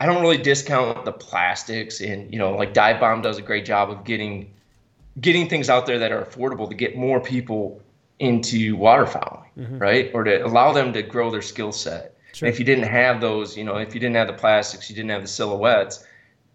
I 0.00 0.06
don't 0.06 0.22
really 0.22 0.38
discount 0.38 1.04
the 1.04 1.12
plastics 1.12 2.00
and, 2.00 2.32
you 2.32 2.38
know, 2.38 2.56
like 2.56 2.72
Dive 2.74 2.98
Bomb 2.98 3.22
does 3.22 3.38
a 3.38 3.42
great 3.42 3.64
job 3.66 3.90
of 3.90 4.02
getting 4.04 4.50
getting 5.20 5.48
things 5.48 5.68
out 5.70 5.86
there 5.86 5.98
that 5.98 6.12
are 6.12 6.24
affordable 6.24 6.68
to 6.68 6.74
get 6.74 6.96
more 6.96 7.20
people 7.20 7.82
into 8.18 8.76
waterfowling, 8.76 9.46
mm-hmm. 9.58 9.78
right? 9.78 10.10
Or 10.14 10.24
to 10.24 10.44
allow 10.44 10.72
them 10.72 10.92
to 10.92 11.02
grow 11.02 11.30
their 11.30 11.42
skill 11.42 11.72
set. 11.72 12.16
Sure. 12.32 12.48
If 12.48 12.58
you 12.58 12.64
didn't 12.64 12.84
have 12.84 13.20
those, 13.20 13.56
you 13.56 13.64
know, 13.64 13.76
if 13.76 13.94
you 13.94 14.00
didn't 14.00 14.16
have 14.16 14.28
the 14.28 14.34
plastics, 14.34 14.88
you 14.88 14.94
didn't 14.94 15.10
have 15.10 15.22
the 15.22 15.28
silhouettes, 15.28 16.04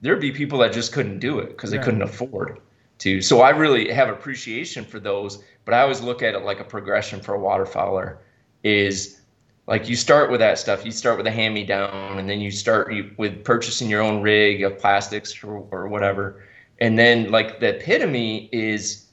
there'd 0.02 0.22
be 0.22 0.32
people 0.32 0.60
that 0.60 0.72
just 0.72 0.94
couldn't 0.94 1.20
do 1.20 1.40
it 1.40 1.50
because 1.50 1.72
they 1.72 1.78
Right. 1.78 1.86
couldn't 1.86 2.02
afford 2.04 2.60
to. 3.00 3.22
So 3.22 3.42
I 3.42 3.50
really 3.50 3.92
have 3.92 4.08
appreciation 4.08 4.86
for 4.86 5.00
those, 5.00 5.44
but 5.66 5.74
I 5.74 5.82
always 5.82 6.02
look 6.02 6.24
at 6.24 6.34
it 6.34 6.44
like 6.44 6.60
a 6.60 6.64
progression 6.64 7.20
for 7.20 7.36
a 7.36 7.40
waterfowler 7.40 8.18
is 8.64 9.20
like 9.68 9.90
you 9.90 9.96
start 9.96 10.30
with 10.30 10.40
that 10.40 10.60
stuff. 10.60 10.86
You 10.86 10.92
start 10.92 11.18
with 11.18 11.26
a 11.28 11.32
hand 11.32 11.54
me 11.54 11.66
down, 11.66 12.20
and 12.20 12.30
then 12.30 12.40
you 12.40 12.52
start 12.52 12.94
with 13.18 13.44
purchasing 13.44 13.90
your 13.90 14.02
own 14.02 14.22
rig 14.22 14.64
of 14.64 14.78
plastics 14.78 15.44
or, 15.44 15.66
or 15.72 15.88
whatever. 15.88 16.44
And 16.80 16.98
then 17.00 17.32
like 17.32 17.60
the 17.60 17.78
epitome 17.78 18.50
is 18.52 19.06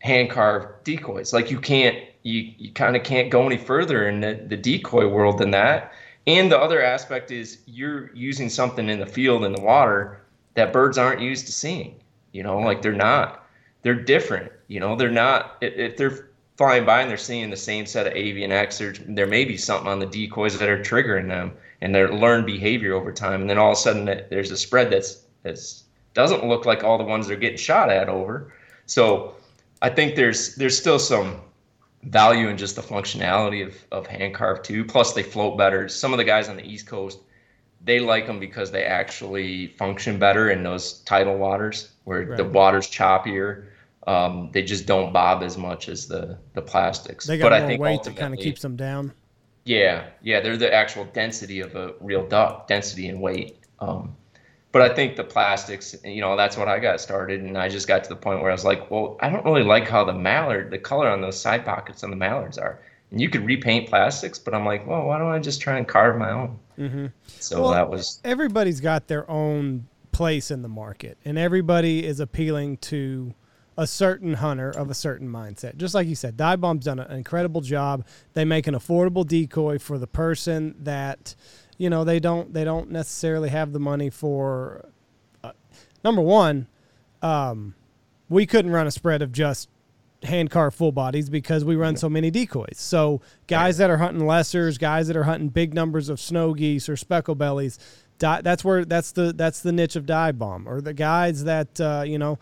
hand 0.00 0.30
carved 0.30 0.84
decoys. 0.84 1.32
Like 1.32 1.50
you 1.50 1.60
can't, 1.60 1.96
you, 2.22 2.52
you 2.58 2.72
kind 2.72 2.96
of 2.96 3.02
can't 3.02 3.30
go 3.30 3.46
any 3.46 3.56
further 3.56 4.08
in 4.08 4.20
the, 4.20 4.34
the 4.48 4.56
decoy 4.56 5.08
world 5.08 5.38
than 5.38 5.50
that. 5.52 5.92
And 6.26 6.50
the 6.50 6.58
other 6.58 6.82
aspect 6.82 7.30
is 7.30 7.58
you're 7.66 8.14
using 8.14 8.48
something 8.48 8.88
in 8.88 9.00
the 9.00 9.06
field 9.06 9.44
in 9.44 9.52
the 9.52 9.62
water 9.62 10.20
that 10.54 10.72
birds 10.72 10.98
aren't 10.98 11.20
used 11.20 11.46
to 11.46 11.52
seeing. 11.52 11.96
You 12.32 12.42
know, 12.42 12.58
like 12.58 12.82
they're 12.82 12.92
not, 12.92 13.46
they're 13.82 13.94
different. 13.94 14.52
You 14.68 14.80
know, 14.80 14.94
they're 14.94 15.10
not, 15.10 15.56
if, 15.60 15.96
they're 15.96 16.30
flying 16.56 16.84
by 16.84 17.00
and 17.00 17.10
they're 17.10 17.16
seeing 17.16 17.50
the 17.50 17.56
same 17.56 17.86
set 17.86 18.06
of 18.06 18.12
Avian-X, 18.12 18.78
there, 18.78 18.94
there 19.08 19.26
may 19.26 19.44
be 19.44 19.56
something 19.56 19.88
on 19.88 19.98
the 19.98 20.06
decoys 20.06 20.58
that 20.58 20.68
are 20.68 20.82
triggering 20.82 21.28
them 21.28 21.52
and 21.80 21.94
their 21.94 22.12
learned 22.12 22.46
behavior 22.46 22.94
over 22.94 23.12
time. 23.12 23.40
And 23.40 23.50
then 23.50 23.58
all 23.58 23.72
of 23.72 23.78
a 23.78 23.80
sudden 23.80 24.04
there's 24.04 24.52
a 24.52 24.56
spread 24.56 24.90
that's, 24.90 25.24
that's 25.42 25.84
doesn't 26.14 26.46
look 26.46 26.66
like 26.66 26.84
all 26.84 26.98
the 26.98 27.04
ones 27.04 27.26
they're 27.26 27.36
getting 27.36 27.58
shot 27.58 27.90
at 27.90 28.08
over. 28.08 28.52
So 28.86 29.34
I 29.80 29.90
think 29.90 30.16
there's, 30.16 30.54
there's 30.56 30.76
still 30.76 30.98
some 30.98 31.40
value 32.04 32.48
in 32.48 32.56
just 32.56 32.76
the 32.76 32.82
functionality 32.82 33.66
of, 33.66 33.76
of 33.92 34.06
hand 34.06 34.34
carved 34.34 34.64
too. 34.64 34.84
Plus 34.84 35.12
they 35.12 35.22
float 35.22 35.56
better. 35.56 35.88
Some 35.88 36.12
of 36.12 36.18
the 36.18 36.24
guys 36.24 36.48
on 36.48 36.56
the 36.56 36.64
East 36.64 36.86
Coast, 36.86 37.18
they 37.84 38.00
like 38.00 38.26
them 38.26 38.38
because 38.38 38.70
they 38.70 38.84
actually 38.84 39.68
function 39.78 40.18
better 40.18 40.50
in 40.50 40.62
those 40.62 41.00
tidal 41.00 41.36
waters 41.36 41.92
where 42.04 42.36
the 42.36 42.44
water's 42.44 42.88
choppier. 42.88 43.66
Um, 44.06 44.50
they 44.52 44.62
just 44.62 44.86
don't 44.86 45.12
bob 45.12 45.42
as 45.42 45.56
much 45.56 45.88
as 45.88 46.08
the 46.08 46.38
the 46.54 46.62
plastics. 46.62 47.26
They 47.26 47.38
got 47.38 47.50
but 47.50 47.58
more 47.58 47.64
I 47.64 47.66
think 47.68 47.80
weight 47.80 48.02
that 48.02 48.16
kind 48.16 48.34
of 48.34 48.40
keeps 48.40 48.62
them 48.62 48.76
down. 48.76 49.12
Yeah, 49.64 50.06
yeah, 50.22 50.40
they're 50.40 50.56
the 50.56 50.72
actual 50.72 51.04
density 51.04 51.60
of 51.60 51.76
a 51.76 51.94
real 52.00 52.26
duck, 52.26 52.66
density 52.66 53.08
and 53.08 53.20
weight. 53.20 53.58
Um, 53.78 54.16
but 54.72 54.82
I 54.82 54.94
think 54.94 55.16
the 55.16 55.24
plastics, 55.24 55.94
you 56.02 56.20
know, 56.20 56.36
that's 56.36 56.56
what 56.56 56.66
I 56.66 56.78
got 56.78 57.00
started, 57.00 57.42
and 57.42 57.56
I 57.56 57.68
just 57.68 57.86
got 57.86 58.02
to 58.04 58.08
the 58.08 58.16
point 58.16 58.40
where 58.40 58.50
I 58.50 58.54
was 58.54 58.64
like, 58.64 58.90
well, 58.90 59.18
I 59.20 59.28
don't 59.28 59.44
really 59.44 59.62
like 59.62 59.86
how 59.86 60.04
the 60.04 60.14
mallard, 60.14 60.70
the 60.70 60.78
color 60.78 61.08
on 61.08 61.20
those 61.20 61.38
side 61.38 61.64
pockets 61.64 62.02
on 62.02 62.10
the 62.10 62.16
mallards 62.16 62.58
are. 62.58 62.80
And 63.10 63.20
you 63.20 63.28
could 63.28 63.44
repaint 63.44 63.90
plastics, 63.90 64.38
but 64.38 64.54
I'm 64.54 64.64
like, 64.64 64.86
well, 64.86 65.04
why 65.04 65.18
don't 65.18 65.30
I 65.30 65.38
just 65.38 65.60
try 65.60 65.76
and 65.76 65.86
carve 65.86 66.16
my 66.16 66.30
own? 66.30 66.58
Mm-hmm. 66.78 67.06
So 67.26 67.62
Well, 67.62 67.72
that 67.72 67.90
was 67.90 68.20
everybody's 68.24 68.80
got 68.80 69.08
their 69.08 69.30
own 69.30 69.86
place 70.10 70.50
in 70.50 70.62
the 70.62 70.68
market 70.68 71.18
and 71.24 71.38
everybody 71.38 72.04
is 72.04 72.20
appealing 72.20 72.76
to 72.76 73.34
a 73.78 73.86
certain 73.86 74.34
hunter 74.34 74.70
of 74.70 74.90
a 74.90 74.94
certain 74.94 75.28
mindset 75.28 75.76
just 75.76 75.94
like 75.94 76.06
you 76.06 76.14
said 76.14 76.36
dive 76.36 76.60
bomb's 76.60 76.84
done 76.84 76.98
an 76.98 77.10
incredible 77.16 77.62
job 77.62 78.04
they 78.34 78.44
make 78.44 78.66
an 78.66 78.74
affordable 78.74 79.26
decoy 79.26 79.78
for 79.78 79.96
the 79.96 80.06
person 80.06 80.74
that 80.78 81.34
you 81.82 81.90
know 81.90 82.04
they 82.04 82.20
don't 82.20 82.54
they 82.54 82.62
don't 82.62 82.92
necessarily 82.92 83.48
have 83.48 83.72
the 83.72 83.80
money 83.80 84.08
for 84.08 84.88
uh, 85.42 85.50
number 86.04 86.22
one 86.22 86.68
um, 87.22 87.74
we 88.28 88.46
couldn't 88.46 88.70
run 88.70 88.86
a 88.86 88.90
spread 88.92 89.20
of 89.20 89.32
just 89.32 89.68
hand 90.22 90.48
carved 90.48 90.76
full 90.76 90.92
bodies 90.92 91.28
because 91.28 91.64
we 91.64 91.74
run 91.74 91.96
so 91.96 92.08
many 92.08 92.30
decoys. 92.30 92.76
So 92.76 93.20
guys 93.48 93.78
that 93.78 93.90
are 93.90 93.96
hunting 93.96 94.22
lessers, 94.22 94.78
guys 94.78 95.08
that 95.08 95.16
are 95.16 95.24
hunting 95.24 95.48
big 95.48 95.74
numbers 95.74 96.08
of 96.08 96.20
snow 96.20 96.54
geese 96.54 96.88
or 96.88 96.96
speckle 96.96 97.34
bellies, 97.34 97.80
di- 98.18 98.42
that's 98.42 98.64
where 98.64 98.84
that's 98.84 99.10
the 99.12 99.32
that's 99.32 99.60
the 99.60 99.72
niche 99.72 99.96
of 99.96 100.06
dive 100.06 100.38
bomb. 100.38 100.68
Or 100.68 100.80
the 100.80 100.94
guys 100.94 101.42
that 101.44 101.80
uh, 101.80 102.04
you 102.06 102.18
know, 102.18 102.38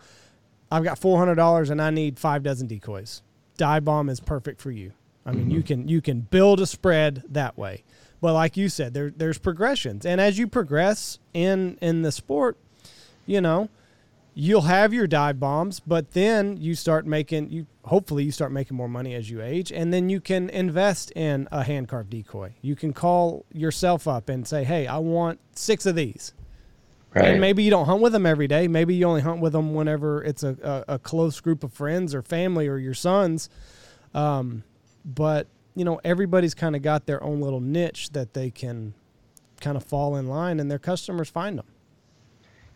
I've 0.71 0.83
got 0.83 0.99
four 0.99 1.17
hundred 1.17 1.35
dollars 1.35 1.71
and 1.71 1.81
I 1.81 1.89
need 1.89 2.19
five 2.19 2.43
dozen 2.43 2.67
decoys. 2.67 3.23
Dive 3.57 3.85
bomb 3.85 4.07
is 4.09 4.19
perfect 4.19 4.61
for 4.61 4.69
you. 4.71 4.93
I 5.25 5.31
mean, 5.31 5.49
you 5.49 5.63
can 5.63 5.87
you 5.87 6.01
can 6.01 6.21
build 6.21 6.59
a 6.59 6.67
spread 6.67 7.23
that 7.29 7.57
way. 7.57 7.83
But 8.21 8.33
like 8.33 8.55
you 8.55 8.69
said, 8.69 8.93
there 8.93 9.09
there's 9.09 9.39
progressions, 9.39 10.05
and 10.05 10.21
as 10.21 10.37
you 10.37 10.47
progress 10.47 11.19
in 11.33 11.77
in 11.81 12.03
the 12.03 12.11
sport, 12.11 12.57
you 13.25 13.41
know, 13.41 13.69
you'll 14.33 14.61
have 14.61 14.93
your 14.93 15.07
dive 15.07 15.39
bombs, 15.39 15.79
but 15.79 16.11
then 16.11 16.57
you 16.57 16.75
start 16.75 17.05
making 17.05 17.49
you 17.49 17.65
hopefully 17.85 18.23
you 18.23 18.31
start 18.31 18.51
making 18.51 18.77
more 18.77 18.87
money 18.87 19.15
as 19.15 19.29
you 19.29 19.41
age 19.41 19.71
and 19.71 19.91
then 19.91 20.07
you 20.07 20.21
can 20.21 20.51
invest 20.51 21.11
in 21.15 21.47
a 21.51 21.63
hand 21.63 21.87
carved 21.87 22.11
decoy. 22.11 22.53
You 22.61 22.75
can 22.75 22.93
call 22.93 23.43
yourself 23.51 24.07
up 24.07 24.29
and 24.29 24.47
say, 24.47 24.63
"Hey, 24.63 24.85
I 24.85 24.99
want 24.99 25.39
6 25.55 25.85
of 25.87 25.95
these." 25.95 26.33
right. 27.13 27.25
And 27.25 27.41
maybe 27.41 27.63
you 27.63 27.69
don't 27.69 27.85
hunt 27.85 28.01
with 28.01 28.13
them 28.13 28.25
every 28.25 28.47
day. 28.47 28.67
Maybe 28.67 28.95
you 28.95 29.05
only 29.05 29.21
hunt 29.21 29.41
with 29.41 29.53
them 29.53 29.73
whenever 29.73 30.23
it's 30.23 30.43
a, 30.43 30.85
a, 30.87 30.93
a 30.95 30.99
close 30.99 31.39
group 31.39 31.63
of 31.63 31.73
friends 31.73 32.15
or 32.15 32.21
family 32.21 32.67
or 32.67 32.77
your 32.77 32.93
sons. 32.93 33.49
Um, 34.13 34.63
but, 35.03 35.47
you 35.81 35.85
know, 35.85 35.99
everybody's 36.03 36.53
kind 36.53 36.75
of 36.75 36.83
got 36.83 37.07
their 37.07 37.23
own 37.23 37.41
little 37.41 37.59
niche 37.59 38.11
that 38.11 38.35
they 38.35 38.51
can 38.51 38.93
kind 39.61 39.75
of 39.75 39.83
fall 39.83 40.15
in 40.15 40.27
line 40.27 40.59
and 40.59 40.69
their 40.69 40.77
customers 40.77 41.27
find 41.27 41.57
them. 41.57 41.65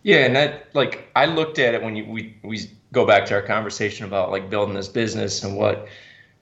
Yeah, 0.02 0.26
and 0.26 0.36
that 0.36 0.70
like 0.74 1.08
I 1.16 1.28
looked 1.28 1.60
at 1.60 1.76
it 1.76 1.84
when 1.84 1.96
you, 1.96 2.06
we 2.06 2.36
we 2.44 2.62
go 2.94 3.06
back 3.06 3.28
to 3.28 3.36
our 3.36 3.44
conversation 3.44 4.08
about 4.08 4.32
like 4.32 4.50
building 4.50 4.74
this 4.74 4.88
business 4.88 5.44
and 5.44 5.56
what 5.56 5.88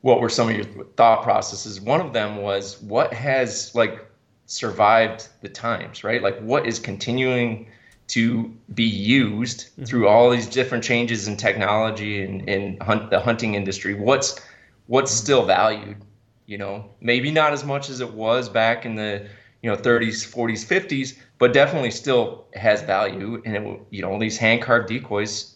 what 0.04 0.22
were 0.22 0.30
some 0.30 0.48
of 0.48 0.56
your 0.56 0.64
thought 0.96 1.22
processes. 1.22 1.82
One 1.82 2.00
of 2.00 2.14
them 2.14 2.38
was 2.38 2.82
what 2.82 3.14
has 3.14 3.76
like 3.76 4.00
survived 4.46 5.28
the 5.42 5.50
times, 5.50 6.06
right? 6.06 6.24
Like 6.24 6.40
what 6.40 6.66
is 6.66 6.80
continuing 6.80 7.68
to 8.08 8.54
be 8.74 8.86
used 8.86 9.66
mm-hmm. 9.66 9.84
through 9.84 10.08
all 10.08 10.30
these 10.30 10.48
different 10.48 10.86
changes 10.86 11.28
in 11.28 11.36
technology 11.36 12.24
and 12.24 12.48
in 12.48 12.80
hunt, 12.80 13.10
the 13.10 13.20
hunting 13.20 13.56
industry. 13.56 13.96
What's 13.96 14.40
what's 14.88 15.12
mm-hmm. 15.12 15.24
still 15.26 15.46
valued? 15.46 15.98
You 16.46 16.58
know, 16.58 16.90
maybe 17.02 17.32
not 17.32 17.54
as 17.54 17.64
much 17.64 17.90
as 17.90 18.00
it 18.02 18.14
was 18.14 18.50
back 18.50 18.86
in 18.86 18.96
the 18.96 19.28
you 19.62 19.70
know 19.70 19.78
30s, 19.78 20.28
40s, 20.30 20.66
50s, 20.66 21.18
but 21.40 21.54
definitely 21.54 21.92
still 21.92 22.46
has 22.54 22.82
value. 22.82 23.42
And 23.46 23.56
it, 23.56 23.64
will- 23.64 23.86
you 23.92 24.02
know, 24.02 24.20
these 24.20 24.38
hand 24.38 24.62
carved 24.62 24.90
decoys 24.90 25.56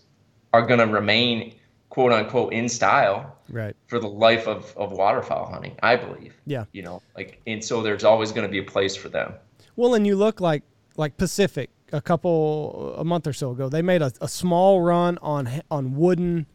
are 0.54 0.62
going 0.66 0.80
to 0.80 0.88
remain 0.88 1.54
quote 1.90 2.12
unquote 2.14 2.54
in 2.54 2.70
style 2.70 3.36
Right. 3.50 3.76
for 3.88 3.98
the 4.00 4.08
life 4.08 4.48
of, 4.48 4.74
of 4.78 4.92
waterfowl 4.92 5.46
hunting, 5.50 5.76
I 5.82 5.96
believe. 5.96 6.34
Yeah. 6.46 6.66
You 6.74 6.84
know, 6.84 7.02
like, 7.16 7.42
and 7.48 7.64
so 7.64 7.82
there's 7.82 8.04
always 8.04 8.32
going 8.34 8.46
to 8.46 8.52
be 8.52 8.60
a 8.60 8.64
place 8.64 8.96
for 8.96 9.08
them. 9.10 9.34
Well, 9.78 9.94
and 9.94 10.06
you 10.08 10.16
look 10.16 10.40
like 10.42 10.64
like 10.96 11.18
Pacific 11.18 11.70
a 11.94 12.02
couple 12.02 12.96
a 12.98 13.04
month 13.06 13.28
or 13.28 13.34
so 13.34 13.52
ago. 13.52 13.70
They 13.70 13.82
made 13.82 14.02
a, 14.02 14.12
a 14.22 14.28
small 14.28 14.82
run 14.82 15.18
on 15.22 15.50
on 15.70 15.96
wooden 15.96 16.46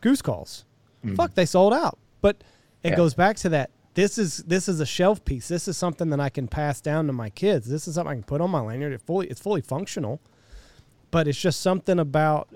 goose 0.00 0.22
calls. 0.22 0.64
Mm-hmm. 1.04 1.14
Fuck, 1.16 1.34
they 1.34 1.46
sold 1.46 1.72
out. 1.72 1.98
But 2.20 2.42
it 2.82 2.90
Yeah. 2.90 2.96
goes 2.96 3.14
back 3.14 3.36
to 3.38 3.48
that. 3.50 3.70
This 3.96 4.18
is 4.18 4.36
this 4.38 4.68
is 4.68 4.78
a 4.78 4.86
shelf 4.86 5.24
piece. 5.24 5.48
This 5.48 5.66
is 5.66 5.76
something 5.78 6.10
that 6.10 6.20
I 6.20 6.28
can 6.28 6.48
pass 6.48 6.82
down 6.82 7.06
to 7.06 7.14
my 7.14 7.30
kids. 7.30 7.66
This 7.66 7.88
is 7.88 7.94
something 7.94 8.12
I 8.12 8.14
can 8.14 8.24
put 8.24 8.42
on 8.42 8.50
my 8.50 8.60
lanyard. 8.60 8.92
It 8.92 9.00
fully 9.00 9.26
it's 9.26 9.40
fully 9.40 9.62
functional. 9.62 10.20
But 11.10 11.26
it's 11.26 11.40
just 11.40 11.62
something 11.62 11.98
about 11.98 12.54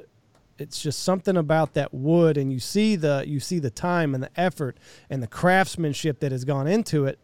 it's 0.59 0.83
just 0.83 1.03
something 1.03 1.39
about 1.39 1.73
that 1.73 1.95
wood 1.95 2.37
and 2.37 2.53
you 2.53 2.61
see 2.61 2.95
the 2.95 3.25
you 3.27 3.41
see 3.41 3.59
the 3.59 3.71
time 3.71 4.15
and 4.15 4.23
the 4.23 4.31
effort 4.39 4.77
and 5.09 5.23
the 5.23 5.27
craftsmanship 5.27 6.21
that 6.21 6.31
has 6.31 6.45
gone 6.45 6.67
into 6.67 7.07
it 7.07 7.19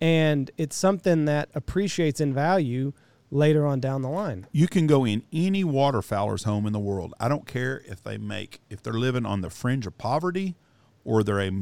and 0.00 0.50
it's 0.58 0.74
something 0.74 1.24
that 1.26 1.48
appreciates 1.54 2.20
in 2.20 2.34
value 2.34 2.92
later 3.30 3.64
on 3.64 3.78
down 3.78 4.02
the 4.02 4.08
line. 4.08 4.48
You 4.50 4.66
can 4.66 4.88
go 4.88 5.04
in 5.04 5.22
any 5.32 5.62
waterfowler's 5.62 6.42
home 6.42 6.66
in 6.66 6.72
the 6.72 6.80
world. 6.80 7.14
I 7.20 7.28
don't 7.28 7.46
care 7.46 7.82
if 7.86 8.02
they 8.02 8.18
make 8.18 8.62
if 8.68 8.82
they're 8.82 8.94
living 8.94 9.24
on 9.24 9.42
the 9.42 9.50
fringe 9.50 9.86
of 9.86 9.96
poverty 9.96 10.56
or 11.04 11.22
they're 11.22 11.40
a 11.40 11.52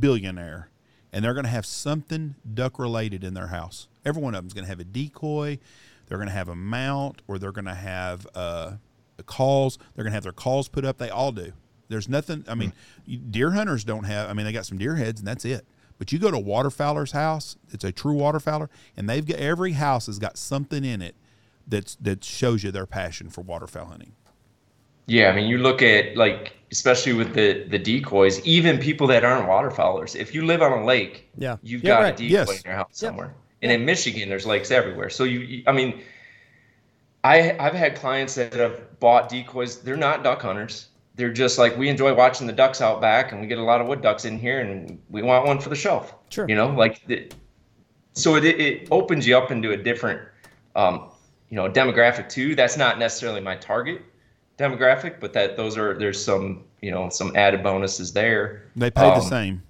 billionaire 0.00 0.70
and 1.12 1.24
they're 1.24 1.34
going 1.34 1.44
to 1.44 1.50
have 1.50 1.66
something 1.66 2.34
duck 2.54 2.78
related 2.78 3.22
in 3.24 3.34
their 3.34 3.48
house. 3.48 3.88
Every 4.04 4.22
one 4.22 4.34
of 4.34 4.42
them's 4.42 4.54
going 4.54 4.64
to 4.64 4.70
have 4.70 4.80
a 4.80 4.84
decoy, 4.84 5.58
they're 6.06 6.18
going 6.18 6.28
to 6.28 6.34
have 6.34 6.48
a 6.48 6.56
mount 6.56 7.22
or 7.28 7.38
they're 7.38 7.52
going 7.52 7.66
to 7.66 7.74
have 7.74 8.26
uh 8.34 8.72
calls, 9.26 9.78
they're 9.94 10.04
going 10.04 10.10
to 10.10 10.16
have 10.16 10.24
their 10.24 10.32
calls 10.32 10.68
put 10.68 10.84
up. 10.84 10.98
They 10.98 11.10
all 11.10 11.32
do. 11.32 11.52
There's 11.88 12.08
nothing, 12.08 12.44
I 12.48 12.54
mean, 12.54 12.72
you- 13.06 13.18
deer 13.18 13.52
hunters 13.52 13.84
don't 13.84 14.04
have, 14.04 14.28
I 14.28 14.32
mean, 14.32 14.46
they 14.46 14.52
got 14.52 14.66
some 14.66 14.78
deer 14.78 14.96
heads 14.96 15.20
and 15.20 15.28
that's 15.28 15.44
it. 15.44 15.66
But 15.98 16.10
you 16.10 16.18
go 16.18 16.30
to 16.32 16.38
a 16.38 16.40
waterfowler's 16.40 17.12
house, 17.12 17.56
it's 17.70 17.84
a 17.84 17.92
true 17.92 18.14
waterfowler, 18.14 18.68
and 18.96 19.08
they've 19.08 19.24
got 19.24 19.38
every 19.38 19.72
house 19.72 20.06
has 20.06 20.18
got 20.18 20.36
something 20.36 20.84
in 20.84 21.00
it 21.00 21.14
that's 21.68 21.94
that 22.00 22.24
shows 22.24 22.64
you 22.64 22.72
their 22.72 22.86
passion 22.86 23.28
for 23.30 23.42
waterfowl 23.42 23.86
hunting. 23.86 24.12
Yeah, 25.06 25.30
I 25.30 25.34
mean, 25.34 25.46
you 25.46 25.58
look 25.58 25.82
at 25.82 26.16
like, 26.16 26.52
especially 26.70 27.12
with 27.12 27.34
the 27.34 27.64
the 27.68 27.78
decoys, 27.78 28.40
even 28.46 28.78
people 28.78 29.06
that 29.08 29.24
aren't 29.24 29.48
waterfowlers. 29.48 30.14
If 30.16 30.34
you 30.34 30.44
live 30.46 30.62
on 30.62 30.72
a 30.72 30.84
lake, 30.84 31.28
Yeah. 31.36 31.56
you've 31.62 31.82
Yeah, 31.82 31.88
got 31.90 32.00
right. 32.02 32.14
a 32.14 32.16
decoy 32.16 32.32
Yes. 32.32 32.50
in 32.50 32.70
your 32.70 32.74
house 32.76 33.02
Yep. 33.02 33.08
somewhere. 33.10 33.34
And 33.62 33.70
in 33.72 33.84
Michigan, 33.84 34.28
there's 34.28 34.46
lakes 34.46 34.70
everywhere. 34.70 35.10
So 35.10 35.24
you, 35.24 35.40
you, 35.40 35.62
I 35.66 35.72
mean, 35.72 36.02
I 37.24 37.56
I've 37.58 37.74
had 37.74 37.94
clients 37.96 38.34
that 38.36 38.54
have 38.54 38.98
bought 39.00 39.28
decoys. 39.28 39.80
They're 39.82 39.96
not 39.96 40.24
duck 40.24 40.42
hunters. 40.42 40.88
They're 41.14 41.32
just 41.32 41.58
like 41.58 41.76
we 41.76 41.88
enjoy 41.88 42.14
watching 42.14 42.46
the 42.46 42.52
ducks 42.52 42.80
out 42.80 43.00
back, 43.00 43.32
and 43.32 43.40
we 43.40 43.46
get 43.46 43.58
a 43.58 43.62
lot 43.62 43.80
of 43.80 43.86
wood 43.86 44.00
ducks 44.02 44.24
in 44.24 44.38
here, 44.38 44.60
and 44.60 44.98
we 45.10 45.22
want 45.22 45.46
one 45.46 45.58
for 45.60 45.68
the 45.68 45.76
shelf. 45.76 46.14
Sure. 46.30 46.46
You 46.48 46.54
know, 46.54 46.68
like 46.68 47.06
the, 47.06 47.28
so 48.14 48.36
it 48.36 48.44
it 48.44 48.88
opens 48.90 49.26
you 49.26 49.36
up 49.36 49.50
into 49.50 49.72
a 49.72 49.76
different, 49.76 50.20
um, 50.74 51.10
you 51.50 51.56
know, 51.56 51.68
demographic 51.70 52.28
too. 52.28 52.54
That's 52.54 52.76
not 52.76 52.98
necessarily 52.98 53.40
my 53.40 53.56
target 53.56 54.00
demographic, 54.62 55.20
but 55.20 55.32
that 55.32 55.56
those 55.56 55.76
are 55.76 55.98
there's 55.98 56.22
some 56.22 56.64
you 56.80 56.90
know 56.90 57.08
some 57.08 57.34
added 57.36 57.62
bonuses 57.62 58.12
there. 58.12 58.64
They 58.76 58.90
pay 58.90 59.02
the 59.08 59.14
Um, 59.16 59.22
same. 59.22 59.62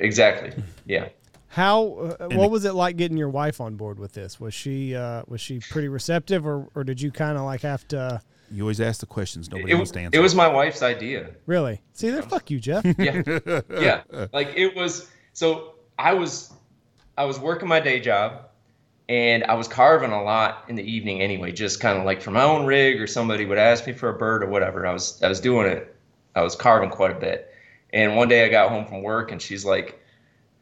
Exactly. 0.00 0.52
Yeah. 0.86 1.08
How 1.48 1.86
uh, 2.20 2.28
what 2.30 2.50
was 2.50 2.64
it 2.64 2.74
like 2.74 2.96
getting 2.96 3.16
your 3.16 3.28
wife 3.28 3.60
on 3.60 3.76
board 3.76 3.98
with 3.98 4.12
this? 4.12 4.40
Was 4.40 4.54
she 4.54 4.94
uh, 4.96 5.22
was 5.28 5.40
she 5.40 5.60
pretty 5.60 5.88
receptive 5.88 6.46
or, 6.46 6.68
or 6.74 6.82
did 6.84 7.00
you 7.00 7.10
kind 7.12 7.38
of 7.38 7.44
like 7.44 7.60
have 7.62 7.86
to 7.88 8.20
You 8.50 8.62
always 8.64 8.80
ask 8.80 8.98
the 9.00 9.06
questions 9.06 9.50
nobody 9.50 9.70
It, 9.72 9.74
wants 9.76 9.92
to 9.92 10.00
answer. 10.00 10.18
it 10.18 10.22
was 10.22 10.34
my 10.34 10.48
wife's 10.48 10.82
idea. 10.82 11.30
really? 11.46 11.80
See 11.92 12.10
there 12.10 12.22
fuck 12.22 12.50
you, 12.50 12.58
Jeff. 12.58 12.84
yeah 12.98 13.22
yeah 13.70 14.02
like 14.32 14.52
it 14.56 14.74
was 14.74 15.08
so 15.32 15.74
i 15.98 16.12
was 16.12 16.52
i 17.16 17.24
was 17.24 17.38
working 17.38 17.68
my 17.68 17.78
day 17.78 18.00
job 18.00 18.46
and 19.08 19.44
i 19.44 19.54
was 19.54 19.68
carving 19.68 20.12
a 20.12 20.22
lot 20.22 20.64
in 20.68 20.76
the 20.76 20.82
evening 20.82 21.20
anyway 21.20 21.52
just 21.52 21.78
kind 21.80 21.98
of 21.98 22.04
like 22.04 22.22
for 22.22 22.30
my 22.30 22.42
own 22.42 22.64
rig 22.64 23.00
or 23.00 23.06
somebody 23.06 23.44
would 23.44 23.58
ask 23.58 23.86
me 23.86 23.92
for 23.92 24.08
a 24.08 24.14
bird 24.18 24.42
or 24.42 24.48
whatever. 24.48 24.86
I 24.86 24.92
was 24.92 25.22
i 25.22 25.28
was 25.28 25.40
doing 25.40 25.66
it. 25.66 25.94
I 26.34 26.42
was 26.42 26.56
carving 26.56 26.90
quite 26.90 27.10
a 27.10 27.20
bit. 27.20 27.52
And 27.92 28.16
one 28.16 28.28
day 28.28 28.44
i 28.44 28.48
got 28.48 28.70
home 28.70 28.86
from 28.86 29.02
work 29.02 29.30
and 29.30 29.40
she's 29.42 29.64
like 29.64 30.00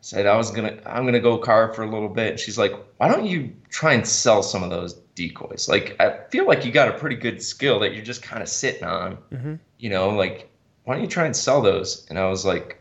said 0.00 0.26
i 0.26 0.36
was 0.36 0.50
gonna 0.50 0.76
i'm 0.86 1.04
gonna 1.04 1.20
go 1.20 1.38
carve 1.38 1.76
for 1.76 1.82
a 1.84 1.90
little 1.90 2.08
bit. 2.08 2.30
And 2.32 2.40
she's 2.40 2.58
like 2.58 2.72
why 2.98 3.08
don't 3.08 3.26
you 3.26 3.54
try 3.70 3.92
and 3.94 4.06
sell 4.06 4.42
some 4.42 4.62
of 4.64 4.70
those 4.70 4.94
decoys? 5.14 5.68
Like 5.68 5.94
i 6.00 6.18
feel 6.30 6.46
like 6.46 6.64
you 6.64 6.72
got 6.72 6.88
a 6.88 6.98
pretty 6.98 7.16
good 7.16 7.40
skill 7.42 7.78
that 7.80 7.94
you're 7.94 8.04
just 8.04 8.22
kind 8.22 8.42
of 8.42 8.48
sitting 8.48 8.84
on 8.84 9.18
Mhm. 9.32 9.58
you 9.78 9.88
know 9.90 10.10
like 10.10 10.48
why 10.84 10.94
don't 10.94 11.04
you 11.04 11.08
try 11.08 11.26
and 11.26 11.36
sell 11.36 11.62
those? 11.62 12.06
And 12.10 12.18
i 12.18 12.26
was 12.28 12.44
like 12.44 12.80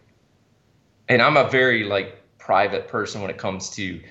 and 1.07 1.21
i'm 1.21 1.37
a 1.37 1.47
very 1.49 1.83
like 1.83 2.17
private 2.39 2.87
person 2.87 3.21
when 3.21 3.29
it 3.29 3.37
comes 3.37 3.69
to 3.71 4.01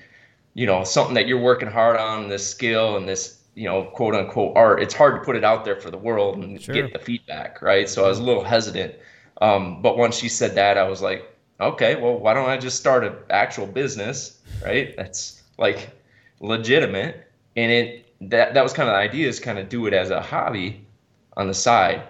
you 0.53 0.65
know 0.65 0.83
something 0.83 1.13
that 1.15 1.27
you're 1.27 1.39
working 1.41 1.69
hard 1.69 1.97
on 1.97 2.27
this 2.29 2.47
skill 2.47 2.97
and 2.97 3.07
this 3.07 3.41
you 3.55 3.65
know 3.65 3.83
quote 3.83 4.15
unquote 4.15 4.55
art 4.55 4.81
it's 4.81 4.93
hard 4.93 5.15
to 5.19 5.25
put 5.25 5.35
it 5.35 5.43
out 5.43 5.65
there 5.65 5.75
for 5.75 5.91
the 5.91 5.97
world 5.97 6.37
and 6.37 6.61
Sure. 6.61 6.75
get 6.75 6.93
the 6.93 6.99
feedback 6.99 7.61
right 7.61 7.89
so 7.89 8.05
i 8.05 8.07
was 8.07 8.19
a 8.19 8.23
little 8.23 8.43
hesitant 8.43 8.95
um, 9.41 9.81
but 9.81 9.97
once 9.97 10.15
she 10.15 10.29
said 10.29 10.55
that 10.55 10.77
i 10.77 10.83
was 10.87 11.01
like 11.01 11.35
okay 11.59 11.95
well 11.95 12.17
why 12.17 12.33
don't 12.33 12.49
i 12.49 12.57
just 12.57 12.77
start 12.77 13.03
an 13.03 13.15
actual 13.29 13.67
business 13.67 14.37
right? 14.63 14.95
That's 14.97 15.41
like 15.57 15.89
legitimate. 16.39 17.27
And 17.55 17.71
it 17.71 18.05
that 18.29 18.53
that 18.53 18.63
was 18.63 18.73
kind 18.73 18.89
of 18.89 18.93
the 18.93 18.99
idea 18.99 19.27
is 19.27 19.39
kind 19.39 19.57
of 19.57 19.69
do 19.69 19.87
it 19.87 19.93
as 19.93 20.09
a 20.09 20.21
hobby 20.21 20.85
on 21.37 21.47
the 21.47 21.53
side. 21.53 22.03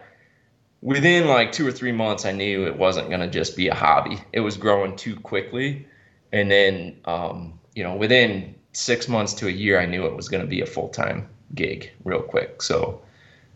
Within 0.81 1.27
like 1.27 1.51
two 1.51 1.67
or 1.67 1.71
three 1.71 1.91
months, 1.91 2.25
I 2.25 2.31
knew 2.31 2.65
it 2.65 2.75
wasn't 2.75 3.09
going 3.09 3.21
to 3.21 3.27
just 3.27 3.55
be 3.55 3.67
a 3.67 3.75
hobby. 3.75 4.19
It 4.33 4.39
was 4.39 4.57
growing 4.57 4.95
too 4.95 5.15
quickly, 5.15 5.85
and 6.31 6.49
then 6.49 6.97
um, 7.05 7.59
you 7.75 7.83
know 7.83 7.95
within 7.95 8.55
six 8.73 9.07
months 9.07 9.33
to 9.33 9.47
a 9.47 9.51
year, 9.51 9.79
I 9.79 9.85
knew 9.85 10.05
it 10.05 10.15
was 10.15 10.29
going 10.29 10.41
to 10.41 10.47
be 10.47 10.61
a 10.61 10.65
full 10.65 10.89
time 10.89 11.27
gig 11.55 11.91
real 12.03 12.21
quick. 12.21 12.61
So 12.61 13.01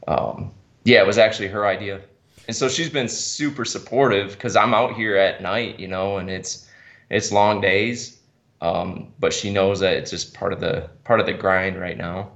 um, 0.08 0.52
yeah, 0.84 1.02
it 1.02 1.08
was 1.08 1.18
actually 1.18 1.48
her 1.50 1.66
idea, 1.66 2.02
and 2.48 2.56
so 2.56 2.68
she's 2.68 2.90
been 2.90 3.10
super 3.10 3.66
supportive 3.66 4.32
because 4.32 4.56
I'm 4.56 4.74
out 4.74 4.94
here 4.94 5.16
at 5.16 5.42
night, 5.42 5.80
you 5.80 5.88
know, 5.88 6.18
and 6.18 6.30
it's 6.30 6.70
it's 7.10 7.32
long 7.32 7.62
days, 7.62 8.20
um, 8.62 9.14
but 9.20 9.34
she 9.34 9.52
knows 9.52 9.80
that 9.80 9.94
it's 9.94 10.12
just 10.12 10.34
part 10.34 10.54
of 10.54 10.60
the 10.60 10.90
part 11.04 11.20
of 11.20 11.26
the 11.26 11.34
grind 11.34 11.80
right 11.80 11.98
now. 11.98 12.32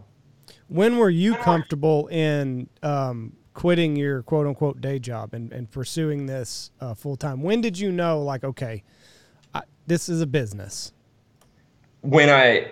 When 0.68 0.98
were 0.98 1.10
you 1.10 1.34
comfortable 1.36 2.08
in 2.08 2.70
um, 2.84 3.34
quitting 3.54 3.96
your 3.96 4.22
quote 4.24 4.48
unquote 4.48 4.80
day 4.80 5.00
job 5.00 5.34
and, 5.34 5.52
and 5.52 5.70
pursuing 5.70 6.28
this 6.28 6.72
uh, 6.80 6.94
full 6.94 7.18
time? 7.18 7.42
When 7.42 7.62
did 7.62 7.78
you 7.80 7.92
know, 7.92 8.22
like, 8.22 8.44
okay, 8.44 8.84
I, 9.54 9.64
this 9.88 10.10
is 10.10 10.22
a 10.22 10.28
business? 10.28 10.94
When 12.02 12.30
I 12.30 12.72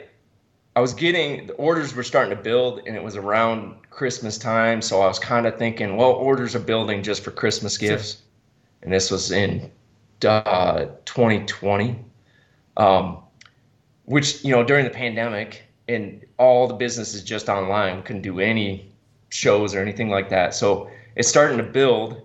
I 0.76 0.80
was 0.80 0.94
getting 0.94 1.48
the 1.48 1.54
orders 1.54 1.96
were 1.96 2.04
starting 2.04 2.36
to 2.36 2.42
build, 2.42 2.82
and 2.86 2.96
it 2.96 3.04
was 3.04 3.16
around 3.16 3.76
Christmas 3.90 4.38
time, 4.38 4.82
so 4.82 5.02
I 5.02 5.08
was 5.08 5.20
kind 5.20 5.48
of 5.48 5.58
thinking, 5.58 5.98
well, 5.98 6.12
orders 6.12 6.56
are 6.56 6.60
building 6.60 7.02
just 7.02 7.24
for 7.24 7.32
Christmas 7.32 7.78
gifts, 7.78 8.22
and 8.84 8.94
this 8.94 9.10
was 9.10 9.32
in 9.32 9.72
uh, 10.24 10.86
2020, 11.06 12.00
um, 12.78 13.18
which 14.06 14.44
you 14.44 14.52
know 14.52 14.64
during 14.64 14.86
the 14.86 14.92
pandemic 14.92 15.64
and 15.88 16.24
all 16.38 16.68
the 16.68 16.74
businesses 16.74 17.24
just 17.24 17.50
online, 17.50 18.04
couldn't 18.04 18.22
do 18.22 18.40
any 18.40 18.92
shows 19.30 19.74
or 19.74 19.80
anything 19.80 20.10
like 20.10 20.30
that. 20.30 20.54
So 20.54 20.90
it's 21.16 21.28
starting 21.28 21.58
to 21.58 21.64
build, 21.64 22.22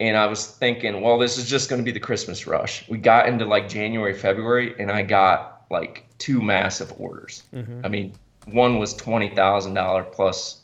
and 0.00 0.16
I 0.16 0.26
was 0.26 0.46
thinking, 0.46 1.00
well, 1.00 1.18
this 1.18 1.38
is 1.38 1.48
just 1.48 1.70
going 1.70 1.80
to 1.80 1.84
be 1.84 1.92
the 1.92 2.00
Christmas 2.00 2.46
rush. 2.46 2.88
We 2.88 2.98
got 2.98 3.28
into 3.28 3.44
like 3.44 3.68
January, 3.68 4.14
February, 4.14 4.74
and 4.78 4.90
I 4.90 5.02
got 5.02 5.49
like 5.70 6.06
two 6.18 6.42
massive 6.42 6.92
orders. 6.98 7.44
Mm-hmm. 7.54 7.80
I 7.84 7.88
mean, 7.88 8.12
one 8.46 8.78
was 8.78 8.94
twenty 8.94 9.34
thousand 9.34 9.74
dollar 9.74 10.02
plus 10.02 10.60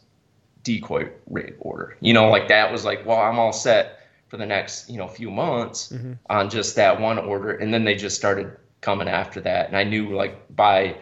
decoy 0.62 1.10
rig 1.28 1.54
order. 1.60 1.96
You 2.00 2.12
know, 2.12 2.28
like 2.28 2.48
that 2.48 2.70
was 2.70 2.84
like, 2.84 3.06
well, 3.06 3.20
I'm 3.20 3.38
all 3.38 3.52
set 3.52 4.00
for 4.28 4.36
the 4.36 4.46
next 4.46 4.90
you 4.90 4.98
know 4.98 5.06
few 5.06 5.30
months 5.30 5.92
mm-hmm. 5.92 6.14
on 6.28 6.50
just 6.50 6.76
that 6.76 7.00
one 7.00 7.18
order, 7.18 7.52
and 7.52 7.72
then 7.72 7.84
they 7.84 7.94
just 7.94 8.16
started 8.16 8.56
coming 8.80 9.08
after 9.08 9.40
that, 9.40 9.68
and 9.68 9.76
I 9.76 9.84
knew 9.84 10.14
like 10.14 10.54
by 10.54 10.96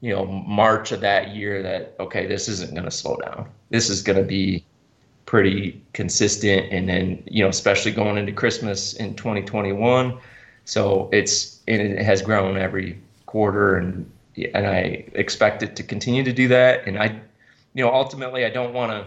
you 0.00 0.14
know 0.14 0.26
March 0.26 0.92
of 0.92 1.00
that 1.00 1.34
year 1.34 1.62
that 1.62 1.96
okay, 1.98 2.26
this 2.26 2.48
isn't 2.48 2.72
going 2.72 2.84
to 2.84 2.90
slow 2.90 3.16
down. 3.16 3.48
This 3.70 3.90
is 3.90 4.02
going 4.02 4.18
to 4.18 4.24
be 4.24 4.64
pretty 5.26 5.82
consistent, 5.92 6.72
and 6.72 6.88
then 6.88 7.22
you 7.26 7.42
know 7.42 7.48
especially 7.50 7.92
going 7.92 8.18
into 8.18 8.32
Christmas 8.32 8.94
in 8.94 9.14
2021. 9.14 10.18
So 10.64 11.08
it's 11.12 11.60
and 11.66 11.80
it 11.80 12.02
has 12.04 12.20
grown 12.20 12.58
every 12.58 13.00
quarter, 13.28 13.76
and 13.76 14.10
and 14.54 14.66
I 14.66 15.04
expect 15.14 15.62
it 15.62 15.76
to 15.76 15.82
continue 15.82 16.24
to 16.24 16.32
do 16.32 16.48
that. 16.48 16.86
And 16.86 16.98
I, 16.98 17.20
you 17.74 17.84
know, 17.84 17.92
ultimately 17.92 18.44
I 18.44 18.50
don't 18.50 18.72
want 18.72 18.90
to 18.92 19.06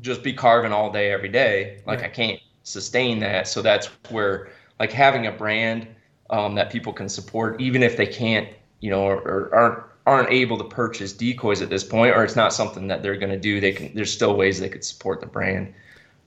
just 0.00 0.22
be 0.22 0.32
carving 0.32 0.72
all 0.72 0.90
day 0.90 1.12
every 1.12 1.28
day. 1.28 1.82
Like 1.86 2.00
right. 2.00 2.10
I 2.10 2.12
can't 2.12 2.40
sustain 2.64 3.20
that. 3.20 3.48
So 3.48 3.62
that's 3.62 3.86
where 4.10 4.48
like 4.80 4.92
having 4.92 5.26
a 5.26 5.32
brand 5.32 5.86
um, 6.30 6.54
that 6.56 6.70
people 6.70 6.92
can 6.92 7.08
support, 7.08 7.60
even 7.60 7.82
if 7.82 7.96
they 7.96 8.06
can't, 8.06 8.48
you 8.80 8.90
know, 8.90 9.02
or, 9.04 9.18
or 9.18 9.54
aren't 9.54 9.82
aren't 10.06 10.30
able 10.30 10.56
to 10.58 10.64
purchase 10.64 11.12
decoys 11.12 11.62
at 11.62 11.68
this 11.68 11.84
point, 11.84 12.14
or 12.14 12.24
it's 12.24 12.36
not 12.36 12.52
something 12.52 12.86
that 12.88 13.02
they're 13.02 13.16
going 13.16 13.32
to 13.32 13.38
do. 13.38 13.60
They 13.60 13.72
can. 13.72 13.94
There's 13.94 14.12
still 14.12 14.36
ways 14.36 14.58
they 14.58 14.68
could 14.68 14.84
support 14.84 15.20
the 15.20 15.26
brand. 15.26 15.72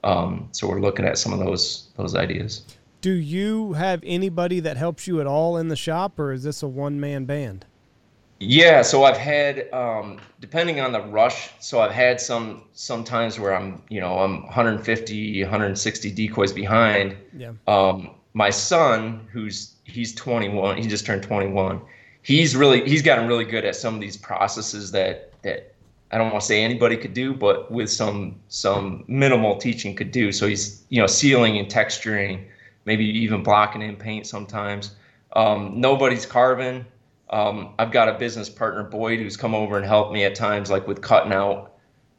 Um, 0.04 0.48
so 0.52 0.68
we're 0.68 0.80
looking 0.80 1.06
at 1.06 1.18
some 1.18 1.34
of 1.34 1.40
those 1.40 1.90
those 1.98 2.16
ideas. 2.16 2.64
Do 3.02 3.14
you 3.14 3.74
have 3.74 4.02
anybody 4.06 4.60
that 4.60 4.76
helps 4.76 5.08
you 5.08 5.22
at 5.22 5.28
all 5.28 5.58
in 5.58 5.70
the 5.70 5.76
shop, 5.76 6.20
or 6.20 6.34
is 6.34 6.44
this 6.44 6.62
a 6.62 6.68
one 6.68 7.00
man 7.00 7.26
band? 7.26 7.66
Yeah, 8.42 8.82
so 8.82 9.04
I've 9.04 9.18
had 9.18 9.72
um, 9.74 10.20
depending 10.40 10.80
on 10.80 10.92
the 10.92 11.02
rush. 11.02 11.52
So 11.60 11.82
I've 11.82 11.92
had 11.92 12.22
some 12.22 12.64
sometimes 12.74 13.40
where 13.40 13.56
I'm 13.56 13.82
you 13.90 14.00
know 14.00 14.20
I'm 14.20 14.44
150, 14.44 15.44
160 15.44 16.12
decoys 16.12 16.54
behind. 16.54 17.16
Yeah. 17.38 17.54
Um, 17.68 18.12
my 18.34 18.50
son, 18.50 19.28
who's 19.32 19.76
he's 19.84 20.14
21, 20.16 20.78
he 20.78 20.88
just 20.88 21.06
turned 21.06 21.24
21. 21.24 21.82
He's 22.22 22.56
really 22.56 22.88
he's 22.88 23.02
gotten 23.02 23.28
really 23.28 23.46
good 23.46 23.66
at 23.66 23.76
some 23.76 23.96
of 23.96 24.02
these 24.02 24.18
processes 24.18 24.92
that 24.92 25.34
that 25.44 25.74
I 26.12 26.18
don't 26.18 26.32
want 26.32 26.42
to 26.42 26.46
say 26.48 26.64
anybody 26.64 26.98
could 26.98 27.14
do, 27.14 27.34
but 27.34 27.72
with 27.72 27.90
some 27.90 28.40
some 28.48 29.04
minimal 29.08 29.58
teaching 29.58 29.96
could 29.96 30.12
do. 30.12 30.32
So 30.32 30.48
he's 30.48 30.84
you 30.90 31.02
know 31.02 31.08
sealing 31.08 31.58
and 31.58 31.68
texturing 31.68 32.46
maybe 32.86 33.06
even 33.06 33.44
blocking 33.44 33.82
in 33.82 33.96
paint 33.96 34.28
sometimes. 34.28 34.96
Um, 35.34 35.80
nobody's 35.80 36.26
carving. 36.26 36.86
Um, 37.30 37.74
I've 37.78 37.92
got 37.92 38.10
a 38.10 38.18
business 38.18 38.50
partner, 38.50 38.84
Boyd, 38.84 39.20
who's 39.20 39.38
come 39.38 39.54
over 39.54 39.78
and 39.78 39.86
helped 39.86 40.14
me 40.14 40.24
at 40.24 40.36
times, 40.36 40.72
like 40.72 40.88
with 40.88 41.02
cutting 41.02 41.32
out, 41.32 41.74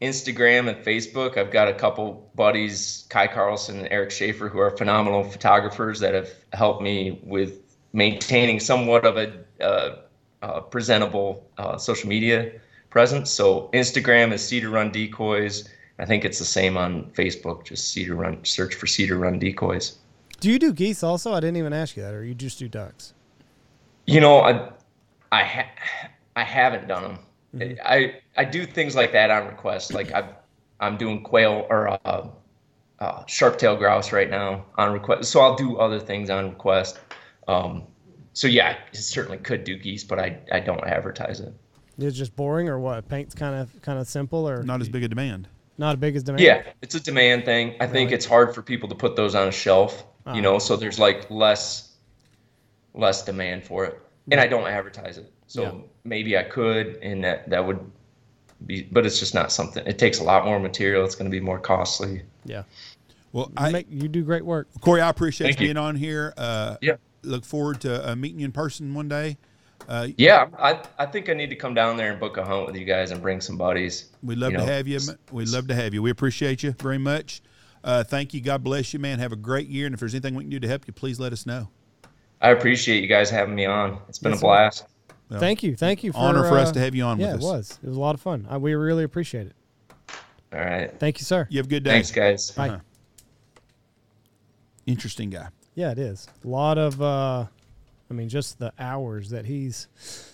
Instagram 0.00 0.68
and 0.68 0.84
Facebook. 0.84 1.36
I've 1.36 1.50
got 1.50 1.68
a 1.68 1.74
couple 1.74 2.30
buddies, 2.34 3.06
Kai 3.10 3.26
Carlson 3.26 3.78
and 3.78 3.88
Eric 3.90 4.10
Schaefer, 4.10 4.48
who 4.48 4.58
are 4.58 4.70
phenomenal 4.76 5.22
photographers 5.24 6.00
that 6.00 6.14
have 6.14 6.30
helped 6.52 6.82
me 6.82 7.20
with 7.22 7.60
maintaining 7.92 8.60
somewhat 8.60 9.04
of 9.04 9.16
a 9.16 9.32
uh, 9.62 9.96
uh, 10.42 10.60
presentable 10.60 11.46
uh, 11.58 11.76
social 11.76 12.08
media 12.08 12.52
presence. 12.88 13.30
So 13.30 13.68
Instagram 13.74 14.32
is 14.32 14.46
Cedar 14.46 14.70
Run 14.70 14.90
Decoys. 14.90 15.68
I 15.98 16.06
think 16.06 16.24
it's 16.24 16.38
the 16.38 16.46
same 16.46 16.78
on 16.78 17.10
Facebook. 17.10 17.64
Just 17.64 17.92
Cedar 17.92 18.14
Run, 18.14 18.42
search 18.44 18.74
for 18.74 18.86
Cedar 18.86 19.18
Run 19.18 19.38
Decoys. 19.38 19.98
Do 20.40 20.50
you 20.50 20.58
do 20.58 20.72
geese 20.72 21.02
also? 21.02 21.34
I 21.34 21.40
didn't 21.40 21.58
even 21.58 21.74
ask 21.74 21.96
you 21.96 22.02
that, 22.02 22.14
or 22.14 22.24
you 22.24 22.34
just 22.34 22.58
do 22.58 22.68
ducks? 22.68 23.12
You 24.06 24.20
know, 24.20 24.40
I, 24.40 24.70
I, 25.30 25.44
ha- 25.44 25.70
I 26.34 26.42
haven't 26.42 26.88
done 26.88 27.02
them. 27.02 27.18
Mm-hmm. 27.54 27.80
I, 27.84 28.20
I 28.36 28.44
do 28.44 28.64
things 28.64 28.94
like 28.94 29.12
that 29.12 29.30
on 29.30 29.46
request. 29.46 29.92
Like 29.92 30.12
i 30.12 30.28
I'm 30.80 30.96
doing 30.96 31.22
quail 31.22 31.66
or 31.68 31.88
uh, 32.06 32.28
uh, 33.00 33.24
sharp-tailed 33.26 33.78
grouse 33.78 34.12
right 34.12 34.30
now 34.30 34.64
on 34.78 34.92
request. 34.92 35.30
So 35.30 35.40
I'll 35.40 35.56
do 35.56 35.76
other 35.76 36.00
things 36.00 36.30
on 36.30 36.50
request. 36.50 36.98
Um, 37.48 37.84
so 38.32 38.46
yeah, 38.46 38.76
I 38.78 38.96
certainly 38.96 39.38
could 39.38 39.64
do 39.64 39.76
geese, 39.76 40.04
but 40.04 40.18
I, 40.18 40.38
I 40.50 40.60
don't 40.60 40.82
advertise 40.84 41.40
it. 41.40 41.52
It's 41.98 42.16
just 42.16 42.34
boring, 42.34 42.68
or 42.68 42.78
what? 42.78 43.08
Paint's 43.08 43.34
kind 43.34 43.54
of 43.54 43.82
kind 43.82 43.98
of 43.98 44.06
simple, 44.06 44.48
or 44.48 44.62
not 44.62 44.80
as 44.80 44.88
big 44.88 45.02
a 45.02 45.08
demand. 45.08 45.48
Not 45.76 45.96
as 45.96 46.00
big 46.00 46.16
as 46.16 46.22
demand. 46.22 46.42
Yeah, 46.42 46.62
it's 46.80 46.94
a 46.94 47.00
demand 47.00 47.44
thing. 47.44 47.74
I 47.80 47.84
really? 47.84 47.92
think 47.92 48.12
it's 48.12 48.24
hard 48.24 48.54
for 48.54 48.62
people 48.62 48.88
to 48.88 48.94
put 48.94 49.16
those 49.16 49.34
on 49.34 49.48
a 49.48 49.52
shelf. 49.52 50.04
Uh-huh. 50.24 50.36
You 50.36 50.42
know, 50.42 50.58
so 50.58 50.76
there's 50.76 50.98
like 50.98 51.30
less 51.30 51.94
less 52.94 53.24
demand 53.24 53.64
for 53.64 53.84
it, 53.84 54.00
and 54.30 54.40
I 54.40 54.46
don't 54.46 54.66
advertise 54.66 55.18
it. 55.18 55.30
So 55.50 55.62
yeah. 55.62 55.72
maybe 56.04 56.38
I 56.38 56.44
could, 56.44 56.96
and 57.02 57.24
that 57.24 57.50
that 57.50 57.66
would 57.66 57.80
be, 58.66 58.82
but 58.82 59.04
it's 59.04 59.18
just 59.18 59.34
not 59.34 59.50
something. 59.50 59.84
It 59.84 59.98
takes 59.98 60.20
a 60.20 60.22
lot 60.22 60.44
more 60.44 60.60
material. 60.60 61.04
It's 61.04 61.16
going 61.16 61.28
to 61.28 61.36
be 61.36 61.40
more 61.40 61.58
costly. 61.58 62.22
Yeah. 62.44 62.62
Well, 63.32 63.46
You 63.46 63.54
I, 63.66 63.72
make 63.72 63.86
you 63.90 64.06
do 64.06 64.22
great 64.22 64.44
work. 64.44 64.68
Corey, 64.80 65.00
I 65.00 65.08
appreciate 65.08 65.48
Thank 65.48 65.58
you 65.60 65.66
you. 65.66 65.74
being 65.74 65.84
on 65.84 65.96
here. 65.96 66.32
Uh, 66.36 66.76
Yeah. 66.80 66.96
Look 67.24 67.44
forward 67.44 67.80
to 67.80 68.10
uh, 68.10 68.14
meeting 68.14 68.38
you 68.38 68.44
in 68.44 68.52
person 68.52 68.94
one 68.94 69.08
day. 69.08 69.38
Uh, 69.88 70.06
Yeah, 70.16 70.46
I, 70.56 70.80
I 71.00 71.06
think 71.06 71.28
I 71.28 71.34
need 71.34 71.50
to 71.50 71.56
come 71.56 71.74
down 71.74 71.96
there 71.96 72.12
and 72.12 72.20
book 72.20 72.36
a 72.36 72.44
hunt 72.44 72.66
with 72.66 72.76
you 72.76 72.84
guys 72.84 73.10
and 73.10 73.20
bring 73.20 73.40
some 73.40 73.56
buddies. 73.56 74.10
We'd 74.22 74.38
love 74.38 74.52
you 74.52 74.58
to 74.58 74.64
know. 74.64 74.72
have 74.72 74.86
you. 74.86 75.00
We'd 75.32 75.48
love 75.48 75.66
to 75.66 75.74
have 75.74 75.92
you. 75.94 76.00
We 76.00 76.10
appreciate 76.10 76.62
you 76.62 76.72
very 76.80 76.98
much. 76.98 77.42
Uh, 77.82 78.04
thank 78.04 78.32
you. 78.34 78.40
God 78.40 78.62
bless 78.62 78.92
you, 78.94 79.00
man. 79.00 79.18
Have 79.18 79.32
a 79.32 79.36
great 79.36 79.66
year. 79.68 79.86
And 79.86 79.94
if 79.94 80.00
there's 80.00 80.14
anything 80.14 80.36
we 80.36 80.44
can 80.44 80.50
do 80.50 80.60
to 80.60 80.68
help 80.68 80.86
you, 80.86 80.92
please 80.92 81.18
let 81.18 81.32
us 81.32 81.44
know. 81.44 81.68
I 82.40 82.50
appreciate 82.50 83.02
you 83.02 83.08
guys 83.08 83.30
having 83.30 83.54
me 83.54 83.66
on. 83.66 83.98
It's 84.08 84.18
been 84.18 84.32
Yes, 84.32 84.38
a 84.38 84.40
sir. 84.40 84.46
blast. 84.46 84.84
Well, 85.30 85.38
Thank 85.38 85.62
you, 85.62 85.76
thank 85.76 86.02
you. 86.02 86.12
For, 86.12 86.18
Honor 86.18 86.42
for 86.42 86.58
us 86.58 86.70
uh, 86.70 86.72
to 86.72 86.80
have 86.80 86.94
you 86.94 87.04
on 87.04 87.20
Yeah, 87.20 87.34
with 87.34 87.42
it 87.42 87.44
was. 87.44 87.78
It 87.82 87.88
was 87.88 87.96
a 87.96 88.00
lot 88.00 88.14
of 88.16 88.20
fun. 88.20 88.46
I, 88.50 88.56
we 88.58 88.74
really 88.74 89.04
appreciate 89.04 89.46
it. 89.46 89.54
All 90.52 90.58
right. 90.58 90.92
Thank 90.98 91.20
you, 91.20 91.24
sir. 91.24 91.46
You 91.48 91.58
have 91.58 91.66
a 91.66 91.68
good 91.68 91.84
day. 91.84 91.90
Thanks, 91.90 92.10
guys. 92.10 92.50
Bye. 92.50 92.68
Uh-huh. 92.70 92.78
Interesting 94.86 95.30
guy. 95.30 95.48
Yeah, 95.76 95.92
it 95.92 95.98
is. 95.98 96.26
A 96.44 96.48
lot 96.48 96.78
of, 96.78 97.00
uh, 97.00 97.46
I 98.10 98.14
mean, 98.14 98.28
just 98.28 98.58
the 98.58 98.72
hours 98.76 99.30
that 99.30 99.46
he's 99.46 99.86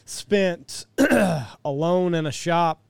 spent 0.06 0.86
alone 1.64 2.14
in 2.14 2.24
a 2.24 2.32
shop 2.32 2.80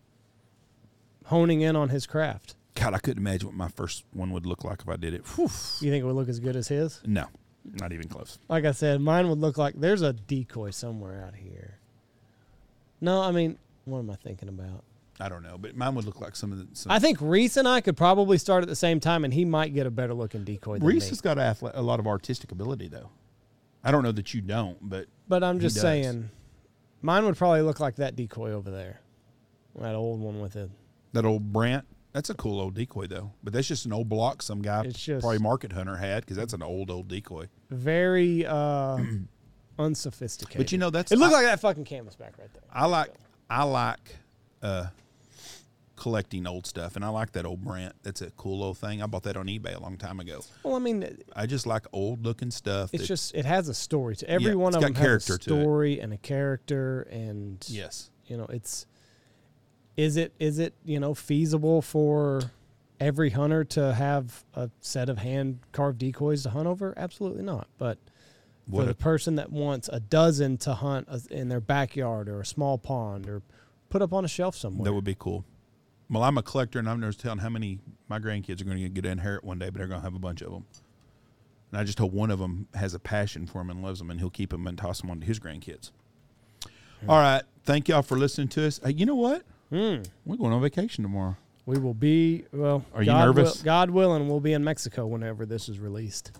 honing 1.25 1.63
in 1.63 1.75
on 1.75 1.89
his 1.89 2.07
craft. 2.07 2.55
God, 2.77 2.95
I 2.95 2.99
couldn't 2.99 3.19
imagine 3.19 3.49
what 3.49 3.57
my 3.57 3.69
first 3.69 4.05
one 4.13 4.31
would 4.31 4.47
look 4.47 4.63
like 4.63 4.83
if 4.83 4.89
I 4.89 4.97
did 4.97 5.13
it. 5.13 5.27
Whew. 5.35 5.51
You 5.81 5.91
think 5.91 6.03
it 6.03 6.05
would 6.05 6.15
look 6.15 6.29
as 6.29 6.39
good 6.39 6.55
as 6.55 6.69
his? 6.69 7.01
No, 7.05 7.27
not 7.65 7.93
even 7.93 8.07
close. 8.07 8.39
Like 8.49 8.65
I 8.65 8.71
said, 8.71 9.01
mine 9.01 9.29
would 9.29 9.39
look 9.39 9.59
like 9.59 9.75
there's 9.77 10.03
a 10.03 10.13
decoy 10.13 10.71
somewhere 10.71 11.25
out 11.27 11.35
here. 11.35 11.81
No, 13.01 13.21
I 13.23 13.31
mean, 13.31 13.59
what 13.85 13.99
am 14.01 14.11
I 14.11 14.15
thinking 14.17 14.49
about? 14.49 14.85
I 15.19 15.29
don't 15.31 15.43
know, 15.43 15.57
but 15.59 15.75
mine 15.75 15.95
would 15.95 16.05
look 16.05 16.21
like 16.21 16.37
some 16.37 16.53
of 16.53 16.59
the. 16.59 16.67
Some, 16.77 16.93
I 16.93 16.99
think 16.99 17.19
Reese 17.21 17.57
and 17.57 17.67
I 17.67 17.81
could 17.81 17.97
probably 17.97 18.37
start 18.37 18.63
at 18.63 18.69
the 18.69 18.77
same 18.77 19.01
time, 19.01 19.25
and 19.25 19.33
he 19.33 19.45
might 19.47 19.73
get 19.73 19.87
a 19.87 19.91
better 19.91 20.13
looking 20.13 20.45
decoy 20.45 20.79
than 20.79 20.87
Reese 20.87 21.05
me. 21.05 21.09
has 21.11 21.21
got 21.23 21.39
a, 21.39 21.57
a 21.75 21.81
lot 21.83 22.01
of 22.01 22.07
artistic 22.07 22.53
ability, 22.53 22.89
though. 22.89 23.11
I 23.83 23.91
don't 23.91 24.03
know 24.03 24.13
that 24.13 24.35
you 24.35 24.41
don't, 24.43 24.77
but 24.83 25.07
But 25.29 25.43
I'm 25.43 25.59
just 25.61 25.81
saying, 25.81 26.29
mine 27.01 27.25
would 27.25 27.37
probably 27.37 27.63
look 27.63 27.81
like 27.81 27.97
that 27.97 28.15
decoy 28.17 28.53
over 28.53 28.71
there, 28.71 29.01
that 29.81 29.95
old 29.95 30.21
one 30.21 30.41
with 30.41 30.57
it. 30.57 30.71
that 31.13 31.25
old 31.25 31.51
Brant, 31.53 31.87
that's 32.13 32.29
a 32.29 32.35
cool 32.35 32.61
old 32.61 32.75
decoy, 32.75 33.07
though. 33.07 33.33
But 33.43 33.53
that's 33.55 33.69
just 33.69 33.87
an 33.87 33.93
old 33.95 34.09
block 34.11 34.43
some 34.43 34.61
guy, 34.61 34.85
It's 34.85 35.03
just- 35.03 35.23
probably 35.23 35.39
market 35.39 35.73
hunter 35.73 35.97
had, 35.97 36.25
because 36.25 36.37
that's 36.37 36.53
an 36.53 36.63
old 36.63 36.91
old 36.91 37.09
decoy. 37.09 37.47
Very 37.71 38.45
uh, 38.45 38.99
unsophisticated. 39.79 40.59
But 40.59 40.73
you 40.73 40.79
know, 40.79 40.91
that's 40.91 41.13
it 41.13 41.19
looked 41.19 41.33
I- 41.35 41.37
like 41.39 41.47
that 41.47 41.61
fucking 41.61 41.85
canvasback 41.85 42.39
right 42.39 42.53
there. 42.53 42.63
I 42.73 42.87
like 42.87 43.11
I 43.51 43.63
like 43.65 44.17
uh, 44.63 44.87
collecting 45.97 46.47
old 46.47 46.67
stuff, 46.67 46.97
and 46.97 47.05
I 47.05 47.09
like 47.09 47.33
that 47.33 47.47
old 47.47 47.65
Brant. 47.65 47.95
That's 48.03 48.21
a 48.23 48.31
cool 48.33 48.63
old 48.63 48.79
thing. 48.79 49.03
I 49.03 49.07
bought 49.07 49.23
that 49.25 49.37
on 49.37 49.47
eBay 49.47 49.75
a 49.77 49.81
long 49.81 49.97
time 49.97 50.21
ago. 50.21 50.41
Well, 50.63 50.75
I 50.75 50.79
mean, 50.79 51.19
I 51.35 51.47
just 51.47 51.67
like 51.67 51.87
old 51.93 52.25
looking 52.25 52.51
stuff. 52.51 52.91
it's 52.93 53.03
that- 53.03 53.07
just 53.09 53.35
it 53.35 53.45
has 53.45 53.69
a 53.69 53.75
story 53.75 54.17
to 54.17 54.29
every 54.31 54.49
Yeah, 54.51 54.55
one 54.55 54.75
of 54.75 54.81
them 54.83 54.95
has 54.95 55.03
character 55.05 55.35
a 55.35 55.39
to 55.39 55.57
it. 55.57 55.63
story 55.63 56.01
and 56.01 56.13
a 56.13 56.19
character, 56.19 57.03
and 57.11 57.65
yes, 57.69 58.11
you 58.27 58.37
know, 58.37 58.47
it's 58.51 58.87
is 59.97 60.17
it 60.17 60.33
is 60.39 60.59
it 60.59 60.75
you 60.85 61.01
know 61.01 61.15
feasible 61.15 61.81
for 61.81 62.43
every 63.01 63.31
hunter 63.31 63.63
to 63.63 63.93
have 63.95 64.45
a 64.55 64.71
set 64.81 65.09
of 65.11 65.19
hand 65.19 65.59
carved 65.73 65.99
decoys 65.99 66.43
to 66.43 66.51
hunt 66.51 66.67
over? 66.67 66.93
Absolutely 66.97 67.43
not. 67.43 67.69
But 67.79 67.99
what 68.67 68.83
for 68.83 68.85
the 68.87 68.93
a, 68.93 68.95
person 68.95 69.37
that 69.37 69.51
wants 69.51 69.89
a 69.93 70.01
dozen 70.01 70.57
to 70.59 70.75
hunt 70.75 71.09
in 71.31 71.49
their 71.49 71.61
backyard 71.61 72.29
or 72.29 72.41
a 72.41 72.47
small 72.47 72.79
pond 72.79 73.29
or 73.29 73.43
put 73.89 74.03
up 74.03 74.13
on 74.13 74.25
a 74.25 74.29
shelf 74.29 74.57
somewhere. 74.57 74.85
that 74.85 74.93
would 74.93 75.05
be 75.05 75.17
cool. 75.19 75.45
Well, 76.09 76.23
I'm 76.23 76.39
a 76.39 76.43
collector, 76.43 76.79
and 76.79 76.89
I'm 76.89 77.01
just 77.01 77.21
telling 77.21 77.39
how 77.39 77.49
many 77.49 77.81
my 78.09 78.19
grandkids 78.19 78.61
are 78.61 78.65
going 78.65 78.79
to 78.79 78.89
get 78.89 79.03
to 79.03 79.11
inherit 79.11 79.43
one 79.43 79.59
day, 79.59 79.71
but 79.71 79.79
they're 79.79 79.89
going 79.89 80.01
to 80.01 80.05
have 80.05 80.15
a 80.15 80.21
bunch 80.21 80.41
of 80.41 80.53
them. 80.53 80.65
And 81.73 81.81
I 81.81 81.85
just 81.85 81.99
hope 81.99 82.13
one 82.13 82.31
of 82.31 82.39
them 82.39 82.69
has 82.75 82.95
a 82.95 83.01
passion 83.01 83.47
for 83.47 83.59
them 83.59 83.71
and 83.71 83.83
loves 83.83 83.99
them, 83.99 84.11
and 84.11 84.21
he'll 84.21 84.31
keep 84.31 84.51
them 84.51 84.67
and 84.67 84.79
toss 84.79 85.01
them 85.01 85.11
on 85.11 85.21
to 85.21 85.27
his 85.27 85.41
grandkids. 85.41 85.91
All 87.09 87.19
right, 87.19 87.43
thank 87.65 87.89
y'all 87.89 88.03
for 88.03 88.17
listening 88.17 88.49
to 88.49 88.67
us. 88.67 88.81
Hey, 88.83 88.93
you 88.93 89.05
know 89.05 89.17
what? 89.17 89.43
Hmm. 89.71 90.03
We're 90.25 90.37
going 90.37 90.53
on 90.53 90.63
vacation 90.63 91.03
tomorrow. 91.03 91.37
We 91.67 91.79
will 91.79 91.95
be 91.95 92.45
well. 92.53 92.85
Are 92.95 93.03
you 93.03 93.07
God 93.07 93.25
nervous? 93.27 93.59
Will, 93.59 93.65
God 93.65 93.91
willing, 93.91 94.29
we'll 94.29 94.41
be 94.41 94.53
in 94.53 94.63
Mexico 94.63 95.07
whenever 95.07 95.45
this 95.45 95.69
is 95.69 95.81
released. 95.81 96.31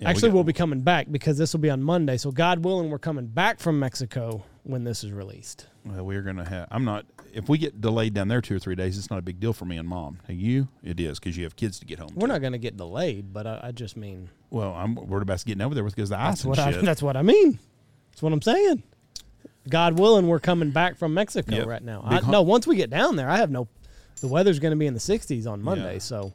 Yeah, 0.00 0.08
Actually, 0.08 0.30
got- 0.30 0.34
we'll 0.34 0.44
be 0.44 0.52
coming 0.52 0.80
back 0.80 1.06
because 1.10 1.36
this 1.38 1.52
will 1.52 1.60
be 1.60 1.70
on 1.70 1.82
Monday. 1.82 2.16
So 2.16 2.30
God 2.30 2.64
willing, 2.64 2.88
we're 2.90 2.98
coming 2.98 3.26
back 3.26 3.60
from 3.60 3.78
Mexico 3.78 4.42
when 4.62 4.84
this 4.84 5.04
is 5.04 5.12
released. 5.12 5.66
Well, 5.84 6.04
we're 6.04 6.22
gonna 6.22 6.48
have. 6.48 6.68
I'm 6.70 6.84
not. 6.84 7.04
If 7.32 7.48
we 7.48 7.58
get 7.58 7.80
delayed 7.80 8.14
down 8.14 8.28
there 8.28 8.40
two 8.40 8.56
or 8.56 8.58
three 8.58 8.74
days, 8.74 8.98
it's 8.98 9.10
not 9.10 9.18
a 9.18 9.22
big 9.22 9.38
deal 9.40 9.52
for 9.52 9.64
me 9.66 9.76
and 9.76 9.86
mom. 9.88 10.18
Hey, 10.26 10.34
you, 10.34 10.68
it 10.82 10.98
is 10.98 11.18
because 11.20 11.36
you 11.36 11.44
have 11.44 11.54
kids 11.54 11.78
to 11.80 11.86
get 11.86 11.98
home. 11.98 12.10
We're 12.14 12.26
to. 12.26 12.32
not 12.32 12.40
going 12.40 12.52
to 12.54 12.58
get 12.58 12.76
delayed, 12.76 13.32
but 13.32 13.46
I, 13.46 13.60
I 13.64 13.72
just 13.72 13.96
mean 13.96 14.28
Well, 14.50 14.72
I'm 14.74 14.94
worried 14.96 15.22
about 15.22 15.44
getting 15.44 15.62
over 15.62 15.74
there 15.74 15.84
because 15.84 16.08
the 16.08 16.18
ice 16.18 16.42
that's 16.42 16.44
and 16.44 16.50
what 16.50 16.58
I 16.58 16.72
that's 16.82 17.02
what 17.02 17.16
I 17.16 17.22
mean. 17.22 17.58
That's 18.10 18.22
what 18.22 18.32
I'm 18.32 18.42
saying. 18.42 18.82
God 19.68 19.98
willing, 19.98 20.26
we're 20.26 20.40
coming 20.40 20.70
back 20.70 20.96
from 20.96 21.14
Mexico 21.14 21.54
Yep. 21.54 21.66
right 21.66 21.82
now. 21.84 22.02
I, 22.04 22.20
no, 22.28 22.42
once 22.42 22.66
we 22.66 22.76
get 22.76 22.90
down 22.90 23.16
there, 23.16 23.28
I 23.30 23.36
have 23.36 23.50
no. 23.50 23.68
The 24.20 24.28
weather's 24.28 24.58
going 24.58 24.72
to 24.72 24.76
be 24.76 24.86
in 24.86 24.94
the 24.94 25.00
60s 25.00 25.46
on 25.46 25.62
Monday, 25.62 25.94
Yeah. 25.94 25.98
so 26.00 26.34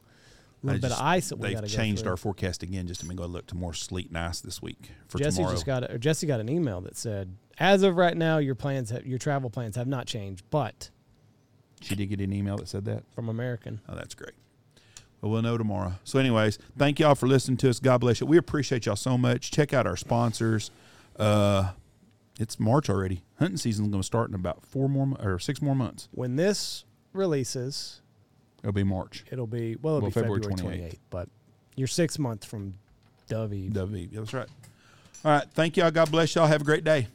little 0.66 0.80
bit 0.80 0.88
just- 0.88 1.00
of 1.00 1.06
ice 1.06 1.28
that 1.30 1.36
we 1.38 1.54
They've 1.54 1.66
changed 1.68 2.06
our 2.06 2.16
forecast 2.16 2.62
again 2.62 2.86
just 2.86 3.00
to 3.00 3.06
make 3.08 3.16
go 3.16 3.26
look 3.26 3.46
to 3.48 3.54
more 3.56 3.72
sleet 3.74 4.08
and 4.08 4.18
ice 4.18 4.40
this 4.40 4.60
week 4.62 4.90
for 5.08 5.18
Jesse 5.18 5.36
tomorrow. 5.36 5.54
just 5.54 5.66
got 5.66 5.90
a, 5.90 5.98
Jesse 5.98 6.26
got 6.26 6.40
an 6.40 6.48
email 6.48 6.80
that 6.82 6.96
said, 6.96 7.36
as 7.58 7.82
of 7.82 7.96
right 7.96 8.16
now, 8.16 8.38
your 8.38 8.54
plans, 8.54 8.90
have, 8.90 9.06
your 9.06 9.18
travel 9.18 9.48
plans 9.50 9.76
have 9.76 9.86
not 9.86 10.06
changed, 10.06 10.44
but 10.50 10.90
she 11.80 11.94
did 11.94 12.06
get 12.06 12.20
an 12.20 12.32
email 12.32 12.56
that 12.58 12.68
said 12.68 12.84
that. 12.86 13.04
from 13.14 13.28
American. 13.28 13.80
Oh, 13.88 13.94
that's 13.94 14.14
great. 14.14 14.32
Well, 15.20 15.32
we'll 15.32 15.42
know 15.42 15.56
tomorrow. 15.56 15.94
So, 16.04 16.18
anyways, 16.18 16.58
thank 16.76 17.00
y'all 17.00 17.14
for 17.14 17.26
listening 17.26 17.56
to 17.58 17.70
us. 17.70 17.80
God 17.80 17.98
bless 17.98 18.20
you. 18.20 18.26
We 18.26 18.36
appreciate 18.36 18.84
y'all 18.86 18.96
so 18.96 19.16
much. 19.16 19.50
Check 19.50 19.72
out 19.72 19.86
our 19.86 19.96
sponsors. 19.96 20.70
Uh, 21.18 21.70
it's 22.38 22.60
March 22.60 22.90
already. 22.90 23.22
Hunting 23.38 23.56
season's 23.56 23.88
going 23.88 24.02
to 24.02 24.06
start 24.06 24.28
in 24.28 24.34
about 24.34 24.64
four 24.66 24.88
more 24.90 25.06
mo- 25.06 25.16
or 25.20 25.38
six 25.38 25.62
more 25.62 25.74
months. 25.74 26.08
When 26.12 26.36
this 26.36 26.84
releases, 27.14 28.02
It'll 28.66 28.72
be 28.72 28.82
March. 28.82 29.24
it'll 29.30 29.46
be 29.46 29.76
well, 29.80 29.98
it'll 29.98 30.00
Well, 30.06 30.10
be 30.10 30.12
February, 30.12 30.42
February 30.42 30.78
28th, 30.90 30.98
but 31.08 31.28
you're 31.76 31.86
six 31.86 32.18
months 32.18 32.44
from 32.44 32.74
Dove 33.28 33.52
Eve. 33.54 33.72
Dovey. 33.72 34.08
Yeah, 34.10 34.18
that's 34.20 34.34
right. 34.34 34.48
All 35.24 35.30
right. 35.30 35.46
Thank 35.54 35.76
y'all. 35.76 35.92
God 35.92 36.10
bless 36.10 36.34
y'all. 36.34 36.48
Have 36.48 36.62
a 36.62 36.64
great 36.64 36.82
day. 36.82 37.06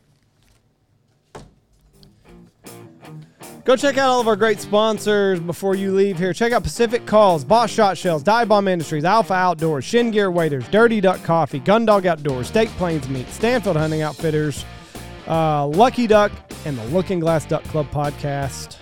Go 3.63 3.75
check 3.75 3.97
out 3.97 4.09
all 4.09 4.19
of 4.21 4.27
our 4.27 4.35
great 4.35 4.59
sponsors 4.59 5.39
before 5.39 5.75
you 5.75 5.93
leave 5.93 6.17
here. 6.17 6.33
Check 6.33 6.51
out 6.51 6.63
Pacific 6.63 7.05
Calls, 7.05 7.43
Boss 7.43 7.69
Shot 7.69 7.95
Shells, 7.97 8.23
Dive 8.23 8.47
Bomb 8.47 8.67
Industries, 8.67 9.03
Alpha 9.05 9.33
Outdoors, 9.33 9.83
Shin 9.85 10.09
Gear 10.09 10.31
Waders, 10.31 10.67
Dirty 10.69 10.99
Duck 10.99 11.21
Coffee, 11.23 11.59
Gundog 11.59 12.05
Outdoors, 12.05 12.47
State 12.47 12.69
Plains 12.69 13.07
Meat, 13.07 13.27
Stanfield 13.29 13.75
Hunting 13.77 14.01
Outfitters, 14.01 14.65
uh, 15.27 15.67
Lucky 15.67 16.07
Duck, 16.07 16.31
and 16.65 16.75
the 16.77 16.85
Looking 16.85 17.19
Glass 17.19 17.45
Duck 17.45 17.63
Club 17.65 17.85
podcast. 17.91 18.77